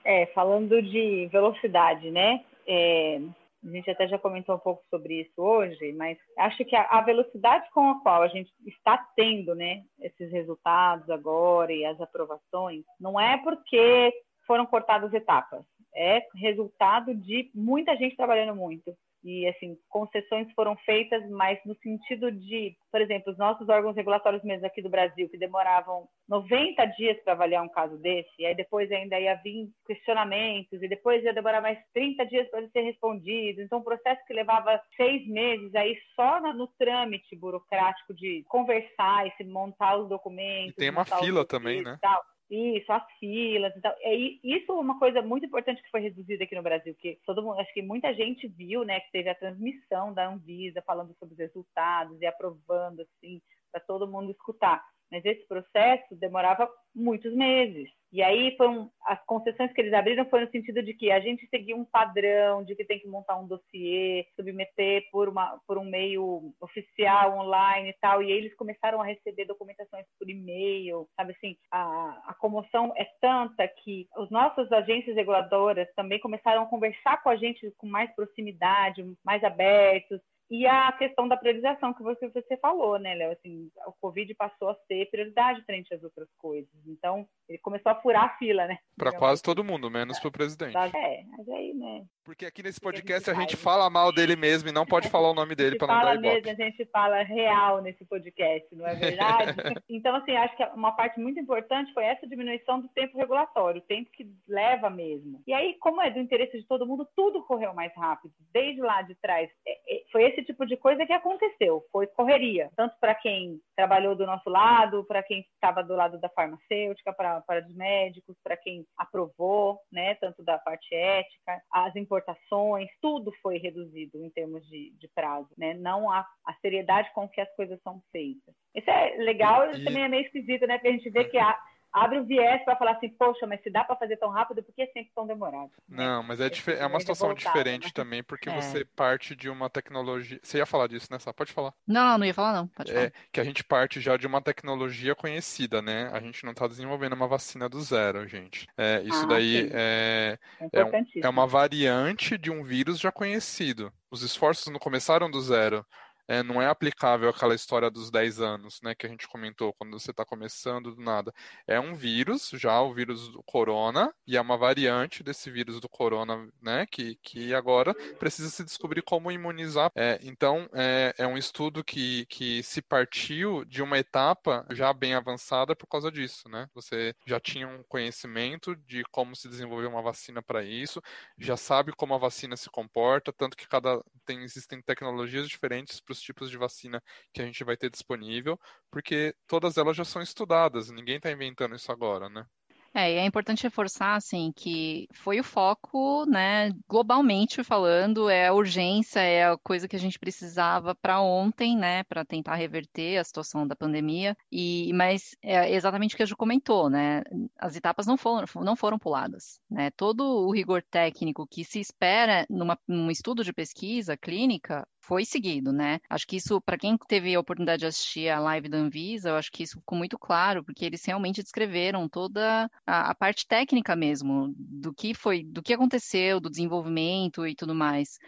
É, 0.05 0.27
falando 0.27 0.83
de 0.83 1.29
velocidade, 1.33 2.11
né? 2.11 2.45
É, 2.67 3.21
a 3.65 3.71
gente 3.71 3.91
até 3.91 4.07
já 4.07 4.19
comentou 4.19 4.55
um 4.55 4.59
pouco 4.59 4.83
sobre 4.91 5.23
isso 5.23 5.33
hoje, 5.39 5.93
mas 5.93 6.19
acho 6.39 6.63
que 6.65 6.77
a, 6.77 7.01
velocidade 7.01 7.69
com 7.71 7.91
a 7.91 8.01
qual 8.01 8.23
a 8.23 8.29
gente 8.29 8.51
está 8.67 8.99
tendo, 9.17 9.55
né, 9.55 9.83
esses 10.01 10.31
resultados 10.31 11.09
agora 11.11 11.73
e 11.73 11.85
as 11.85 12.01
aprovações, 12.01 12.85
não 12.99 13.21
é 13.21 13.37
porque 13.39 14.13
foram 14.47 14.65
cortadas 14.65 15.13
etapas, 15.13 15.63
é 15.95 16.23
resultado 16.35 17.15
de 17.15 17.51
muita 17.55 17.97
gente 17.97 18.17
trabalhando 18.17 18.55
muito 18.55 18.97
e 19.23 19.47
assim 19.47 19.77
concessões 19.89 20.51
foram 20.53 20.77
feitas, 20.79 21.29
mas 21.31 21.59
no 21.65 21.75
sentido 21.77 22.31
de, 22.33 22.77
por 22.91 23.01
exemplo, 23.01 23.33
os 23.33 23.39
nossos 23.39 23.69
órgãos 23.69 23.97
regulatórios 23.97 24.43
mesmo 24.43 24.67
aqui 24.67 24.81
do 24.83 24.91
Brasil 24.91 25.29
que 25.29 25.39
demoravam 25.39 26.09
90 26.29 26.85
dias 26.97 27.19
para 27.23 27.33
avaliar 27.33 27.63
um 27.63 27.69
caso 27.69 27.97
desse, 27.99 28.31
e 28.39 28.47
aí 28.47 28.55
depois 28.55 28.91
ainda 28.91 29.19
ia 29.19 29.35
vir 29.37 29.69
questionamentos 29.87 30.83
e 30.83 30.89
depois 30.89 31.23
ia 31.25 31.35
demorar 31.35 31.61
mais 31.61 31.79
30 31.93 32.27
dias 32.27 32.49
para 32.51 32.69
ser 32.69 32.83
respondido. 32.83 33.61
Então, 33.61 33.79
um 33.79 33.85
processo 33.85 34.25
que 34.27 34.33
levava 34.33 34.81
seis 34.97 35.27
meses 35.27 35.75
aí 35.75 35.97
só 36.15 36.41
no 36.53 36.67
trâmite 36.79 37.37
burocrático 37.37 38.15
de 38.15 38.45
conversar 38.49 39.27
e 39.27 39.33
se 39.37 39.45
montar 39.45 39.97
os 39.97 40.09
documentos. 40.09 40.73
E 40.73 40.77
tem 40.77 40.91
uma 40.91 41.05
fila 41.05 41.45
também, 41.45 41.83
né? 41.83 41.99
Tal. 42.01 42.23
Isso, 42.51 42.93
as 42.93 43.05
filas 43.21 43.75
e 43.77 43.81
tal. 43.81 43.95
É, 44.01 44.13
isso 44.17 44.73
é 44.73 44.75
uma 44.75 44.99
coisa 44.99 45.23
muito 45.23 45.47
importante 45.47 45.81
que 45.81 45.91
foi 45.91 46.01
reduzida 46.01 46.43
aqui 46.43 46.57
no 46.57 46.63
Brasil, 46.63 46.95
que 46.97 47.17
todo 47.25 47.43
mundo, 47.43 47.61
acho 47.61 47.73
que 47.73 47.81
muita 47.81 48.13
gente 48.13 48.49
viu, 48.49 48.85
né, 48.85 48.99
que 48.99 49.13
teve 49.13 49.29
a 49.29 49.35
transmissão 49.37 50.13
da 50.13 50.29
Anvisa 50.29 50.83
falando 50.83 51.15
sobre 51.17 51.35
os 51.35 51.39
resultados 51.39 52.21
e 52.21 52.27
aprovando, 52.27 53.03
assim, 53.03 53.41
para 53.71 53.81
todo 53.81 54.11
mundo 54.11 54.33
escutar. 54.33 54.85
Mas 55.11 55.25
esse 55.25 55.47
processo 55.47 56.15
demorava 56.17 56.69
muitos 56.95 57.35
meses. 57.35 57.91
E 58.13 58.23
aí 58.23 58.57
foram 58.57 58.91
as 59.07 59.25
concessões 59.25 59.73
que 59.73 59.81
eles 59.81 59.93
abriram 59.93 60.29
foi 60.29 60.41
no 60.41 60.51
sentido 60.51 60.83
de 60.83 60.93
que 60.95 61.13
a 61.13 61.21
gente 61.21 61.47
seguia 61.47 61.77
um 61.77 61.85
padrão 61.85 62.65
de 62.65 62.75
que 62.75 62.85
tem 62.85 62.99
que 62.99 63.07
montar 63.07 63.37
um 63.37 63.47
dossiê, 63.47 64.27
submeter 64.35 65.05
por, 65.13 65.29
uma, 65.29 65.61
por 65.65 65.79
um 65.79 65.85
meio 65.85 66.53
oficial 66.61 67.39
online 67.39 67.91
e 67.91 67.97
tal. 68.01 68.21
E 68.21 68.33
aí 68.33 68.39
eles 68.39 68.55
começaram 68.57 69.01
a 69.01 69.05
receber 69.05 69.45
documentações 69.45 70.05
por 70.19 70.29
e-mail, 70.29 71.09
sabe 71.17 71.33
assim? 71.33 71.57
A, 71.71 72.23
a 72.27 72.35
comoção 72.35 72.93
é 72.97 73.05
tanta 73.21 73.67
que 73.69 74.09
os 74.17 74.29
nossos 74.29 74.71
agências 74.73 75.15
reguladoras 75.15 75.89
também 75.95 76.19
começaram 76.19 76.65
a 76.65 76.67
conversar 76.67 77.23
com 77.23 77.29
a 77.29 77.37
gente 77.37 77.73
com 77.79 77.87
mais 77.87 78.13
proximidade, 78.17 79.05
mais 79.25 79.45
abertos, 79.45 80.21
e 80.51 80.67
a 80.67 80.91
questão 80.93 81.29
da 81.29 81.37
priorização 81.37 81.95
que 81.95 82.03
você, 82.03 82.29
você 82.29 82.57
falou, 82.57 82.99
né, 82.99 83.15
Léo? 83.15 83.33
Assim, 83.33 83.71
o 83.87 83.93
Covid 84.01 84.35
passou 84.35 84.71
a 84.71 84.77
ser 84.89 85.09
prioridade 85.09 85.63
frente 85.65 85.95
às 85.95 86.03
outras 86.03 86.29
coisas. 86.39 86.69
Então, 86.87 87.27
ele 87.49 87.59
começou 87.59 87.93
a 87.93 88.01
furar 88.01 88.25
a 88.25 88.37
fila, 88.37 88.67
né? 88.67 88.79
Para 88.97 89.13
quase 89.13 89.43
todo 89.43 89.65
mundo, 89.65 89.89
menos 89.91 90.19
para 90.19 90.29
o 90.29 90.33
presidente. 90.33 90.77
É, 90.77 91.25
mas 91.37 91.49
aí, 91.49 91.73
né? 91.73 92.05
Porque 92.25 92.47
aqui 92.47 92.63
nesse 92.63 92.81
podcast 92.81 93.31
a 93.31 93.33
gente, 93.33 93.43
a 93.43 93.47
gente 93.47 93.57
fala 93.57 93.89
mal 93.89 94.13
dele 94.13 94.37
mesmo 94.37 94.69
e 94.69 94.73
não 94.73 94.85
pode 94.85 95.09
falar 95.09 95.31
o 95.31 95.35
nome 95.35 95.55
dele 95.55 95.77
para 95.77 95.89
não 95.89 96.05
dar 96.05 96.15
ibope. 96.15 96.35
mesmo, 96.35 96.51
a 96.51 96.55
gente 96.55 96.85
fala 96.87 97.23
real 97.23 97.81
nesse 97.81 98.05
podcast, 98.05 98.75
não 98.75 98.87
é 98.87 98.95
verdade? 98.95 99.55
então, 99.89 100.15
assim, 100.17 100.37
acho 100.37 100.57
que 100.57 100.65
uma 100.75 100.93
parte 100.93 101.19
muito 101.19 101.41
importante 101.41 101.93
foi 101.93 102.05
essa 102.05 102.27
diminuição 102.27 102.81
do 102.81 102.89
tempo 102.89 103.17
regulatório, 103.17 103.81
o 103.81 103.85
tempo 103.87 104.11
que 104.13 104.29
leva 104.49 104.91
mesmo. 104.91 105.43
E 105.47 105.53
aí, 105.53 105.77
como 105.81 106.01
é 106.01 106.11
do 106.11 106.19
interesse 106.19 106.59
de 106.59 106.67
todo 106.67 106.87
mundo, 106.87 107.09
tudo 107.17 107.43
correu 107.45 107.73
mais 107.73 107.93
rápido. 107.95 108.33
Desde 108.53 108.81
lá 108.81 109.03
de 109.03 109.15
trás, 109.17 109.51
é, 109.67 109.97
é, 109.97 110.03
foi 110.13 110.25
esse 110.25 110.40
esse 110.41 110.47
tipo 110.47 110.67
de 110.67 110.77
coisa 110.77 111.07
que 111.07 111.13
aconteceu, 111.13 111.85
foi 111.93 112.07
correria, 112.07 112.71
tanto 112.77 112.97
para 113.01 113.15
quem 113.15 113.61
trabalhou 113.77 114.17
do 114.17 114.27
nosso 114.27 114.49
lado, 114.49 115.05
para 115.05 115.23
quem 115.23 115.41
estava 115.55 115.83
do 115.83 115.95
lado 115.95 116.19
da 116.19 116.29
farmacêutica, 116.31 117.13
para, 117.13 117.43
os 117.67 117.75
médicos, 117.75 118.37
para 118.43 118.57
quem 118.57 118.85
aprovou, 118.97 119.79
né, 119.93 120.15
tanto 120.17 120.43
da 120.43 120.59
parte 120.59 120.95
ética, 120.95 121.61
as 121.73 121.95
importações, 121.97 122.89
tudo 123.01 123.33
foi 123.43 123.59
reduzido 123.59 124.25
em 124.25 124.31
termos 124.31 124.67
de, 124.67 124.93
de 124.99 125.09
prazo, 125.15 125.49
né, 125.57 125.75
não 125.75 126.11
a, 126.11 126.27
a 126.47 126.55
seriedade 126.61 127.11
com 127.15 127.29
que 127.29 127.41
as 127.41 127.55
coisas 127.55 127.81
são 127.83 128.03
feitas. 128.11 128.55
Isso 128.75 128.91
é 128.91 129.17
legal 129.19 129.71
e 129.71 129.85
também 129.85 130.03
é 130.03 130.09
meio 130.09 130.25
esquisito, 130.25 130.67
né, 130.67 130.79
porque 130.79 130.89
a 130.89 130.93
gente 130.93 131.11
vê 131.11 131.25
que 131.25 131.39
há 131.39 131.59
abre 131.93 132.19
o 132.19 132.25
viés 132.25 132.65
para 132.65 132.77
falar 132.77 132.93
assim, 132.93 133.09
poxa, 133.11 133.47
mas 133.47 133.63
se 133.63 133.71
dá 133.71 133.85
para 133.85 133.97
fazer 133.97 134.17
tão 134.17 134.31
rápido, 134.31 134.63
por 134.63 134.75
que 134.75 134.83
é 134.83 134.87
sempre 134.87 135.11
tão 135.15 135.27
demorado? 135.27 135.71
Não, 135.89 136.23
mas 136.23 136.41
é, 136.41 136.51
é 136.79 136.87
uma 136.87 137.01
situação 137.01 137.29
voltado, 137.29 137.47
diferente 137.47 137.87
né? 137.87 137.93
também, 137.95 138.23
porque 138.23 138.49
é. 138.49 138.55
você 138.55 138.85
parte 138.85 139.35
de 139.35 139.49
uma 139.49 139.69
tecnologia. 139.69 140.39
Você 140.43 140.59
ia 140.59 140.67
falar 140.67 140.87
disso, 140.87 141.09
né? 141.11 141.19
Só 141.19 141.33
pode 141.33 141.53
falar. 141.53 141.73
Não, 141.87 142.19
não 142.19 142.27
ia 142.27 142.35
falar, 142.35 142.53
não. 142.53 142.69
Pode 142.69 142.93
falar. 142.93 143.07
É 143.07 143.13
que 143.33 143.41
a 143.41 143.45
gente 143.45 143.65
parte 143.65 144.01
já 144.01 144.17
de 144.17 144.27
uma 144.27 144.41
tecnologia 144.41 145.15
conhecida, 145.15 145.83
né? 145.83 146.09
A 146.13 146.21
gente 146.21 146.45
não 146.45 146.53
está 146.53 146.67
desenvolvendo 146.67 147.15
uma 147.15 147.27
vacina 147.27 147.69
do 147.69 147.81
zero, 147.81 148.27
gente. 148.27 148.67
É, 148.77 149.03
isso 149.03 149.25
ah, 149.25 149.29
daí 149.29 149.71
é, 149.73 150.39
é, 150.73 150.85
um, 150.85 150.91
é 151.23 151.29
uma 151.29 151.47
variante 151.47 152.39
de 152.39 152.51
um 152.51 152.63
vírus 152.63 152.99
já 152.99 153.11
conhecido. 153.11 153.93
Os 154.11 154.23
esforços 154.23 154.73
não 154.73 154.79
começaram 154.79 155.31
do 155.31 155.41
zero. 155.41 155.87
É, 156.31 156.45
não 156.45 156.63
é 156.63 156.69
aplicável 156.69 157.29
aquela 157.29 157.57
história 157.57 157.91
dos 157.91 158.09
10 158.09 158.41
anos, 158.41 158.81
né, 158.85 158.95
que 158.95 159.05
a 159.05 159.09
gente 159.09 159.27
comentou 159.27 159.73
quando 159.73 159.99
você 159.99 160.13
está 160.13 160.25
começando 160.25 160.95
do 160.95 161.03
nada. 161.03 161.35
É 161.67 161.81
um 161.81 161.93
vírus, 161.93 162.51
já 162.55 162.81
o 162.81 162.95
vírus 162.95 163.29
do 163.31 163.43
corona, 163.43 164.15
e 164.25 164.37
é 164.37 164.41
uma 164.41 164.57
variante 164.57 165.25
desse 165.25 165.51
vírus 165.51 165.81
do 165.81 165.89
corona, 165.89 166.49
né, 166.63 166.87
que, 166.87 167.17
que 167.21 167.53
agora 167.53 167.93
precisa 168.17 168.49
se 168.49 168.63
descobrir 168.63 169.03
como 169.03 169.33
imunizar. 169.33 169.91
É, 169.97 170.21
então, 170.23 170.69
é, 170.73 171.13
é 171.19 171.27
um 171.27 171.37
estudo 171.37 171.83
que, 171.83 172.25
que 172.27 172.63
se 172.63 172.81
partiu 172.81 173.65
de 173.65 173.83
uma 173.83 173.99
etapa 173.99 174.65
já 174.71 174.93
bem 174.93 175.15
avançada 175.15 175.75
por 175.75 175.89
causa 175.89 176.13
disso, 176.13 176.49
né? 176.49 176.69
Você 176.75 177.13
já 177.27 177.41
tinha 177.41 177.67
um 177.67 177.83
conhecimento 177.89 178.77
de 178.77 179.03
como 179.11 179.35
se 179.35 179.49
desenvolver 179.49 179.89
uma 179.89 180.01
vacina 180.01 180.41
para 180.41 180.63
isso, 180.63 181.03
já 181.37 181.57
sabe 181.57 181.91
como 181.93 182.15
a 182.15 182.19
vacina 182.19 182.57
se 182.57 182.71
comporta, 182.71 183.33
tanto 183.33 183.57
que 183.57 183.67
cada 183.67 184.01
tem 184.25 184.45
existem 184.45 184.81
tecnologias 184.81 185.49
diferentes 185.49 185.99
para 186.01 186.20
tipos 186.21 186.51
de 186.51 186.59
vacina 186.59 187.03
que 187.33 187.43
a 187.43 187.47
gente 187.47 187.65
vai 187.65 187.77
ter 187.77 187.91
disponível, 187.91 188.59
porque 188.91 189.35
todas 189.47 189.77
elas 189.77 189.97
já 189.97 190.05
são 190.05 190.23
estudadas, 190.23 190.91
ninguém 190.91 191.17
está 191.17 191.31
inventando 191.31 191.75
isso 191.75 191.91
agora, 191.93 192.29
né? 192.29 192.45
É, 192.93 193.13
e 193.13 193.17
é 193.17 193.25
importante 193.25 193.63
reforçar, 193.63 194.17
assim, 194.17 194.53
que 194.55 195.07
foi 195.13 195.39
o 195.39 195.45
foco, 195.45 196.25
né, 196.27 196.73
globalmente 196.89 197.63
falando, 197.63 198.29
é 198.29 198.49
a 198.49 198.53
urgência, 198.53 199.21
é 199.21 199.47
a 199.47 199.57
coisa 199.59 199.87
que 199.87 199.95
a 199.95 199.99
gente 199.99 200.19
precisava 200.19 200.93
para 200.97 201.21
ontem, 201.21 201.77
né, 201.77 202.03
para 202.05 202.25
tentar 202.25 202.57
reverter 202.57 203.19
a 203.19 203.25
situação 203.25 203.65
da 203.65 203.77
pandemia, 203.77 204.37
e, 204.51 204.93
mas 204.93 205.37
é 205.41 205.73
exatamente 205.73 206.15
o 206.15 206.17
que 206.17 206.25
a 206.25 206.27
Ju 206.27 206.37
comentou, 206.37 206.91
né, 206.91 207.23
as 207.57 207.77
etapas 207.77 208.07
não 208.07 208.17
foram, 208.17 208.45
não 208.57 208.75
foram 208.75 208.99
puladas, 208.99 209.61
né, 209.71 209.93
todo 209.93 210.25
o 210.25 210.53
rigor 210.53 210.83
técnico 210.83 211.47
que 211.47 211.65
se 211.65 211.79
espera 211.79 212.45
numa, 212.51 212.77
num 212.89 213.11
estudo 213.11 213.45
de 213.45 213.53
pesquisa 213.53 214.17
clínica 214.17 214.85
foi 215.01 215.25
seguido, 215.25 215.73
né? 215.73 215.99
Acho 216.09 216.27
que 216.27 216.37
isso, 216.37 216.61
para 216.61 216.79
quem 216.79 216.97
teve 217.09 217.35
a 217.35 217.41
oportunidade 217.41 217.81
de 217.81 217.87
assistir 217.87 218.29
a 218.29 218.39
live 218.39 218.69
da 218.69 218.79
Anvisa, 218.79 219.31
eu 219.31 219.37
acho 219.37 219.51
que 219.51 219.63
isso 219.63 219.79
ficou 219.81 219.97
muito 219.99 220.19
claro, 220.19 220.63
porque 220.63 220.85
eles 220.85 221.05
realmente 221.05 221.43
descreveram 221.43 222.09
toda 222.09 222.71
a, 222.87 223.11
a 223.11 223.15
parte 223.15 223.47
técnica 223.47 223.97
mesmo 223.97 224.55
do 224.57 224.93
que 224.95 225.15
foi, 225.15 225.43
do 225.43 225.63
que 225.63 225.73
aconteceu, 225.73 226.39
do 226.41 226.51
desenvolvimento 226.51 227.47
e 227.47 227.55
tudo 227.55 227.75
mais. 227.75 228.19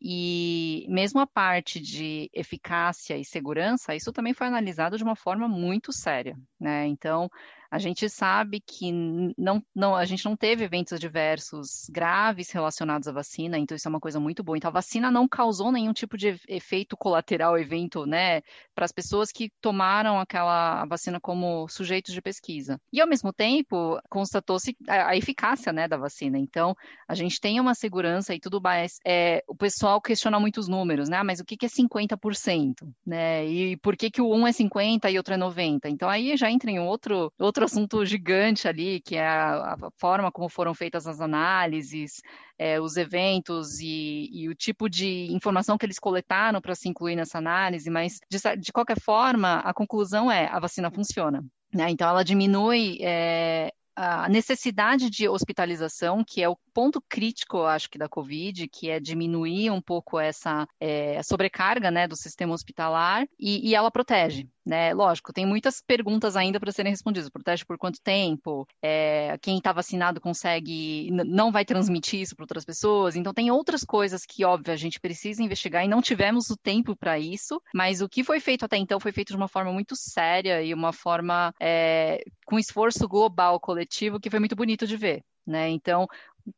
E 0.00 0.84
mesmo 0.90 1.20
a 1.20 1.26
parte 1.26 1.80
de 1.80 2.28
eficácia 2.32 3.16
e 3.16 3.24
segurança, 3.24 3.94
isso 3.94 4.12
também 4.12 4.34
foi 4.34 4.46
analisado 4.46 4.98
de 4.98 5.02
uma 5.04 5.16
forma 5.16 5.48
muito 5.48 5.90
séria, 5.92 6.36
né? 6.60 6.86
Então, 6.86 7.30
a 7.76 7.78
gente 7.78 8.08
sabe 8.08 8.58
que 8.58 8.90
não, 9.36 9.62
não, 9.74 9.94
a 9.94 10.06
gente 10.06 10.24
não 10.24 10.34
teve 10.34 10.64
eventos 10.64 10.94
adversos 10.94 11.86
graves 11.90 12.50
relacionados 12.50 13.06
à 13.06 13.12
vacina, 13.12 13.58
então 13.58 13.76
isso 13.76 13.86
é 13.86 13.90
uma 13.90 14.00
coisa 14.00 14.18
muito 14.18 14.42
boa. 14.42 14.56
Então 14.56 14.70
a 14.70 14.72
vacina 14.72 15.10
não 15.10 15.28
causou 15.28 15.70
nenhum 15.70 15.92
tipo 15.92 16.16
de 16.16 16.40
efeito 16.48 16.96
colateral, 16.96 17.58
evento, 17.58 18.06
né, 18.06 18.40
para 18.74 18.86
as 18.86 18.92
pessoas 18.92 19.30
que 19.30 19.50
tomaram 19.60 20.18
aquela 20.18 20.86
vacina 20.86 21.20
como 21.20 21.68
sujeitos 21.68 22.14
de 22.14 22.22
pesquisa. 22.22 22.80
E 22.90 22.98
ao 22.98 23.06
mesmo 23.06 23.30
tempo 23.30 24.00
constatou-se 24.08 24.74
a, 24.88 25.10
a, 25.10 25.16
eficácia, 25.16 25.70
né, 25.70 25.86
da 25.86 25.98
vacina. 25.98 26.38
Então 26.38 26.74
a 27.06 27.14
gente 27.14 27.38
tem 27.38 27.60
uma 27.60 27.74
segurança 27.74 28.34
e 28.34 28.40
tudo 28.40 28.58
mais. 28.58 28.98
É, 29.06 29.44
o 29.46 29.54
pessoal 29.54 30.00
questiona 30.00 30.40
muitos 30.40 30.66
números, 30.66 31.10
né? 31.10 31.22
Mas 31.22 31.40
o 31.40 31.44
que, 31.44 31.58
que 31.58 31.66
é 31.66 31.68
50%, 31.68 32.88
né? 33.06 33.46
E 33.46 33.76
por 33.76 33.96
que 33.96 34.10
que 34.10 34.22
o 34.22 34.34
um 34.34 34.46
é 34.46 34.52
50 34.52 35.10
e 35.10 35.18
outro 35.18 35.34
é 35.34 35.36
90? 35.36 35.90
Então 35.90 36.08
aí 36.08 36.34
já 36.38 36.50
entra 36.50 36.70
em 36.70 36.78
outro 36.78 37.30
outro 37.38 37.65
assunto 37.66 38.04
gigante 38.04 38.66
ali, 38.66 39.00
que 39.00 39.16
é 39.16 39.26
a, 39.26 39.74
a 39.74 39.90
forma 39.98 40.32
como 40.32 40.48
foram 40.48 40.74
feitas 40.74 41.06
as 41.06 41.20
análises, 41.20 42.22
é, 42.58 42.80
os 42.80 42.96
eventos 42.96 43.78
e, 43.80 44.30
e, 44.32 44.48
o 44.48 44.54
tipo 44.54 44.88
de 44.88 45.32
informação 45.32 45.76
que 45.76 45.84
eles 45.84 45.98
coletaram 45.98 46.60
para 46.60 46.74
se 46.74 46.88
incluir 46.88 47.16
nessa 47.16 47.38
análise, 47.38 47.90
mas 47.90 48.18
de, 48.30 48.38
de, 48.56 48.72
qualquer 48.72 49.00
forma, 49.00 49.58
a 49.58 49.74
conclusão 49.74 50.30
é 50.30 50.46
a 50.46 50.58
vacina 50.58 50.90
funciona. 50.90 51.44
Né? 51.74 51.90
Então, 51.90 52.08
ela 52.08 52.24
diminui 52.24 52.98
é, 53.02 53.72
a 53.96 54.28
necessidade 54.28 55.08
de 55.08 55.26
hospitalização, 55.26 56.22
que 56.22 56.42
é 56.42 56.48
o 56.48 56.58
ponto 56.74 57.00
crítico, 57.08 57.56
eu 57.56 57.66
acho 57.66 57.88
que, 57.88 57.96
da 57.96 58.08
Covid, 58.08 58.68
que 58.68 58.90
é 58.90 59.00
diminuir 59.00 59.70
um 59.70 59.80
pouco 59.80 60.20
essa 60.20 60.68
é, 60.78 61.22
sobrecarga 61.22 61.90
né, 61.90 62.06
do 62.06 62.14
sistema 62.14 62.52
hospitalar, 62.52 63.26
e, 63.40 63.70
e 63.70 63.74
ela 63.74 63.90
protege. 63.90 64.46
Né? 64.66 64.92
Lógico, 64.92 65.32
tem 65.32 65.46
muitas 65.46 65.80
perguntas 65.80 66.36
ainda 66.36 66.58
para 66.58 66.72
serem 66.72 66.90
respondidas. 66.90 67.30
Protege 67.30 67.64
por 67.64 67.78
quanto 67.78 68.00
tempo? 68.02 68.66
É, 68.82 69.38
quem 69.40 69.58
está 69.58 69.72
vacinado 69.72 70.20
consegue, 70.20 71.08
não 71.12 71.52
vai 71.52 71.64
transmitir 71.64 72.20
isso 72.20 72.34
para 72.34 72.42
outras 72.42 72.64
pessoas. 72.64 73.14
Então, 73.14 73.32
tem 73.32 73.48
outras 73.50 73.84
coisas 73.84 74.26
que, 74.26 74.44
óbvio, 74.44 74.74
a 74.74 74.76
gente 74.76 74.98
precisa 74.98 75.42
investigar 75.42 75.84
e 75.84 75.88
não 75.88 76.02
tivemos 76.02 76.50
o 76.50 76.56
tempo 76.56 76.96
para 76.96 77.16
isso. 77.16 77.62
Mas 77.72 78.02
o 78.02 78.08
que 78.08 78.24
foi 78.24 78.40
feito 78.40 78.64
até 78.64 78.76
então 78.76 78.98
foi 78.98 79.12
feito 79.12 79.28
de 79.28 79.36
uma 79.36 79.48
forma 79.48 79.72
muito 79.72 79.94
séria 79.94 80.60
e 80.60 80.74
uma 80.74 80.92
forma 80.92 81.54
é, 81.60 82.20
com 82.44 82.58
esforço 82.58 83.06
global 83.06 83.60
coletivo 83.60 83.85
que 84.20 84.30
foi 84.30 84.38
muito 84.40 84.56
bonito 84.56 84.86
de 84.86 84.96
ver. 84.96 85.24
Né? 85.46 85.68
Então, 85.70 86.06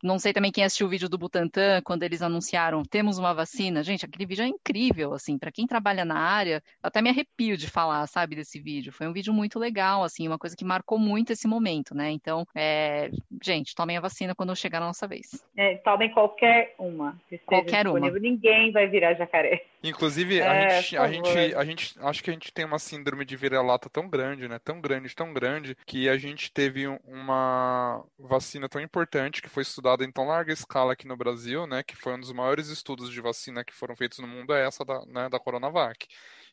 não 0.02 0.18
sei 0.18 0.32
também 0.32 0.52
quem 0.52 0.64
assistiu 0.64 0.86
o 0.86 0.90
vídeo 0.90 1.08
do 1.08 1.18
Butantan, 1.18 1.80
quando 1.82 2.02
eles 2.02 2.22
anunciaram, 2.22 2.82
temos 2.82 3.18
uma 3.18 3.34
vacina. 3.34 3.82
Gente, 3.82 4.04
aquele 4.04 4.26
vídeo 4.26 4.44
é 4.44 4.48
incrível, 4.48 5.12
assim, 5.12 5.38
para 5.38 5.52
quem 5.52 5.66
trabalha 5.66 6.04
na 6.04 6.18
área, 6.18 6.62
até 6.82 7.00
me 7.00 7.10
arrepio 7.10 7.56
de 7.56 7.68
falar, 7.68 8.06
sabe, 8.06 8.36
desse 8.36 8.60
vídeo. 8.60 8.92
Foi 8.92 9.06
um 9.06 9.12
vídeo 9.12 9.32
muito 9.32 9.58
legal, 9.58 10.02
assim, 10.02 10.26
uma 10.26 10.38
coisa 10.38 10.56
que 10.56 10.64
marcou 10.64 10.98
muito 10.98 11.32
esse 11.32 11.46
momento, 11.46 11.94
né? 11.94 12.10
Então, 12.10 12.46
é... 12.54 13.10
gente, 13.42 13.74
tomem 13.74 13.96
a 13.96 14.00
vacina 14.00 14.34
quando 14.34 14.54
chegar 14.54 14.78
a 14.78 14.86
nossa 14.86 15.06
vez. 15.06 15.44
É, 15.56 15.76
tomem 15.76 16.10
qualquer 16.10 16.74
uma. 16.78 17.18
qualquer 17.46 17.86
uma. 17.86 18.10
Ninguém 18.10 18.72
vai 18.72 18.86
virar 18.86 19.14
jacaré. 19.14 19.64
Inclusive, 19.82 20.42
a, 20.42 20.54
é, 20.54 20.82
gente, 20.82 20.96
a, 20.96 21.08
gente, 21.08 21.54
a 21.54 21.64
gente, 21.64 21.94
acho 22.00 22.24
que 22.24 22.30
a 22.30 22.32
gente 22.32 22.52
tem 22.52 22.64
uma 22.64 22.80
síndrome 22.80 23.24
de 23.24 23.36
vira-lata 23.36 23.88
tão 23.88 24.08
grande, 24.08 24.48
né? 24.48 24.58
Tão 24.58 24.80
grande, 24.80 25.14
tão 25.14 25.32
grande, 25.32 25.76
que 25.86 26.08
a 26.08 26.16
gente 26.16 26.50
teve 26.52 26.86
uma 27.06 28.04
vacina 28.18 28.68
tão 28.68 28.80
importante 28.80 29.40
que 29.40 29.48
foi 29.48 29.64
estudada 29.78 30.04
em 30.04 30.10
tão 30.10 30.26
larga 30.26 30.52
escala 30.52 30.92
aqui 30.92 31.06
no 31.06 31.16
Brasil, 31.16 31.66
né? 31.66 31.82
Que 31.82 31.96
foi 31.96 32.14
um 32.14 32.20
dos 32.20 32.32
maiores 32.32 32.68
estudos 32.68 33.10
de 33.10 33.20
vacina 33.20 33.64
que 33.64 33.72
foram 33.72 33.94
feitos 33.96 34.18
no 34.18 34.26
mundo, 34.26 34.52
é 34.52 34.66
essa 34.66 34.84
da, 34.84 35.04
né, 35.06 35.28
da 35.28 35.38
Coronavac 35.38 36.06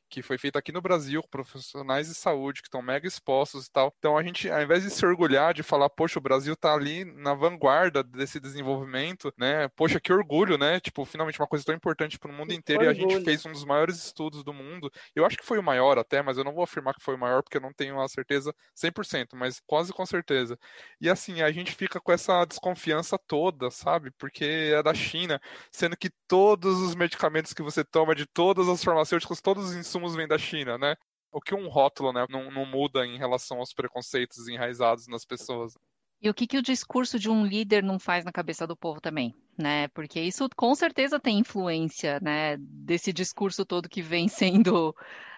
que 0.09 0.21
foi 0.21 0.37
feita 0.37 0.59
aqui 0.59 0.71
no 0.71 0.81
Brasil, 0.81 1.21
com 1.21 1.29
profissionais 1.29 2.07
de 2.07 2.15
saúde 2.15 2.61
que 2.61 2.67
estão 2.67 2.81
mega 2.81 3.07
expostos 3.07 3.65
e 3.65 3.71
tal. 3.71 3.93
Então 3.97 4.17
a 4.17 4.23
gente, 4.23 4.49
ao 4.49 4.61
invés 4.61 4.83
de 4.83 4.89
se 4.89 5.05
orgulhar 5.05 5.53
de 5.53 5.63
falar, 5.63 5.89
poxa, 5.89 6.19
o 6.19 6.21
Brasil 6.21 6.53
está 6.53 6.73
ali 6.73 7.03
na 7.05 7.33
vanguarda 7.33 8.03
desse 8.03 8.39
desenvolvimento, 8.39 9.33
né? 9.37 9.67
Poxa, 9.75 9.99
que 9.99 10.13
orgulho, 10.13 10.57
né? 10.57 10.79
Tipo, 10.79 11.05
finalmente 11.05 11.39
uma 11.39 11.47
coisa 11.47 11.65
tão 11.65 11.75
importante 11.75 12.17
para 12.19 12.31
o 12.31 12.33
mundo 12.33 12.53
inteiro 12.53 12.83
e 12.83 12.87
a 12.87 12.93
gente 12.93 13.23
fez 13.23 13.45
um 13.45 13.51
dos 13.51 13.65
maiores 13.65 13.97
estudos 13.97 14.43
do 14.43 14.53
mundo. 14.53 14.91
Eu 15.15 15.25
acho 15.25 15.37
que 15.37 15.45
foi 15.45 15.57
o 15.59 15.63
maior 15.63 15.97
até, 15.97 16.21
mas 16.21 16.37
eu 16.37 16.43
não 16.43 16.53
vou 16.53 16.63
afirmar 16.63 16.93
que 16.93 17.03
foi 17.03 17.15
o 17.15 17.19
maior 17.19 17.41
porque 17.43 17.57
eu 17.57 17.61
não 17.61 17.73
tenho 17.73 17.99
a 17.99 18.07
certeza 18.07 18.53
100%, 18.75 19.29
mas 19.35 19.61
quase 19.65 19.91
com 19.91 20.05
certeza. 20.05 20.57
E 21.01 21.09
assim, 21.09 21.41
a 21.41 21.51
gente 21.51 21.71
fica 21.73 21.99
com 21.99 22.11
essa 22.11 22.45
desconfiança 22.45 23.17
toda, 23.27 23.69
sabe? 23.71 24.11
Porque 24.11 24.45
é 24.45 24.83
da 24.83 24.93
China, 24.93 25.41
sendo 25.71 25.97
que 25.97 26.09
todos 26.27 26.79
os 26.81 26.95
medicamentos 26.95 27.53
que 27.53 27.61
você 27.61 27.83
toma 27.83 28.15
de 28.15 28.25
todas 28.25 28.67
as 28.67 28.83
farmacêuticas, 28.83 29.41
todos 29.41 29.65
os 29.65 29.75
insumos 29.75 29.94
vêm 30.15 30.27
da 30.27 30.37
China, 30.37 30.77
né? 30.77 30.95
O 31.31 31.41
que 31.41 31.53
um 31.53 31.67
rótulo 31.67 32.13
né, 32.13 32.25
não, 32.29 32.49
não 32.49 32.65
muda 32.65 33.05
em 33.05 33.17
relação 33.17 33.59
aos 33.59 33.73
preconceitos 33.73 34.47
enraizados 34.47 35.07
nas 35.07 35.25
pessoas. 35.25 35.77
E 36.21 36.29
o 36.29 36.33
que, 36.33 36.47
que 36.47 36.57
o 36.57 36.61
discurso 36.61 37.19
de 37.19 37.29
um 37.29 37.45
líder 37.45 37.83
não 37.83 37.99
faz 37.99 38.23
na 38.23 38.31
cabeça 38.31 38.65
do 38.65 38.75
povo 38.75 39.01
também, 39.01 39.35
né? 39.57 39.87
Porque 39.89 40.19
isso 40.19 40.47
com 40.55 40.73
certeza 40.73 41.19
tem 41.19 41.39
influência, 41.39 42.19
né? 42.21 42.57
Desse 42.57 43.11
discurso 43.11 43.65
todo 43.65 43.89
que 43.89 44.01
vem 44.01 44.27
sendo 44.63 44.95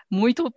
muito 0.09 0.53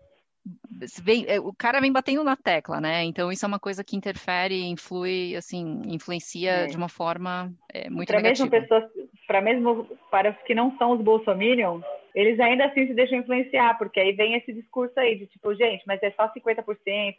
Vem, 1.03 1.26
é, 1.28 1.38
o 1.38 1.53
cara 1.53 1.80
vem 1.80 1.93
batendo 1.93 2.24
na 2.24 2.36
tecla, 2.36 2.80
né? 2.80 3.05
Então 3.05 3.30
isso 3.30 3.45
é 3.45 3.49
uma 3.49 3.59
coisa 3.59 3.84
que 3.84 3.97
interfere, 3.97 4.64
influi, 4.64 5.36
assim, 5.36 5.82
influencia 5.86 6.51
é. 6.51 6.66
de 6.66 6.76
uma 6.76 6.88
forma 6.88 7.53
é, 7.72 7.91
muito 7.91 8.09
pra 8.09 8.20
negativa. 8.20 8.49
Mesmo 8.49 8.68
pessoas, 8.68 8.91
para 9.26 9.41
mesmo 9.43 9.86
para 10.11 10.30
os 10.30 10.36
que 10.45 10.55
não 10.55 10.76
são 10.78 10.93
os 10.93 11.03
bolsominions, 11.03 11.84
eles 12.14 12.41
ainda 12.41 12.64
assim 12.66 12.86
se 12.86 12.95
deixam 12.95 13.18
influenciar, 13.18 13.76
porque 13.78 14.01
aí 14.01 14.12
vem 14.12 14.34
esse 14.34 14.53
discurso 14.53 14.99
aí 14.99 15.16
de 15.16 15.26
tipo, 15.26 15.55
gente, 15.55 15.84
mas 15.86 16.03
é 16.03 16.11
só 16.12 16.32
50%, 16.32 16.64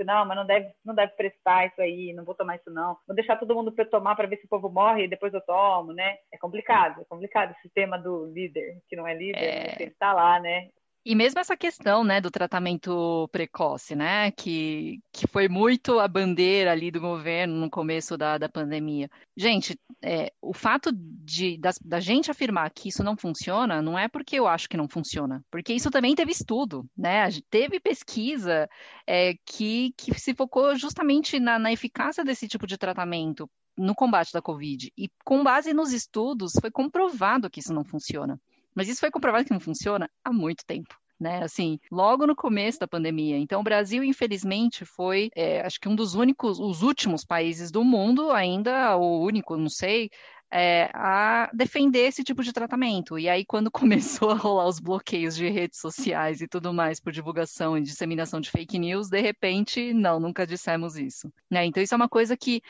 não, 0.03 0.25
mas 0.25 0.37
não 0.37 0.45
deve, 0.45 0.71
não 0.83 0.93
deve 0.95 1.13
prestar 1.13 1.67
isso 1.67 1.81
aí, 1.81 2.13
não 2.13 2.25
vou 2.25 2.35
tomar 2.35 2.55
isso 2.55 2.69
não. 2.69 2.97
Vou 3.07 3.15
deixar 3.15 3.37
todo 3.37 3.55
mundo 3.55 3.71
para 3.71 3.85
tomar 3.85 4.15
para 4.15 4.27
ver 4.27 4.37
se 4.37 4.45
o 4.45 4.49
povo 4.49 4.69
morre 4.69 5.05
e 5.05 5.07
depois 5.07 5.33
eu 5.33 5.41
tomo, 5.41 5.93
né? 5.93 6.17
É 6.33 6.37
complicado, 6.37 7.01
é 7.01 7.05
complicado 7.05 7.55
esse 7.57 7.69
tema 7.73 7.97
do 7.97 8.25
líder, 8.25 8.79
que 8.89 8.95
não 8.95 9.07
é 9.07 9.13
líder, 9.13 9.39
é... 9.39 9.75
ele 9.79 9.91
está 9.91 10.11
lá, 10.11 10.39
né? 10.39 10.69
E 11.03 11.15
mesmo 11.15 11.39
essa 11.39 11.57
questão, 11.57 12.03
né, 12.03 12.21
do 12.21 12.29
tratamento 12.29 13.27
precoce, 13.31 13.95
né, 13.95 14.29
que, 14.31 15.01
que 15.11 15.25
foi 15.25 15.47
muito 15.49 15.99
a 15.99 16.07
bandeira 16.07 16.71
ali 16.71 16.91
do 16.91 16.99
governo 17.01 17.55
no 17.55 17.71
começo 17.71 18.15
da, 18.15 18.37
da 18.37 18.47
pandemia. 18.47 19.09
Gente, 19.35 19.79
é, 19.99 20.31
o 20.39 20.53
fato 20.53 20.91
de 20.93 21.57
da, 21.57 21.71
da, 21.83 21.99
gente 21.99 22.29
afirmar 22.29 22.69
que 22.69 22.89
isso 22.89 23.03
não 23.03 23.17
funciona, 23.17 23.81
não 23.81 23.97
é 23.97 24.07
porque 24.07 24.35
eu 24.35 24.47
acho 24.47 24.69
que 24.69 24.77
não 24.77 24.87
funciona, 24.87 25.43
porque 25.49 25.73
isso 25.73 25.89
também 25.89 26.13
teve 26.13 26.31
estudo, 26.31 26.85
né, 26.95 27.29
teve 27.49 27.79
pesquisa 27.79 28.69
é, 29.07 29.33
que, 29.43 29.93
que 29.97 30.13
se 30.19 30.35
focou 30.35 30.75
justamente 30.75 31.39
na, 31.39 31.57
na 31.57 31.71
eficácia 31.71 32.23
desse 32.23 32.47
tipo 32.47 32.67
de 32.67 32.77
tratamento 32.77 33.49
no 33.75 33.95
combate 33.95 34.31
da 34.31 34.41
Covid. 34.41 34.91
E 34.95 35.09
com 35.25 35.43
base 35.43 35.73
nos 35.73 35.91
estudos, 35.93 36.53
foi 36.61 36.69
comprovado 36.69 37.49
que 37.49 37.59
isso 37.59 37.73
não 37.73 37.83
funciona. 37.83 38.39
Mas 38.75 38.87
isso 38.87 38.99
foi 38.99 39.11
comprovado 39.11 39.45
que 39.45 39.51
não 39.51 39.59
funciona 39.59 40.09
há 40.23 40.31
muito 40.31 40.65
tempo. 40.65 40.95
né? 41.19 41.43
Assim, 41.43 41.79
logo 41.91 42.25
no 42.25 42.35
começo 42.35 42.79
da 42.79 42.87
pandemia. 42.87 43.37
Então, 43.37 43.61
o 43.61 43.63
Brasil, 43.63 44.03
infelizmente, 44.03 44.83
foi, 44.85 45.29
é, 45.35 45.61
acho 45.61 45.79
que 45.79 45.87
um 45.87 45.95
dos 45.95 46.15
únicos, 46.15 46.59
os 46.59 46.81
últimos 46.81 47.23
países 47.23 47.69
do 47.71 47.83
mundo, 47.83 48.31
ainda 48.31 48.97
o 48.97 49.21
único, 49.23 49.55
não 49.55 49.69
sei, 49.69 50.09
é, 50.51 50.89
a 50.93 51.49
defender 51.53 52.07
esse 52.07 52.23
tipo 52.23 52.43
de 52.43 52.51
tratamento. 52.51 53.17
E 53.17 53.29
aí, 53.29 53.45
quando 53.45 53.71
começou 54.21 54.31
a 54.31 54.35
rolar 54.35 54.67
os 54.67 54.79
bloqueios 54.79 55.35
de 55.35 55.49
redes 55.49 55.79
sociais 55.79 56.41
e 56.41 56.47
tudo 56.47 56.73
mais 56.73 56.99
por 56.99 57.13
divulgação 57.13 57.77
e 57.77 57.81
disseminação 57.81 58.41
de 58.41 58.51
fake 58.51 58.77
news, 58.77 59.07
de 59.09 59.21
repente, 59.21 59.93
não, 59.93 60.19
nunca 60.19 60.45
dissemos 60.45 60.97
isso. 60.97 61.31
Né? 61.49 61.65
Então, 61.65 61.81
isso 61.81 61.93
é 61.93 61.97
uma 61.97 62.09
coisa 62.09 62.35
que, 62.35 62.61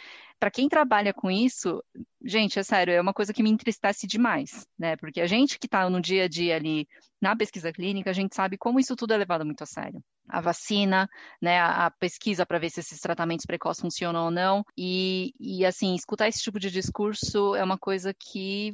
para 0.41 0.49
quem 0.49 0.67
trabalha 0.67 1.13
com 1.13 1.29
isso, 1.29 1.83
gente, 2.25 2.57
é 2.57 2.63
sério, 2.63 2.95
é 2.95 2.99
uma 2.99 3.13
coisa 3.13 3.31
que 3.31 3.43
me 3.43 3.51
entristece 3.51 4.07
demais, 4.07 4.65
né? 4.77 4.95
Porque 4.95 5.21
a 5.21 5.27
gente 5.27 5.59
que 5.59 5.67
está 5.67 5.87
no 5.87 6.01
dia 6.01 6.23
a 6.23 6.27
dia 6.27 6.55
ali 6.55 6.87
na 7.21 7.35
pesquisa 7.35 7.71
clínica, 7.71 8.09
a 8.09 8.13
gente 8.13 8.35
sabe 8.35 8.57
como 8.57 8.79
isso 8.79 8.95
tudo 8.95 9.13
é 9.13 9.17
levado 9.17 9.45
muito 9.45 9.61
a 9.61 9.67
sério 9.67 10.03
a 10.31 10.39
vacina, 10.39 11.09
né, 11.41 11.59
a, 11.59 11.87
a 11.87 11.91
pesquisa 11.91 12.45
para 12.45 12.57
ver 12.57 12.69
se 12.69 12.79
esses 12.79 12.99
tratamentos 12.99 13.45
precoces 13.45 13.81
funcionam 13.81 14.25
ou 14.25 14.31
não. 14.31 14.63
E, 14.77 15.33
e, 15.39 15.65
assim, 15.65 15.93
escutar 15.93 16.27
esse 16.27 16.41
tipo 16.41 16.59
de 16.59 16.71
discurso 16.71 17.53
é 17.55 17.63
uma 17.63 17.77
coisa 17.77 18.13
que 18.17 18.73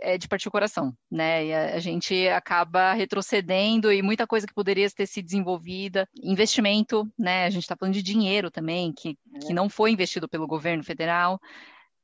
é 0.00 0.16
de 0.16 0.26
partir 0.26 0.48
o 0.48 0.50
coração, 0.50 0.94
né? 1.10 1.46
E 1.46 1.52
a, 1.52 1.74
a 1.74 1.78
gente 1.78 2.28
acaba 2.28 2.94
retrocedendo 2.94 3.92
e 3.92 4.02
muita 4.02 4.26
coisa 4.26 4.46
que 4.46 4.54
poderia 4.54 4.90
ter 4.90 5.06
sido 5.06 5.26
desenvolvida. 5.26 6.08
Investimento, 6.22 7.06
né? 7.18 7.44
A 7.44 7.50
gente 7.50 7.64
está 7.64 7.76
falando 7.76 7.94
de 7.94 8.02
dinheiro 8.02 8.50
também, 8.50 8.92
que, 8.92 9.16
que 9.42 9.52
é. 9.52 9.54
não 9.54 9.68
foi 9.68 9.90
investido 9.90 10.28
pelo 10.28 10.46
governo 10.46 10.82
federal 10.82 11.03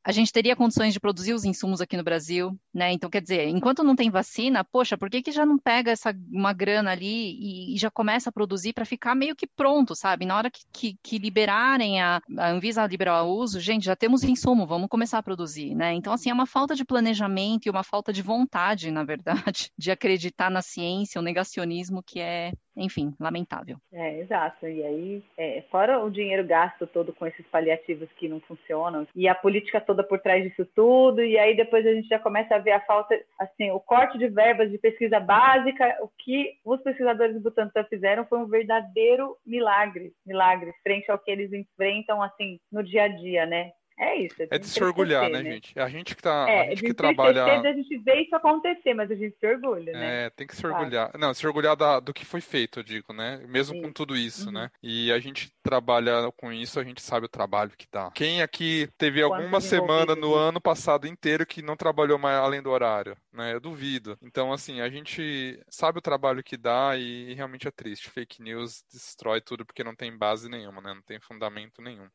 a 0.02 0.12
gente 0.12 0.32
teria 0.32 0.56
condições 0.56 0.94
de 0.94 1.00
produzir 1.00 1.34
os 1.34 1.44
insumos 1.44 1.80
aqui 1.80 1.94
no 1.94 2.02
Brasil, 2.02 2.58
né? 2.72 2.90
Então, 2.90 3.10
quer 3.10 3.20
dizer, 3.20 3.48
enquanto 3.48 3.84
não 3.84 3.94
tem 3.94 4.10
vacina, 4.10 4.64
poxa, 4.64 4.96
por 4.96 5.10
que, 5.10 5.20
que 5.20 5.30
já 5.30 5.44
não 5.44 5.58
pega 5.58 5.90
essa 5.90 6.14
uma 6.32 6.54
grana 6.54 6.90
ali 6.90 7.36
e, 7.38 7.74
e 7.74 7.78
já 7.78 7.90
começa 7.90 8.30
a 8.30 8.32
produzir 8.32 8.72
para 8.72 8.86
ficar 8.86 9.14
meio 9.14 9.36
que 9.36 9.46
pronto, 9.46 9.94
sabe? 9.94 10.24
Na 10.24 10.36
hora 10.36 10.50
que, 10.50 10.62
que, 10.72 10.98
que 11.02 11.18
liberarem 11.18 12.00
a, 12.00 12.20
a 12.38 12.50
Anvisa 12.50 12.86
liberar 12.86 13.22
o 13.24 13.36
uso, 13.36 13.60
gente, 13.60 13.84
já 13.84 13.94
temos 13.94 14.24
insumo, 14.24 14.66
vamos 14.66 14.88
começar 14.88 15.18
a 15.18 15.22
produzir, 15.22 15.74
né? 15.74 15.92
Então, 15.92 16.14
assim, 16.14 16.30
é 16.30 16.34
uma 16.34 16.46
falta 16.46 16.74
de 16.74 16.84
planejamento 16.84 17.66
e 17.66 17.70
uma 17.70 17.84
falta 17.84 18.10
de 18.10 18.22
vontade, 18.22 18.90
na 18.90 19.04
verdade, 19.04 19.70
de 19.76 19.90
acreditar 19.90 20.50
na 20.50 20.62
ciência, 20.62 21.20
o 21.20 21.24
negacionismo 21.24 22.02
que 22.02 22.20
é 22.20 22.52
enfim, 22.80 23.14
lamentável. 23.20 23.76
É, 23.92 24.18
exato. 24.18 24.66
E 24.66 24.82
aí, 24.82 25.22
é, 25.36 25.62
fora 25.70 26.00
o 26.00 26.10
dinheiro 26.10 26.46
gasto 26.46 26.86
todo 26.86 27.12
com 27.12 27.26
esses 27.26 27.46
paliativos 27.46 28.08
que 28.16 28.28
não 28.28 28.40
funcionam, 28.40 29.06
e 29.14 29.28
a 29.28 29.34
política 29.34 29.80
toda 29.80 30.02
por 30.02 30.18
trás 30.20 30.42
disso 30.42 30.66
tudo, 30.74 31.22
e 31.22 31.38
aí 31.38 31.56
depois 31.56 31.86
a 31.86 31.92
gente 31.92 32.08
já 32.08 32.18
começa 32.18 32.54
a 32.54 32.58
ver 32.58 32.72
a 32.72 32.80
falta, 32.80 33.14
assim, 33.38 33.70
o 33.70 33.80
corte 33.80 34.18
de 34.18 34.28
verbas 34.28 34.70
de 34.70 34.78
pesquisa 34.78 35.20
básica, 35.20 35.98
o 36.00 36.08
que 36.18 36.54
os 36.64 36.80
pesquisadores 36.82 37.34
do 37.34 37.40
Butantan 37.40 37.84
fizeram 37.84 38.24
foi 38.24 38.38
um 38.38 38.46
verdadeiro 38.46 39.36
milagre, 39.44 40.12
milagre, 40.26 40.72
frente 40.82 41.10
ao 41.10 41.18
que 41.18 41.30
eles 41.30 41.52
enfrentam, 41.52 42.22
assim, 42.22 42.58
no 42.72 42.82
dia 42.82 43.04
a 43.04 43.08
dia, 43.08 43.46
né? 43.46 43.72
É 44.00 44.16
isso. 44.16 44.36
É 44.50 44.58
de 44.58 44.66
se 44.66 44.82
orgulhar, 44.82 45.28
né, 45.28 45.42
né, 45.42 45.52
gente? 45.52 45.78
A 45.78 45.86
gente 45.90 46.16
que 46.16 46.22
tá. 46.22 46.46
É, 46.48 46.62
a 46.62 46.70
gente 46.70 46.82
que 46.82 46.94
trabalha. 46.94 47.44
A 47.44 47.72
gente 47.72 47.98
vê 47.98 48.22
isso 48.22 48.34
acontecer, 48.34 48.94
mas 48.94 49.10
a 49.10 49.14
gente 49.14 49.36
se 49.38 49.46
orgulha, 49.46 49.92
né? 49.92 50.26
É, 50.26 50.30
tem 50.30 50.46
que 50.46 50.56
se 50.56 50.66
orgulhar. 50.66 51.10
Não, 51.18 51.34
se 51.34 51.46
orgulhar 51.46 51.76
da, 51.76 52.00
do 52.00 52.14
que 52.14 52.24
foi 52.24 52.40
feito, 52.40 52.78
eu 52.78 52.82
digo, 52.82 53.12
né? 53.12 53.42
Mesmo 53.46 53.76
Sim. 53.76 53.82
com 53.82 53.92
tudo 53.92 54.16
isso, 54.16 54.46
uhum. 54.46 54.52
né? 54.52 54.70
E 54.82 55.12
a 55.12 55.20
gente 55.20 55.52
trabalha 55.62 56.32
com 56.34 56.50
isso, 56.50 56.80
a 56.80 56.84
gente 56.84 57.02
sabe 57.02 57.26
o 57.26 57.28
trabalho 57.28 57.72
que 57.76 57.86
dá. 57.92 58.10
Quem 58.12 58.40
aqui 58.40 58.88
teve 58.96 59.20
Quanto 59.20 59.34
alguma 59.34 59.60
semana 59.60 60.16
no 60.16 60.34
ano 60.34 60.62
passado 60.62 61.06
inteiro 61.06 61.44
que 61.44 61.60
não 61.60 61.76
trabalhou 61.76 62.18
mais 62.18 62.38
além 62.38 62.62
do 62.62 62.70
horário, 62.70 63.14
né? 63.30 63.52
Eu 63.52 63.60
duvido. 63.60 64.16
Então, 64.22 64.50
assim, 64.50 64.80
a 64.80 64.88
gente 64.88 65.60
sabe 65.68 65.98
o 65.98 66.02
trabalho 66.02 66.42
que 66.42 66.56
dá 66.56 66.96
e 66.96 67.34
realmente 67.34 67.68
é 67.68 67.70
triste. 67.70 68.08
Fake 68.08 68.42
news 68.42 68.82
destrói 68.90 69.42
tudo 69.42 69.66
porque 69.66 69.84
não 69.84 69.94
tem 69.94 70.16
base 70.16 70.48
nenhuma, 70.48 70.80
né? 70.80 70.94
Não 70.94 71.02
tem 71.02 71.20
fundamento 71.20 71.82
nenhum. 71.82 72.08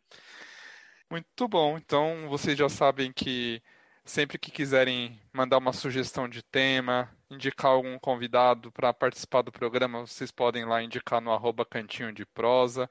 Muito 1.10 1.48
bom. 1.48 1.78
Então 1.78 2.28
vocês 2.30 2.58
já 2.58 2.68
sabem 2.70 3.12
que 3.14 3.62
sempre 4.04 4.38
que 4.38 4.52
quiserem 4.52 5.20
mandar 5.34 5.58
uma 5.58 5.74
sugestão 5.74 6.28
de 6.28 6.42
tema, 6.44 7.10
indicar 7.30 7.72
algum 7.72 7.98
convidado 8.00 8.72
para 8.72 8.94
participar 8.94 9.42
do 9.42 9.52
programa, 9.52 10.02
vocês 10.06 10.32
podem 10.32 10.66
lá 10.66 10.82
indicar 10.84 11.22
no 11.22 11.32
arroba 11.32 11.66
cantinho 11.66 12.12
de 12.12 12.26
prosa. 12.26 12.90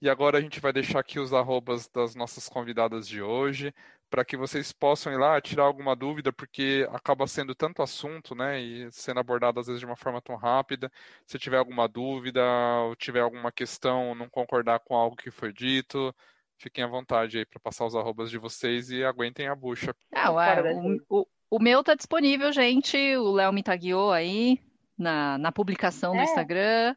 E 0.00 0.08
agora 0.08 0.38
a 0.38 0.40
gente 0.40 0.60
vai 0.60 0.72
deixar 0.72 1.00
aqui 1.00 1.18
os 1.18 1.32
arrobas 1.32 1.88
das 1.88 2.14
nossas 2.14 2.48
convidadas 2.48 3.08
de 3.08 3.22
hoje, 3.22 3.72
para 4.10 4.24
que 4.24 4.36
vocês 4.36 4.72
possam 4.72 5.12
ir 5.12 5.16
lá 5.16 5.40
tirar 5.40 5.64
alguma 5.64 5.96
dúvida, 5.96 6.32
porque 6.32 6.86
acaba 6.92 7.26
sendo 7.26 7.54
tanto 7.54 7.82
assunto, 7.82 8.34
né, 8.34 8.60
e 8.60 8.92
sendo 8.92 9.18
abordado 9.20 9.58
às 9.58 9.66
vezes 9.66 9.80
de 9.80 9.86
uma 9.86 9.96
forma 9.96 10.20
tão 10.20 10.36
rápida. 10.36 10.90
Se 11.26 11.38
tiver 11.38 11.56
alguma 11.58 11.88
dúvida, 11.88 12.42
ou 12.84 12.94
tiver 12.96 13.20
alguma 13.20 13.50
questão, 13.50 14.14
não 14.14 14.28
concordar 14.28 14.80
com 14.80 14.94
algo 14.94 15.16
que 15.16 15.30
foi 15.30 15.52
dito, 15.52 16.14
Fiquem 16.58 16.84
à 16.84 16.86
vontade 16.86 17.38
aí 17.38 17.44
para 17.44 17.60
passar 17.60 17.84
os 17.84 17.94
arrobas 17.94 18.30
de 18.30 18.38
vocês 18.38 18.90
e 18.90 19.04
aguentem 19.04 19.46
a 19.46 19.54
bucha. 19.54 19.94
Ah, 20.14 20.30
ué, 20.32 20.74
o, 20.74 21.20
o, 21.20 21.26
o, 21.50 21.58
meu 21.58 21.84
tá 21.84 21.94
disponível, 21.94 22.50
gente. 22.52 22.96
O 23.16 23.32
Léo 23.32 23.52
me 23.52 23.62
tagueou 23.62 24.10
aí 24.10 24.58
na, 24.96 25.36
na 25.38 25.52
publicação 25.52 26.14
é. 26.14 26.18
do 26.18 26.22
Instagram. 26.24 26.96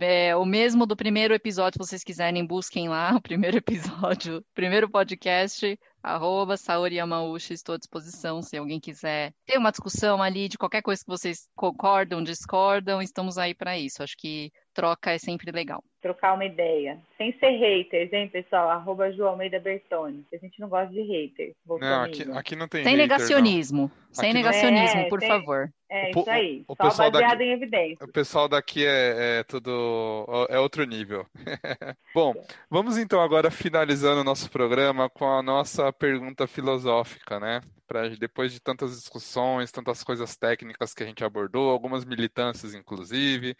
É, 0.00 0.34
o 0.34 0.44
mesmo 0.44 0.86
do 0.86 0.96
primeiro 0.96 1.32
episódio, 1.32 1.74
se 1.74 1.88
vocês 1.88 2.02
quiserem, 2.02 2.44
busquem 2.44 2.88
lá 2.88 3.14
o 3.16 3.20
primeiro 3.20 3.58
episódio, 3.58 4.44
primeiro 4.52 4.90
podcast, 4.90 5.78
arroba 6.02 6.56
Saori 6.56 6.96
Yamauchi, 6.96 7.54
estou 7.54 7.76
à 7.76 7.78
disposição 7.78 8.42
se 8.42 8.56
alguém 8.56 8.80
quiser 8.80 9.32
ter 9.46 9.56
uma 9.56 9.70
discussão 9.70 10.20
ali 10.20 10.48
de 10.48 10.58
qualquer 10.58 10.82
coisa 10.82 11.00
que 11.02 11.10
vocês 11.10 11.48
concordam, 11.54 12.24
discordam, 12.24 13.00
estamos 13.00 13.38
aí 13.38 13.54
para 13.54 13.78
isso. 13.78 14.02
Acho 14.02 14.16
que 14.16 14.50
troca 14.78 15.10
é 15.10 15.18
sempre 15.18 15.50
legal. 15.50 15.82
Trocar 16.00 16.34
uma 16.34 16.44
ideia. 16.44 17.00
Sem 17.16 17.36
ser 17.40 17.50
haters, 17.50 18.12
hein, 18.12 18.28
pessoal? 18.28 18.70
Arroba 18.70 19.10
Ju 19.10 19.26
Almeida 19.26 19.58
Bertone. 19.58 20.24
A 20.32 20.36
gente 20.36 20.60
não 20.60 20.68
gosta 20.68 20.92
de 20.94 21.02
haters. 21.02 21.56
Não, 21.66 22.04
aqui, 22.04 22.22
aqui, 22.32 22.54
não 22.54 22.68
tem 22.68 22.84
Sem 22.84 22.92
hater, 22.92 23.08
negacionismo. 23.08 23.82
Não. 23.82 23.90
Sem 24.12 24.30
aqui 24.30 24.38
negacionismo, 24.38 25.00
é, 25.00 25.08
por 25.08 25.18
tem... 25.18 25.28
favor. 25.28 25.68
É 25.90 26.10
isso 26.10 26.30
aí. 26.30 26.64
O, 26.68 26.74
o 26.74 26.90
Só 26.92 27.10
baseado 27.10 27.38
daqui, 27.38 27.42
em 27.42 27.50
evidência. 27.50 28.04
O 28.04 28.12
pessoal 28.12 28.48
daqui 28.48 28.86
é, 28.86 29.38
é 29.40 29.42
tudo. 29.42 30.46
É 30.48 30.60
outro 30.60 30.84
nível. 30.84 31.26
Bom, 32.14 32.32
vamos 32.70 32.96
então 32.96 33.20
agora 33.20 33.50
finalizando 33.50 34.20
o 34.20 34.24
nosso 34.24 34.48
programa 34.48 35.10
com 35.10 35.28
a 35.28 35.42
nossa 35.42 35.92
pergunta 35.92 36.46
filosófica, 36.46 37.40
né? 37.40 37.60
Pra, 37.88 38.08
depois 38.10 38.52
de 38.52 38.60
tantas 38.60 38.92
discussões, 38.92 39.72
tantas 39.72 40.04
coisas 40.04 40.36
técnicas 40.36 40.94
que 40.94 41.02
a 41.02 41.06
gente 41.06 41.24
abordou, 41.24 41.70
algumas 41.70 42.04
militâncias, 42.04 42.74
inclusive. 42.74 43.56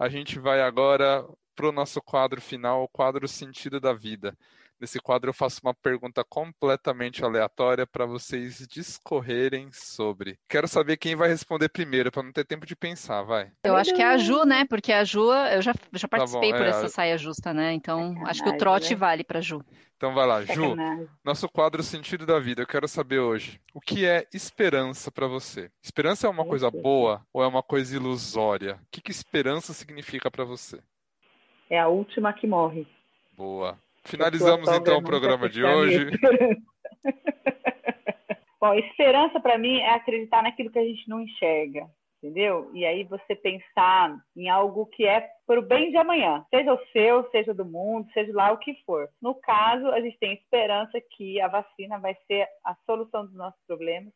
A 0.00 0.08
gente 0.08 0.38
vai 0.38 0.62
agora 0.62 1.28
para 1.54 1.68
o 1.68 1.72
nosso 1.72 2.00
quadro 2.00 2.40
final, 2.40 2.82
o 2.82 2.88
quadro 2.88 3.28
Sentido 3.28 3.78
da 3.78 3.92
Vida. 3.92 4.34
Nesse 4.80 4.98
quadro 4.98 5.28
eu 5.28 5.34
faço 5.34 5.60
uma 5.62 5.74
pergunta 5.74 6.24
completamente 6.24 7.22
aleatória 7.22 7.86
para 7.86 8.06
vocês 8.06 8.66
discorrerem 8.66 9.68
sobre. 9.72 10.38
Quero 10.48 10.66
saber 10.66 10.96
quem 10.96 11.14
vai 11.14 11.28
responder 11.28 11.68
primeiro, 11.68 12.10
para 12.10 12.22
não 12.22 12.32
ter 12.32 12.46
tempo 12.46 12.64
de 12.64 12.74
pensar, 12.74 13.22
vai. 13.22 13.52
Eu 13.62 13.76
acho 13.76 13.94
que 13.94 14.00
é 14.00 14.06
a 14.06 14.16
Ju, 14.16 14.44
né? 14.44 14.64
Porque 14.64 14.90
a 14.90 15.04
Ju, 15.04 15.30
eu 15.30 15.60
já, 15.60 15.74
já 15.92 16.08
participei 16.08 16.52
tá 16.52 16.56
por 16.56 16.66
é, 16.66 16.70
essa 16.70 16.88
saia 16.88 17.18
justa, 17.18 17.52
né? 17.52 17.74
Então, 17.74 18.14
acho 18.26 18.42
que 18.42 18.48
o 18.48 18.56
trote 18.56 18.94
né? 18.94 18.96
vale 18.96 19.22
para 19.22 19.42
Ju. 19.42 19.62
Então 19.98 20.14
vai 20.14 20.26
lá, 20.26 20.42
Ju. 20.42 20.74
Nosso 21.22 21.46
quadro 21.46 21.82
Sentido 21.82 22.24
da 22.24 22.38
Vida. 22.38 22.62
Eu 22.62 22.66
quero 22.66 22.88
saber 22.88 23.18
hoje, 23.18 23.60
o 23.74 23.82
que 23.82 24.06
é 24.06 24.26
esperança 24.32 25.12
para 25.12 25.26
você? 25.26 25.70
Esperança 25.82 26.26
é 26.26 26.30
uma 26.30 26.46
coisa 26.46 26.70
boa 26.70 27.20
ou 27.34 27.42
é 27.42 27.46
uma 27.46 27.62
coisa 27.62 27.94
ilusória? 27.94 28.76
O 28.76 28.86
que, 28.90 29.02
que 29.02 29.10
esperança 29.10 29.74
significa 29.74 30.30
para 30.30 30.42
você? 30.42 30.80
É 31.68 31.78
a 31.78 31.88
última 31.88 32.32
que 32.32 32.46
morre. 32.46 32.86
Boa. 33.36 33.78
Finalizamos 34.04 34.68
então 34.68 34.98
o 34.98 35.04
programa 35.04 35.48
de 35.48 35.62
hoje. 35.64 36.10
Bom, 38.60 38.74
esperança 38.74 39.40
para 39.40 39.56
mim 39.56 39.78
é 39.78 39.94
acreditar 39.94 40.42
naquilo 40.42 40.70
que 40.70 40.78
a 40.78 40.84
gente 40.84 41.08
não 41.08 41.22
enxerga, 41.22 41.88
entendeu? 42.22 42.70
E 42.74 42.84
aí 42.84 43.04
você 43.04 43.34
pensar 43.34 44.14
em 44.36 44.50
algo 44.50 44.84
que 44.86 45.06
é 45.06 45.26
para 45.46 45.58
o 45.58 45.62
bem 45.62 45.90
de 45.90 45.96
amanhã, 45.96 46.44
seja 46.50 46.74
o 46.74 46.86
seu, 46.92 47.26
seja 47.30 47.54
do 47.54 47.64
mundo, 47.64 48.06
seja 48.12 48.30
lá 48.34 48.52
o 48.52 48.58
que 48.58 48.74
for. 48.84 49.08
No 49.20 49.34
caso, 49.34 49.86
a 49.88 50.00
gente 50.00 50.18
tem 50.18 50.34
esperança 50.34 51.00
que 51.16 51.40
a 51.40 51.48
vacina 51.48 51.98
vai 51.98 52.14
ser 52.26 52.46
a 52.62 52.76
solução 52.84 53.24
dos 53.24 53.34
nossos 53.34 53.60
problemas. 53.66 54.12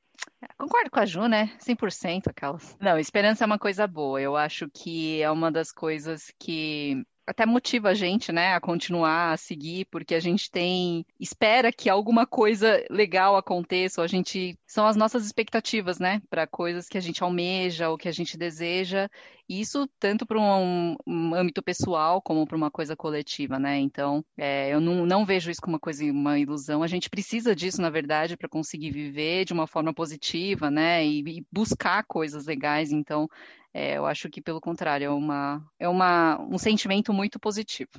Concordo 0.59 0.91
com 0.91 1.01
a 1.01 1.07
Ju, 1.07 1.26
né? 1.26 1.47
100% 1.59 2.28
aquelas. 2.28 2.76
Não, 2.78 2.99
esperança 2.99 3.45
é 3.45 3.47
uma 3.47 3.59
coisa 3.59 3.87
boa. 3.87 4.20
Eu 4.20 4.37
acho 4.37 4.68
que 4.68 5.22
é 5.22 5.30
uma 5.30 5.51
das 5.51 5.72
coisas 5.72 6.32
que 6.39 7.03
até 7.27 7.47
motiva 7.47 7.91
a 7.91 7.95
gente, 7.95 8.31
né, 8.33 8.55
a 8.55 8.61
continuar 8.61 9.33
a 9.33 9.37
seguir, 9.37 9.87
porque 9.87 10.14
a 10.14 10.21
gente 10.21 10.51
tem 10.51 11.07
espera 11.18 11.72
que 11.72 11.88
alguma 11.88 12.26
coisa 12.26 12.84
legal 12.91 13.37
aconteça, 13.37 14.01
ou 14.01 14.05
a 14.05 14.09
gente 14.09 14.59
são 14.67 14.87
as 14.87 14.96
nossas 14.96 15.25
expectativas, 15.25 15.99
né, 15.99 16.21
para 16.29 16.46
coisas 16.46 16.88
que 16.88 16.99
a 16.99 17.01
gente 17.01 17.22
almeja 17.22 17.88
ou 17.88 17.99
que 17.99 18.09
a 18.09 18.13
gente 18.13 18.37
deseja, 18.37 19.09
isso 19.49 19.88
tanto 19.99 20.26
para 20.26 20.41
um, 20.41 20.96
um, 21.07 21.34
âmbito 21.34 21.62
pessoal 21.62 22.21
como 22.22 22.46
para 22.46 22.57
uma 22.57 22.71
coisa 22.71 22.96
coletiva, 22.96 23.58
né? 23.58 23.79
Então, 23.79 24.25
é, 24.37 24.72
eu 24.72 24.80
não, 24.80 25.07
não 25.07 25.25
vejo 25.26 25.50
isso 25.50 25.61
como 25.61 25.75
uma 25.75 25.80
coisa, 25.80 26.04
uma 26.04 26.38
ilusão. 26.38 26.83
A 26.83 26.87
gente 26.87 27.11
precisa 27.11 27.54
disso, 27.54 27.80
na 27.83 27.91
verdade, 27.91 28.37
para 28.37 28.49
conseguir 28.49 28.91
viver 28.91 29.45
de 29.45 29.53
uma 29.53 29.66
forma 29.66 29.92
positiva, 29.92 30.71
né, 30.71 31.04
e, 31.04 31.38
e 31.38 31.46
buscar 31.53 32.04
coisas 32.04 32.46
legais. 32.46 32.92
Então, 32.92 33.29
É, 33.76 33.96
eu 33.96 34.07
acho 34.07 34.30
que, 34.30 34.41
pelo 34.41 34.61
contrário, 34.61 35.07
é, 35.07 35.11
uma, 35.11 35.61
é 35.80 35.88
uma, 35.88 36.41
um 36.41 36.57
sentimento 36.57 37.12
muito 37.12 37.41
positivo. 37.41 37.91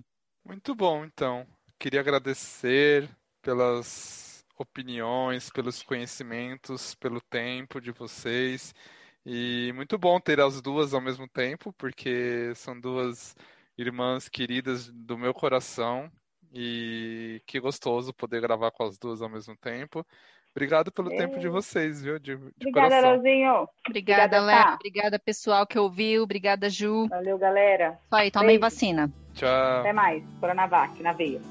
Muito 0.45 0.73
bom, 0.73 1.03
então. 1.03 1.45
Queria 1.77 1.99
agradecer 1.99 3.09
pelas 3.41 4.45
opiniões, 4.57 5.49
pelos 5.49 5.83
conhecimentos, 5.83 6.95
pelo 6.95 7.19
tempo 7.19 7.81
de 7.81 7.91
vocês. 7.91 8.73
E 9.25 9.71
muito 9.73 9.97
bom 9.97 10.19
ter 10.19 10.39
as 10.39 10.61
duas 10.61 10.93
ao 10.93 11.01
mesmo 11.01 11.27
tempo, 11.27 11.73
porque 11.73 12.51
são 12.55 12.79
duas 12.79 13.35
irmãs 13.77 14.29
queridas 14.29 14.91
do 14.91 15.17
meu 15.17 15.33
coração. 15.33 16.11
E 16.53 17.41
que 17.45 17.59
gostoso 17.59 18.13
poder 18.13 18.39
gravar 18.39 18.71
com 18.71 18.83
as 18.83 18.97
duas 18.97 19.21
ao 19.21 19.29
mesmo 19.29 19.57
tempo. 19.57 20.05
Obrigado 20.55 20.89
pelo 20.89 21.11
é. 21.11 21.17
tempo 21.17 21.37
de 21.37 21.49
vocês, 21.49 22.01
viu? 22.01 22.17
De, 22.17 22.37
de 22.37 22.69
Obrigada. 22.69 23.11
Leozinho. 23.11 23.67
Obrigada, 23.85 24.39
Léo. 24.39 24.75
Obrigada, 24.75 25.19
pessoal 25.19 25.67
que 25.67 25.77
ouviu. 25.77 26.23
Obrigada, 26.23 26.69
Ju. 26.69 27.09
Valeu, 27.09 27.37
galera. 27.37 27.99
Só 28.09 28.15
aí, 28.15 28.31
tomem 28.31 28.57
vacina. 28.57 29.11
Tchau. 29.33 29.79
Até 29.79 29.91
mais. 29.91 30.23
Coronavac, 30.39 31.03
na 31.03 31.11
veia. 31.11 31.41